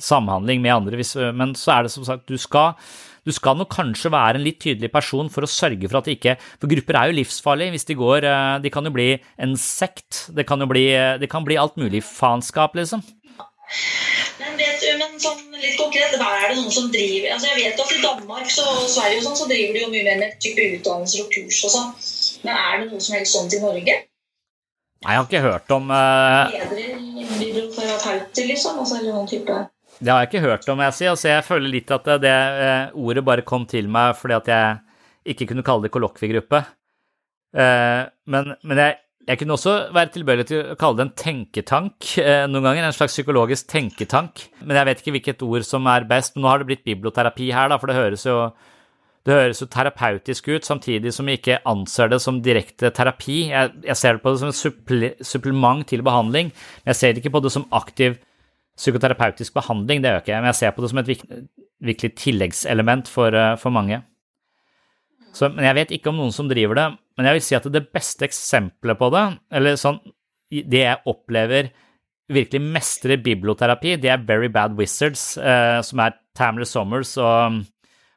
samhandling 0.00 0.60
med 0.64 0.76
andre, 0.76 1.00
hvis, 1.00 1.16
men 1.36 1.56
så 1.56 1.78
er 1.78 1.88
det 1.88 1.94
som 1.96 2.04
sagt, 2.08 2.28
du 2.28 2.40
skal 2.40 2.76
du 3.22 3.30
skal 3.34 3.58
nok 3.58 3.70
kanskje 3.70 4.10
være 4.10 4.40
en 4.40 4.44
litt 4.46 4.58
tydelig 4.62 4.90
person 4.92 5.30
for 5.30 5.46
å 5.46 5.50
sørge 5.50 5.86
for 5.86 6.00
at 6.00 6.08
det 6.08 6.16
ikke 6.18 6.36
For 6.58 6.70
grupper 6.70 6.98
er 6.98 7.10
jo 7.10 7.18
livsfarlige 7.20 7.74
hvis 7.76 7.88
de 7.88 7.98
går 7.98 8.26
eh, 8.26 8.54
De 8.64 8.72
kan 8.74 8.86
jo 8.86 8.94
bli 8.94 9.08
en 9.38 9.54
sekt. 9.58 10.26
Det 10.34 10.46
kan 10.48 10.62
jo 10.62 10.68
bli, 10.70 10.88
eh, 10.96 11.18
det 11.22 11.30
kan 11.30 11.46
bli 11.46 11.58
alt 11.60 11.78
mulig 11.78 12.02
faenskap, 12.06 12.74
liksom. 12.78 13.04
Men 14.40 14.58
vet 14.58 14.82
du, 14.82 14.88
men 14.98 15.14
sånn 15.22 15.42
litt 15.62 15.78
konkret, 15.78 16.16
hva 16.18 16.30
er 16.40 16.50
det 16.50 16.56
noen 16.58 16.74
som 16.74 16.88
driver 16.92 17.36
altså 17.36 17.50
Jeg 17.52 17.60
vet 17.60 17.82
at 17.84 17.92
i 17.94 18.00
Danmark 18.02 18.50
så, 18.50 18.64
og 18.66 18.88
Sverige 18.90 19.20
og 19.20 19.28
sånn, 19.28 19.38
så 19.44 19.50
driver 19.50 19.76
de 19.78 19.84
jo 19.84 19.90
mye 19.92 20.06
mer 20.08 20.18
med 20.24 20.40
type 20.42 20.66
utdannelser 20.76 21.22
og 21.24 21.30
kurs 21.36 21.60
og 21.68 21.74
sånn. 21.76 21.92
Men 22.42 22.58
er 22.58 22.82
det 22.82 22.88
noe 22.90 23.04
som 23.04 23.16
helst 23.16 23.36
sånt 23.38 23.54
i 23.54 23.62
Norge? 23.62 24.00
Nei, 25.02 25.14
jeg 25.14 25.18
har 25.18 25.28
ikke 25.28 25.46
hørt 25.46 25.72
om 25.74 25.88
uh... 25.90 26.50
Ledere, 26.52 26.98
biblioterapeuter, 27.38 28.50
liksom? 28.50 28.82
Altså, 28.82 28.98
eller 29.00 29.16
noen 29.16 29.30
type 29.30 29.56
det 30.00 30.10
har 30.10 30.22
jeg 30.22 30.30
ikke 30.32 30.46
hørt 30.46 30.68
om, 30.72 30.80
jeg 30.82 30.96
sier. 30.96 31.12
Altså, 31.12 31.28
jeg 31.30 31.46
føler 31.46 31.74
litt 31.76 31.92
at 31.94 32.08
det, 32.22 32.32
eh, 32.32 32.94
ordet 32.98 33.24
bare 33.26 33.46
kom 33.46 33.66
til 33.70 33.90
meg 33.92 34.16
fordi 34.18 34.38
at 34.38 34.50
jeg 34.50 35.34
ikke 35.34 35.52
kunne 35.52 35.64
kalle 35.66 35.86
det 35.86 35.92
kollokviegruppe. 35.94 36.62
Eh, 37.52 38.02
men, 38.32 38.54
men 38.64 38.80
jeg, 38.80 38.96
jeg, 39.28 39.38
kunne 39.38 39.56
også 39.58 39.76
være 39.94 40.12
tilbøyelig 40.16 40.48
til 40.48 40.72
å 40.72 40.78
kalle 40.80 40.98
det 40.98 41.06
en 41.06 41.14
tenketank 41.22 42.12
eh, 42.22 42.44
noen 42.50 42.66
ganger. 42.66 42.88
En 42.88 42.96
slags 42.96 43.14
psykologisk 43.14 43.70
tenketank. 43.70 44.48
Men 44.64 44.80
jeg 44.80 44.88
vet 44.88 45.02
ikke 45.02 45.16
hvilket 45.18 45.46
ord 45.46 45.68
som 45.68 45.86
er 45.92 46.08
best. 46.10 46.34
Men 46.34 46.46
nå 46.46 46.52
har 46.52 46.62
det 46.62 46.70
blitt 46.72 46.86
biblioterapi 46.88 47.52
her, 47.54 47.70
da, 47.72 47.78
for 47.82 47.92
det 47.92 47.98
høres 48.00 48.26
jo 48.28 48.44
det 49.22 49.36
høres 49.36 49.60
jo 49.62 49.68
terapeutisk 49.70 50.48
ut, 50.50 50.64
samtidig 50.66 51.12
som 51.14 51.28
jeg 51.30 51.38
ikke 51.38 51.60
anser 51.70 52.08
det 52.10 52.18
som 52.24 52.40
direkte 52.42 52.90
terapi. 52.90 53.52
Jeg, 53.52 53.70
jeg 53.86 53.98
ser 54.00 54.16
det 54.16 54.22
på 54.24 54.32
det 54.34 54.40
som 54.40 54.50
et 54.50 55.22
supplement 55.22 55.86
til 55.86 56.02
behandling, 56.02 56.50
men 56.50 56.90
jeg 56.90 56.98
ser 56.98 57.12
det 57.12 57.22
ikke 57.22 57.36
på 57.36 57.42
det 57.44 57.52
som 57.54 57.68
aktiv 57.70 58.16
psykoterapeutisk 58.78 59.54
behandling, 59.56 60.00
det 60.00 60.10
gjør 60.10 60.18
jeg 60.18 60.24
ikke, 60.26 60.40
men 60.40 60.50
jeg 60.50 60.60
ser 60.60 60.72
på 60.74 60.82
det 60.82 60.90
som 60.92 61.02
et 61.02 61.12
virkelig 61.82 62.10
tilleggselement 62.18 63.10
for, 63.10 63.34
eh, 63.36 63.56
for 63.60 63.74
mange. 63.74 64.02
Så, 65.32 65.48
men 65.48 65.64
jeg 65.64 65.76
vet 65.78 65.94
ikke 65.96 66.12
om 66.12 66.18
noen 66.20 66.34
som 66.34 66.48
driver 66.48 66.78
det, 66.78 66.88
men 67.16 67.28
jeg 67.28 67.36
vil 67.36 67.46
si 67.46 67.56
at 67.56 67.68
det 67.72 67.86
beste 67.92 68.26
eksempelet 68.26 68.98
på 69.00 69.08
det, 69.14 69.24
eller 69.52 69.80
sånn 69.80 70.00
det 70.52 70.82
jeg 70.82 71.00
opplever 71.08 71.70
virkelig 72.32 72.60
mestrer 72.64 73.20
biblioterapi, 73.24 73.96
det 74.00 74.10
er 74.12 74.24
Very 74.28 74.50
Bad 74.52 74.76
Wizards, 74.78 75.36
eh, 75.38 75.80
som 75.84 76.00
er 76.04 76.16
Tamler 76.36 76.68
Sommers 76.68 77.16
og, 77.20 77.62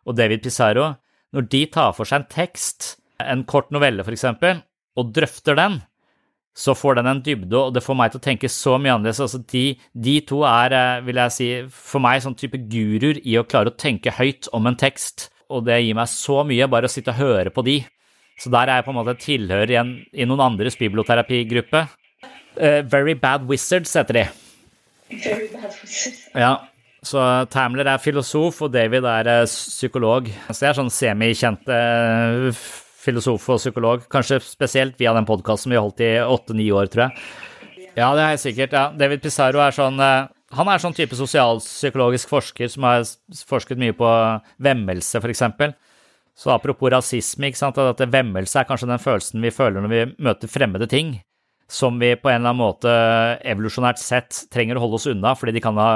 og 0.05 0.17
David 0.17 0.43
Pizarro. 0.43 0.93
Når 1.35 1.47
de 1.51 1.65
tar 1.71 1.95
for 1.95 2.07
seg 2.07 2.21
en 2.23 2.31
tekst, 2.31 2.95
en 3.23 3.43
kort 3.47 3.71
novelle 3.75 4.03
eksempel, 4.07 4.61
og 4.95 5.11
drøfter 5.15 5.57
den, 5.59 5.81
så 6.55 6.71
får 6.77 6.95
den 6.99 7.09
en 7.11 7.21
dybde, 7.23 7.57
og 7.59 7.73
det 7.75 7.83
får 7.83 7.97
meg 7.99 8.13
til 8.13 8.21
å 8.21 8.23
tenke 8.23 8.49
så 8.51 8.77
mye 8.79 8.93
annerledes. 8.95 9.19
Altså, 9.25 9.41
de, 9.51 9.65
de, 9.91 10.13
to 10.27 10.39
er, 10.47 10.75
eh, 10.77 11.01
vil 11.03 11.19
jeg 11.19 11.33
si, 11.35 11.49
for 11.67 12.03
meg 12.03 12.21
sånn 12.23 12.37
type 12.39 12.61
guruer 12.71 13.19
i 13.27 13.35
å 13.35 13.43
klare 13.43 13.73
å 13.73 13.75
tenke 13.75 14.13
høyt 14.15 14.47
om 14.55 14.69
en 14.69 14.79
tekst, 14.79 15.27
og 15.51 15.65
det 15.67 15.81
gir 15.83 15.97
meg 15.97 16.07
så 16.09 16.45
mye 16.47 16.69
bare 16.71 16.87
å 16.87 16.93
sitte 16.93 17.11
og 17.11 17.19
høre 17.19 17.51
på 17.53 17.65
de. 17.67 17.81
Så 18.39 18.51
der 18.51 18.71
er 18.71 18.79
jeg 18.79 18.87
på 18.87 18.93
en 18.93 18.99
måte 19.01 19.17
tilhører 19.19 19.73
i, 19.73 19.77
en, 19.79 19.91
i 20.15 20.27
noen 20.27 20.45
andres 20.47 20.79
biblioterapigruppe. 20.79 21.85
Uh, 22.55 22.79
Very 22.87 23.17
Bad 23.19 23.43
Wizards 23.49 23.91
heter 23.99 24.21
de. 24.21 24.25
Very 25.11 25.51
Bad 25.51 25.75
Wizards. 25.75 26.23
Ja, 26.35 26.53
så 27.05 27.45
Tamler 27.51 27.91
er 27.91 28.01
filosof, 28.03 28.63
og 28.65 28.73
David 28.75 29.07
er 29.11 29.31
uh, 29.43 29.45
psykolog. 29.47 30.31
Så 30.49 30.57
det 30.61 30.71
er 30.71 30.79
sånn 30.79 30.91
semikjente 30.91 31.79
filosof 33.05 33.45
og 33.53 33.61
psykolog. 33.61 34.05
Kanskje 34.11 34.41
spesielt 34.43 34.97
via 34.99 35.13
den 35.15 35.27
podkasten 35.27 35.73
vi 35.73 35.79
holdt 35.79 36.03
i 36.03 36.15
åtte-ni 36.21 36.67
år, 36.73 36.89
tror 36.91 37.07
jeg. 37.07 37.25
Ja, 37.95 38.09
det 38.17 38.25
er 38.25 38.41
sikkert. 38.41 38.73
ja. 38.75 38.89
David 38.91 39.23
Pizarro 39.23 39.61
er 39.63 39.75
sånn 39.75 39.99
eh, 40.03 40.27
Han 40.55 40.69
er 40.71 40.81
sånn 40.83 40.95
type 40.95 41.15
sosialpsykologisk 41.15 42.29
forsker 42.31 42.69
som 42.71 42.85
har 42.87 43.05
forsket 43.47 43.79
mye 43.81 43.95
på 43.97 44.09
vemmelse, 44.63 45.19
f.eks. 45.19 45.43
Så 46.35 46.51
apropos 46.51 46.91
rasisme, 46.91 47.47
ikke 47.47 47.61
sant, 47.61 47.79
at 47.79 48.03
vemmelse 48.11 48.59
er 48.59 48.67
kanskje 48.67 48.89
den 48.91 49.01
følelsen 49.01 49.43
vi 49.43 49.53
føler 49.55 49.83
når 49.83 49.91
vi 49.93 50.03
møter 50.27 50.51
fremmede 50.51 50.87
ting, 50.91 51.15
som 51.71 51.95
vi 51.99 52.11
på 52.19 52.29
en 52.29 52.41
eller 52.41 52.51
annen 52.51 52.61
måte 52.61 52.91
evolusjonært 53.47 54.01
sett 54.01 54.43
trenger 54.53 54.77
å 54.77 54.83
holde 54.83 54.99
oss 54.99 55.07
unna 55.09 55.31
fordi 55.39 55.55
de 55.55 55.63
kan 55.63 55.79
ha 55.79 55.89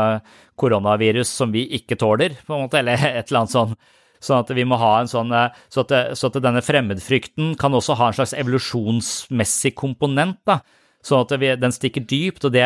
koronavirus 0.59 1.29
som 1.41 1.51
vi 1.53 1.65
ikke 1.77 1.99
tåler, 1.99 2.39
på 2.47 2.55
en 2.55 2.65
måte, 2.65 2.79
eller 2.79 2.95
et 3.19 3.27
eller 3.27 3.43
annet 3.43 3.55
sånn 3.55 3.75
Sånn 4.23 4.43
at 4.43 4.51
vi 4.55 4.65
må 4.67 4.75
ha 4.81 4.97
en 4.99 5.07
sånn 5.07 5.31
eh, 5.31 5.55
Så 5.71 5.85
at, 5.85 5.93
så 6.19 6.27
at 6.27 6.41
denne 6.43 6.63
fremmedfrykten 6.65 7.53
kan 7.59 7.75
også 7.75 7.95
ha 7.99 8.09
en 8.09 8.17
slags 8.17 8.35
evolusjonsmessig 8.35 9.73
komponent, 9.79 10.41
da. 10.47 10.59
Sånn 11.05 11.23
at 11.23 11.31
vi, 11.39 11.53
den 11.55 11.71
stikker 11.71 12.03
dypt, 12.03 12.43
og 12.43 12.51
det, 12.51 12.65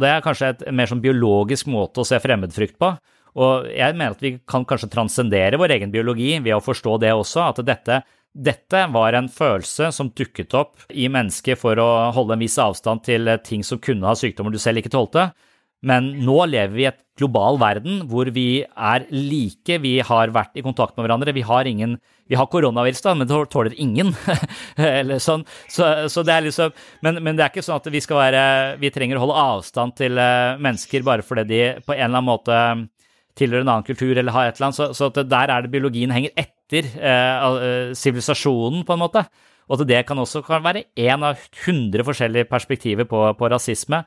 det 0.00 0.08
er 0.08 0.24
kanskje 0.24 0.54
et 0.54 0.62
mer 0.72 0.88
sånn 0.88 1.02
biologisk 1.04 1.68
måte 1.68 2.00
å 2.00 2.08
se 2.08 2.16
fremmedfrykt 2.22 2.78
på. 2.80 2.94
Og 3.42 3.68
jeg 3.72 3.96
mener 3.96 4.16
at 4.16 4.24
vi 4.24 4.34
kan 4.48 4.64
kanskje 4.68 4.90
transcendere 4.92 5.60
vår 5.60 5.76
egen 5.76 5.92
biologi 5.92 6.34
ved 6.40 6.56
å 6.56 6.64
forstå 6.64 6.98
det 7.04 7.12
også, 7.16 7.44
at 7.44 7.60
dette, 7.68 8.00
dette 8.32 8.82
var 8.92 9.16
en 9.16 9.28
følelse 9.32 9.90
som 9.92 10.10
dukket 10.16 10.56
opp 10.56 10.86
i 10.88 11.08
mennesket 11.12 11.60
for 11.60 11.80
å 11.80 11.88
holde 12.16 12.36
en 12.36 12.44
viss 12.44 12.58
avstand 12.60 13.04
til 13.08 13.28
ting 13.44 13.64
som 13.64 13.80
kunne 13.80 14.08
ha 14.08 14.16
sykdommer 14.16 14.52
du 14.52 14.60
selv 14.60 14.80
ikke 14.80 14.92
tålte. 14.92 15.30
Men 15.82 16.12
nå 16.22 16.36
lever 16.46 16.74
vi 16.76 16.84
i 16.84 16.90
et 16.92 17.00
global 17.18 17.58
verden 17.60 18.04
hvor 18.10 18.28
vi 18.34 18.62
er 18.62 19.04
like, 19.10 19.78
vi 19.82 19.96
har 20.06 20.32
vært 20.34 20.56
i 20.56 20.64
kontakt 20.64 20.96
med 20.96 21.06
hverandre. 21.06 21.34
Vi 21.34 21.44
har 21.46 21.68
ingen 21.68 21.98
Vi 22.30 22.36
har 22.38 22.46
koronavirus, 22.46 23.02
da, 23.02 23.12
men 23.18 23.28
det 23.28 23.36
tåler 23.50 23.74
ingen. 23.76 24.14
Sånn. 25.26 25.42
Så, 25.68 26.08
så 26.08 26.22
det 26.24 26.32
er 26.32 26.46
liksom 26.46 26.72
men, 27.04 27.18
men 27.20 27.36
det 27.36 27.44
er 27.44 27.52
ikke 27.52 27.64
sånn 27.66 27.82
at 27.82 27.90
vi 27.92 28.00
skal 28.00 28.20
være 28.22 28.44
Vi 28.80 28.92
trenger 28.94 29.18
å 29.18 29.26
holde 29.26 29.42
avstand 29.42 29.96
til 29.98 30.16
eh, 30.16 30.56
mennesker 30.62 31.04
bare 31.04 31.26
fordi 31.26 31.44
de 31.50 31.62
på 31.84 31.92
en 31.96 32.06
eller 32.06 32.22
annen 32.22 32.30
måte 32.30 32.62
tilhører 33.38 33.64
en 33.64 33.72
annen 33.74 33.86
kultur 33.86 34.12
eller 34.14 34.32
har 34.32 34.48
et 34.48 34.58
eller 34.58 34.70
annet. 34.70 34.78
Så, 34.78 35.08
så 35.10 35.10
der 35.24 35.50
er 35.50 35.64
det 35.64 35.72
biologien 35.72 36.12
henger 36.14 36.34
etter 36.38 36.88
eh, 37.00 37.92
sivilisasjonen, 37.96 38.84
på 38.86 38.96
en 38.96 39.02
måte. 39.02 39.24
Og 39.68 39.80
at 39.80 39.88
det 39.88 40.02
kan 40.08 40.20
også 40.20 40.42
kan 40.44 40.64
være 40.64 40.86
én 41.00 41.24
av 41.24 41.40
hundre 41.64 42.04
forskjellige 42.04 42.50
perspektiver 42.50 43.08
på, 43.08 43.24
på 43.38 43.50
rasisme. 43.52 44.02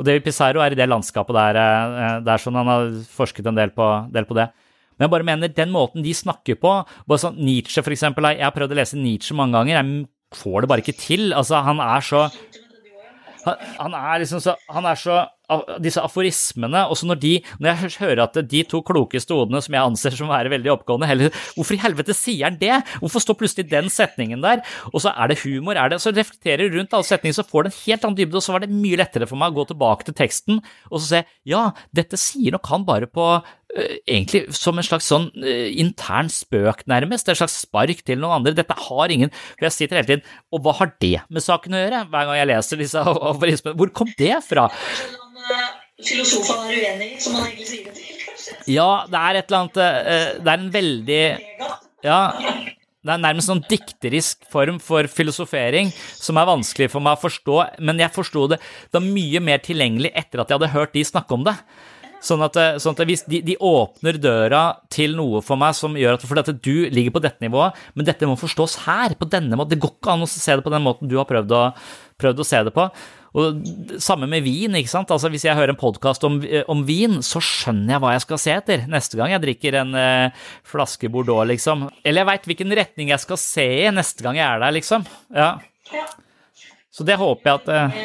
Og 0.00 0.06
David 0.08 0.24
Pizarro 0.24 0.62
er 0.64 0.72
i 0.72 0.78
det 0.78 0.88
landskapet 0.88 1.36
der, 1.36 1.60
eh, 1.60 2.18
der 2.24 2.40
sånn 2.40 2.56
han 2.56 2.70
har 2.72 2.90
forsket 3.12 3.46
en 3.50 3.58
del 3.58 3.72
på, 3.76 3.86
del 4.14 4.24
på 4.24 4.36
det. 4.38 4.48
Men 4.96 5.06
jeg 5.06 5.12
bare 5.12 5.28
mener 5.28 5.52
den 5.52 5.72
måten 5.72 6.04
de 6.04 6.12
snakker 6.16 6.56
på 6.60 6.72
bare 7.08 7.20
sånn 7.20 7.36
Nietzsche, 7.40 7.84
for 7.84 7.92
eksempel. 7.92 8.32
Jeg 8.32 8.44
har 8.44 8.56
prøvd 8.56 8.72
å 8.74 8.80
lese 8.80 9.00
Nietzsche 9.00 9.36
mange 9.36 9.56
ganger. 9.56 9.76
Jeg 9.76 10.40
får 10.40 10.64
det 10.64 10.70
bare 10.72 10.84
ikke 10.84 10.96
til. 11.00 11.30
Altså, 11.36 11.60
han 11.64 11.80
er 11.84 12.04
så 12.04 12.24
han, 13.44 13.60
han 13.78 13.94
er 13.96 14.20
liksom 14.20 14.40
så 14.44 14.52
Han 14.68 14.84
er 14.84 14.98
så 15.00 15.22
Disse 15.82 16.02
aforismene, 16.02 16.84
også 16.92 17.08
når 17.10 17.20
de 17.22 17.32
Når 17.58 17.70
jeg 17.70 17.92
hører 18.00 18.24
at 18.24 18.38
de 18.50 18.62
to 18.68 18.82
klokeste 18.86 19.34
hodene 19.34 19.62
som 19.64 19.74
jeg 19.76 19.82
anser 19.82 20.16
som 20.16 20.30
å 20.30 20.34
være 20.34 20.52
veldig 20.52 20.72
oppgående, 20.76 21.08
heller 21.10 21.34
Hvorfor 21.56 21.76
i 21.76 21.82
helvete 21.82 22.16
sier 22.16 22.48
han 22.48 22.58
det? 22.60 22.80
Hvorfor 23.02 23.24
står 23.24 23.38
plutselig 23.40 23.68
den 23.70 23.90
setningen 23.92 24.44
der? 24.44 24.64
Og 24.92 25.02
så 25.04 25.14
er 25.14 25.32
det 25.32 25.40
humor, 25.44 25.78
er 25.78 25.92
det 25.92 26.00
Så 26.02 26.14
reflekterer 26.14 26.70
du 26.70 26.78
rundt 26.78 26.94
alle 26.96 27.08
setningene, 27.08 27.40
så 27.40 27.46
får 27.46 27.66
det 27.66 27.72
en 27.72 27.80
helt 27.84 28.06
annen 28.06 28.18
dybde, 28.20 28.38
og 28.40 28.44
så 28.44 28.56
var 28.56 28.64
det 28.64 28.72
mye 28.74 29.00
lettere 29.00 29.28
for 29.30 29.40
meg 29.40 29.52
å 29.52 29.60
gå 29.60 29.70
tilbake 29.72 30.08
til 30.08 30.16
teksten 30.18 30.60
og 30.90 30.98
så 30.98 31.06
se 31.06 31.24
Ja, 31.48 31.70
dette 31.96 32.18
sier 32.20 32.54
nok 32.54 32.68
han 32.70 32.86
bare 32.88 33.08
på 33.10 33.26
egentlig 34.08 34.42
som 34.56 34.78
en 34.78 34.86
slags 34.86 35.08
sånn 35.10 35.28
intern 35.78 36.30
spøk, 36.32 36.84
nærmest. 36.90 37.28
En 37.30 37.38
slags 37.38 37.60
spark 37.62 38.02
til 38.06 38.20
noen 38.20 38.40
andre. 38.40 38.54
Dette 38.58 38.76
har 38.88 39.14
ingen 39.14 39.32
For 39.54 39.68
jeg 39.68 39.76
sitter 39.76 40.00
hele 40.00 40.08
tiden 40.08 40.24
Og 40.54 40.64
hva 40.64 40.74
har 40.80 40.94
det 41.02 41.16
med 41.30 41.44
saken 41.44 41.76
å 41.76 41.82
gjøre? 41.84 42.04
Hver 42.10 42.28
gang 42.28 42.40
jeg 42.40 42.50
leser 42.50 42.80
disse 42.80 43.04
aforismene. 43.30 43.76
Hvor 43.78 43.92
kom 43.94 44.10
det 44.18 44.36
fra? 44.46 44.68
Filosofene 46.00 46.70
er 46.70 46.78
uenig 46.80 47.08
i, 47.14 47.20
som 47.20 47.36
man 47.36 47.46
egentlig 47.48 47.68
sier 47.68 47.88
det 47.88 47.94
til. 47.98 48.20
kanskje. 48.24 48.58
Ja, 48.72 48.90
det 49.10 49.20
er 49.20 49.38
et 49.40 49.50
eller 49.50 49.58
annet 49.60 49.80
øh, 49.84 50.28
Det 50.40 50.52
er 50.52 50.58
en 50.58 50.70
veldig 50.76 51.22
Ja. 52.06 52.20
Det 53.00 53.14
er 53.14 53.20
nærmest 53.22 53.48
sånn 53.48 53.62
dikterisk 53.64 54.42
form 54.52 54.76
for 54.84 55.06
filosofering 55.08 55.88
som 56.20 56.36
er 56.36 56.48
vanskelig 56.48 56.90
for 56.92 57.00
meg 57.00 57.16
å 57.16 57.22
forstå, 57.22 57.54
men 57.80 58.02
jeg 58.02 58.12
forsto 58.12 58.42
det 58.52 58.58
da 58.92 59.00
mye 59.00 59.40
mer 59.40 59.62
tilgjengelig 59.64 60.10
etter 60.12 60.42
at 60.42 60.52
jeg 60.52 60.58
hadde 60.58 60.74
hørt 60.74 60.92
de 60.92 61.04
snakke 61.08 61.32
om 61.32 61.46
det. 61.48 61.54
Sånn 62.20 62.44
at, 62.44 62.56
eh, 62.60 62.76
sånn 62.76 62.92
at 62.92 63.08
hvis 63.08 63.22
de, 63.24 63.40
de 63.40 63.56
åpner 63.56 64.18
døra 64.20 64.62
til 64.92 65.14
noe 65.16 65.40
for 65.44 65.56
meg 65.56 65.72
som 65.78 65.96
gjør 65.96 66.18
at, 66.18 66.26
For 66.28 66.42
at 66.42 66.50
du 66.60 66.74
ligger 66.92 67.14
på 67.16 67.22
dette 67.24 67.40
nivået, 67.40 67.72
men 67.96 68.04
dette 68.04 68.28
må 68.28 68.36
forstås 68.36 68.82
her, 68.84 69.16
på 69.16 69.28
denne 69.32 69.56
måten. 69.56 69.72
Det 69.72 69.80
går 69.80 69.94
ikke 69.96 70.12
an 70.12 70.26
å 70.26 70.28
se 70.28 70.52
det 70.52 70.66
på 70.66 70.74
den 70.74 70.84
måten 70.84 71.08
du 71.08 71.16
har 71.16 71.28
prøvd 71.30 71.56
å, 71.56 71.62
prøvd 72.20 72.44
å 72.44 72.48
se 72.50 72.60
det 72.68 72.74
på. 72.76 72.84
Og 73.34 73.60
Samme 74.02 74.26
med 74.26 74.42
vin. 74.42 74.74
ikke 74.74 74.90
sant? 74.90 75.10
Altså 75.14 75.28
Hvis 75.30 75.44
jeg 75.46 75.54
hører 75.54 75.70
en 75.74 75.78
podkast 75.78 76.24
om, 76.26 76.40
eh, 76.42 76.64
om 76.68 76.84
vin, 76.86 77.20
så 77.22 77.38
skjønner 77.40 77.94
jeg 77.94 78.00
hva 78.02 78.12
jeg 78.16 78.24
skal 78.26 78.38
se 78.42 78.50
etter 78.56 78.86
neste 78.90 79.16
gang 79.20 79.30
jeg 79.30 79.42
drikker 79.44 79.74
en 79.82 79.94
eh, 79.94 80.30
flaske 80.66 81.08
Bordeaux, 81.12 81.46
liksom. 81.46 81.88
Eller 82.04 82.24
jeg 82.24 82.30
veit 82.32 82.48
hvilken 82.50 82.74
retning 82.80 83.12
jeg 83.14 83.20
skal 83.22 83.36
se 83.38 83.66
i 83.86 83.90
neste 83.94 84.22
gang 84.26 84.36
jeg 84.40 84.46
er 84.48 84.58
der, 84.64 84.72
liksom. 84.74 85.06
Ja. 85.34 85.52
Ja. 85.94 86.06
Så 86.90 87.04
det 87.06 87.16
håper 87.20 87.50
jeg 87.52 87.60
at 87.60 87.68
eh, 87.68 88.00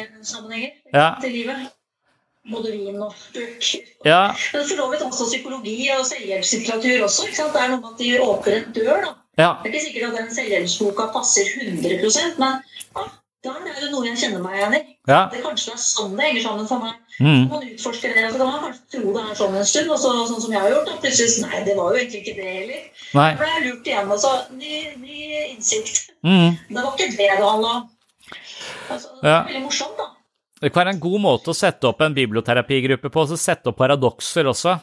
Ja. 0.94 1.08
til 1.20 1.32
livet. 1.32 1.72
Både 2.46 2.70
vin 2.70 2.94
og 3.02 3.10
bruk. 3.34 3.64
Ja. 4.06 4.28
Men 4.30 4.62
for 4.62 4.68
så 4.70 4.84
vidt 4.92 5.00
også 5.02 5.24
psykologi 5.26 5.88
og 5.98 6.04
selvhjelpslitteratur 6.06 7.02
også. 7.08 7.24
ikke 7.26 7.36
sant? 7.40 7.52
Det 7.56 7.62
er 7.64 7.72
noe 7.72 7.80
med 7.82 7.88
at 7.90 7.98
de 7.98 8.10
åpner 8.22 8.58
en 8.60 8.72
dør. 8.76 9.00
da. 9.02 9.14
Ja. 9.36 9.48
Det 9.64 9.68
er 9.68 9.74
ikke 9.74 9.86
sikkert 9.88 10.12
at 10.12 10.18
den 10.20 10.30
selvhjelpsboka 10.36 11.08
passer 11.12 11.50
100% 11.58 12.38
men 12.38 12.60
ja, 12.94 13.02
der 13.46 13.70
er 13.72 13.80
det 13.80 13.88
noe 13.92 14.06
jeg 14.08 14.18
kjenner 14.20 14.42
meg 14.44 14.56
igjen 14.58 14.74
i. 14.76 14.80
Ja. 15.08 15.20
Det 15.32 15.40
kanskje 15.44 15.72
er 15.74 15.80
sånn 15.82 16.14
det 16.18 16.26
henger 16.26 16.44
sammen 16.44 16.66
for 16.70 16.82
meg. 16.82 16.94
Mm. 17.16 17.44
Man 17.48 17.62
utforsker 17.70 18.12
det, 18.16 18.24
så 18.32 18.38
kan 18.40 18.50
man 18.50 18.64
kanskje 18.66 18.84
tro 18.96 19.12
det 19.14 19.22
er 19.22 19.38
sånn 19.38 19.54
en 19.60 19.68
stund, 19.70 19.92
og 19.94 20.00
så, 20.02 20.12
sånn 20.30 20.42
som 20.44 20.52
jeg 20.56 20.60
har 20.64 20.74
gjort. 20.74 20.90
Da, 20.90 20.96
plutselig 21.04 21.44
nei, 21.46 21.60
det 21.68 21.76
var 21.78 21.92
jo 21.94 22.00
egentlig 22.02 22.22
ikke 22.24 22.34
det 22.40 22.48
heller. 22.56 22.82
Nei. 23.16 23.28
Da 23.30 23.38
ble 23.40 23.52
jeg 23.54 23.64
lurt 23.68 23.90
igjen. 23.92 24.10
Altså, 24.16 24.32
ny, 24.58 24.82
ny 25.04 25.20
innsikt. 25.54 26.02
Mm. 26.26 26.50
Det 26.68 26.82
var 26.82 26.90
ikke 26.92 27.08
det 27.14 27.30
det 27.30 27.38
handla 27.46 27.72
om. 27.78 27.88
Altså, 28.90 29.08
det 29.22 29.30
Ja. 29.30 29.38
er 29.40 29.48
veldig 29.52 29.64
morsomt, 29.68 29.96
da. 30.02 30.10
Det 30.60 30.72
kan 30.72 30.84
være 30.84 30.94
en 30.96 31.00
god 31.00 31.20
måte 31.20 31.52
å 31.52 31.56
sette 31.56 31.84
opp 31.88 32.00
en 32.00 32.14
biblioterapigruppe 32.16 33.10
på, 33.12 33.20
og 33.24 33.28
så 33.28 33.36
sette 33.38 33.68
opp 33.68 33.76
paradokser 33.76 34.48
også. 34.48 34.78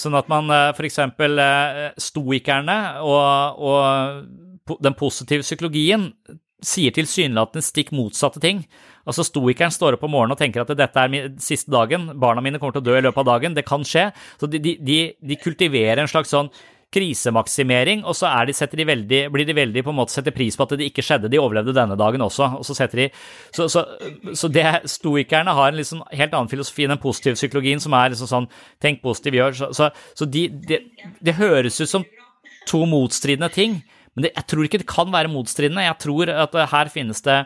Sånn 0.00 0.16
at 0.16 0.28
man 0.32 0.48
f.eks. 0.72 0.98
stoikerne 2.00 2.76
og, 3.04 3.60
og 3.60 4.78
den 4.84 4.94
positive 4.96 5.44
psykologien 5.44 6.10
sier 6.64 6.94
tilsynelatende 6.94 7.64
stikk 7.64 7.90
motsatte 7.96 8.40
ting. 8.42 8.62
Altså 9.04 9.24
Stoikeren 9.26 9.72
står 9.74 9.96
opp 9.96 10.04
om 10.06 10.14
morgenen 10.14 10.36
og 10.36 10.40
tenker 10.40 10.62
at 10.62 10.76
dette 10.78 11.02
er 11.06 11.32
siste 11.42 11.72
dagen, 11.72 12.12
barna 12.20 12.44
mine 12.44 12.60
kommer 12.60 12.76
til 12.76 12.84
å 12.84 12.88
dø 12.88 12.98
i 12.98 13.02
løpet 13.04 13.24
av 13.24 13.32
dagen, 13.34 13.56
det 13.56 13.66
kan 13.68 13.84
skje. 13.84 14.10
Så 14.40 14.48
de, 14.48 14.62
de, 14.62 14.78
de, 14.80 15.00
de 15.20 15.40
kultiverer 15.40 16.00
en 16.00 16.10
slags 16.10 16.32
sånn 16.32 16.52
krisemaksimering, 16.94 18.04
og 18.06 18.14
så 18.16 18.30
de, 18.46 18.54
de 18.54 18.86
veldig, 18.86 19.20
blir 19.34 19.46
de 19.48 19.56
veldig 19.56 19.82
på 19.82 19.90
en 19.90 19.98
måte 19.98 20.14
setter 20.14 20.34
pris 20.34 20.54
på 20.56 20.62
at 20.66 20.76
det 20.78 20.88
ikke 20.88 21.02
skjedde, 21.02 21.30
de 21.32 21.40
overlevde 21.42 21.74
denne 21.74 21.96
dagen 21.98 22.22
også. 22.22 22.52
og 22.60 22.66
Så 22.66 22.76
setter 22.78 23.02
de, 23.02 23.08
så, 23.54 23.66
så, 23.72 23.82
så 24.36 24.50
det, 24.52 24.66
stoikerne 24.92 25.56
har 25.58 25.72
en 25.72 25.80
liksom 25.80 26.04
helt 26.12 26.36
annen 26.36 26.52
filosofi 26.52 26.86
enn 26.86 26.94
den 26.94 27.02
positive 27.02 27.38
psykologien, 27.40 27.82
som 27.82 27.96
er 27.98 28.14
liksom 28.14 28.30
sånn 28.30 28.46
tenk 28.82 29.02
positiv, 29.02 29.40
gjør 29.40 29.58
Så, 29.74 29.90
så, 30.14 30.28
de, 30.30 30.46
det 30.68 30.84
det 31.24 31.36
høres 31.40 31.80
ut 31.80 31.90
som 31.90 32.06
to 32.68 32.84
motstridende 32.88 33.50
ting. 33.52 33.80
Men 34.14 34.26
det, 34.26 34.32
jeg 34.36 34.46
tror 34.50 34.66
ikke 34.66 34.80
det 34.82 34.90
kan 34.90 35.10
være 35.10 35.30
motstridende. 35.32 35.86
Jeg 35.86 35.98
tror 36.04 36.30
at 36.30 36.54
eh, 36.54 36.68
her 36.70 36.90
finnes 36.92 37.24
det 37.26 37.38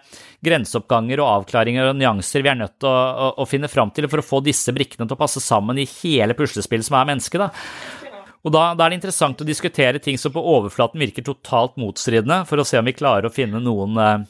grenseoppganger 0.44 1.22
og 1.22 1.30
avklaringer 1.38 1.90
og 1.90 1.96
nyanser 1.96 2.44
vi 2.44 2.52
er 2.52 2.58
nødt 2.60 2.76
til 2.82 2.90
å, 2.90 2.96
å, 2.96 3.30
å 3.42 3.48
finne 3.48 3.70
fram 3.72 3.92
til 3.96 4.08
for 4.10 4.20
å 4.20 4.26
få 4.26 4.42
disse 4.44 4.74
brikkene 4.76 5.08
til 5.08 5.16
å 5.16 5.22
passe 5.22 5.42
sammen 5.44 5.80
i 5.80 5.88
hele 6.02 6.36
puslespillet 6.38 6.88
som 6.88 6.98
er 7.00 7.08
mennesket. 7.12 7.46
Da. 7.46 8.04
Og 8.46 8.54
da, 8.54 8.70
da 8.78 8.86
er 8.86 8.92
det 8.92 9.00
interessant 9.00 9.40
å 9.42 9.46
diskutere 9.46 10.00
ting 10.02 10.18
som 10.20 10.32
på 10.34 10.42
overflaten 10.54 11.00
virker 11.02 11.26
totalt 11.26 11.76
motstridende, 11.80 12.44
for 12.48 12.60
å 12.60 12.66
se 12.68 12.78
om 12.78 12.86
vi 12.86 12.96
klarer 12.96 13.28
å 13.28 13.34
finne 13.34 13.60
noen, 13.62 13.98
eh, 13.98 14.28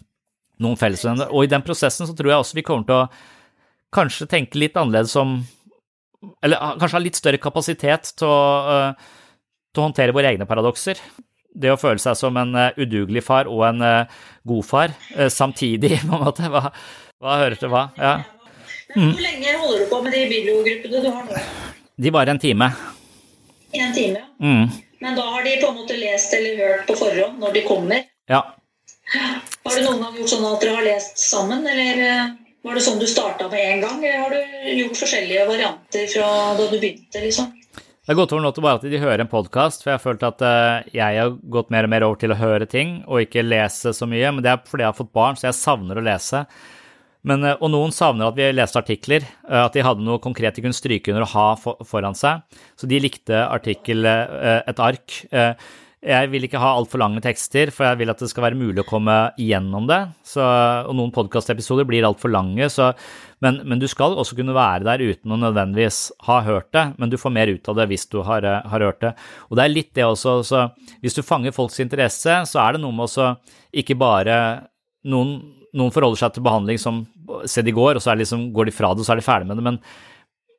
noen 0.64 0.80
fellesvenner. 0.80 1.30
Og 1.34 1.45
i 1.45 1.53
den 1.53 1.64
prosessen 1.66 2.09
så 2.09 2.16
tror 2.16 2.32
jeg 2.32 2.43
også 2.43 2.59
vi 2.59 2.66
kommer 2.66 2.89
til 2.89 3.03
å 3.03 3.09
kanskje 3.95 4.28
tenke 4.30 4.61
litt 4.61 4.76
annerledes 4.76 5.14
om 5.16 5.41
Eller 6.43 6.59
ah, 6.59 6.72
kanskje 6.74 6.97
ha 6.97 7.01
litt 7.01 7.14
større 7.14 7.39
kapasitet 7.39 8.09
til 8.18 8.26
å, 8.26 8.39
eh, 8.72 9.11
til 9.70 9.78
å 9.78 9.84
håndtere 9.86 10.11
våre 10.11 10.32
egne 10.32 10.49
paradokser. 10.51 10.99
Det 11.55 11.70
å 11.72 11.78
føle 11.80 12.01
seg 12.03 12.16
som 12.18 12.36
en 12.40 12.55
eh, 12.59 12.76
udugelig 12.76 13.22
far 13.24 13.49
og 13.51 13.64
en 13.70 13.84
eh, 13.84 14.18
god 14.49 14.66
far 14.66 14.92
eh, 15.16 15.30
samtidig, 15.33 16.00
på 16.08 16.18
en 16.18 16.25
måte. 16.26 16.50
Hva, 16.53 16.68
hva 17.22 17.38
hører 17.42 17.58
til 17.61 17.72
hva? 17.72 17.88
Ja. 17.99 18.18
Hvor 18.95 19.22
lenge 19.22 19.57
holder 19.61 19.84
du 19.84 19.88
på 19.91 20.03
med 20.04 20.14
de 20.16 20.26
bibliogruppene 20.30 21.03
du 21.04 21.08
har 21.12 21.25
nå? 21.29 21.42
De 21.99 22.12
varer 22.14 22.33
en 22.34 22.42
time. 22.42 22.70
En 23.76 23.95
time? 23.96 24.22
Mm. 24.41 24.68
Men 25.03 25.18
da 25.18 25.25
har 25.34 25.45
de 25.45 25.57
på 25.61 25.70
en 25.70 25.80
måte 25.80 25.99
lest 25.99 26.33
eller 26.34 26.62
hørt 26.62 26.87
på 26.88 26.96
forhånd 26.99 27.42
når 27.42 27.57
de 27.57 27.64
kommer? 27.66 28.07
Ja. 28.30 28.42
Har 29.12 29.76
du 29.76 29.84
noen 29.84 30.03
gang 30.04 30.16
gjort 30.20 30.33
sånn 30.33 30.46
at 30.49 30.62
dere 30.62 30.79
har 30.79 30.87
lest 30.87 31.20
sammen, 31.20 31.66
eller 31.68 32.33
var 32.64 32.76
det 32.76 32.84
sånn 32.84 33.00
du 33.00 33.07
starta 33.08 33.49
med 33.53 33.61
en 33.64 33.84
gang? 33.84 34.00
Eller 34.04 34.25
har 34.25 34.34
du 34.34 34.72
gjort 34.79 34.99
forskjellige 35.00 35.46
varianter 35.49 36.08
fra 36.12 36.29
da 36.58 36.66
du 36.68 36.76
begynte, 36.79 37.22
liksom? 37.22 37.53
Det 38.09 38.14
har 38.14 38.22
gått 38.22 38.30
over 38.33 38.41
nå 38.41 38.51
bare 38.64 38.79
at 38.79 38.85
de 38.89 38.99
hører 39.03 39.21
en 39.21 39.29
podkast, 39.29 39.83
for 39.83 39.91
jeg 39.91 39.99
har 39.99 40.01
følt 40.01 40.22
at 40.25 40.41
eh, 40.41 40.87
jeg 40.97 41.17
har 41.21 41.35
gått 41.53 41.68
mer 41.68 41.85
og 41.85 41.91
mer 41.93 42.07
over 42.07 42.17
til 42.17 42.33
å 42.33 42.39
høre 42.41 42.64
ting 42.64 43.03
og 43.05 43.26
ikke 43.26 43.43
lese 43.45 43.93
så 43.93 44.07
mye. 44.09 44.30
Men 44.33 44.47
det 44.47 44.49
er 44.49 44.63
fordi 44.64 44.87
jeg 44.87 44.89
har 44.89 44.97
fått 44.97 45.11
barn, 45.13 45.37
så 45.37 45.51
jeg 45.51 45.57
savner 45.59 46.01
å 46.01 46.05
lese. 46.07 46.41
Men, 47.29 47.45
eh, 47.45 47.59
og 47.61 47.68
noen 47.75 47.93
savner 47.93 48.30
at 48.30 48.39
vi 48.39 48.47
leste 48.57 48.80
artikler, 48.80 49.26
eh, 49.45 49.61
at 49.61 49.76
de 49.76 49.85
hadde 49.85 50.07
noe 50.07 50.22
konkret 50.25 50.57
de 50.57 50.64
kunne 50.64 50.79
stryke 50.79 51.13
under 51.13 51.26
og 51.26 51.35
ha 51.35 51.45
for, 51.61 51.85
foran 51.85 52.17
seg. 52.17 52.49
Så 52.80 52.89
de 52.89 53.03
likte 53.05 53.43
artikkel, 53.45 54.09
et 54.09 54.83
ark. 54.89 55.18
Jeg 55.99 56.30
vil 56.33 56.49
ikke 56.49 56.64
ha 56.64 56.72
altfor 56.79 57.03
lange 57.03 57.21
tekster, 57.21 57.68
for 57.75 57.91
jeg 57.91 58.01
vil 58.01 58.14
at 58.14 58.25
det 58.25 58.30
skal 58.33 58.47
være 58.47 58.57
mulig 58.57 58.87
å 58.87 58.89
komme 58.89 59.18
igjennom 59.37 59.85
det. 59.91 60.01
Så, 60.25 60.41
og 60.41 60.97
noen 60.97 61.13
podkastepisoder 61.13 61.85
blir 61.85 62.09
altfor 62.09 62.33
lange, 62.33 62.72
så, 62.72 62.95
men, 63.45 63.61
men, 63.65 63.79
du 63.79 63.87
skal 63.91 64.17
også 64.19 64.37
kunne 64.39 64.57
være 64.57 64.87
der 64.87 65.03
uten 65.05 65.35
å 65.35 65.39
nødvendigvis 65.39 66.01
ha 66.27 66.41
hørt 66.47 66.73
det, 66.75 66.85
men 66.99 67.13
du 67.13 67.19
får 67.21 67.35
mer 67.35 67.53
ut 67.53 67.71
av 67.71 67.79
det 67.79 67.87
hvis 67.93 68.09
du 68.11 68.19
har, 68.27 68.47
har 68.67 68.85
hørt 68.87 69.01
det. 69.05 69.13
Og 69.49 69.59
det 69.59 69.65
er 69.65 69.75
litt 69.75 69.93
det 69.95 70.07
også, 70.07 70.35
så 70.47 70.65
hvis 71.05 71.15
du 71.15 71.23
fanger 71.27 71.55
folks 71.55 71.79
interesse, 71.85 72.41
så 72.51 72.65
er 72.65 72.75
det 72.75 72.83
noe 72.83 72.97
med 72.97 73.07
også 73.07 73.31
ikke 73.83 73.99
bare 74.01 74.39
noen, 75.07 75.39
noen 75.77 75.95
forholder 75.95 76.25
seg 76.25 76.35
til 76.35 76.47
behandling 76.49 76.83
som 76.83 77.05
se 77.49 77.63
de 77.63 77.75
går, 77.75 77.99
og 77.99 78.05
så 78.05 78.17
liksom, 78.19 78.49
går 78.57 78.71
de 78.71 78.75
fra 78.75 78.93
det, 78.95 79.05
og 79.05 79.09
så 79.09 79.15
er 79.15 79.21
de 79.21 79.29
ferdig 79.29 79.51
med 79.51 79.61
det. 79.61 79.67
Men, 79.71 79.83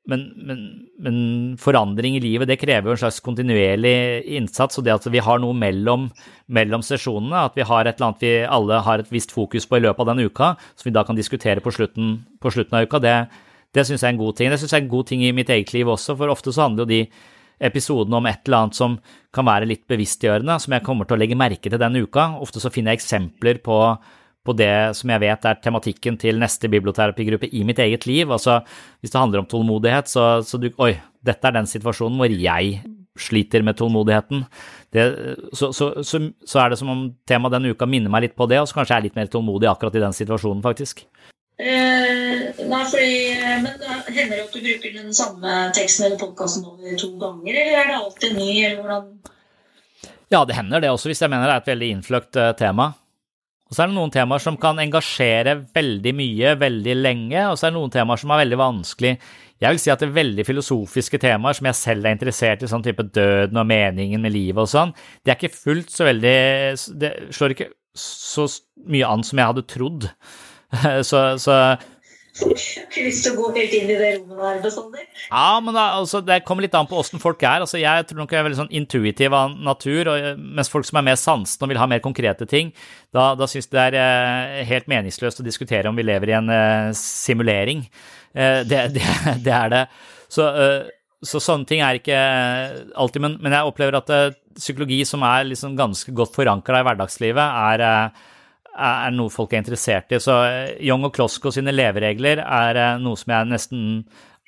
men, 0.10 0.23
men, 0.36 0.61
men, 0.99 1.18
forandring 1.61 2.18
i 2.18 2.22
livet 2.23 2.49
det 2.49 2.57
krever 2.61 2.90
jo 2.90 2.95
en 2.95 3.02
slags 3.03 3.22
kontinuerlig 3.23 3.94
innsats. 4.40 4.80
Og 4.80 4.86
det 4.86 4.95
at 4.95 5.07
vi 5.14 5.22
har 5.23 5.41
noe 5.41 5.56
mellom, 5.57 6.07
mellom 6.52 6.84
sesjonene, 6.86 7.45
at 7.45 7.57
vi 7.57 7.68
har 7.69 7.86
et 7.86 7.99
eller 7.99 8.10
annet 8.10 8.26
vi 8.26 8.34
alle 8.57 8.81
har 8.86 9.03
et 9.03 9.14
visst 9.14 9.34
fokus 9.36 9.69
på 9.69 9.80
i 9.80 9.84
løpet 9.86 10.03
av 10.03 10.11
den 10.11 10.26
uka, 10.26 10.53
som 10.73 10.90
vi 10.90 10.95
da 10.95 11.06
kan 11.07 11.19
diskutere 11.19 11.64
på 11.64 11.73
slutten, 11.76 12.18
på 12.41 12.53
slutten 12.53 12.80
av 12.80 12.90
uka, 12.90 13.02
det, 13.03 13.18
det 13.76 13.86
syns 13.86 14.02
jeg 14.02 14.10
er 14.10 14.15
en 14.18 14.23
god 14.23 14.40
ting. 14.40 14.53
Det 14.53 14.61
syns 14.61 14.73
jeg 14.76 14.81
er 14.81 14.88
en 14.88 14.94
god 14.95 15.11
ting 15.11 15.26
i 15.26 15.36
mitt 15.36 15.52
eget 15.53 15.76
liv 15.77 15.91
også, 15.94 16.18
for 16.19 16.34
ofte 16.34 16.56
så 16.56 16.65
handler 16.65 16.88
jo 16.88 16.94
de 16.94 17.03
episodene 17.69 18.15
om 18.15 18.27
et 18.30 18.45
eller 18.48 18.64
annet 18.64 18.77
som 18.77 18.95
kan 19.36 19.45
være 19.45 19.68
litt 19.69 19.84
bevisstgjørende, 19.91 20.56
som 20.64 20.73
jeg 20.73 20.86
kommer 20.86 21.07
til 21.07 21.18
å 21.18 21.22
legge 21.22 21.38
merke 21.38 21.69
til 21.69 21.81
den 21.81 21.99
uka. 21.99 22.31
Ofte 22.41 22.64
så 22.64 22.72
finner 22.73 22.95
jeg 22.95 23.03
eksempler 23.03 23.60
på 23.64 23.77
på 24.50 24.58
det 24.58 24.98
som 24.98 25.12
jeg 25.14 25.22
vet 25.22 25.46
er 25.46 25.60
tematikken 25.62 26.18
til 26.20 26.40
neste 26.42 26.70
biblioterapigruppe 26.72 27.52
i 27.54 27.64
mitt 27.68 27.82
eget 27.84 28.08
liv. 28.10 28.32
Altså, 28.34 28.60
hvis 29.00 29.14
det 29.14 29.22
handler 29.22 29.44
om 29.44 29.50
tålmodighet, 29.50 30.10
så, 30.10 30.30
så 30.46 30.62
du 30.62 30.72
Oi, 30.82 30.96
dette 31.26 31.46
er 31.46 31.60
den 31.60 31.70
situasjonen 31.70 32.18
hvor 32.20 32.34
jeg 32.34 32.80
sliter 33.20 33.64
med 33.66 33.78
tålmodigheten. 33.78 34.46
Det, 34.94 35.06
så, 35.54 35.72
så, 35.76 35.92
så, 36.02 36.60
er 36.62 36.72
det 36.72 36.80
som 36.80 36.92
om 36.94 37.02
temaet 37.28 37.58
denne 37.58 37.74
uka 37.74 37.88
minner 37.90 38.12
meg 38.12 38.28
litt 38.28 38.38
på 38.38 38.48
det, 38.50 38.62
og 38.62 38.70
så 38.70 38.80
kanskje 38.80 38.96
jeg 38.96 39.02
er 39.02 39.08
litt 39.10 39.20
mer 39.20 39.32
tålmodig 39.32 39.70
akkurat 39.70 39.98
i 40.00 40.04
den 40.06 40.16
situasjonen, 40.16 40.64
faktisk. 40.66 41.04
Eh, 41.60 42.56
nei, 42.72 42.84
fordi, 42.88 43.16
men 43.60 43.74
Hender 44.08 44.38
det 44.38 44.46
at 44.46 44.54
du 44.56 44.62
bruker 44.64 44.94
den 44.96 45.12
samme 45.16 45.58
teksten 45.76 46.08
eller 46.08 46.22
podkasten 46.22 46.64
over 46.70 46.96
to 47.02 47.12
ganger, 47.20 47.52
eller 47.52 47.82
er 47.82 47.92
det 47.92 47.98
alltid 47.98 48.38
ny? 48.38 48.50
eller 48.64 48.80
hvordan? 48.80 49.12
Ja, 50.30 50.46
det 50.46 50.56
hender 50.56 50.82
det 50.82 50.94
også, 50.94 51.10
hvis 51.12 51.22
jeg 51.24 51.32
mener 51.34 51.50
det 51.50 51.58
er 51.58 51.64
et 51.64 51.72
veldig 51.72 51.92
innfløkt 51.98 52.40
uh, 52.40 52.52
tema. 52.58 52.94
Og 53.70 53.78
så 53.78 53.84
er 53.84 53.91
det 53.91 53.98
noen 54.00 54.14
temaer 54.14 54.41
som 54.41 54.56
kan 54.58 54.80
engasjere 54.82 55.54
veldig 55.76 56.14
mye 56.18 56.56
veldig 56.58 56.96
lenge, 56.98 57.44
og 57.52 57.58
så 57.58 57.68
er 57.68 57.74
det 57.74 57.78
noen 57.78 57.94
temaer 57.94 58.22
som 58.22 58.34
er 58.34 58.41
veldig 58.41 58.58
vanskelig. 58.58 59.12
Jeg 59.62 59.76
vil 59.76 59.82
si 59.84 59.91
at 59.94 60.02
det 60.02 60.08
er 60.08 60.16
veldig 60.16 60.46
filosofiske 60.48 61.20
temaer 61.22 61.58
som 61.58 61.68
jeg 61.70 61.78
selv 61.78 62.08
er 62.08 62.16
interessert 62.16 62.64
i, 62.66 62.70
sånn 62.72 62.86
type 62.86 63.06
døden 63.14 63.60
og 63.62 63.68
meningen 63.70 64.24
med 64.26 64.34
livet 64.34 64.64
og 64.64 64.72
sånn, 64.72 64.96
det 65.22 65.34
er 65.34 65.38
ikke 65.38 65.54
fullt 65.54 65.94
så 65.94 66.08
veldig 66.08 66.38
Det 67.02 67.12
slår 67.36 67.54
ikke 67.54 67.70
så 68.00 68.48
mye 68.90 69.14
an 69.14 69.26
som 69.28 69.41
jeg 69.41 69.52
hadde 69.54 69.68
trodd. 69.70 70.10
Så, 71.10 71.20
så 71.41 71.54
ikke 72.48 73.03
lyst 73.06 73.26
til 73.26 73.34
å 73.34 73.38
gå 73.40 73.49
helt 73.57 73.74
inn 73.76 73.90
i 73.91 73.98
det 73.99 74.10
rommet 74.18 74.64
der. 74.64 75.07
Ja, 75.28 75.60
men 75.64 75.76
da, 75.76 75.86
altså, 75.99 76.22
det 76.26 76.41
kommer 76.48 76.66
litt 76.66 76.78
an 76.78 76.88
på 76.90 76.98
åssen 76.99 77.22
folk 77.22 77.44
er. 77.44 77.66
Altså, 77.66 77.80
jeg 77.82 78.07
tror 78.10 78.22
nok 78.22 78.34
jeg 78.34 78.41
er 78.41 78.48
veldig 78.48 78.60
sånn 78.61 78.76
intuitiv 78.80 79.36
av 79.36 79.56
natur, 79.56 80.11
og, 80.14 80.16
eh, 80.18 80.40
mens 80.40 80.72
folk 80.72 80.88
som 80.88 81.02
er 81.02 81.07
mer 81.10 81.20
sansende 81.20 81.68
og 81.68 81.74
vil 81.74 81.82
ha 81.82 81.90
mer 81.91 82.03
konkrete 82.06 82.48
ting, 82.49 82.72
da, 83.16 83.34
da 83.40 83.49
syns 83.49 83.70
det 83.74 83.82
er 83.90 83.99
eh, 83.99 84.61
helt 84.70 84.90
meningsløst 84.91 85.41
å 85.41 85.48
diskutere 85.48 85.91
om 85.91 85.99
vi 85.99 86.07
lever 86.07 86.32
i 86.32 86.38
en 86.40 86.53
eh, 86.53 86.94
simulering. 86.98 87.84
Eh, 88.34 88.61
det, 88.70 88.86
det, 88.95 89.06
det, 89.45 89.53
er 89.53 89.74
det. 89.74 89.84
Så, 90.32 90.48
eh, 90.49 90.90
så, 91.26 91.41
sånne 91.44 91.68
ting 91.68 91.84
er 91.84 91.99
ikke 91.99 92.18
alltid 92.95 93.24
Men, 93.26 93.40
men 93.44 93.56
jeg 93.57 93.68
opplever 93.68 93.99
at 93.99 94.11
eh, 94.14 94.36
psykologi 94.60 95.02
som 95.07 95.24
er 95.28 95.48
liksom 95.49 95.78
ganske 95.80 96.14
godt 96.16 96.36
forankra 96.36 96.82
i 96.82 96.88
hverdagslivet, 96.88 97.64
er 97.74 98.11
er 98.80 99.14
noe 99.16 99.32
folk 99.34 99.54
er 99.54 99.64
interessert 99.64 100.14
i. 100.14 100.20
Så 100.24 100.36
eh, 100.48 100.76
Young 100.88 101.06
og 101.08 101.16
Klosko 101.16 101.52
sine 101.54 101.74
leveregler 101.76 102.44
er 102.44 102.80
eh, 102.80 103.00
noe 103.02 103.20
som 103.20 103.34
jeg 103.36 103.50
nesten 103.52 103.82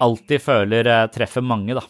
alltid 0.01 0.43
føler 0.43 0.89
eh, 0.89 1.09
treffer 1.13 1.43
mange, 1.45 1.75
da. 1.77 1.83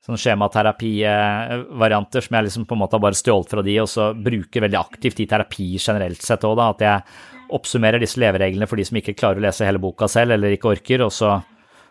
Sånne 0.00 0.20
skjematerapi-varianter 0.22 2.24
som 2.24 2.36
jeg 2.36 2.46
liksom 2.46 2.64
på 2.68 2.76
en 2.76 2.82
måte 2.82 2.96
har 2.96 3.04
bare 3.04 3.18
stjålet 3.18 3.50
fra 3.52 3.64
de, 3.64 3.74
og 3.82 3.88
så 3.92 4.04
bruker 4.16 4.64
veldig 4.64 4.80
aktivt 4.80 5.20
i 5.20 5.28
terapi 5.28 5.68
generelt 5.76 6.22
sett 6.24 6.46
òg, 6.48 6.54
da. 6.58 6.64
At 6.72 6.80
jeg 6.86 6.98
oppsummerer 7.56 8.00
disse 8.00 8.20
levereglene 8.22 8.68
for 8.70 8.80
de 8.80 8.86
som 8.88 8.98
ikke 9.00 9.18
klarer 9.18 9.40
å 9.40 9.44
lese 9.44 9.68
hele 9.68 9.82
boka 9.82 10.08
selv, 10.10 10.30
eller 10.36 10.56
ikke 10.56 10.72
orker, 10.72 11.04
og 11.04 11.12
så, 11.14 11.30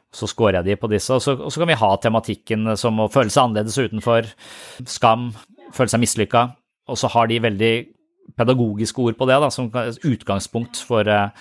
så 0.10 0.32
scorer 0.32 0.60
jeg 0.60 0.72
de 0.72 0.82
på 0.82 0.92
disse. 0.92 1.12
Og 1.14 1.22
så, 1.24 1.32
og 1.38 1.54
så 1.54 1.62
kan 1.62 1.72
vi 1.72 1.82
ha 1.84 1.92
tematikken 2.02 2.62
som 2.82 2.94
å 3.04 3.12
føle 3.14 3.30
seg 3.30 3.44
annerledes 3.46 3.78
utenfor, 3.78 4.22
skam, 4.90 5.30
føle 5.76 5.94
seg 5.94 6.02
mislykka, 6.02 6.42
og 6.90 6.96
så 6.98 7.08
har 7.14 7.30
de 7.30 7.46
veldig 7.46 7.74
pedagogiske 8.38 9.02
ord 9.04 9.18
på 9.18 9.28
det, 9.30 9.40
da, 9.42 9.50
som 9.54 9.72
utgangspunkt 10.08 10.82
for 10.86 11.08
eh, 11.08 11.32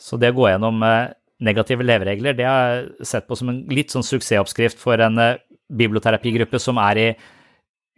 Så 0.00 0.16
det 0.16 0.32
å 0.32 0.38
gå 0.38 0.48
gjennom 0.48 0.82
eh, 0.86 1.12
negative 1.44 1.84
leveregler, 1.84 2.36
det 2.36 2.46
har 2.48 2.70
jeg 2.70 3.08
sett 3.08 3.26
på 3.28 3.36
som 3.36 3.50
en 3.52 3.60
litt 3.72 3.92
sånn 3.92 4.06
suksessoppskrift 4.06 4.80
for 4.80 5.00
en 5.00 5.18
eh, 5.20 5.36
biblioterapigruppe 5.70 6.58
som 6.60 6.80
er 6.82 7.00
i 7.00 7.10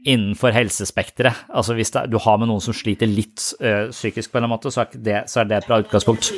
innenfor 0.02 0.50
helsespekteret. 0.54 1.46
Altså 1.54 1.76
hvis 1.78 1.92
det, 1.94 2.08
du 2.10 2.18
har 2.22 2.40
med 2.40 2.50
noen 2.50 2.62
som 2.62 2.74
sliter 2.74 3.06
litt 3.06 3.52
ø, 3.62 3.92
psykisk 3.92 4.32
på 4.32 4.38
en 4.38 4.40
eller 4.40 4.48
annen 4.48 4.56
måte, 4.56 4.72
så 4.74 4.82
er, 4.82 4.96
det, 4.98 5.20
så 5.30 5.40
er 5.40 5.46
det 5.46 5.60
et 5.60 5.68
bra 5.68 5.78
utgangspunkt. 5.78 6.32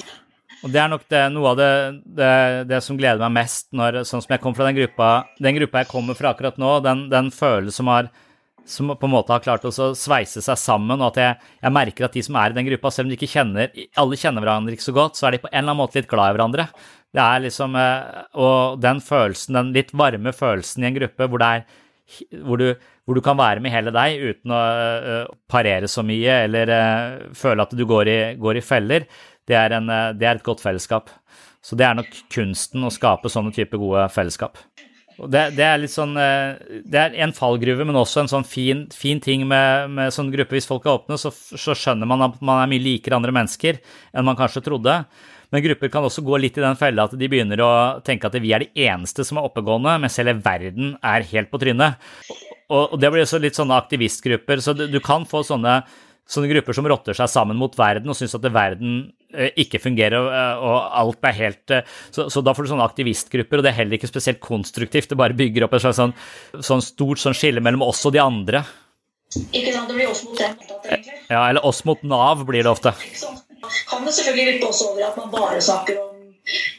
Og 0.65 0.73
Det 0.73 0.81
er 0.81 0.91
nok 0.93 1.07
det, 1.13 1.23
noe 1.33 1.51
av 1.53 1.57
det, 1.59 1.71
det, 2.69 2.83
som 2.85 2.99
gleder 3.01 3.21
meg 3.25 3.41
mest 3.43 3.71
når, 3.77 4.03
sånn 4.09 4.21
som 4.25 4.33
jeg 4.33 4.41
kom 4.45 4.55
fra 4.57 4.69
den 4.69 4.79
gruppa 4.79 5.09
Den 5.41 5.57
gruppa 5.59 5.83
jeg 5.83 5.91
kommer 5.91 6.17
fra 6.17 6.33
akkurat 6.33 6.61
nå, 6.61 6.71
den, 6.85 7.07
den 7.13 7.29
følelsen 7.35 7.83
som 7.83 7.91
har 7.93 8.09
som 8.65 8.91
på 8.97 9.07
en 9.07 9.13
måte 9.13 9.33
har 9.35 9.43
klart 9.45 9.65
å 9.69 9.73
sveise 9.73 10.43
seg 10.45 10.59
sammen, 10.61 11.01
og 11.01 11.13
at 11.13 11.21
jeg, 11.21 11.53
jeg, 11.61 11.75
merker 11.77 12.07
at 12.07 12.17
de 12.17 12.23
som 12.25 12.39
er 12.41 12.53
i 12.53 12.57
den 12.57 12.67
gruppa, 12.71 12.93
selv 12.95 13.09
om 13.09 13.13
de 13.13 13.19
ikke 13.19 13.33
kjenner 13.35 13.73
alle 14.01 14.19
kjenner 14.21 14.45
hverandre 14.45 14.77
ikke 14.77 14.87
så 14.87 14.97
godt, 14.97 15.19
så 15.19 15.29
er 15.29 15.37
de 15.37 15.43
på 15.45 15.51
en 15.51 15.59
eller 15.59 15.71
annen 15.71 15.83
måte 15.83 16.01
litt 16.01 16.11
glad 16.11 16.33
i 16.33 16.39
hverandre. 16.39 16.67
Det 17.15 17.23
er 17.23 17.45
liksom 17.45 17.77
eh, 17.79 18.23
Og 18.43 18.81
den 18.83 19.01
følelsen, 19.05 19.59
den 19.59 19.75
litt 19.77 19.93
varme 19.95 20.33
følelsen 20.35 20.83
i 20.83 20.89
en 20.89 20.97
gruppe 20.97 21.29
hvor, 21.31 21.45
er, 21.47 21.67
hvor, 22.41 22.59
du, 22.59 22.73
hvor 23.05 23.21
du, 23.21 23.23
kan 23.23 23.39
være 23.39 23.63
med 23.63 23.75
hele 23.75 23.95
deg 23.95 24.19
uten 24.19 24.55
å 24.57 24.63
uh, 24.65 25.35
parere 25.51 25.91
så 25.91 26.03
mye 26.07 26.41
eller 26.49 26.75
føle 27.39 27.69
at 27.69 27.77
du 27.77 27.85
går 27.87 28.11
i, 28.11 28.19
går 28.41 28.59
i 28.59 28.65
feller, 28.65 29.07
det 29.47 29.61
er, 29.61 29.77
en, 29.77 29.93
det 30.17 30.27
er 30.27 30.41
et 30.41 30.47
godt 30.47 30.65
fellesskap. 30.65 31.13
Så 31.65 31.77
det 31.81 31.87
er 31.87 31.97
nok 31.97 32.11
kunsten 32.33 32.85
å 32.85 32.93
skape 32.93 33.31
sånne 33.33 33.53
typer 33.57 33.81
gode 33.81 34.09
fellesskap. 34.13 34.59
Det, 35.15 35.43
det, 35.55 35.63
er 35.63 35.79
litt 35.79 35.93
sånn 35.93 36.17
eh, 36.19 36.81
Det 36.83 36.99
er 36.99 37.13
en 37.23 37.33
fallgruve, 37.37 37.85
men 37.87 37.99
også 38.01 38.25
en 38.25 38.31
sånn 38.31 38.47
fin, 38.49 38.85
fin 38.91 39.21
ting 39.23 39.45
med, 39.49 39.93
med 39.95 40.15
sånn 40.15 40.33
gruppe. 40.33 40.57
Hvis 40.57 40.67
folk 40.71 40.87
er 40.87 40.97
åpne, 40.97 41.19
så, 41.21 41.31
så, 41.31 41.77
skjønner 41.79 42.09
man 42.11 42.27
at 42.27 42.41
man 42.43 42.65
er 42.65 42.73
mye 42.73 42.83
likere 42.83 43.19
andre 43.19 43.35
mennesker 43.35 43.79
enn 44.13 44.27
man 44.27 44.39
kanskje 44.39 44.65
trodde. 44.67 44.97
Men 45.55 45.63
grupper 45.63 45.93
kan 45.93 46.07
også 46.07 46.25
gå 46.27 46.41
litt 46.43 46.59
i 46.59 46.65
den 46.65 46.79
fella 46.81 47.07
at 47.07 47.15
de 47.19 47.29
begynner 47.31 47.61
å 47.63 47.73
tenke 48.03 48.27
at 48.27 48.39
vi 48.43 48.51
er 48.57 48.65
de 48.65 48.87
eneste 48.89 49.27
som 49.27 49.39
er 49.39 49.47
oppegående, 49.47 49.93
mens 50.03 50.19
hele 50.19 50.35
verden 50.43 50.97
er 50.99 51.29
helt 51.31 51.53
på 51.53 51.61
trynet. 51.63 52.01
Og, 52.73 52.97
og 52.97 52.99
det 52.99 53.13
blir 53.13 53.23
også 53.23 53.39
litt 53.39 53.59
sånne 53.59 53.79
aktivistgrupper. 53.79 54.65
Så 54.65 54.75
du, 54.75 54.89
du 54.91 54.99
kan 55.05 55.29
få 55.31 55.45
sånne 55.47 55.83
sånne 56.25 56.49
grupper 56.49 56.77
som 56.77 56.87
rotter 56.89 57.17
seg 57.17 57.29
sammen 57.31 57.59
mot 57.61 57.75
verden 57.77 58.09
og 58.09 58.17
syns 58.17 58.35
at 58.37 58.47
verden 58.49 59.13
ikke 59.61 59.81
fungerer 59.83 60.29
eh, 60.31 60.63
og 60.63 60.77
alt 61.01 61.29
er 61.29 61.37
helt 61.39 61.75
eh, 61.75 61.93
så, 62.15 62.29
så, 62.33 62.43
da 62.45 62.55
får 62.55 62.67
du 62.67 62.73
sånne 62.73 62.87
aktivistgrupper, 62.87 63.61
og 63.61 63.67
det 63.67 63.73
er 63.73 63.81
heller 63.81 63.99
ikke 63.99 64.11
spesielt 64.11 64.41
konstruktivt. 64.45 65.11
Det 65.11 65.19
bare 65.19 65.37
bygger 65.37 65.67
opp 65.67 65.77
et 65.77 65.85
slags 65.85 66.01
sånn, 66.01 66.15
sånn 66.63 66.85
stort 66.85 67.23
sånn 67.23 67.37
skille 67.37 67.63
mellom 67.65 67.87
oss 67.87 68.05
og 68.07 68.15
de 68.17 68.23
andre. 68.23 68.65
Ikke 69.51 69.73
sant, 69.75 69.89
det 69.91 69.97
blir 69.99 70.11
oss 70.11 70.23
mot 70.27 70.39
dem. 70.39 71.07
Ja, 71.31 71.49
eller 71.49 71.65
oss 71.67 71.83
mot 71.89 72.03
Nav 72.07 72.45
blir 72.47 72.63
det 72.63 72.71
ofte. 72.71 72.95
Kan 73.89 74.05
det 74.05 74.13
selvfølgelig 74.15 74.53
virke 74.53 74.69
også 74.71 74.93
over 74.93 75.09
at 75.09 75.17
man 75.19 75.33
bare 75.33 75.63
snakker 75.65 75.99
om 76.03 76.13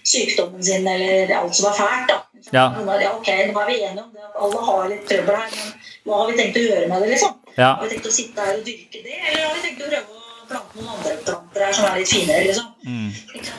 sykdommen 0.05 0.63
sin 0.63 0.87
eller 0.87 1.33
alt 1.35 1.55
som 1.57 1.71
er 1.71 1.77
fælt. 1.79 2.13
da. 2.13 2.21
Ja. 2.53 2.65
ok, 2.69 3.29
nå 3.49 3.61
er 3.61 3.67
vi 3.67 3.79
enige 3.81 4.03
om 4.03 4.11
det, 4.13 4.27
alle 4.37 4.65
har 4.67 4.89
litt 4.91 5.07
trøbbel 5.09 5.39
her, 5.39 5.55
men 5.55 5.71
hva 6.05 6.19
har 6.19 6.29
vi 6.29 6.35
tenkt 6.37 6.59
å 6.59 6.65
gjøre 6.67 6.89
med 6.91 7.01
det? 7.01 7.09
liksom? 7.15 7.33
Ja. 7.55 7.71
Har 7.71 7.87
vi 7.87 7.95
tenkt 7.95 8.09
å 8.11 8.13
sitte 8.13 8.45
her 8.45 8.59
og 8.59 8.67
dyrke 8.67 9.01
det, 9.01 9.15
eller 9.15 9.47
har 9.47 9.55
vi 9.55 9.63
tenkt 9.63 9.81
å 9.81 9.89
prøve 9.89 10.19
å 10.19 10.24
plante 10.49 10.79
noen 10.79 10.93
andre 10.95 11.15
planter 11.23 11.65
her 11.65 11.75
som 11.75 11.87
er 11.89 11.99
litt 12.01 12.11
finere? 12.11 12.45
liksom? 12.49 12.69
Mm. 12.85 13.09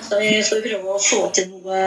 Så 0.06 0.20
vi, 0.22 0.30
skal 0.46 0.64
prøve 0.64 0.94
å 0.94 1.02
få 1.02 1.20
til 1.36 1.50
noe 1.52 1.82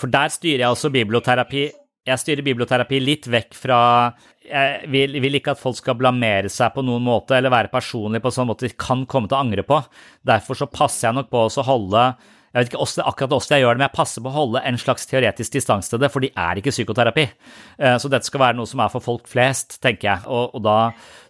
For 0.00 0.12
der 0.12 0.32
styrer 0.32 0.64
jeg 0.64 0.74
også 0.74 0.92
biblioterapi. 0.94 1.64
Jeg 2.10 2.22
styrer 2.22 2.46
biblioterapi 2.46 3.00
litt 3.02 3.28
vekk 3.30 3.56
fra 3.58 3.80
jeg 4.50 4.88
vil, 4.90 5.14
vil, 5.22 5.36
ikke 5.38 5.52
at 5.54 5.60
folk 5.60 5.76
skal 5.78 5.94
blamere 6.00 6.50
seg 6.50 6.72
på 6.74 6.82
noen 6.82 7.04
måte 7.06 7.36
eller 7.36 7.52
være 7.52 7.70
personlige 7.70 8.24
på 8.24 8.32
sånn 8.34 8.48
måte 8.50 8.66
de 8.66 8.74
kan 8.74 9.04
komme 9.06 9.30
til 9.30 9.38
å 9.38 9.42
angre 9.44 9.64
på. 9.66 9.78
Derfor 10.26 10.58
så 10.58 10.66
passer 10.70 11.08
jeg 11.08 11.18
nok 11.20 11.30
på 11.30 11.44
å 11.46 11.66
holde 11.68 12.06
jeg 12.50 12.64
vet 12.64 12.72
ikke 12.72 12.82
også, 12.82 13.04
akkurat 13.06 13.30
hvordan 13.30 13.54
jeg 13.54 13.62
gjør 13.62 13.76
det, 13.76 13.78
men 13.78 13.86
jeg 13.86 13.94
passer 13.94 14.22
på 14.24 14.30
å 14.30 14.34
holde 14.34 14.60
en 14.66 14.78
slags 14.80 15.06
teoretisk 15.06 15.54
distanse 15.54 15.92
til 15.92 16.00
det, 16.02 16.08
for 16.10 16.24
de 16.24 16.32
er 16.34 16.58
ikke 16.58 16.72
psykoterapi. 16.74 17.28
Eh, 17.78 17.94
så 18.02 18.10
dette 18.10 18.26
skal 18.26 18.42
være 18.42 18.58
noe 18.58 18.66
som 18.66 18.82
er 18.82 18.90
for 18.90 19.04
folk 19.04 19.30
flest, 19.30 19.76
tenker 19.78 20.08
jeg. 20.08 20.24
Og, 20.26 20.56
og 20.58 20.64
da, 20.66 20.74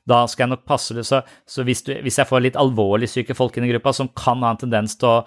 da 0.09 0.22
skal 0.24 0.47
jeg 0.47 0.52
nok 0.55 0.64
passe 0.70 0.97
det. 0.97 1.05
Så, 1.05 1.20
så 1.44 1.66
hvis, 1.68 1.84
du, 1.84 1.92
hvis, 2.01 2.16
jeg 2.22 2.28
får 2.30 2.47
litt 2.47 2.56
alvorlig 2.60 3.10
syke 3.12 3.36
folk 3.36 3.59
inn 3.59 3.68
i 3.68 3.72
gruppa 3.74 3.92
som 3.98 4.09
kan 4.16 4.40
ha 4.47 4.55
en 4.55 4.62
tendens 4.62 4.97
til 4.97 5.10
å, 5.10 5.18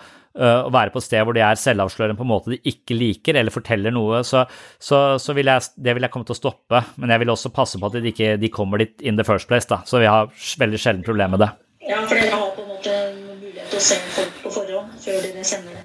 uh, 0.42 0.64
å 0.66 0.74
være 0.74 0.96
på 0.96 1.04
et 1.04 1.08
sted 1.12 1.22
hvor 1.22 1.38
de 1.38 1.46
er 1.46 1.62
selvavslørende 1.62 2.18
på 2.18 2.26
en 2.26 2.32
måte 2.34 2.56
de 2.56 2.62
ikke 2.74 2.98
liker, 2.98 3.38
eller 3.38 3.54
forteller 3.54 3.94
noe, 3.94 4.24
så, 4.26 4.48
så, 4.82 5.04
så 5.22 5.38
vil 5.38 5.54
jeg, 5.54 5.76
det 5.78 5.94
vil 5.94 6.08
jeg 6.08 6.16
komme 6.16 6.26
til 6.26 6.34
å 6.34 6.42
stoppe. 6.42 6.82
Men 6.98 7.14
jeg 7.14 7.22
vil 7.22 7.36
også 7.36 7.54
passe 7.54 7.78
på 7.78 7.92
at 7.92 8.00
de 8.00 8.16
ikke 8.16 8.34
de 8.42 8.50
kommer 8.50 8.82
dit 8.82 9.06
in 9.06 9.22
the 9.22 9.30
first 9.30 9.46
place, 9.52 9.70
da. 9.70 9.84
Så 9.86 10.02
vi 10.02 10.10
har 10.10 10.34
veldig 10.34 10.82
sjelden 10.82 11.06
problemer 11.06 11.38
med 11.38 11.46
det. 11.46 11.54
Ja, 11.86 12.02
for 12.02 12.18
dere 12.18 12.34
har 12.34 12.54
på 12.58 12.66
en 12.66 12.74
måte 12.74 13.00
mulighet 13.14 13.70
til 13.70 13.78
å 13.78 13.90
se 13.94 14.02
folk 14.18 14.38
på 14.42 14.50
forhånd 14.50 14.63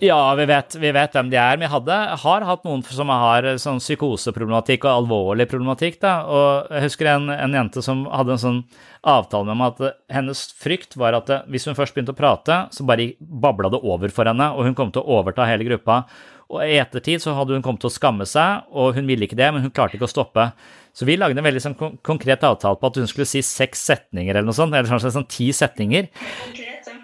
Ja, 0.05 0.35
vi 0.39 0.47
vet, 0.47 0.77
vi 0.78 0.93
vet 0.95 1.16
hvem 1.16 1.31
de 1.32 1.39
er. 1.40 1.59
Jeg 1.65 1.73
hadde, 1.73 1.97
har 2.23 2.47
hatt 2.47 2.66
noen 2.66 2.85
som 2.86 3.11
har 3.12 3.49
sånn 3.61 3.81
psykoseproblematikk 3.82 4.86
og 4.86 5.03
alvorlig 5.03 5.49
problematikk. 5.51 6.01
da, 6.05 6.15
og 6.27 6.73
Jeg 6.74 6.86
husker 6.86 7.11
en, 7.15 7.28
en 7.35 7.59
jente 7.59 7.82
som 7.85 8.07
hadde 8.12 8.36
en 8.36 8.45
sånn 8.45 8.62
avtale 9.09 9.47
med 9.49 9.61
meg 9.61 9.77
at 9.77 10.01
hennes 10.19 10.40
frykt 10.59 10.97
var 10.99 11.16
at 11.19 11.31
hvis 11.51 11.69
hun 11.69 11.77
først 11.78 11.97
begynte 11.97 12.15
å 12.15 12.19
prate, 12.19 12.65
så 12.74 12.86
bare 12.86 13.12
babla 13.19 13.70
det 13.74 13.82
over 13.82 14.12
for 14.15 14.28
henne, 14.28 14.51
og 14.55 14.66
hun 14.66 14.77
kom 14.78 14.93
til 14.95 15.03
å 15.05 15.20
overta 15.20 15.47
hele 15.49 15.66
gruppa. 15.66 16.03
Og 16.49 16.62
i 16.65 16.78
ettertid 16.81 17.20
så 17.20 17.35
hadde 17.36 17.57
hun 17.57 17.65
kommet 17.65 17.82
til 17.85 17.90
å 17.90 17.95
skamme 17.95 18.27
seg, 18.28 18.65
og 18.73 18.97
hun 18.97 19.09
ville 19.09 19.27
ikke 19.27 19.39
det, 19.39 19.51
men 19.53 19.66
hun 19.66 19.74
klarte 19.74 19.99
ikke 19.99 20.09
å 20.09 20.15
stoppe. 20.15 20.49
Så 20.98 21.06
vi 21.06 21.14
lagde 21.14 21.38
en 21.38 21.46
veldig 21.46 21.60
sånn 21.62 21.76
konkret 22.02 22.42
avtale 22.42 22.78
på 22.80 22.88
at 22.90 22.96
hun 22.98 23.06
skulle 23.06 23.28
si 23.28 23.38
seks 23.46 23.84
setninger 23.86 24.34
eller 24.34 24.48
noe 24.48 24.56
sånt, 24.56 24.74
eller 24.74 24.90
kanskje 24.90 25.12
sånn 25.14 25.28
ti 25.30 25.52
setninger. 25.54 26.08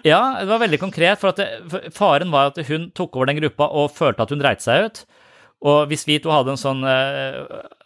Ja, 0.03 0.41
det 0.41 0.49
var 0.49 0.59
veldig 0.65 0.81
konkret, 0.81 1.21
for, 1.21 1.31
det, 1.37 1.47
for 1.71 1.85
faren 1.95 2.33
var 2.33 2.51
at 2.51 2.59
hun 2.67 2.89
tok 2.97 3.15
over 3.15 3.31
den 3.31 3.39
gruppa 3.39 3.69
og 3.71 3.93
følte 3.95 4.25
at 4.25 4.33
hun 4.35 4.43
dreit 4.43 4.65
seg 4.65 4.89
ut. 4.89 5.05
Og 5.65 5.87
hvis 5.89 6.03
vi 6.05 6.17
to 6.21 6.29
hadde 6.33 6.51
en 6.51 6.59
sånn 6.59 6.83
eh, 6.85 7.37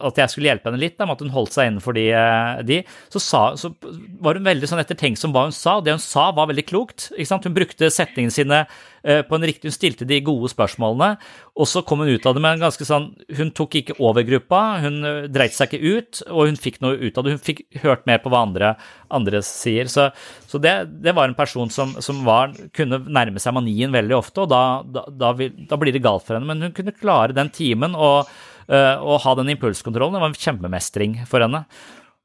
At 0.03 0.17
jeg 0.17 0.31
skulle 0.33 0.49
hjelpe 0.49 0.67
henne 0.67 0.81
litt, 0.81 0.97
med 0.99 1.13
at 1.13 1.21
hun 1.23 1.31
holdt 1.31 1.53
seg 1.53 1.69
innenfor 1.69 1.95
de, 1.95 2.07
eh, 2.17 2.61
de 2.65 2.79
så, 3.13 3.21
sa, 3.21 3.41
så, 3.59 3.71
var 4.19 4.39
hun 4.39 4.47
veldig 4.49 4.67
sånn 4.67 4.81
ettertenksom 4.81 5.35
hva 5.35 5.45
hun 5.47 5.55
sa. 5.55 5.77
Det 5.83 5.93
hun 5.95 6.03
sa, 6.03 6.29
var 6.35 6.49
veldig 6.49 6.65
klokt. 6.67 7.11
Hun 7.15 7.55
brukte 7.55 7.91
setningene 7.93 8.35
sine 8.35 8.63
på 9.27 9.37
en 9.37 9.45
riktig 9.47 9.69
Hun 9.69 9.75
stilte 9.75 10.07
de 10.07 10.19
gode 10.25 10.49
spørsmålene, 10.51 11.15
og 11.59 11.67
så 11.69 11.81
kom 11.85 12.03
hun 12.03 12.11
ut 12.11 12.25
av 12.29 12.35
det 12.35 12.43
med 12.43 12.57
en 12.57 12.65
ganske 12.65 12.85
sånn 12.87 13.09
Hun 13.37 13.51
tok 13.55 13.79
ikke 13.79 13.97
over 14.03 14.25
gruppa, 14.27 14.61
hun 14.83 14.99
eh, 15.05 15.27
dreit 15.31 15.55
seg 15.55 15.73
ikke 15.73 15.93
ut, 15.97 16.21
og 16.29 16.49
hun 16.49 16.59
fikk 16.59 16.79
noe 16.83 16.97
ut 16.99 17.17
av 17.17 17.25
det. 17.25 17.35
Hun 17.35 17.43
fikk 17.43 17.63
hørt 17.83 18.05
mer 18.09 18.21
på 18.23 18.31
hva 18.31 18.43
andre, 18.47 18.73
andre 19.13 19.41
sier. 19.45 19.89
Så, 19.91 20.09
så 20.49 20.61
det, 20.61 20.73
det, 21.03 21.13
var 21.17 21.29
en 21.29 21.37
person 21.37 21.71
som, 21.73 21.95
som 22.03 22.23
var, 22.27 22.53
kunne 22.75 23.01
nærme 23.07 23.41
seg 23.41 23.55
manien 23.57 23.93
veldig 23.93 24.17
ofte, 24.17 24.45
og 24.45 24.51
da, 24.53 24.63
da, 24.85 25.05
da, 25.09 25.33
da, 25.39 25.79
blir 25.79 25.95
det 25.95 26.03
galt 26.05 26.25
for 26.27 26.37
henne. 26.37 26.49
Men 26.49 26.69
hun 26.69 26.75
kunne 26.75 26.95
klare 26.95 27.35
den 27.35 27.51
timen 27.53 27.97
og, 27.97 28.29
uh, 28.71 28.95
og 28.97 29.21
ha 29.25 29.37
den 29.39 29.53
impulskontrollen. 29.55 30.17
Det 30.17 30.23
var 30.23 30.33
en 30.33 30.43
kjempemestring 30.45 31.21
for 31.29 31.45
henne. 31.45 31.65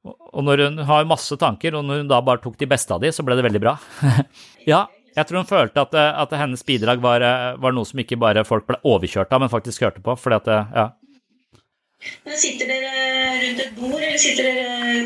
Og 0.04 0.44
når 0.44 0.66
hun 0.66 0.82
har 0.84 1.06
masse 1.08 1.36
tanker, 1.40 1.76
og 1.78 1.86
når 1.86 2.02
hun 2.02 2.10
da 2.10 2.20
bare 2.24 2.42
tok 2.42 2.58
de 2.60 2.68
beste 2.68 2.92
av 2.92 3.00
de, 3.02 3.12
så 3.14 3.24
ble 3.24 3.38
det 3.38 3.46
veldig 3.46 3.62
bra. 3.62 3.78
ja, 4.72 4.84
jeg 5.14 5.28
tror 5.28 5.42
hun 5.42 5.48
følte 5.48 5.84
at, 5.84 5.94
eh, 5.94 6.20
at 6.24 6.34
hennes 6.40 6.66
bidrag 6.66 7.02
var, 7.02 7.22
eh, 7.22 7.54
var, 7.60 7.74
noe 7.74 7.86
som 7.86 8.00
ikke 8.02 8.18
bare 8.18 8.44
folk 8.46 8.66
ble 8.66 8.80
overkjørt 8.82 9.32
av, 9.32 9.44
men 9.44 9.52
faktisk 9.52 9.86
hørte 9.86 10.02
på. 10.02 10.16
fordi 10.18 10.40
at, 10.40 10.48
eh, 10.48 10.66
ja. 10.74 10.90
Men 12.26 12.36
Sitter 12.36 12.66
dere 12.66 13.40
rundt 13.44 13.60
et 13.60 13.76
bord, 13.78 14.00
eller 14.00 14.18
sitter 14.18 14.44
dere 14.44 14.64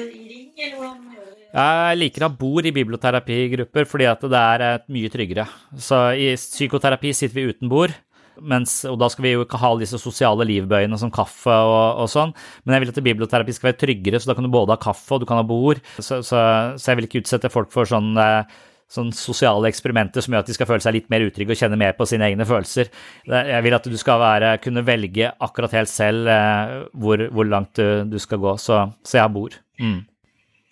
i 0.09 0.29
ring, 0.33 0.51
eller 0.57 0.77
hvordan 0.77 0.99
gjør 1.13 1.29
dere? 1.37 1.89
Jeg 1.89 1.99
liker 1.99 2.25
å 2.25 2.29
ha 2.29 2.37
bord 2.41 2.67
i 2.67 2.75
biblioterapigrupper 2.75 3.87
fordi 3.87 4.07
at 4.09 4.21
det 4.21 4.43
er 4.43 4.83
mye 4.89 5.09
tryggere. 5.13 5.47
Så 5.77 6.01
i 6.17 6.35
psykoterapi 6.35 7.15
sitter 7.15 7.35
vi 7.35 7.49
uten 7.53 7.69
bord. 7.69 7.95
Mens, 8.41 8.85
og 8.87 8.99
da 9.01 9.09
skal 9.11 9.25
vi 9.25 9.33
jo 9.33 9.45
ikke 9.45 9.59
ha 9.59 9.71
disse 9.81 9.99
sosiale 9.99 10.47
livbøyene 10.47 10.99
som 11.01 11.11
kaffe 11.11 11.51
og, 11.51 12.05
og, 12.05 12.09
sånn. 12.11 12.33
Men 12.65 12.77
jeg 12.77 12.85
vil 12.85 12.93
at 12.93 13.01
biblioterapi 13.09 13.55
skal 13.55 13.73
være 13.73 13.81
tryggere, 13.83 14.21
så 14.21 14.31
da 14.31 14.37
kan 14.39 14.47
du 14.47 14.53
både 14.55 14.77
ha 14.77 14.81
kaffe 14.83 15.17
og 15.17 15.23
du 15.23 15.27
kan 15.27 15.41
ha 15.41 15.47
bord. 15.47 15.83
Så, 15.99 16.21
så, 16.23 16.39
så 16.79 16.91
jeg 16.91 17.01
vil 17.01 17.09
ikke 17.09 17.23
utsette 17.25 17.51
folk 17.51 17.73
for 17.75 17.89
sånn 17.89 18.15
eh, 18.15 18.59
sånn 18.89 19.11
sosiale 19.13 19.69
eksperimenter 19.69 20.25
som 20.25 20.33
gjør 20.33 20.45
at 20.45 20.49
de 20.49 20.57
skal 20.57 20.69
føle 20.71 20.85
seg 20.85 20.95
litt 20.97 21.11
mer 21.13 21.27
utrygge 21.27 21.53
og 21.53 21.61
kjenne 21.61 21.79
mer 21.81 21.93
på 21.99 22.07
sine 22.09 22.25
egne 22.31 22.47
følelser. 22.49 22.89
Jeg 23.29 23.65
vil 23.67 23.77
at 23.77 23.89
du 23.89 23.97
skal 24.01 24.23
være, 24.23 24.55
kunne 24.65 24.85
velge 24.87 25.29
akkurat 25.45 25.77
helt 25.77 25.93
selv 25.93 26.31
eh, 26.33 26.79
hvor, 26.97 27.27
hvor, 27.29 27.49
langt 27.49 27.77
du, 27.77 28.09
du, 28.09 28.17
skal 28.23 28.41
gå, 28.43 28.57
så, 28.63 28.87
så 29.05 29.21
jeg 29.21 29.35
bor. 29.35 29.59
Mm. 29.83 30.01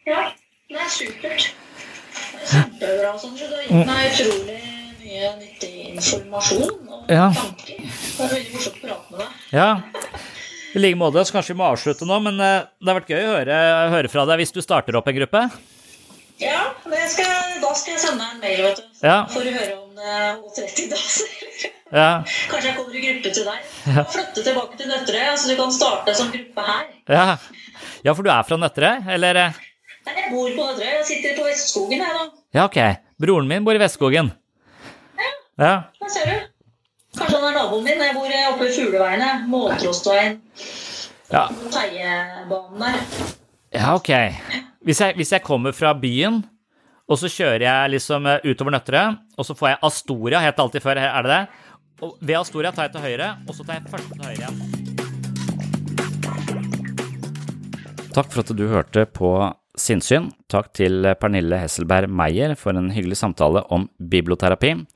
Ja, 0.08 0.30
det 0.72 0.80
er 0.80 0.90
supert. 0.96 1.50
Det 1.52 2.40
er 2.40 2.54
kjempebra, 2.54 3.12
Sondre. 3.20 3.50
Du 3.50 3.58
har 3.58 3.68
gitt 3.68 3.92
meg 3.92 4.08
utrolig 4.14 4.58
mye 5.02 5.30
nyttig 5.42 5.74
informasjon 5.92 6.90
og 6.96 7.12
ja. 7.12 7.28
tanker. 7.36 7.84
Det 7.84 8.24
er 8.24 8.32
veldig 8.32 8.56
morsomt 8.56 8.80
å 8.80 8.86
prate 8.86 9.12
med 9.12 9.22
deg. 9.22 9.38
Ja. 9.60 9.70
I 10.76 10.82
like 10.82 11.00
måte. 11.00 11.22
Så 11.24 11.36
kanskje 11.36 11.52
vi 11.52 11.60
må 11.60 11.68
avslutte 11.68 12.08
nå, 12.08 12.20
men 12.24 12.40
eh, 12.40 12.64
det 12.80 12.92
har 12.92 13.02
vært 13.02 13.12
gøy 13.12 13.22
å 13.22 13.32
høre, 13.36 13.64
høre 13.92 14.12
fra 14.12 14.24
deg 14.28 14.40
hvis 14.40 14.56
du 14.56 14.62
starter 14.64 14.96
opp 14.96 15.12
en 15.12 15.20
gruppe. 15.20 15.48
Ja, 16.40 16.60
skal, 17.08 17.60
da 17.62 17.70
skal 17.74 17.94
jeg 17.94 18.00
sende 18.02 18.26
en 18.34 18.40
mail, 18.42 18.60
vet 18.66 18.80
du. 18.82 18.88
Ja. 19.00 19.22
For 19.32 19.40
å 19.40 19.52
høre 19.54 19.76
om 19.78 19.94
det 19.96 20.10
er 20.12 20.40
30 20.58 20.90
dager. 20.92 21.70
Ja. 21.86 22.08
Kanskje 22.50 22.66
jeg 22.68 22.76
kommer 22.76 22.98
i 22.98 23.02
gruppe 23.04 23.30
til 23.30 23.46
deg. 23.46 23.70
Ja. 23.86 24.02
Flytte 24.10 24.42
tilbake 24.42 24.80
til 24.80 24.90
Nøtterøy, 24.90 25.28
så 25.38 25.48
du 25.48 25.54
kan 25.60 25.72
starte 25.72 26.16
som 26.18 26.32
gruppe 26.34 26.66
her. 26.66 26.82
Ja, 27.08 27.26
ja 28.04 28.14
for 28.18 28.26
du 28.26 28.32
er 28.34 28.42
fra 28.48 28.58
Nøtterøy, 28.60 29.06
eller? 29.16 29.40
Nei, 30.06 30.16
jeg 30.18 30.32
bor 30.34 30.50
på 30.50 30.66
Nøtterøy. 30.66 30.90
Jeg 30.98 31.06
sitter 31.12 31.38
på 31.38 31.46
Vestskogen, 31.46 32.02
jeg, 32.02 32.18
da. 32.18 32.26
Ja, 32.58 32.66
ok. 32.66 32.80
Broren 33.22 33.48
min 33.48 33.64
bor 33.64 33.78
i 33.78 33.80
Vestskogen. 33.80 34.32
Ja, 35.16 35.32
ja. 35.62 35.72
der 36.02 36.12
ser 36.18 36.30
du. 36.32 36.52
Kanskje 37.16 37.38
han 37.38 37.48
er 37.48 37.58
naboen 37.62 37.86
min. 37.86 38.04
Jeg 38.10 38.18
bor 38.18 38.38
oppe 38.50 38.66
ved 38.66 38.76
Fugleveiene. 38.76 39.32
Måltrostveien. 39.48 40.40
Ja. 41.32 41.46
Teiebanen 41.72 42.82
der. 42.82 43.04
Ja, 43.72 43.94
ok. 43.94 44.12
Hvis 44.86 45.00
jeg, 45.02 45.16
hvis 45.18 45.32
jeg, 45.34 45.42
kommer 45.42 45.72
fra 45.74 45.90
byen, 45.98 46.44
og 47.10 47.18
så 47.18 47.26
kjører 47.26 47.64
jeg 47.64 47.90
liksom 47.96 48.26
eh, 48.30 48.44
utover 48.46 48.70
Nøtterøy, 48.70 49.16
og 49.34 49.46
så 49.48 49.54
får 49.58 49.68
jeg 49.72 49.82
Astoria 49.88 50.38
helt 50.44 50.60
alltid 50.62 50.84
før, 50.84 51.00
er 51.02 51.26
det 51.26 51.32
det? 51.32 51.40
Og 52.06 52.12
ved 52.20 52.38
Astoria 52.38 52.70
tar 52.70 52.86
jeg 52.86 52.92
til 52.94 53.02
høyre, 53.02 53.28
og 53.48 53.56
så 53.56 53.66
tar 53.66 53.80
jeg 53.80 53.90
første 53.90 54.14
til 54.14 54.22
høyre 54.22 54.38
igjen. 54.38 54.56
Takk 58.14 58.30
for 58.30 58.44
at 58.44 58.54
du 58.54 58.62
hørte 58.70 59.02
på 59.10 59.30
Sinnsyn. 59.74 60.30
Takk 60.46 60.70
til 60.78 61.02
Pernille 61.18 61.58
Hesselberg 61.64 62.06
Meyer 62.06 62.54
for 62.54 62.70
en 62.78 62.94
hyggelig 62.94 63.18
samtale 63.18 63.66
om 63.74 63.90
biblioterapi. 63.98 64.86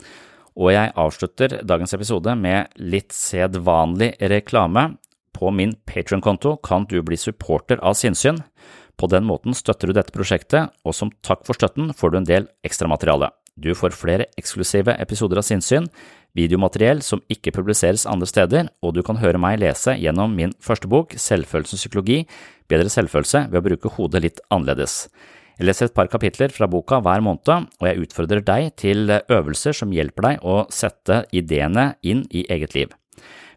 Og 0.55 0.71
jeg 0.71 0.95
avslutter 0.95 1.67
dagens 1.67 1.99
episode 1.99 2.31
med 2.39 2.71
litt 2.79 3.11
sedvanlig 3.11 4.15
reklame. 4.23 4.93
På 5.35 5.51
min 5.51 5.75
Patrion-konto 5.83 6.63
kan 6.63 6.87
du 6.87 7.03
bli 7.03 7.19
supporter 7.19 7.83
av 7.83 7.99
Sinnsyn. 7.99 8.39
På 9.01 9.09
den 9.09 9.25
måten 9.25 9.57
støtter 9.57 9.89
du 9.89 9.97
dette 9.97 10.13
prosjektet, 10.13 10.75
og 10.85 10.93
som 10.93 11.13
takk 11.25 11.47
for 11.49 11.57
støtten 11.57 11.95
får 11.97 12.13
du 12.13 12.19
en 12.21 12.29
del 12.29 12.51
ekstramateriale. 12.67 13.31
Du 13.57 13.73
får 13.77 13.97
flere 13.97 14.27
eksklusive 14.41 14.93
episoder 15.01 15.41
av 15.41 15.47
Sinnsyn, 15.47 15.89
videomateriell 16.37 17.01
som 17.05 17.23
ikke 17.33 17.55
publiseres 17.57 18.07
andre 18.09 18.29
steder, 18.29 18.69
og 18.85 18.95
du 18.97 19.03
kan 19.05 19.19
høre 19.21 19.41
meg 19.41 19.59
lese 19.63 19.97
gjennom 19.97 20.37
min 20.37 20.53
første 20.61 20.89
bok, 20.89 21.17
Selvfølelsens 21.17 21.81
psykologi, 21.81 22.23
bedre 22.69 22.93
selvfølelse 22.93 23.47
ved 23.49 23.61
å 23.63 23.67
bruke 23.71 23.95
hodet 23.97 24.25
litt 24.27 24.45
annerledes. 24.53 25.07
Jeg 25.57 25.69
leser 25.69 25.89
et 25.89 25.97
par 25.97 26.09
kapitler 26.13 26.53
fra 26.53 26.69
boka 26.71 27.01
hver 27.05 27.25
måned, 27.25 27.69
og 27.81 27.89
jeg 27.89 28.05
utfordrer 28.05 28.45
deg 28.45 28.71
til 28.81 29.17
øvelser 29.17 29.77
som 29.77 29.93
hjelper 29.93 30.29
deg 30.29 30.45
å 30.45 30.63
sette 30.73 31.25
ideene 31.37 31.95
inn 32.01 32.27
i 32.33 32.47
eget 32.53 32.77
liv. 32.77 33.00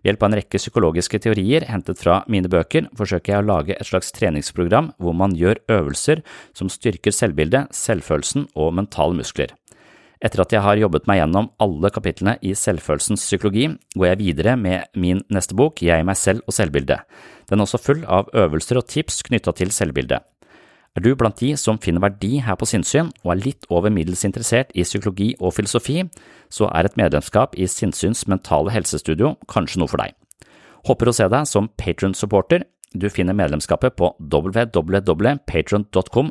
Ved 0.03 0.11
hjelp 0.11 0.23
av 0.25 0.27
en 0.27 0.35
rekke 0.35 0.59
psykologiske 0.59 1.19
teorier 1.23 1.63
hentet 1.69 2.01
fra 2.03 2.17
mine 2.27 2.49
bøker 2.51 2.89
forsøker 2.99 3.31
jeg 3.31 3.39
å 3.39 3.47
lage 3.47 3.77
et 3.77 3.87
slags 3.87 4.11
treningsprogram 4.11 4.89
hvor 4.99 5.15
man 5.15 5.31
gjør 5.39 5.61
øvelser 5.71 6.19
som 6.51 6.67
styrker 6.67 7.15
selvbildet, 7.15 7.71
selvfølelsen 7.71 8.49
og 8.51 8.73
mentale 8.75 9.15
muskler. 9.15 9.55
Etter 10.23 10.43
at 10.43 10.51
jeg 10.55 10.63
har 10.63 10.79
jobbet 10.79 11.07
meg 11.07 11.21
gjennom 11.21 11.49
alle 11.63 11.91
kapitlene 11.91 12.35
i 12.43 12.51
selvfølelsens 12.55 13.23
psykologi, 13.23 13.69
går 13.95 14.09
jeg 14.09 14.19
videre 14.19 14.57
med 14.59 14.91
min 14.99 15.23
neste 15.31 15.55
bok, 15.55 15.79
Jeg, 15.79 16.03
meg 16.03 16.19
selv 16.19 16.43
og 16.47 16.55
selvbildet. 16.55 17.07
Den 17.47 17.59
er 17.59 17.67
også 17.67 17.79
full 17.79 18.03
av 18.03 18.27
øvelser 18.35 18.79
og 18.79 18.87
tips 18.91 19.23
knytta 19.27 19.55
til 19.55 19.71
selvbildet. 19.71 20.19
Er 20.93 21.01
du 21.01 21.15
blant 21.17 21.39
de 21.41 21.55
som 21.57 21.79
finner 21.81 22.03
verdi 22.03 22.35
her 22.45 22.53
på 22.59 22.67
sinnssyn 22.69 23.07
og 23.23 23.31
er 23.33 23.39
litt 23.41 23.65
over 23.73 23.89
middels 23.89 24.21
interessert 24.27 24.69
i 24.77 24.83
psykologi 24.85 25.31
og 25.39 25.55
filosofi, 25.57 26.03
så 26.53 26.67
er 26.69 26.85
et 26.85 26.97
medlemskap 26.99 27.57
i 27.57 27.65
Sinnsyns 27.65 28.27
mentale 28.29 28.69
helsestudio 28.75 29.33
kanskje 29.49 29.81
noe 29.81 29.89
for 29.89 29.97
deg. 30.03 30.13
Håper 30.85 31.09
å 31.09 31.15
se 31.17 31.25
deg 31.33 31.49
som 31.49 31.71
patron-supporter. 31.81 32.61
Du 32.93 33.09
finner 33.09 33.33
medlemskapet 33.33 33.97
på 33.97 34.13
www.patron.com 34.21 36.29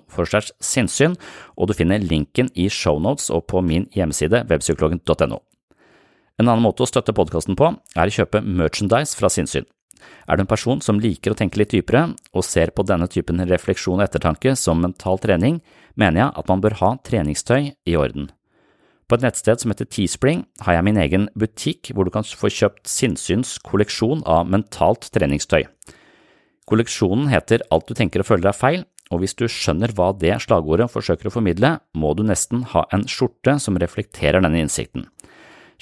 sinnssyn, 0.62 1.18
og 1.58 1.66
du 1.66 1.74
finner 1.74 1.98
linken 1.98 2.46
i 2.54 2.70
shownotes 2.70 3.34
og 3.34 3.50
på 3.50 3.58
min 3.66 3.90
hjemmeside 3.96 4.46
webpsykologen.no. 4.46 5.42
En 6.38 6.46
annen 6.46 6.62
måte 6.62 6.86
å 6.86 6.88
støtte 6.88 7.12
podkasten 7.16 7.58
på 7.58 7.74
er 7.96 8.06
å 8.06 8.14
kjøpe 8.14 8.46
merchandise 8.46 9.18
fra 9.18 9.26
sinnssyn. 9.32 9.66
Er 10.28 10.36
du 10.36 10.44
en 10.44 10.50
person 10.50 10.82
som 10.84 11.00
liker 11.00 11.32
å 11.32 11.38
tenke 11.38 11.60
litt 11.60 11.72
dypere, 11.74 12.12
og 12.32 12.46
ser 12.46 12.74
på 12.74 12.84
denne 12.86 13.08
typen 13.10 13.42
refleksjon 13.48 14.00
og 14.00 14.06
ettertanke 14.06 14.54
som 14.58 14.82
mental 14.82 15.20
trening, 15.22 15.60
mener 15.94 16.24
jeg 16.24 16.36
at 16.42 16.52
man 16.52 16.62
bør 16.64 16.78
ha 16.80 16.94
treningstøy 17.04 17.72
i 17.72 17.98
orden. 17.98 18.30
På 19.08 19.18
et 19.18 19.26
nettsted 19.26 19.60
som 19.60 19.72
heter 19.72 19.88
Teespring 19.92 20.46
har 20.64 20.78
jeg 20.78 20.86
min 20.86 21.00
egen 21.00 21.26
butikk 21.36 21.90
hvor 21.92 22.08
du 22.08 22.12
kan 22.14 22.24
få 22.24 22.48
kjøpt 22.48 22.88
Sinnsyns 22.88 23.58
kolleksjon 23.60 24.22
av 24.24 24.48
mentalt 24.48 25.10
treningstøy. 25.12 25.66
Kolleksjonen 26.70 27.28
heter 27.28 27.64
Alt 27.74 27.90
du 27.90 27.98
tenker 27.98 28.22
og 28.22 28.30
føler 28.30 28.48
er 28.48 28.56
feil, 28.56 28.84
og 29.12 29.20
hvis 29.20 29.36
du 29.36 29.44
skjønner 29.50 29.92
hva 29.92 30.12
det 30.16 30.38
slagordet 30.40 30.88
forsøker 30.88 31.28
å 31.28 31.34
formidle, 31.34 31.74
må 31.92 32.14
du 32.16 32.22
nesten 32.24 32.62
ha 32.72 32.86
en 32.94 33.04
skjorte 33.10 33.58
som 33.60 33.76
reflekterer 33.76 34.40
denne 34.40 34.62
innsikten. 34.62 35.04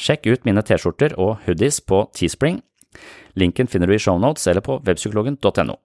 Sjekk 0.00 0.26
ut 0.32 0.46
mine 0.48 0.64
T-skjorter 0.66 1.14
og 1.20 1.44
hoodies 1.44 1.78
på 1.84 2.02
Teespring. 2.16 2.62
Linken 3.38 3.70
finner 3.70 3.90
du 3.90 3.94
i 3.94 4.02
shownotes 4.02 4.46
eller 4.50 4.64
på 4.64 4.80
webpsykologen.no. 4.86 5.76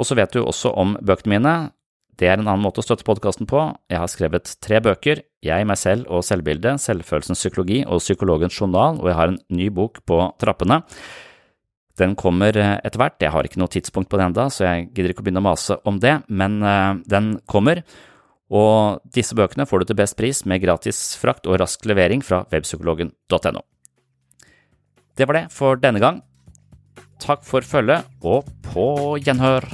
Og 0.00 0.08
så 0.08 0.16
vet 0.16 0.32
du 0.32 0.40
også 0.42 0.72
om 0.80 0.96
bøkene 1.04 1.36
mine. 1.36 1.54
Det 2.20 2.28
er 2.28 2.36
en 2.36 2.48
annen 2.48 2.64
måte 2.64 2.82
å 2.82 2.84
støtte 2.84 3.06
podkasten 3.06 3.48
på. 3.48 3.62
Jeg 3.88 4.00
har 4.00 4.10
skrevet 4.12 4.54
tre 4.60 4.80
bøker, 4.84 5.24
Jeg, 5.40 5.64
meg 5.64 5.78
selv 5.80 6.04
og 6.12 6.20
selvbildet, 6.26 6.82
Selvfølelsens 6.82 7.40
psykologi 7.40 7.80
og 7.86 8.02
Psykologens 8.02 8.58
journal, 8.60 8.98
og 9.00 9.08
jeg 9.08 9.16
har 9.16 9.32
en 9.32 9.38
ny 9.48 9.70
bok 9.72 10.02
på 10.04 10.18
trappene. 10.40 10.82
Den 11.96 12.12
kommer 12.16 12.56
eh, 12.56 12.76
etter 12.84 13.00
hvert, 13.00 13.16
jeg 13.20 13.32
har 13.32 13.48
ikke 13.48 13.60
noe 13.60 13.72
tidspunkt 13.72 14.10
på 14.12 14.20
det 14.20 14.28
enda, 14.28 14.50
så 14.52 14.66
jeg 14.66 14.90
gidder 14.92 15.14
ikke 15.14 15.24
å 15.24 15.28
begynne 15.28 15.42
å 15.44 15.48
mase 15.48 15.78
om 15.88 15.96
det, 16.00 16.18
men 16.28 16.60
uh, 16.64 17.00
den 17.08 17.34
kommer. 17.48 17.82
Og 18.52 19.00
disse 19.16 19.36
bøkene 19.36 19.68
får 19.68 19.80
du 19.80 19.90
til 19.90 20.00
best 20.00 20.18
pris 20.20 20.44
med 20.44 20.60
gratis 20.64 21.14
frakt 21.20 21.48
og 21.48 21.60
rask 21.62 21.84
levering 21.88 22.24
fra 22.24 22.44
webpsykologen.no. 22.52 23.69
Det 25.20 25.28
var 25.28 25.36
det 25.36 25.52
for 25.52 25.74
denne 25.76 26.00
gang. 26.00 26.22
Takk 27.20 27.42
for 27.44 27.60
følget, 27.60 28.06
og 28.24 28.46
på 28.62 29.18
gjenhør! 29.20 29.66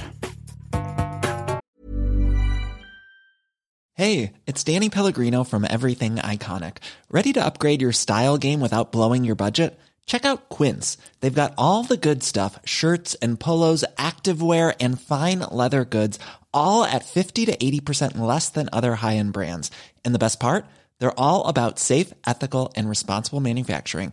Hey, 3.96 4.32
it's 4.46 4.64
Danny 4.64 4.88
Pellegrino 4.88 5.44
from 5.44 5.64
Everything 5.64 6.16
Iconic. 6.16 6.78
Ready 7.12 7.32
to 7.32 7.46
upgrade 7.46 7.80
your 7.80 7.92
style 7.92 8.38
game 8.38 8.60
without 8.60 8.90
blowing 8.90 9.24
your 9.24 9.36
budget? 9.36 9.78
Check 10.06 10.24
out 10.24 10.48
Quince. 10.48 10.98
They've 11.20 11.42
got 11.42 11.54
all 11.56 11.84
the 11.84 11.96
good 11.96 12.24
stuff 12.24 12.58
shirts 12.64 13.14
and 13.22 13.38
polos, 13.38 13.84
activewear, 13.96 14.74
and 14.80 15.00
fine 15.00 15.44
leather 15.52 15.84
goods, 15.84 16.18
all 16.52 16.82
at 16.82 17.04
50 17.04 17.46
to 17.46 17.56
80% 17.56 18.18
less 18.18 18.48
than 18.48 18.68
other 18.72 18.96
high 18.96 19.16
end 19.16 19.32
brands. 19.32 19.70
And 20.04 20.12
the 20.12 20.24
best 20.26 20.40
part? 20.40 20.66
They're 20.98 21.20
all 21.20 21.44
about 21.44 21.78
safe, 21.78 22.12
ethical, 22.26 22.72
and 22.74 22.88
responsible 22.88 23.40
manufacturing. 23.40 24.12